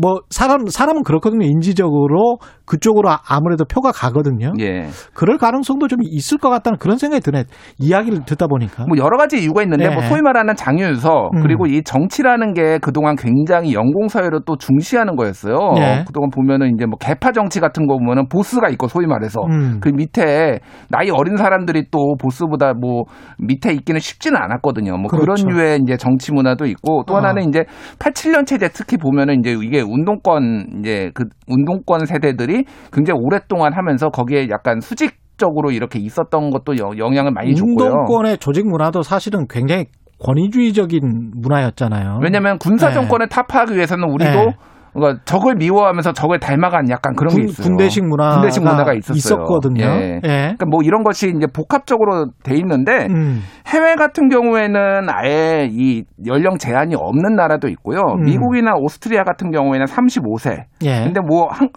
뭐 0.00 0.20
사람 0.30 0.66
사람은 0.66 1.02
그렇거든요. 1.02 1.44
인지적으로 1.46 2.38
그쪽으로 2.64 3.10
아- 3.10 3.20
아무래도 3.28 3.64
표가 3.64 3.92
가거든요. 3.92 4.52
예. 4.60 4.86
그럴 5.14 5.38
가능성도 5.38 5.88
좀 5.88 5.98
있을 6.02 6.38
것 6.38 6.50
같다는 6.50 6.78
그런 6.78 6.98
생각이 6.98 7.22
드네. 7.22 7.44
이야기를 7.78 8.24
듣다 8.26 8.46
보니까. 8.46 8.84
뭐 8.86 8.96
여러 8.98 9.16
가지 9.16 9.42
이유가 9.42 9.62
있는데 9.62 9.88
네. 9.88 9.94
뭐 9.94 10.02
소위 10.04 10.20
말하는 10.22 10.54
장유유서 10.54 11.30
음. 11.34 11.42
그리고 11.42 11.66
이 11.66 11.82
정치라는 11.82 12.54
게 12.54 12.78
그동안 12.78 13.16
굉장히 13.16 13.74
연공서열을 13.74 14.40
또 14.46 14.56
중시하는 14.56 15.16
거였어요. 15.16 15.56
네. 15.74 16.04
그동안 16.06 16.30
보면은 16.30 16.74
이제 16.74 16.86
뭐 16.86 16.98
개파 16.98 17.32
정치 17.32 17.58
같은 17.60 17.86
거 17.86 17.98
보면은 17.98 18.28
보스가 18.28 18.68
있고 18.70 18.86
소위 18.88 19.06
말해서 19.06 19.40
음. 19.50 19.80
그 19.80 19.88
밑에 19.88 20.60
나이 20.88 21.10
어린 21.10 21.36
사람들이 21.36 21.86
또 21.90 22.14
보스보다 22.20 22.74
뭐 22.74 23.04
밑에 23.38 23.72
있기는 23.72 23.98
쉽지는 23.98 24.38
않았거든요. 24.40 24.96
뭐 24.98 25.08
그런 25.08 25.22
그렇죠. 25.24 25.48
류의 25.48 25.80
이제 25.82 25.96
정치 25.96 26.32
문화도 26.32 26.66
있고 26.66 27.04
또 27.06 27.14
어. 27.14 27.16
하나는 27.16 27.48
이제 27.48 27.64
87년 27.98 28.46
체제 28.46 28.68
특히 28.68 28.96
보면은 28.96 29.40
이제 29.40 29.56
이게 29.62 29.80
운동권 29.90 30.80
이제 30.80 31.10
그 31.14 31.24
운동권 31.48 32.06
세대들이 32.06 32.64
굉장히 32.92 33.20
오랫동안 33.22 33.72
하면서 33.74 34.08
거기에 34.10 34.48
약간 34.50 34.80
수직 34.80 35.16
적으로 35.36 35.70
이렇게 35.70 35.98
있었던 36.00 36.50
것도 36.50 36.76
여- 36.78 36.98
영향을 36.98 37.32
많이 37.32 37.54
줬고요. 37.54 37.74
운동권의 37.74 38.38
조직 38.38 38.66
문화도 38.66 39.02
사실은 39.02 39.46
굉장히 39.48 39.86
권위주의적인 40.24 41.30
문화였잖아요. 41.36 42.18
왜냐하면 42.22 42.58
군사 42.58 42.88
네. 42.88 42.94
정권을 42.94 43.28
타파하기 43.28 43.74
위해서는 43.74 44.08
우리도 44.10 44.30
네. 44.46 44.56
그러니까 44.98 45.22
적을 45.24 45.54
미워하면서 45.56 46.12
적을 46.12 46.38
닮아간 46.38 46.88
약간 46.90 47.14
그런 47.14 47.34
게 47.34 47.40
군- 47.42 47.48
있어요. 47.50 47.66
군대식 47.66 48.04
문화가 48.06 48.34
군대식 48.36 48.62
문화가 48.62 48.92
있었어요. 48.94 49.16
있었거든요. 49.16 49.84
예. 49.84 50.14
예. 50.16 50.20
그러니까 50.28 50.66
뭐 50.66 50.80
이런 50.84 51.02
것이 51.04 51.28
이제 51.36 51.46
복합적으로 51.52 52.26
돼 52.42 52.54
있는데 52.56 53.06
음. 53.10 53.40
해외 53.66 53.94
같은 53.94 54.28
경우에는 54.28 55.08
아예 55.10 55.68
이 55.70 56.04
연령 56.26 56.58
제한이 56.58 56.94
없는 56.96 57.34
나라도 57.36 57.68
있고요. 57.68 58.00
음. 58.18 58.24
미국이나 58.24 58.72
오스트리아 58.76 59.22
같은 59.24 59.50
경우에는 59.50 59.86
35세. 59.86 60.64
예. 60.84 61.04
근데 61.04 61.20
뭐 61.20 61.48
한, 61.50 61.68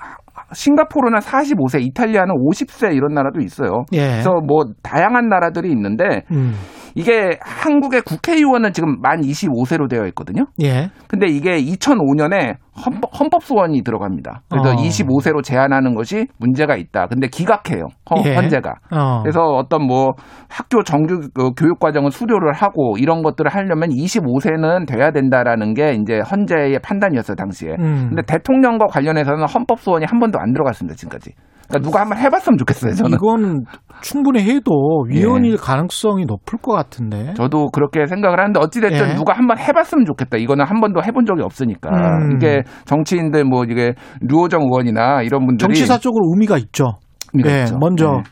싱가포르는 0.54 1.20
45세, 1.20 1.82
이탈리아는 1.82 2.36
50세 2.36 2.96
이런 2.96 3.14
나라도 3.14 3.40
있어요. 3.42 3.84
예. 3.94 4.00
그래서 4.12 4.32
뭐 4.46 4.66
다양한 4.84 5.28
나라들이 5.30 5.70
있는데 5.72 6.24
음. 6.32 6.54
이게 6.96 7.38
한국의 7.42 8.02
국회의원은 8.02 8.74
지금 8.74 9.00
만 9.02 9.22
25세로 9.22 9.90
되어 9.90 10.06
있거든요. 10.08 10.46
예. 10.62 10.90
근데 11.08 11.28
이게 11.28 11.62
2005년에 11.62 12.56
헌법, 12.86 13.20
헌법 13.20 13.44
소원이 13.44 13.84
들어갑니다. 13.84 14.44
그래서 14.50 14.70
어. 14.70 14.76
25세로 14.76 15.44
제한하는 15.44 15.94
것이 15.94 16.28
문제가 16.38 16.76
있다. 16.76 17.08
근데 17.08 17.28
기각해요. 17.28 17.88
헌, 18.10 18.26
예. 18.26 18.36
헌재가. 18.36 18.74
어. 18.92 19.22
그래서 19.22 19.42
어떤 19.42 19.86
뭐 19.86 20.12
학교 20.50 20.84
정규 20.84 21.30
그 21.34 21.52
교육 21.52 21.80
과정을 21.80 22.12
수료를 22.12 22.54
하고 22.54 22.98
이런 22.98 23.22
것들을 23.24 23.54
하려면 23.54 23.90
25세는 23.90 24.88
돼야 24.88 25.12
된다라는 25.12 25.74
게 25.74 25.94
이제 25.94 26.20
헌재의 26.20 26.80
판단이었어요 26.80 27.36
당시에. 27.36 27.76
음. 27.80 28.10
근데 28.10 28.22
대통령과 28.24 28.88
관련해서는 28.88 29.46
헌법 29.48 29.80
소원이 29.80 30.06
한 30.08 30.20
번도 30.20 30.40
안 30.40 30.54
들어갔습니다 30.54 30.96
지금까지. 30.96 31.32
그러니까 31.72 31.80
누가 31.80 32.02
한번 32.02 32.18
해봤으면 32.20 32.58
좋겠어요 32.58 32.94
저는. 32.94 33.12
이건 33.16 33.64
충분히 34.02 34.44
해도 34.44 35.04
위헌일 35.08 35.54
예. 35.54 35.56
가능성이 35.56 36.26
높을 36.26 36.60
것 36.60 36.74
같은데. 36.74 37.34
저도 37.36 37.70
그렇게 37.72 38.06
생각을 38.06 38.40
하는데 38.40 38.60
어찌됐든 38.60 39.10
예. 39.10 39.14
누가 39.16 39.34
한번 39.34 39.58
해봤으면 39.58 40.06
좋겠다. 40.06 40.38
이거는 40.38 40.66
한 40.66 40.80
번도 40.82 41.02
해본 41.04 41.26
적이 41.26 41.44
없으니까. 41.44 41.90
음. 41.90 42.36
이게 42.36 42.64
정치인들 42.86 43.46
뭐 43.46 43.64
이게 43.64 43.94
류호정 44.22 44.62
의원이나 44.64 45.22
이런 45.22 45.46
분들이 45.46 45.76
정치사적으로 45.76 46.32
의미가 46.34 46.58
있죠. 46.58 47.00
의미가 47.34 47.56
예, 47.56 47.62
있죠. 47.64 47.78
먼저 47.80 48.06
네. 48.08 48.24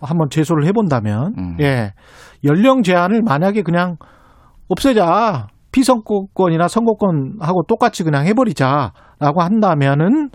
한번 0.00 0.28
제소를 0.30 0.64
해본다면, 0.66 1.34
음. 1.36 1.56
예, 1.60 1.92
연령 2.44 2.82
제한을 2.82 3.22
만약에 3.22 3.62
그냥 3.62 3.96
없애자 4.68 5.48
피선거권이나 5.72 6.68
선거권하고 6.68 7.64
똑같이 7.66 8.04
그냥 8.04 8.24
해버리자라고 8.26 9.42
한다면은 9.42 10.30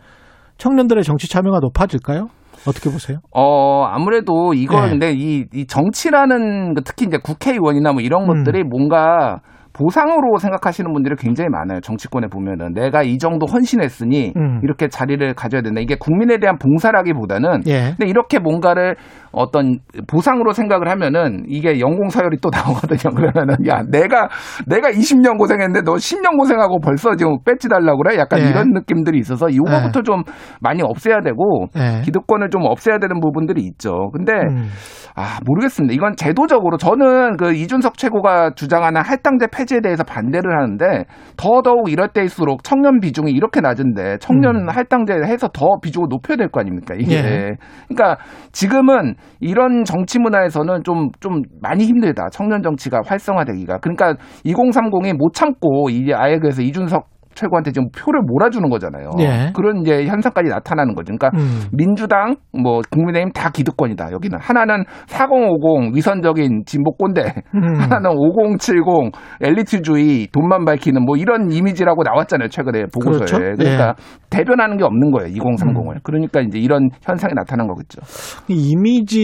청년들의 0.57 1.03
정치 1.03 1.29
참여가 1.29 1.59
높아질까요? 1.59 2.27
어떻게 2.67 2.89
보세요? 2.89 3.19
어, 3.31 3.85
아무래도 3.85 4.53
이거 4.53 4.85
예. 4.85 4.89
근데 4.89 5.11
이, 5.13 5.45
이 5.53 5.65
정치라는 5.65 6.73
그 6.75 6.83
특히 6.83 7.05
이제 7.05 7.17
국회의원이나 7.17 7.93
뭐 7.93 8.01
이런 8.01 8.23
음. 8.23 8.43
것들이 8.43 8.63
뭔가 8.63 9.41
보상으로 9.73 10.37
생각하시는 10.37 10.91
분들이 10.93 11.15
굉장히 11.17 11.49
많아요. 11.49 11.81
정치권에 11.81 12.27
보면은 12.27 12.73
내가 12.73 13.01
이 13.01 13.17
정도 13.17 13.47
헌신했으니 13.47 14.33
음. 14.37 14.59
이렇게 14.63 14.87
자리를 14.87 15.33
가져야 15.33 15.61
된다. 15.61 15.81
이게 15.81 15.95
국민에 15.95 16.37
대한 16.37 16.57
봉사라기보다는 16.59 17.63
예. 17.67 17.95
근데 17.97 18.07
이렇게 18.07 18.39
뭔가를 18.39 18.95
어떤 19.33 19.79
보상으로 20.07 20.53
생각을 20.53 20.89
하면은 20.89 21.43
이게 21.47 21.79
연공 21.79 22.09
서열이 22.09 22.37
또 22.41 22.49
나오거든요. 22.49 23.13
그러면은 23.13 23.55
야 23.67 23.81
내가 23.91 24.29
내가 24.67 24.89
20년 24.89 25.37
고생했는데 25.37 25.81
너 25.81 25.95
10년 25.95 26.37
고생하고 26.37 26.79
벌써 26.79 27.15
지금 27.15 27.37
배지 27.43 27.67
달라고 27.67 28.01
그래? 28.03 28.17
약간 28.17 28.39
예. 28.39 28.45
이런 28.49 28.69
느낌들이 28.71 29.19
있어서 29.19 29.49
이거부터 29.49 30.01
좀 30.03 30.23
많이 30.61 30.81
없애야 30.81 31.21
되고 31.21 31.65
예. 31.77 32.01
기득권을 32.05 32.49
좀 32.49 32.61
없애야 32.63 32.99
되는 32.99 33.19
부분들이 33.19 33.61
있죠. 33.63 34.09
근데 34.13 34.31
음. 34.33 34.69
아 35.15 35.39
모르겠습니다. 35.45 35.93
이건 35.93 36.15
제도적으로 36.15 36.77
저는 36.77 37.37
그 37.37 37.53
이준석 37.53 37.97
최고가 37.97 38.51
주장하는 38.55 39.01
할당제 39.01 39.47
폐지에 39.53 39.81
대해서 39.81 40.03
반대를 40.03 40.57
하는데 40.57 41.05
더더욱 41.37 41.91
이럴 41.91 42.07
때일수록 42.09 42.63
청년 42.63 42.99
비중이 42.99 43.31
이렇게 43.31 43.59
낮은데 43.61 44.17
청년 44.19 44.67
할당제 44.69 45.13
해서 45.25 45.47
더 45.49 45.65
비중을 45.81 46.07
높여야 46.09 46.37
될 46.37 46.47
거 46.53 46.59
아닙니까 46.61 46.93
이게. 46.97 47.19
음. 47.19 47.25
예. 47.25 47.55
그러니까 47.87 48.17
지금은 48.51 49.15
이런 49.39 49.83
정치 49.83 50.19
문화에서는 50.19 50.83
좀 50.83 51.03
좀 51.19 51.41
많이 51.61 51.85
힘들다. 51.85 52.29
청년 52.31 52.61
정치가 52.61 53.01
활성화되기가. 53.05 53.77
그러니까 53.79 54.15
2030이 54.45 55.13
못 55.15 55.33
참고 55.33 55.89
이제 55.89 56.13
아예 56.13 56.37
그래서 56.37 56.61
이준석 56.61 57.12
최고한테 57.35 57.71
지금 57.71 57.89
표를 57.95 58.21
몰아주는 58.25 58.69
거잖아요. 58.69 59.11
예. 59.19 59.51
그런 59.55 59.81
이제 59.81 60.05
현상까지 60.05 60.49
나타나는 60.49 60.95
거죠. 60.95 61.13
그러니까 61.15 61.29
음. 61.35 61.67
민주당, 61.71 62.35
뭐 62.51 62.81
국민의힘 62.89 63.31
다 63.33 63.49
기득권이다. 63.49 64.11
여기는 64.11 64.37
하나는 64.39 64.83
4050 65.07 65.95
위선적인 65.95 66.63
진보꼰대, 66.65 67.21
음. 67.55 67.75
하나는 67.79 68.11
5070 68.11 69.11
엘리트주의, 69.41 70.27
돈만 70.31 70.65
밝히는 70.65 71.03
뭐 71.05 71.15
이런 71.17 71.51
이미지라고 71.51 72.03
나왔잖아요. 72.03 72.49
최근에 72.49 72.85
보고서에. 72.93 73.25
그렇죠. 73.25 73.37
그러니까 73.37 73.87
예. 73.89 73.93
대변하는 74.29 74.77
게 74.77 74.83
없는 74.83 75.11
거예요. 75.11 75.33
2030을. 75.33 75.95
음. 75.95 75.99
그러니까 76.03 76.41
이제 76.41 76.59
이런 76.59 76.89
현상이 77.01 77.33
나타난 77.33 77.67
거겠죠. 77.67 78.01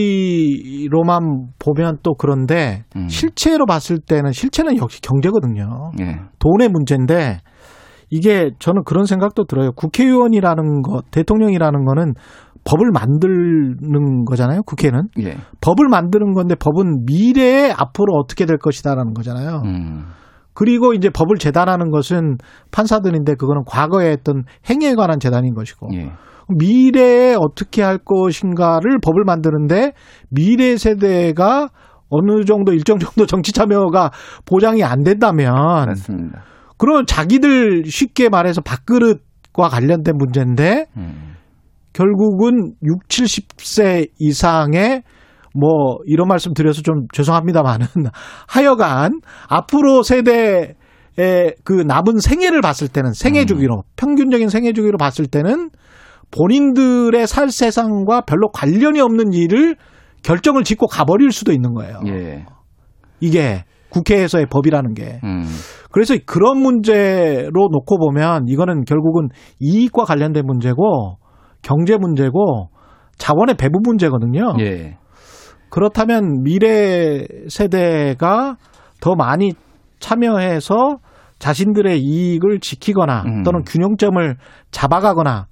이미지로만 0.10 1.19
보면 1.60 1.98
또 2.03 2.14
그런데 2.14 2.84
음. 2.95 3.07
실체로 3.07 3.65
봤을 3.65 3.99
때는 3.99 4.31
실체는 4.31 4.77
역시 4.77 5.02
경제거든요. 5.02 5.91
예. 5.99 6.19
돈의 6.40 6.69
문제인데 6.69 7.40
이게 8.10 8.52
저는 8.60 8.84
그런 8.86 9.06
생각도 9.06 9.45
들어요. 9.45 9.72
국회의원이라는 9.73 10.81
것, 10.81 11.10
대통령이라는 11.11 11.86
거는 11.86 12.14
법을 12.64 12.91
만드는 12.91 14.26
거잖아요. 14.26 14.64
국회는 14.64 15.10
예. 15.19 15.38
법을 15.61 15.88
만드는 15.90 16.34
건데 16.34 16.56
법은 16.56 17.06
미래에 17.06 17.72
앞으로 17.72 18.14
어떻게 18.15 18.45
될 18.45 18.57
것이다라는 18.57 19.14
거잖아요. 19.14 19.61
음. 19.65 20.06
그리고 20.53 20.94
이제 20.94 21.10
법을 21.10 21.38
재단하는 21.38 21.90
것은 21.90 22.38
판사들인데 22.72 23.36
그거는 23.36 23.64
과거에 23.65 24.11
했던 24.11 24.44
행위에 24.69 24.95
관한 24.95 25.19
재단인 25.19 25.53
것이고 25.53 25.88
예. 25.94 26.11
미래에 26.49 27.36
어떻게 27.40 27.81
할 27.81 27.98
것인가를 27.99 28.99
법을 29.02 29.23
만드는데 29.23 29.94
미래 30.30 30.76
세대가 30.77 31.69
어느 32.10 32.44
정도 32.44 32.73
일정 32.73 32.98
정도 32.98 33.26
정치 33.26 33.53
참여가 33.53 34.11
보장이 34.45 34.84
안 34.84 35.03
된다면 35.03 35.53
맞습니다. 35.88 36.41
그런 36.80 37.06
자기들 37.06 37.84
쉽게 37.86 38.30
말해서 38.30 38.62
밥그릇과 38.62 39.68
관련된 39.70 40.16
문제인데 40.18 40.86
음. 40.98 41.36
결국은 41.94 42.74
6, 42.82 43.08
70세 43.08 44.08
이상의 44.18 45.04
뭐 45.54 45.98
이런 46.06 46.28
말씀 46.30 46.54
드려서 46.54 46.82
좀 46.82 47.08
죄송합니다만은 47.14 47.86
하여간 48.48 49.20
앞으로 49.50 50.04
세대의 50.04 50.76
그 51.66 51.74
남은 51.86 52.20
생애를 52.20 52.62
봤을 52.62 52.88
때는 52.88 53.12
생애 53.12 53.46
주기로 53.46 53.84
평균적인 53.98 54.48
생애 54.48 54.72
주기로 54.72 54.98
봤을 54.98 55.26
때는 55.26 55.70
본인들의 56.32 57.28
살 57.28 57.50
세상과 57.50 58.22
별로 58.22 58.50
관련이 58.52 59.02
없는 59.02 59.34
일을 59.34 59.76
결정을 60.24 60.64
짓고 60.64 60.88
가버릴 60.88 61.32
수도 61.32 61.52
있는 61.52 61.74
거예요. 61.74 62.00
예. 62.08 62.46
이게 63.20 63.66
국회에서의 63.90 64.48
법이라는 64.48 64.94
게. 64.94 65.20
음. 65.24 65.44
그래서 65.91 66.16
그런 66.26 66.60
문제로 66.60 67.68
놓고 67.72 67.98
보면 67.98 68.45
이거는 68.48 68.84
결국은 68.86 69.30
이익과 69.60 70.03
관련된 70.03 70.45
문제고 70.45 71.18
경제 71.61 71.98
문제고 71.98 72.70
자원의 73.18 73.56
배분 73.56 73.82
문제거든요. 73.84 74.53
예. 74.60 74.98
그렇다면 75.70 76.44
미래 76.44 77.26
세대가 77.48 78.57
더 79.02 79.16
많이 79.16 79.53
참여해서 79.99 80.98
자신들의 81.38 81.99
이익을 82.02 82.60
지키거나 82.60 83.24
음. 83.26 83.44
또는 83.44 83.64
균형점을 83.66 84.38
잡아가거나 84.72 85.48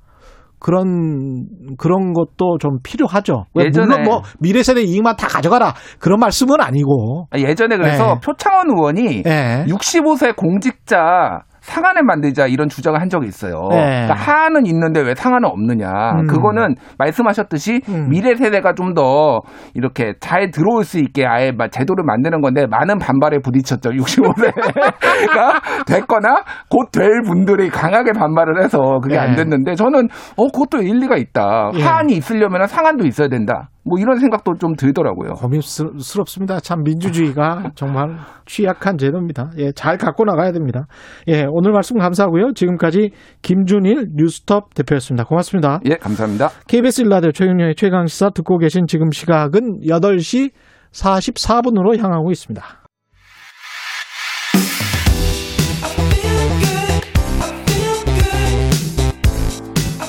그런 0.60 1.46
그런 1.78 2.14
것도 2.14 2.58
좀 2.60 2.80
필요하죠. 2.84 3.46
왜 3.54 3.66
예전에- 3.66 3.86
물론 3.86 4.04
뭐 4.04 4.22
미래 4.40 4.64
세대 4.64 4.82
이익만 4.82 5.16
다 5.16 5.28
가져가라 5.28 5.74
그런 6.00 6.20
말씀은 6.20 6.60
아니고. 6.60 7.28
예전에 7.38 7.78
그래서 7.78 8.16
네. 8.16 8.20
표창원 8.24 8.70
의원이 8.70 9.24
예. 9.26 9.66
65세 9.68 10.36
공직자 10.36 11.42
상한을 11.68 12.04
만들자 12.04 12.48
이런 12.48 12.70
주장을 12.70 13.00
한 13.00 13.10
적이 13.10 13.28
있어요. 13.28 13.68
네. 13.72 13.78
그러니까 14.08 14.14
하한은 14.16 14.66
있는데 14.66 15.02
왜 15.02 15.14
상한은 15.16 15.50
없느냐. 15.50 15.88
음. 16.22 16.28
그거는 16.28 16.76
말씀하셨듯이 16.98 17.82
음. 17.90 18.08
미래 18.10 18.36
세대가 18.36 18.74
좀 18.74 18.88
더 18.98 19.42
이렇게 19.76 20.14
잘 20.22 20.50
들어올 20.50 20.84
수 20.86 20.98
있게 20.98 21.26
아예 21.28 21.52
막 21.52 21.70
제도를 21.72 22.04
만드는 22.06 22.40
건데 22.42 22.66
많은 22.68 22.98
반발에 22.98 23.40
부딪혔죠. 23.44 23.92
65세가 23.92 25.86
됐거나 25.86 26.44
곧 26.70 26.88
될 26.92 27.22
분들이 27.28 27.70
강하게 27.70 28.14
반발을 28.14 28.64
해서 28.64 28.80
그게 29.04 29.16
네. 29.16 29.20
안 29.20 29.36
됐는데 29.36 29.76
저는 29.76 30.08
어 30.38 30.48
그것도 30.48 30.82
일리가 30.82 31.18
있다. 31.18 31.72
예. 31.76 31.84
하한이 31.84 32.14
있으려면 32.14 32.66
상한도 32.66 33.06
있어야 33.06 33.28
된다. 33.28 33.70
뭐 33.88 34.00
이런 34.00 34.20
생각도 34.20 34.56
좀 34.60 34.76
들더라고요. 34.76 35.34
고민스럽습니다. 35.34 36.60
참 36.60 36.84
민주주의가 36.84 37.72
정말 37.76 38.18
취약한 38.46 38.98
제도입니다. 38.98 39.52
예, 39.58 39.72
잘 39.72 39.98
갖고 39.98 40.26
나가야 40.26 40.52
됩니다. 40.52 40.88
예, 41.28 41.46
오늘 41.50 41.72
말씀 41.72 41.98
감사하고요. 41.98 42.54
지금까지 42.54 43.12
김준일 43.42 44.10
뉴스톱 44.16 44.74
대표였습니다. 44.76 45.24
고맙습니다. 45.24 45.80
예, 45.86 45.96
감사합니다. 45.96 46.50
KBS 46.68 47.02
일라디오 47.02 47.32
최경영의 47.32 47.76
최강 47.76 48.08
시사 48.08 48.30
듣고 48.32 48.58
계신 48.58 48.88
지금 48.88 49.12
시각은 49.12 49.82
8시 49.88 50.52
44분으로 50.92 51.98
향하고 51.98 52.32
있습니다. 52.32 52.64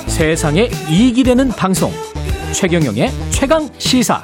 세상에 0.07 0.67
이익이 0.91 1.23
되는 1.23 1.47
방송 1.47 1.91
최경영의 2.53 3.09
최강 3.29 3.61
시사 3.77 4.21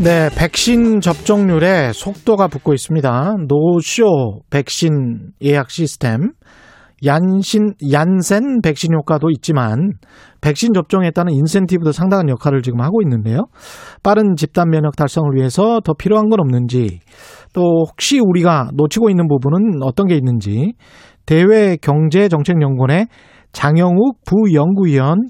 네, 0.00 0.28
백신 0.38 1.00
접종률에 1.00 1.92
속도가 1.92 2.48
붙고 2.48 2.72
있습니다. 2.72 3.36
노쇼 3.48 4.42
백신 4.50 5.32
예약 5.42 5.70
시스템, 5.70 6.32
얀신, 7.04 7.74
얀센 7.90 8.60
백신 8.62 8.94
효과도 8.94 9.28
있지만, 9.30 9.92
백신 10.40 10.72
접종에 10.72 11.10
따른 11.10 11.32
인센티브도 11.32 11.90
상당한 11.90 12.28
역할을 12.28 12.62
지금 12.62 12.80
하고 12.80 13.02
있는데요. 13.02 13.46
빠른 14.04 14.36
집단 14.36 14.70
면역 14.70 14.94
달성을 14.94 15.28
위해서 15.34 15.80
더 15.82 15.94
필요한 15.94 16.28
건 16.28 16.38
없는지, 16.38 17.00
또 17.52 17.84
혹시 17.88 18.20
우리가 18.20 18.70
놓치고 18.74 19.10
있는 19.10 19.26
부분은 19.26 19.82
어떤 19.82 20.06
게 20.06 20.14
있는지, 20.14 20.74
대외 21.26 21.76
경제정책연구원의 21.76 23.06
장영욱 23.52 24.18
부연구위원, 24.26 25.28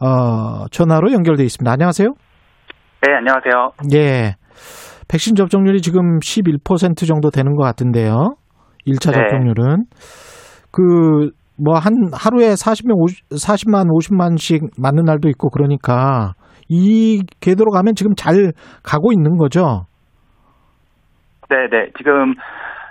어, 0.00 0.66
전화로 0.70 1.12
연결돼 1.12 1.44
있습니다. 1.44 1.70
안녕하세요. 1.70 2.08
네, 3.06 3.14
안녕하세요. 3.14 3.72
예. 3.94 4.34
백신 5.08 5.34
접종률이 5.34 5.80
지금 5.80 6.18
11% 6.18 7.06
정도 7.06 7.30
되는 7.30 7.54
것 7.54 7.62
같은데요. 7.64 8.34
1차 8.86 9.12
네. 9.12 9.18
접종률은. 9.18 9.84
그, 10.70 11.30
뭐, 11.56 11.78
한, 11.78 11.94
하루에 12.12 12.54
40명, 12.54 12.94
50, 12.96 13.28
40만, 13.30 13.86
50만씩 13.88 14.80
맞는 14.80 15.04
날도 15.04 15.28
있고 15.30 15.50
그러니까 15.50 16.34
이 16.68 17.22
궤도로 17.40 17.70
가면 17.70 17.94
지금 17.94 18.14
잘 18.14 18.52
가고 18.82 19.12
있는 19.12 19.36
거죠. 19.36 19.86
네, 21.48 21.56
네. 21.70 21.90
지금 21.96 22.34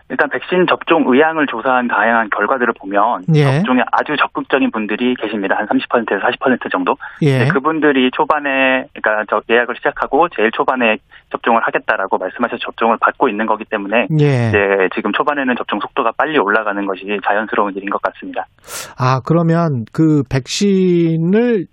일단 0.09 0.29
백신 0.29 0.67
접종 0.69 1.03
의향을 1.05 1.47
조사한 1.47 1.87
다양한 1.87 2.29
결과들을 2.29 2.73
보면 2.79 3.23
예. 3.35 3.43
접종에 3.43 3.81
아주 3.91 4.15
적극적인 4.17 4.71
분들이 4.71 5.15
계십니다. 5.15 5.55
한 5.57 5.67
30%에서 5.67 6.25
40% 6.25 6.71
정도. 6.71 6.95
예. 7.23 7.39
네, 7.39 7.47
그분들이 7.49 8.09
초반에 8.11 8.85
그러니까 8.93 9.25
저 9.29 9.41
예약을 9.49 9.75
시작하고 9.75 10.29
제일 10.29 10.51
초반에 10.51 10.97
접종을 11.31 11.61
하겠다라고 11.61 12.17
말씀하셔서 12.17 12.57
접종을 12.59 12.97
받고 13.01 13.27
있는 13.27 13.45
거기 13.45 13.65
때문에 13.65 14.07
예. 14.19 14.47
이제 14.49 14.89
지금 14.95 15.11
초반에는 15.11 15.55
접종 15.57 15.79
속도가 15.81 16.13
빨리 16.17 16.37
올라가는 16.39 16.85
것이 16.85 17.05
자연스러운 17.27 17.73
일인 17.75 17.89
것 17.89 18.01
같습니다. 18.01 18.45
아, 18.97 19.19
그러면 19.25 19.83
그 19.91 20.23
백신을 20.31 21.65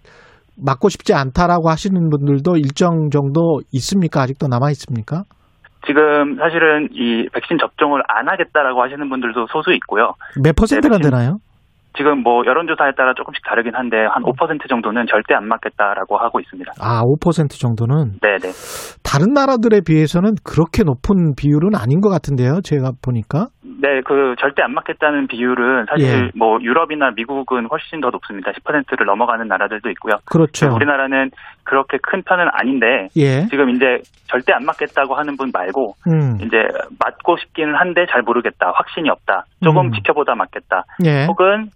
맞고 0.57 0.89
싶지 0.89 1.15
않다라고 1.15 1.69
하시는 1.69 2.09
분들도 2.11 2.57
일정 2.57 3.11
정도 3.11 3.61
있습니까? 3.73 4.23
아직도 4.23 4.47
남아 4.49 4.71
있습니까? 4.71 5.25
지금 5.87 6.37
사실은 6.37 6.89
이 6.93 7.29
백신 7.33 7.59
접종을 7.59 8.03
안 8.09 8.29
하겠다라고 8.29 8.83
하시는 8.83 9.09
분들도 9.09 9.47
소수 9.49 9.73
있고요. 9.75 10.15
몇 10.43 10.55
퍼센트나 10.55 10.99
네, 10.99 11.11
되나요? 11.11 11.39
지금 11.97 12.23
뭐 12.23 12.43
여론조사에 12.45 12.93
따라 12.97 13.15
조금씩 13.15 13.45
다르긴 13.45 13.75
한데 13.77 13.97
한 14.11 14.25
5% 14.25 14.69
정도는 14.69 15.07
절대 15.09 15.35
안 15.35 15.47
맞겠다라고 15.47 16.19
하고 16.19 16.41
있습니다. 16.41 16.73
아, 16.81 17.03
5% 17.03 17.61
정도는 17.61 18.19
네네. 18.21 18.51
다른 19.05 19.33
나라들에 19.33 19.81
비해서는 19.87 20.35
그렇게 20.43 20.83
높은 20.83 21.35
비율은 21.37 21.77
아닌 21.77 22.01
것 22.01 22.09
같은데요. 22.09 22.63
제가 22.63 22.93
보니까. 23.01 23.47
네, 23.81 24.01
그 24.05 24.35
절대 24.39 24.63
안 24.63 24.73
맞겠다는 24.75 25.27
비율은 25.27 25.87
사실 25.89 26.27
예. 26.27 26.31
뭐 26.37 26.59
유럽이나 26.61 27.11
미국은 27.15 27.67
훨씬 27.71 28.01
더 28.01 28.11
높습니다. 28.11 28.53
10%를 28.53 29.07
넘어가는 29.07 29.47
나라들도 29.47 29.91
있고요. 29.91 30.15
그렇죠. 30.27 30.73
우리나라는 30.75 31.31
그렇게 31.65 31.99
큰 32.03 32.23
편은 32.23 32.47
아닌데 32.53 33.09
예. 33.17 33.47
지금 33.49 33.71
이제 33.71 33.99
절대 34.27 34.53
안 34.53 34.65
맞겠다고 34.65 35.15
하는 35.15 35.37
분 35.37 35.51
말고 35.53 35.95
음. 36.09 36.37
이제 36.41 36.57
맞고 36.99 37.37
싶기는 37.39 37.75
한데 37.75 38.07
잘 38.11 38.23
모르겠다, 38.23 38.73
확신이 38.75 39.09
없다, 39.11 39.45
조금 39.63 39.87
음. 39.87 39.93
지켜보다 39.93 40.35
맞겠다, 40.35 40.85
예. 41.05 41.27
혹은 41.27 41.71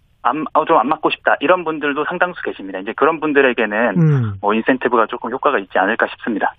어, 0.52 0.64
좀안 0.64 0.88
맞고 0.88 1.10
싶다 1.10 1.36
이런 1.40 1.64
분들도 1.64 2.04
상당수 2.08 2.42
계십니다. 2.42 2.78
이제 2.80 2.92
그런 2.96 3.20
분들에게는 3.20 3.76
음. 3.96 4.32
뭐 4.40 4.54
인센티브가 4.54 5.06
조금 5.08 5.30
효과가 5.30 5.58
있지 5.58 5.78
않을까 5.78 6.06
싶습니다. 6.08 6.52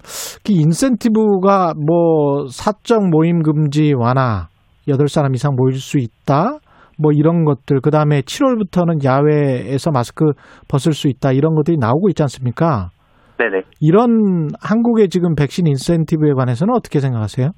그 0.46 0.54
인센티브가 0.54 1.74
뭐 1.76 2.48
사적 2.48 3.10
모임 3.10 3.44
금지 3.44 3.94
완화, 3.96 4.48
8사람 4.90 5.34
이상 5.36 5.56
모일 5.56 5.76
수 5.76 5.98
있다. 5.98 6.58
뭐 7.02 7.12
이런 7.14 7.46
것들 7.46 7.80
그다음에 7.80 8.22
7월부터는 8.22 9.06
야외에서 9.06 9.92
마스크 9.92 10.34
벗을 10.70 10.92
수 10.94 11.08
있다. 11.08 11.32
이런 11.32 11.56
것들이 11.56 11.78
나오고 11.78 12.10
있지 12.10 12.22
않습니까? 12.24 12.90
네네. 13.38 13.62
이런 13.80 14.50
한국의 14.62 15.08
지금 15.08 15.34
백신 15.36 15.66
인센티브에 15.66 16.34
관해서는 16.34 16.74
어떻게 16.76 17.00
생각하세요? 17.00 17.52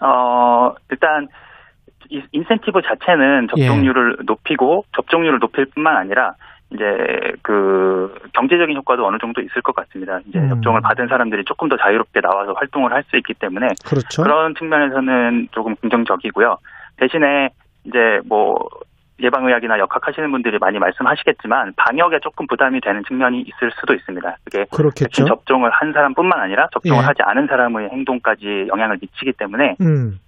어, 0.00 0.74
일단 0.90 1.28
이 2.08 2.22
인센티브 2.32 2.80
자체는 2.82 3.48
접종률을 3.48 4.16
높이고 4.26 4.84
접종률을 4.96 5.38
높일 5.40 5.66
뿐만 5.74 5.96
아니라 5.96 6.32
이제 6.74 7.32
그 7.42 8.14
경제적인 8.34 8.76
효과도 8.76 9.06
어느 9.06 9.18
정도 9.18 9.40
있을 9.40 9.62
것 9.62 9.74
같습니다. 9.74 10.20
이제 10.26 10.38
음. 10.38 10.48
접종을 10.48 10.80
받은 10.80 11.08
사람들이 11.08 11.44
조금 11.44 11.68
더 11.68 11.76
자유롭게 11.76 12.20
나와서 12.20 12.52
활동을 12.52 12.92
할 12.92 13.02
수 13.10 13.16
있기 13.16 13.34
때문에 13.34 13.66
그렇죠. 13.84 14.22
런 14.22 14.54
측면에서는 14.54 15.48
조금 15.50 15.74
긍정적이고요. 15.76 16.56
대신에 16.96 17.50
이제 17.84 18.20
뭐 18.26 18.56
예방의학이나 19.20 19.78
역학하시는 19.78 20.30
분들이 20.30 20.58
많이 20.58 20.78
말씀하시겠지만 20.78 21.74
방역에 21.76 22.18
조금 22.20 22.46
부담이 22.46 22.80
되는 22.80 23.02
측면이 23.06 23.40
있을 23.40 23.70
수도 23.78 23.94
있습니다. 23.94 24.36
그게 24.44 24.64
그렇겠죠. 24.72 25.24
접종을 25.26 25.70
한 25.70 25.92
사람뿐만 25.92 26.40
아니라 26.40 26.68
접종을 26.72 27.02
예. 27.02 27.06
하지 27.06 27.22
않은 27.22 27.46
사람의 27.46 27.90
행동까지 27.90 28.66
영향을 28.68 28.98
미치기 29.00 29.32
때문에 29.32 29.76
음. 29.80 30.18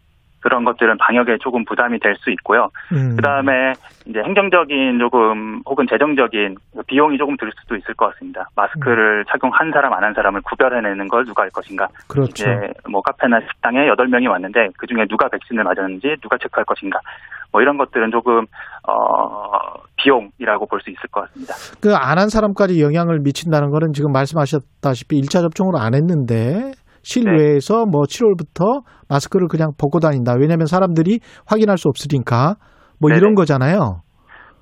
그런 0.44 0.62
것들은 0.64 0.98
방역에 0.98 1.38
조금 1.40 1.64
부담이 1.64 1.98
될 2.00 2.14
수 2.20 2.30
있고요. 2.30 2.68
음. 2.92 3.16
그다음에 3.16 3.72
이제 4.06 4.20
행정적인 4.20 4.98
조금 5.00 5.62
혹은 5.66 5.86
재정적인 5.90 6.54
비용이 6.86 7.16
조금 7.16 7.34
들 7.38 7.50
수도 7.58 7.74
있을 7.76 7.94
것 7.94 8.12
같습니다. 8.12 8.46
마스크를 8.54 9.24
착용한 9.30 9.72
사람 9.72 9.92
안 9.94 10.04
한 10.04 10.12
사람을 10.12 10.42
구별해내는 10.42 11.08
걸 11.08 11.24
누가 11.24 11.42
할 11.44 11.50
것인가? 11.50 11.88
그렇죠. 12.08 12.30
이제 12.30 12.44
뭐 12.90 13.00
카페나 13.00 13.40
식당에 13.40 13.78
8명이 13.88 14.28
왔는데 14.28 14.68
그 14.76 14.86
중에 14.86 15.06
누가 15.08 15.28
백신을 15.30 15.64
맞았는지 15.64 16.16
누가 16.22 16.36
체크할 16.36 16.64
것인가? 16.66 16.98
뭐 17.50 17.62
이런 17.62 17.78
것들은 17.78 18.10
조금 18.10 18.44
어 18.86 19.50
비용이라고 19.96 20.66
볼 20.66 20.80
수 20.82 20.90
있을 20.90 21.08
것 21.10 21.22
같습니다. 21.22 21.54
그 21.80 21.94
안 21.96 22.18
한 22.18 22.28
사람까지 22.28 22.82
영향을 22.82 23.20
미친다는 23.20 23.70
거는 23.70 23.92
지금 23.94 24.12
말씀하셨다시피 24.12 25.20
1차 25.22 25.40
접종을 25.40 25.74
안 25.80 25.94
했는데 25.94 26.72
실외에서 27.04 27.86
뭐 27.86 28.02
7월부터 28.02 28.82
마스크를 29.08 29.46
그냥 29.48 29.72
벗고 29.78 30.00
다닌다. 30.00 30.34
왜냐하면 30.34 30.66
사람들이 30.66 31.20
확인할 31.46 31.78
수 31.78 31.88
없으니까 31.88 32.56
뭐 33.00 33.10
네네. 33.10 33.18
이런 33.18 33.34
거잖아요. 33.34 34.00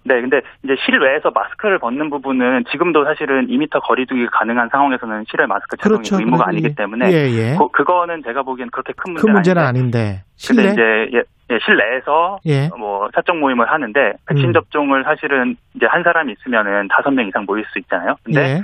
네, 0.05 0.21
근데 0.21 0.41
이제 0.65 0.75
실외에서 0.85 1.31
마스크를 1.33 1.79
벗는 1.79 2.11
부분은 2.11 2.65
지금도 2.73 3.05
사실은 3.05 3.47
2m 3.47 3.81
거리두기 3.85 4.27
가능한 4.33 4.69
상황에서는 4.73 5.25
실외 5.31 5.47
마스크 5.47 5.77
착용이 5.77 5.99
그렇죠. 5.99 6.17
의무가 6.19 6.45
그러니- 6.45 6.49
아니기 6.49 6.75
때문에 6.75 7.07
예, 7.13 7.31
예. 7.31 7.57
그, 7.57 7.69
그거는 7.69 8.23
제가 8.25 8.43
보기엔 8.43 8.69
그렇게 8.73 8.93
큰 8.97 9.13
문제는 9.13 9.23
큰 9.27 9.33
문제는 9.33 9.63
아닌데 9.63 9.99
아닌데 9.99 10.25
근데 10.45 10.63
실내 10.63 10.73
이제 10.73 10.83
예, 11.17 11.23
예, 11.55 11.59
실내에서 11.65 12.39
예. 12.47 12.69
뭐 12.77 13.09
사적 13.15 13.37
모임을 13.39 13.71
하는데 13.71 14.13
백신 14.27 14.49
음. 14.49 14.53
접종을 14.53 15.05
사실은 15.05 15.55
이제 15.77 15.87
한 15.87 16.03
사람이 16.03 16.33
있으면은 16.33 16.89
다섯 16.89 17.13
명 17.13 17.29
이상 17.29 17.45
모일 17.47 17.65
수 17.73 17.79
있잖아요. 17.79 18.17
근데 18.25 18.41
예. 18.57 18.61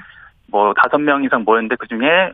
뭐 0.50 0.74
다섯 0.74 0.98
명 0.98 1.22
이상 1.22 1.44
모였는데 1.44 1.76
그 1.78 1.86
중에 1.86 2.32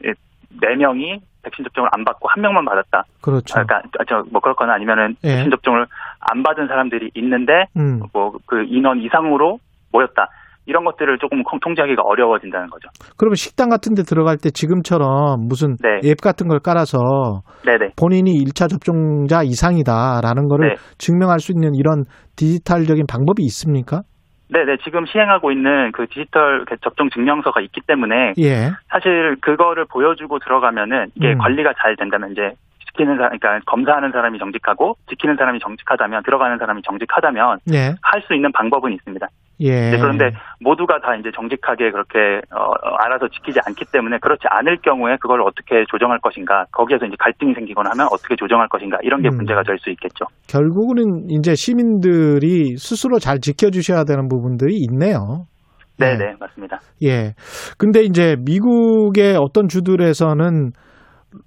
네 0.61 0.77
명이 0.77 1.21
백신 1.43 1.65
접종을 1.65 1.89
안 1.93 2.05
받고 2.05 2.29
한 2.29 2.41
명만 2.43 2.65
받았다. 2.65 3.05
그렇죠. 3.23 3.61
아, 3.61 3.65
그러니까 3.65 4.05
저뭐 4.09 4.41
그렇거나 4.41 4.75
아니면은 4.75 5.15
예. 5.25 5.29
백신 5.37 5.51
접종을 5.51 5.87
안 6.21 6.43
받은 6.43 6.67
사람들이 6.69 7.11
있는데 7.15 7.53
음. 7.77 8.01
뭐그 8.13 8.65
인원 8.69 9.01
이상으로 9.01 9.59
모였다. 9.93 10.29
이런 10.67 10.83
것들을 10.87 11.19
조금 11.19 11.43
통- 11.43 11.61
통제하기가 11.61 12.01
어려워진다는 12.03 12.69
거죠. 12.71 12.89
그러면 13.19 13.35
식당 13.35 13.69
같은 13.69 13.93
데 13.95 14.03
들어갈 14.03 14.39
때 14.39 14.49
지금처럼 14.51 15.47
무슨 15.47 15.77
네. 15.83 16.09
앱 16.09 16.23
같은 16.23 16.49
걸 16.49 16.59
깔아서 16.61 16.97
네네. 17.67 17.91
본인이 18.01 18.33
1차 18.45 18.71
접종자 18.71 19.43
이상이다라는 19.43 20.49
거를 20.49 20.71
네. 20.71 20.75
증명할 20.97 21.41
수 21.41 21.53
있는 21.53 21.75
이런 21.75 22.05
디지털적인 22.37 23.05
방법이 23.07 23.43
있습니까? 23.45 24.01
네네. 24.55 24.77
지금 24.85 25.05
시행하고 25.05 25.51
있는 25.51 25.91
그 25.91 26.07
디지털 26.07 26.65
접종 26.81 27.11
증명서가 27.11 27.61
있기 27.61 27.81
때문에 27.89 28.35
예. 28.39 28.71
사실 28.89 29.37
그거를 29.41 29.85
보여주고 29.85 30.39
들어가면은 30.39 31.09
이게 31.17 31.33
음. 31.33 31.39
관리가 31.39 31.73
잘 31.83 31.97
된다면 31.97 32.31
이제 32.31 32.53
지키는 32.87 33.17
사람, 33.17 33.37
그러니까 33.37 33.59
검사하는 33.67 34.13
사람이 34.13 34.39
정직하고 34.39 34.97
지키는 35.11 35.35
사람이 35.35 35.59
정직하다면 35.59 36.23
들어가는 36.23 36.59
사람이 36.59 36.83
정직하다면 36.83 37.59
예. 37.73 37.97
할수 38.01 38.33
있는 38.33 38.53
방법은 38.53 38.93
있습니다. 38.93 39.27
예. 39.61 39.91
네, 39.91 39.99
그런데 39.99 40.33
모두가 40.61 40.99
다 40.99 41.15
이제 41.15 41.31
정직하게 41.35 41.93
그렇게 41.93 42.41
어, 42.51 42.59
어, 42.59 42.95
알아서 43.05 43.29
지키지 43.29 43.61
않기 43.65 43.85
때문에 43.93 44.19
그렇지 44.19 44.43
않을 44.51 44.79
경우에 44.83 45.17
그걸 45.21 45.43
어떻게 45.43 45.85
조정할 45.89 46.19
것인가 46.19 46.65
거기에서 46.73 47.07
이제 47.07 47.15
갈등이 47.19 47.55
생기거나 47.55 47.91
하면 47.93 48.09
어떻게 48.11 48.35
조정할 48.35 48.69
것인가 48.69 48.99
이런 49.03 49.23
게 49.23 49.29
음. 49.29 49.37
문제가 49.37 49.63
될 49.63 49.75
수 49.85 49.91
있겠죠. 49.91 50.25
결국은 50.49 51.29
이제 51.29 51.55
시민들이 51.55 52.77
스스로 52.77 53.19
잘 53.19 53.41
지켜주셔야 53.41 54.05
되는 54.05 54.29
부분들이 54.29 54.77
있네요. 54.89 55.47
네, 55.99 56.17
네, 56.17 56.35
맞습니다. 56.41 56.81
예. 57.05 57.35
근데 57.79 58.03
이제 58.03 58.37
미국의 58.45 59.37
어떤 59.37 59.69
주들에서는 59.69 60.73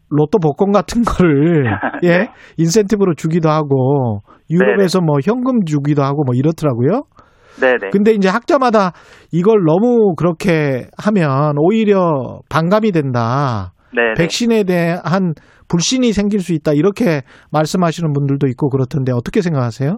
로또 0.10 0.40
복권 0.40 0.72
같은 0.72 1.02
거를 1.04 1.66
예 2.04 2.30
인센티브로 2.58 3.16
주기도 3.16 3.50
하고 3.50 4.22
유럽에서 4.50 5.02
뭐 5.02 5.18
현금 5.24 5.66
주기도 5.66 6.04
하고 6.04 6.24
뭐 6.24 6.34
이렇더라고요. 6.36 7.04
네, 7.60 7.78
네. 7.82 7.90
근데 7.92 8.12
이제 8.12 8.30
학자마다 8.30 8.94
이걸 9.32 9.64
너무 9.66 10.14
그렇게 10.16 10.88
하면 10.98 11.56
오히려 11.58 12.40
반감이 12.50 12.92
된다. 12.92 13.74
네, 13.94 14.02
네. 14.02 14.14
백신에 14.16 14.64
대한 14.64 15.34
불신이 15.68 16.14
생길 16.14 16.40
수 16.40 16.54
있다. 16.54 16.74
이렇게 16.74 17.22
말씀하시는 17.52 18.14
분들도 18.14 18.48
있고 18.48 18.70
그렇던데 18.70 19.12
어떻게 19.12 19.42
생각하세요? 19.42 19.98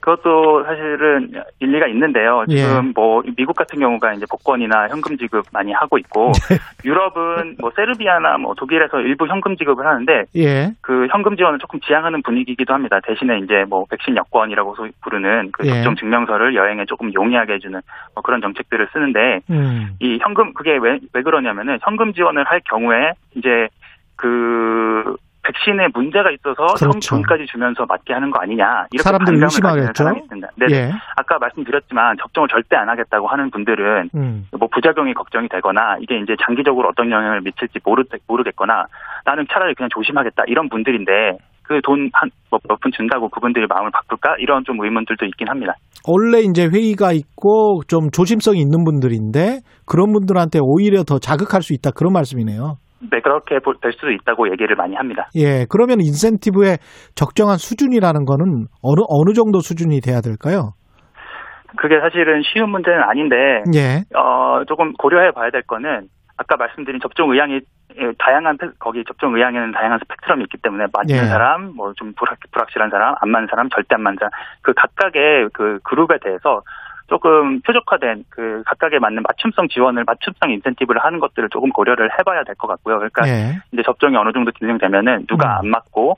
그것도 0.00 0.64
사실은 0.64 1.32
일리가 1.60 1.86
있는데요. 1.88 2.44
예. 2.48 2.56
지금 2.56 2.92
뭐 2.94 3.22
미국 3.36 3.54
같은 3.56 3.78
경우가 3.78 4.14
이제 4.14 4.26
복권이나 4.30 4.88
현금 4.88 5.16
지급 5.16 5.44
많이 5.52 5.72
하고 5.72 5.98
있고 5.98 6.32
네. 6.50 6.56
유럽은 6.84 7.56
뭐 7.60 7.70
세르비아나 7.76 8.38
뭐 8.38 8.54
독일에서 8.54 9.00
일부 9.00 9.26
현금 9.26 9.56
지급을 9.56 9.86
하는데 9.86 10.24
예. 10.36 10.72
그 10.80 11.06
현금 11.10 11.36
지원을 11.36 11.58
조금 11.58 11.80
지향하는 11.80 12.22
분위기이기도 12.22 12.74
합니다. 12.74 13.00
대신에 13.04 13.38
이제 13.38 13.64
뭐 13.68 13.84
백신 13.90 14.16
여권이라고 14.16 14.74
소- 14.74 14.88
부르는 15.02 15.50
그 15.52 15.66
예. 15.66 15.70
접종 15.74 15.96
증명서를 15.96 16.54
여행에 16.54 16.84
조금 16.86 17.12
용이하게 17.14 17.54
해주는 17.54 17.80
뭐 18.14 18.22
그런 18.22 18.40
정책들을 18.40 18.88
쓰는데 18.92 19.40
음. 19.50 19.90
이 20.00 20.18
현금 20.20 20.52
그게 20.54 20.76
왜, 20.76 20.98
왜 21.12 21.22
그러냐면은 21.22 21.78
현금 21.82 22.12
지원을 22.12 22.44
할 22.44 22.60
경우에 22.64 23.12
이제 23.36 23.68
그 24.16 25.16
백신에 25.44 25.88
문제가 25.94 26.30
있어서 26.30 26.76
성 26.76 26.90
그렇죠. 26.90 27.16
돈까지 27.16 27.46
주면서 27.46 27.84
맞게 27.86 28.12
하는 28.12 28.30
거 28.30 28.40
아니냐 28.40 28.86
이렇게 28.92 29.02
사람들 29.02 29.42
의심하겠죠? 29.42 29.92
사람이 30.04 30.20
있습니다. 30.20 30.48
네, 30.56 30.66
예. 30.70 30.90
아까 31.16 31.38
말씀드렸지만 31.40 32.16
접종을 32.22 32.48
절대 32.48 32.76
안 32.76 32.88
하겠다고 32.88 33.26
하는 33.26 33.50
분들은 33.50 34.10
음. 34.14 34.46
뭐 34.58 34.68
부작용이 34.72 35.14
걱정이 35.14 35.48
되거나 35.48 35.96
이게 36.00 36.18
이제 36.18 36.34
장기적으로 36.46 36.88
어떤 36.88 37.10
영향을 37.10 37.40
미칠지 37.42 37.80
모르, 37.84 38.04
모르겠거나 38.28 38.84
나는 39.24 39.46
차라리 39.50 39.74
그냥 39.74 39.88
조심하겠다 39.92 40.44
이런 40.46 40.68
분들인데 40.68 41.38
그 41.62 41.80
돈 41.82 42.10
한 42.12 42.30
몇푼 42.68 42.92
준다고 42.92 43.28
그분들이 43.28 43.66
마음을 43.66 43.90
바꿀까 43.92 44.36
이런 44.38 44.62
좀 44.64 44.82
의문들도 44.82 45.24
있긴 45.26 45.48
합니다. 45.48 45.74
원래 46.06 46.40
이제 46.40 46.66
회의가 46.66 47.12
있고 47.12 47.80
좀 47.88 48.10
조심성이 48.10 48.60
있는 48.60 48.84
분들인데 48.84 49.60
그런 49.86 50.12
분들한테 50.12 50.58
오히려 50.60 51.04
더 51.04 51.18
자극할 51.18 51.62
수 51.62 51.72
있다 51.72 51.90
그런 51.92 52.12
말씀이네요. 52.12 52.76
네 53.10 53.20
그렇게 53.20 53.58
볼- 53.58 53.76
될 53.80 53.92
수도 53.92 54.10
있다고 54.12 54.50
얘기를 54.52 54.76
많이 54.76 54.94
합니다. 54.94 55.28
예, 55.34 55.66
그러면 55.68 56.00
인센티브의 56.00 56.78
적정한 57.14 57.56
수준이라는 57.58 58.24
거는 58.24 58.66
어느 58.82 59.00
어느 59.08 59.32
정도 59.34 59.60
수준이 59.60 60.00
돼야 60.00 60.20
될까요? 60.20 60.72
그게 61.76 61.98
사실은 62.00 62.42
쉬운 62.44 62.70
문제는 62.70 63.02
아닌데 63.02 63.36
예. 63.74 64.04
어, 64.16 64.62
조금 64.68 64.92
고려해 64.92 65.32
봐야 65.32 65.50
될 65.50 65.62
거는 65.62 66.08
아까 66.36 66.56
말씀드린 66.56 67.00
접종 67.00 67.32
의향이 67.32 67.60
예, 67.98 68.12
다양한 68.18 68.56
팩- 68.58 68.78
거기 68.78 69.04
접종 69.06 69.34
의향에는 69.36 69.72
다양한 69.72 69.98
스펙트럼이 70.00 70.42
있기 70.44 70.58
때문에 70.62 70.86
맞는 70.92 71.10
예. 71.14 71.28
사람, 71.28 71.74
뭐 71.76 71.92
좀 71.94 72.12
불확, 72.16 72.38
불확실한 72.50 72.88
사람, 72.90 73.14
안 73.20 73.30
맞는 73.30 73.48
사람, 73.50 73.68
절대 73.68 73.94
안 73.96 74.02
맞는 74.02 74.16
사람 74.18 74.30
그 74.62 74.72
각각의 74.74 75.48
그 75.52 75.78
그룹에 75.84 76.16
대해서 76.22 76.62
조금 77.08 77.60
표적화된 77.60 78.24
그 78.28 78.62
각각에 78.66 78.98
맞는 78.98 79.22
맞춤성 79.22 79.68
지원을 79.68 80.04
맞춤성 80.04 80.50
인센티브를 80.50 81.04
하는 81.04 81.20
것들을 81.20 81.48
조금 81.50 81.70
고려를 81.70 82.10
해봐야 82.18 82.44
될 82.44 82.54
것 82.54 82.66
같고요. 82.68 82.96
그러니까 82.98 83.26
예. 83.28 83.58
이제 83.72 83.82
접종이 83.84 84.16
어느 84.16 84.32
정도 84.32 84.50
진행되면은 84.52 85.26
누가 85.26 85.46
음. 85.54 85.58
안 85.58 85.68
맞고 85.68 86.16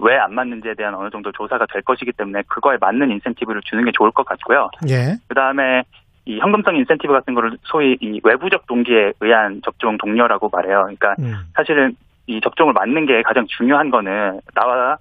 왜 0.00 0.16
안 0.16 0.34
맞는지에 0.34 0.74
대한 0.74 0.94
어느 0.94 1.10
정도 1.10 1.30
조사가 1.32 1.66
될 1.66 1.82
것이기 1.82 2.12
때문에 2.12 2.42
그거에 2.48 2.76
맞는 2.80 3.10
인센티브를 3.10 3.60
주는 3.64 3.84
게 3.84 3.90
좋을 3.92 4.10
것 4.10 4.24
같고요. 4.24 4.70
예. 4.88 5.16
그 5.28 5.34
다음에 5.34 5.82
이 6.24 6.38
현금성 6.38 6.76
인센티브 6.76 7.12
같은 7.12 7.34
거를 7.34 7.58
소위 7.64 7.96
이 8.00 8.20
외부적 8.24 8.66
동기에 8.66 9.12
의한 9.20 9.60
접종 9.64 9.98
동료라고 9.98 10.48
말해요. 10.50 10.82
그러니까 10.82 11.14
음. 11.18 11.34
사실은 11.54 11.94
이 12.26 12.40
접종을 12.40 12.72
맞는 12.72 13.06
게 13.06 13.22
가장 13.22 13.44
중요한 13.48 13.90
거는 13.90 14.40
나와 14.54 14.96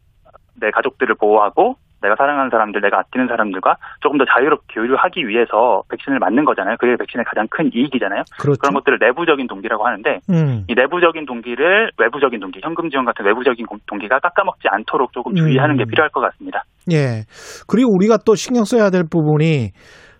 내 0.59 0.71
가족들을 0.71 1.15
보호하고 1.15 1.77
내가 2.01 2.15
사랑하는 2.17 2.49
사람들, 2.49 2.81
내가 2.81 2.99
아끼는 2.99 3.27
사람들과 3.27 3.75
조금 4.01 4.17
더 4.17 4.25
자유롭게 4.25 4.73
교류하기 4.73 5.27
위해서 5.27 5.83
백신을 5.89 6.19
맞는 6.19 6.45
거잖아요. 6.45 6.75
그게 6.79 6.95
백신의 6.97 7.25
가장 7.25 7.47
큰 7.49 7.69
이익이잖아요. 7.73 8.23
그렇죠. 8.39 8.59
런 8.63 8.73
것들을 8.73 8.97
내부적인 8.99 9.47
동기라고 9.47 9.85
하는데 9.85 10.19
음. 10.29 10.63
이 10.67 10.73
내부적인 10.75 11.25
동기를 11.25 11.91
외부적인 11.97 12.39
동기, 12.39 12.59
현금 12.63 12.89
지원 12.89 13.05
같은 13.05 13.25
외부적인 13.25 13.65
공- 13.65 13.79
동기가 13.87 14.19
깎아먹지 14.19 14.67
않도록 14.69 15.13
조금 15.13 15.35
주의하는 15.35 15.77
게 15.77 15.83
음. 15.83 15.87
필요할 15.87 16.09
것 16.09 16.21
같습니다. 16.21 16.63
예. 16.91 17.23
그리고 17.67 17.93
우리가 17.95 18.17
또 18.25 18.35
신경 18.35 18.63
써야 18.65 18.89
될 18.89 19.03
부분이 19.09 19.69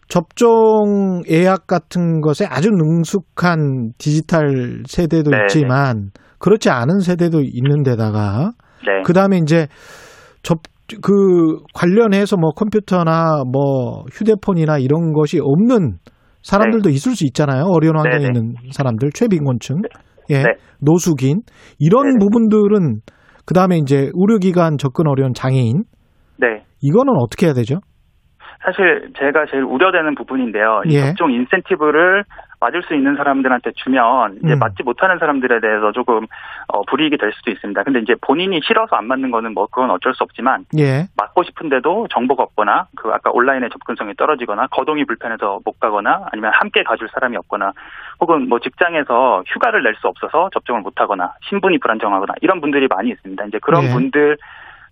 접종 0.08 1.22
예약 1.30 1.68
같은 1.68 2.22
것에 2.22 2.46
아주 2.46 2.70
능숙한 2.70 3.94
디지털 3.98 4.84
세대도 4.86 5.32
네네. 5.32 5.44
있지만 5.46 6.12
그렇지 6.38 6.70
않은 6.70 7.00
세대도 7.00 7.42
있는 7.42 7.84
데다가 7.84 8.52
네. 8.86 9.02
그다음에 9.06 9.38
이제 9.38 9.68
접 10.44 10.58
그 11.02 11.64
관련해서 11.74 12.38
뭐 12.38 12.52
컴퓨터나 12.52 13.44
뭐 13.52 14.04
휴대폰이나 14.12 14.78
이런 14.80 15.14
것이 15.14 15.40
없는 15.42 15.98
사람들도 16.42 16.90
있을 16.90 17.16
수 17.16 17.26
있잖아요. 17.26 17.66
어려운 17.66 17.98
환경에 17.98 18.26
네네. 18.26 18.40
있는 18.40 18.56
사람들, 18.72 19.12
최빈곤층, 19.14 19.78
예, 20.30 20.44
네. 20.44 20.44
노숙인 20.80 21.42
이런 21.80 22.04
네네. 22.04 22.18
부분들은 22.20 23.02
그 23.46 23.54
다음에 23.54 23.78
이제 23.78 24.10
의료기관 24.14 24.78
접근 24.78 25.08
어려운 25.08 25.34
장애인 25.34 25.84
네. 26.38 26.64
이거는 26.82 27.14
어떻게 27.20 27.48
해야 27.48 27.54
되죠? 27.54 27.80
사실 28.64 29.12
제가 29.18 29.46
제일 29.50 29.64
우려되는 29.64 30.16
부분인데요. 30.16 30.84
이 30.86 30.96
예. 30.96 31.02
접종 31.02 31.32
인센티브를 31.32 32.24
맞을 32.62 32.84
수 32.84 32.94
있는 32.94 33.16
사람들한테 33.16 33.72
주면 33.76 34.38
이제 34.44 34.54
음. 34.54 34.60
맞지 34.60 34.84
못하는 34.84 35.18
사람들에 35.18 35.60
대해서 35.60 35.92
조금 35.92 36.28
어, 36.68 36.84
불이익이 36.84 37.18
될 37.18 37.34
수도 37.34 37.50
있습니다. 37.52 37.84
근데 37.84 38.00
이제 38.00 38.14
본인이 38.22 38.62
싫어서 38.64 38.96
안 38.96 39.08
맞는 39.08 39.32
거는 39.32 39.54
뭐 39.56 39.66
그건 39.66 39.90
어쩔 39.90 40.14
수 40.14 40.24
없지만 40.24 40.66
예. 40.78 41.08
맞고 41.18 41.44
싶은데도 41.44 42.08
정보가 42.12 42.44
없거나 42.44 42.88
그 42.96 43.10
아까 43.12 43.32
온라인의 43.32 43.72
접근성이 43.72 44.14
떨어지거나 44.16 44.68
거동이 44.68 45.06
불편해서 45.06 45.60
못 45.66 45.80
가거나 45.80 46.28
아니면 46.32 46.52
함께 46.54 46.84
가줄 46.84 47.10
사람이 47.12 47.36
없거나 47.38 47.74
혹은 48.22 48.48
뭐 48.48 48.60
직장에서 48.60 49.44
휴가를 49.48 49.84
낼 49.84 49.92
수 50.02 50.08
없어서 50.08 50.50
접종을 50.54 50.82
못 50.82 50.94
하거나 51.02 51.34
신분이 51.50 51.80
불안정하거나 51.80 52.36
이런 52.42 52.62
분들이 52.62 52.88
많이 52.88 53.10
있습니다. 53.10 53.46
이제 53.46 53.60
그런 53.62 53.84
예. 53.84 53.92
분들 53.92 54.38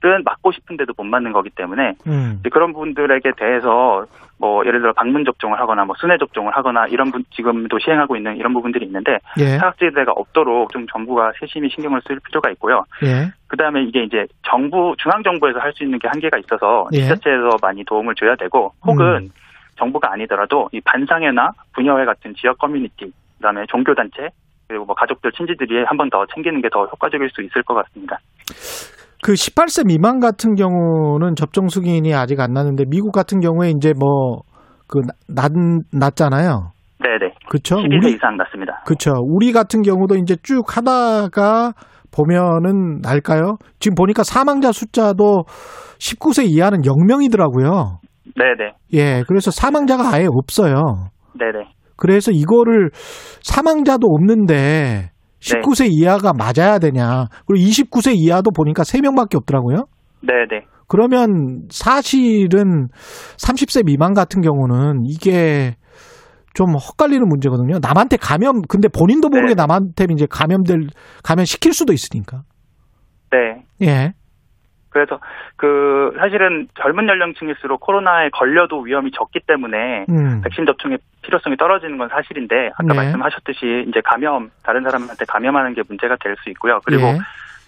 은 0.02 0.24
맞고 0.24 0.54
싶은데도 0.54 0.94
못 0.96 1.04
맞는 1.04 1.34
거기 1.34 1.50
때문에 1.50 1.96
음. 2.08 2.42
그런 2.54 2.72
분들에게 2.72 3.34
대해서 3.36 4.06
뭐 4.38 4.66
예를 4.66 4.80
들어 4.80 4.94
방문 4.94 5.26
접종을 5.26 5.60
하거나 5.60 5.84
뭐 5.84 5.94
순회 6.00 6.18
접종을 6.18 6.56
하거나 6.56 6.88
이런 6.88 7.12
분 7.12 7.26
지금도 7.32 7.78
시행하고 7.80 8.16
있는 8.16 8.38
이런 8.38 8.54
부분들이 8.54 8.86
있는데 8.86 9.20
예. 9.40 9.58
사각지대가 9.58 10.14
없도록 10.14 10.72
좀 10.72 10.88
정부가 10.88 11.34
세심히 11.38 11.70
신경을 11.70 12.00
쓸 12.08 12.18
필요가 12.22 12.50
있고요. 12.52 12.86
예. 13.04 13.30
그다음에 13.48 13.84
이게 13.84 14.04
이제 14.04 14.26
정부 14.48 14.96
중앙 14.98 15.22
정부에서 15.22 15.60
할 15.60 15.74
수 15.74 15.84
있는 15.84 16.00
게 16.00 16.08
한계가 16.08 16.38
있어서 16.38 16.88
예. 16.94 17.02
지자체에서 17.02 17.58
많이 17.62 17.84
도움을 17.84 18.16
줘야 18.16 18.36
되고 18.38 18.72
혹은 18.86 19.30
정부가 19.78 20.14
아니더라도 20.14 20.70
이 20.72 20.80
반상회나 20.80 21.52
분여회 21.74 22.06
같은 22.06 22.34
지역 22.36 22.58
커뮤니티 22.60 23.12
그다음에 23.38 23.66
종교 23.68 23.94
단체 23.94 24.30
그리고 24.70 24.86
뭐 24.86 24.96
가족들 24.96 25.32
친지들이 25.34 25.84
한 25.84 25.98
번 25.98 26.10
더 26.10 26.26
챙기는 26.34 26.62
게 26.62 26.70
더 26.70 26.86
효과적일 26.86 27.30
수 27.32 27.42
있을 27.42 27.64
것 27.64 27.74
같습니다. 27.74 28.18
그 29.22 29.34
18세 29.34 29.86
미만 29.88 30.20
같은 30.20 30.56
경우는 30.56 31.36
접종 31.36 31.68
승인이 31.68 32.14
아직 32.14 32.40
안 32.40 32.54
나는데 32.54 32.86
미국 32.88 33.12
같은 33.12 33.40
경우에 33.40 33.70
이제 33.72 33.94
뭐 33.98 34.50
그 34.90 35.02
낮잖아요. 35.94 36.72
네네. 37.02 37.34
그렇죠. 37.48 37.76
12세 37.78 38.16
이상 38.16 38.36
났습니다. 38.36 38.82
그렇죠. 38.86 39.14
우리 39.24 39.54
같은 39.54 39.84
경우도 39.84 40.16
이제 40.16 40.36
쭉 40.42 40.64
하다가 40.66 41.74
보면은 42.12 43.00
날까요? 43.02 43.58
지금 43.80 43.96
보니까 43.96 44.24
사망자 44.24 44.72
숫자도 44.72 45.44
19세 46.00 46.50
이하는 46.50 46.82
0명이더라고요. 46.82 48.00
네네. 48.36 48.74
예, 48.94 49.24
그래서 49.28 49.52
사망자가 49.52 50.12
아예 50.12 50.26
없어요. 50.28 51.10
네네. 51.38 51.70
그래서 51.96 52.32
이거를 52.32 52.90
사망자도 53.44 54.08
없는데 54.08 55.12
19세 55.40 55.88
이하가 55.90 56.34
맞아야 56.34 56.80
되냐. 56.80 57.28
그리고 57.48 57.66
29세 57.66 58.16
이하도 58.16 58.52
보니까 58.52 58.84
3명밖에 58.84 59.36
없더라고요. 59.36 59.86
네 60.22 60.34
네. 60.50 60.66
그러면 60.88 61.68
사실은 61.70 62.88
30세 63.38 63.86
미만 63.86 64.14
같은 64.14 64.42
경우는 64.42 65.04
이게 65.06 65.76
좀 66.54 66.76
헛갈리는 66.76 67.26
문제거든요. 67.28 67.78
남한테 67.80 68.18
감염, 68.18 68.62
근데 68.64 68.88
본인도 68.88 69.30
모르게 69.30 69.54
남한테 69.54 70.08
이제 70.12 70.26
감염될, 70.30 70.88
감염시킬 71.24 71.74
수도 71.74 71.94
있으니까. 71.94 72.42
네. 73.32 73.64
예. 73.88 74.14
그래서 74.90 75.20
그 75.56 76.14
사실은 76.18 76.68
젊은 76.76 77.08
연령층일수록 77.08 77.80
코로나에 77.80 78.30
걸려도 78.30 78.80
위험이 78.82 79.12
적기 79.12 79.40
때문에 79.40 80.06
음. 80.10 80.42
백신 80.44 80.66
접종의 80.66 80.98
필요성이 81.22 81.58
떨어지는 81.58 81.98
건 81.98 82.10
사실인데 82.10 82.72
아까 82.74 82.84
네. 82.84 82.94
말씀하셨듯이 82.96 83.86
이제 83.88 84.02
감염 84.04 84.50
다른 84.64 84.82
사람한테 84.84 85.26
감염하는 85.26 85.74
게 85.74 85.84
문제가 85.88 86.16
될 86.18 86.36
수 86.44 86.50
있고요. 86.52 86.80
그리고 86.86 87.04
예. 87.04 87.18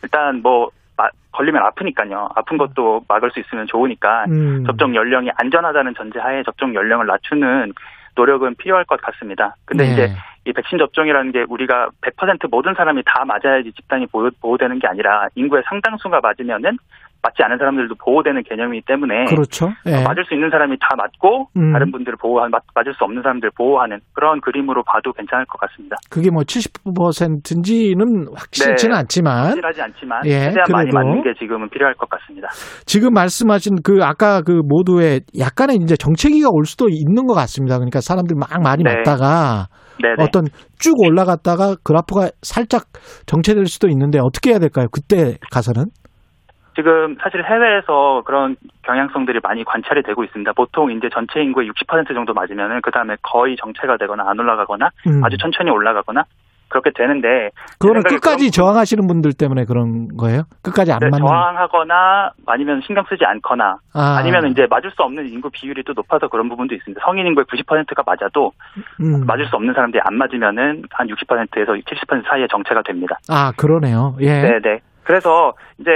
일단 0.03 0.41
뭐 0.41 0.69
마- 0.97 1.09
걸리면 1.31 1.61
아프니까요. 1.63 2.29
아픈 2.35 2.57
것도 2.57 3.03
막을 3.07 3.31
수 3.31 3.39
있으면 3.39 3.67
좋으니까 3.67 4.25
음. 4.29 4.63
접종 4.65 4.95
연령이 4.95 5.29
안전하다는 5.35 5.93
전제하에 5.95 6.43
접종 6.43 6.73
연령을 6.73 7.05
낮추는 7.07 7.73
노력은 8.15 8.55
필요할 8.55 8.85
것 8.85 8.99
같습니다. 9.01 9.55
근데 9.65 9.85
네. 9.85 9.91
이제 9.93 10.15
이 10.45 10.53
백신 10.53 10.77
접종이라는 10.79 11.31
게 11.31 11.45
우리가 11.47 11.89
100% 12.01 12.49
모든 12.49 12.73
사람이 12.73 13.03
다 13.05 13.23
맞아야지 13.25 13.71
집단이 13.73 14.07
보호, 14.07 14.29
보호되는 14.41 14.79
게 14.79 14.87
아니라 14.87 15.27
인구의 15.35 15.63
상당수가 15.67 16.19
맞으면은 16.21 16.77
맞지 17.23 17.43
않은 17.43 17.57
사람들도 17.57 17.95
보호되는 17.95 18.43
개념이기 18.43 18.85
때문에 18.85 19.25
그렇죠. 19.25 19.69
예. 19.85 20.03
맞을 20.03 20.25
수 20.25 20.33
있는 20.33 20.49
사람이 20.49 20.77
다 20.79 20.95
맞고 20.97 21.49
음. 21.55 21.73
다른 21.73 21.91
분들을 21.91 22.17
보호한 22.19 22.51
맞, 22.51 22.63
맞을 22.73 22.93
수 22.93 23.03
없는 23.03 23.21
사람들 23.21 23.47
을 23.47 23.51
보호하는 23.55 23.99
그런 24.13 24.41
그림으로 24.41 24.83
봐도 24.83 25.13
괜찮을 25.13 25.45
것 25.45 25.59
같습니다. 25.61 25.95
그게 26.09 26.29
뭐 26.31 26.43
70%인지는 26.43 28.27
확실치는 28.35 28.93
네. 28.93 28.99
않지만 28.99 29.45
확실하지 29.47 29.81
않지만 29.81 30.21
예, 30.25 30.49
최대한 30.49 30.65
많이 30.71 30.89
그래도. 30.89 30.97
맞는 30.97 31.23
게 31.23 31.33
지금은 31.39 31.69
필요할 31.69 31.95
것 31.95 32.09
같습니다. 32.09 32.47
지금 32.85 33.13
말씀하신 33.13 33.77
그 33.83 33.99
아까 34.01 34.41
그 34.41 34.61
모두의 34.63 35.21
약간의 35.37 35.77
이제 35.77 35.95
정체기가 35.95 36.49
올 36.51 36.65
수도 36.65 36.87
있는 36.89 37.25
것 37.27 37.33
같습니다. 37.33 37.77
그러니까 37.77 38.01
사람들 38.01 38.35
막 38.35 38.49
많이 38.61 38.83
네. 38.83 38.95
맞다가 38.95 39.67
네네. 40.01 40.15
어떤 40.19 40.45
쭉 40.79 40.95
올라갔다가 40.99 41.75
그래프가 41.83 42.29
살짝 42.41 42.85
정체될 43.27 43.67
수도 43.67 43.87
있는데 43.89 44.19
어떻게 44.19 44.51
해야 44.51 44.59
될까요? 44.59 44.87
그때 44.91 45.37
가서는 45.51 45.85
지금 46.75 47.17
사실 47.21 47.43
해외에서 47.43 48.23
그런 48.25 48.55
경향성들이 48.83 49.39
많이 49.43 49.63
관찰이 49.63 50.03
되고 50.03 50.23
있습니다. 50.23 50.53
보통 50.53 50.91
이제 50.91 51.09
전체 51.13 51.41
인구의 51.41 51.69
60% 51.69 52.13
정도 52.13 52.33
맞으면은 52.33 52.81
그 52.81 52.91
다음에 52.91 53.15
거의 53.21 53.55
정체가 53.57 53.97
되거나 53.97 54.29
안 54.29 54.39
올라가거나 54.39 54.89
음. 55.07 55.23
아주 55.23 55.37
천천히 55.37 55.69
올라가거나 55.69 56.23
그렇게 56.71 56.89
되는데 56.95 57.49
그거는 57.79 58.01
끝까지 58.03 58.49
저항하시는 58.49 59.05
분들 59.05 59.33
때문에 59.33 59.65
그런 59.65 60.07
거예요? 60.15 60.43
끝까지 60.63 60.93
안 60.93 60.99
네, 60.99 61.09
맞는 61.09 61.27
저항하거나 61.27 62.31
아니면 62.47 62.81
신경 62.87 63.03
쓰지 63.09 63.25
않거나 63.25 63.77
아. 63.93 64.17
아. 64.19 64.23
니면 64.23 64.47
이제 64.51 64.65
맞을 64.69 64.89
수 64.91 65.03
없는 65.03 65.27
인구 65.27 65.49
비율이 65.49 65.83
또 65.83 65.91
높아서 65.93 66.29
그런 66.29 66.47
부분도 66.47 66.73
있습니다. 66.73 67.01
성인 67.05 67.27
인구의 67.27 67.45
90%가 67.45 68.03
맞아도 68.05 68.51
음. 69.01 69.25
맞을 69.25 69.45
수 69.47 69.55
없는 69.57 69.73
사람들이 69.73 70.01
안 70.05 70.15
맞으면은 70.15 70.83
한 70.91 71.07
60%에서 71.07 71.73
70% 71.73 72.23
사이에 72.29 72.47
정체가 72.49 72.83
됩니다. 72.83 73.17
아 73.29 73.51
그러네요. 73.57 74.15
예. 74.21 74.41
네네. 74.41 74.79
그래서 75.03 75.53
이제 75.79 75.89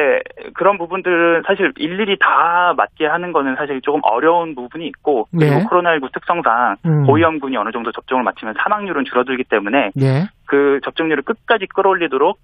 그런 0.53 0.77
부분들은 0.77 1.43
사실 1.45 1.71
일일이 1.77 2.17
다 2.19 2.73
맞게 2.75 3.05
하는 3.05 3.31
거는 3.31 3.55
사실 3.55 3.81
조금 3.81 4.01
어려운 4.03 4.55
부분이 4.55 4.85
있고 4.87 5.27
그리고 5.31 5.55
네. 5.55 5.63
코로나19 5.65 6.11
특성상 6.11 6.77
음. 6.85 7.05
고위험군이 7.05 7.55
어느 7.57 7.71
정도 7.71 7.91
접종을 7.91 8.23
마치면 8.23 8.55
사망률은 8.57 9.05
줄어들기 9.05 9.43
때문에 9.45 9.91
예. 10.01 10.27
그 10.45 10.79
접종률을 10.83 11.23
끝까지 11.23 11.67
끌어올리도록 11.67 12.39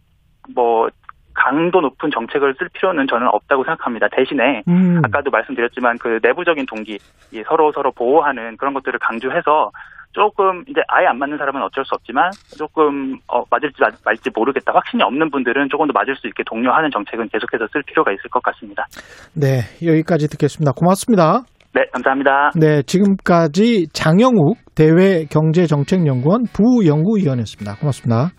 뭐 0.53 0.89
강도 1.33 1.81
높은 1.81 2.11
정책을 2.11 2.55
쓸 2.57 2.69
필요는 2.69 3.07
저는 3.07 3.27
없다고 3.27 3.63
생각합니다. 3.63 4.07
대신에 4.09 4.63
음. 4.67 5.01
아까도 5.03 5.31
말씀드렸지만 5.31 5.97
그 5.97 6.19
내부적인 6.21 6.65
동기, 6.65 6.99
이 7.31 7.43
서로 7.47 7.71
서로 7.71 7.91
보호하는 7.91 8.57
그런 8.57 8.73
것들을 8.73 8.99
강조해서 8.99 9.71
조금 10.13 10.63
이제 10.67 10.81
아예 10.87 11.07
안 11.07 11.17
맞는 11.19 11.37
사람은 11.37 11.61
어쩔 11.63 11.85
수 11.85 11.95
없지만 11.95 12.29
조금 12.57 13.17
어, 13.27 13.43
맞을지 13.49 13.75
마- 13.79 13.87
말지 14.05 14.29
모르겠다 14.35 14.71
확신이 14.73 15.03
없는 15.03 15.31
분들은 15.31 15.69
조금 15.69 15.87
더 15.87 15.93
맞을 15.93 16.15
수 16.15 16.27
있게 16.27 16.43
독려하는 16.45 16.89
정책은 16.91 17.29
계속해서 17.29 17.67
쓸 17.71 17.81
필요가 17.83 18.11
있을 18.11 18.29
것 18.29 18.41
같습니다. 18.43 18.85
네, 19.33 19.61
여기까지 19.85 20.27
듣겠습니다. 20.29 20.73
고맙습니다. 20.73 21.41
네, 21.73 21.83
감사합니다. 21.93 22.51
네, 22.59 22.81
지금까지 22.83 23.87
장영욱 23.93 24.57
대외경제정책연구원 24.75 26.43
부연구위원이었습니다. 26.53 27.75
고맙습니다. 27.77 28.31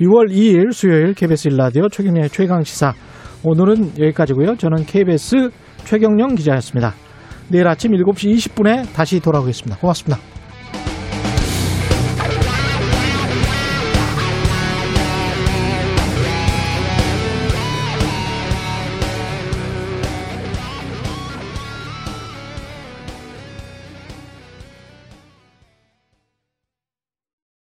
6월 0.00 0.30
2일 0.30 0.72
수요일 0.72 1.12
KBS 1.14 1.50
1라디오 1.50 1.90
최경련의 1.92 2.30
최강시사 2.30 2.92
오늘은 3.44 3.98
여기까지고요. 4.00 4.56
저는 4.56 4.84
KBS 4.86 5.50
최경영 5.84 6.34
기자였습니다. 6.36 6.92
내일 7.50 7.66
아침 7.68 7.92
7시 7.92 8.32
20분에 8.36 8.94
다시 8.94 9.20
돌아오겠습니다. 9.20 9.78
고맙습니다. 9.80 10.29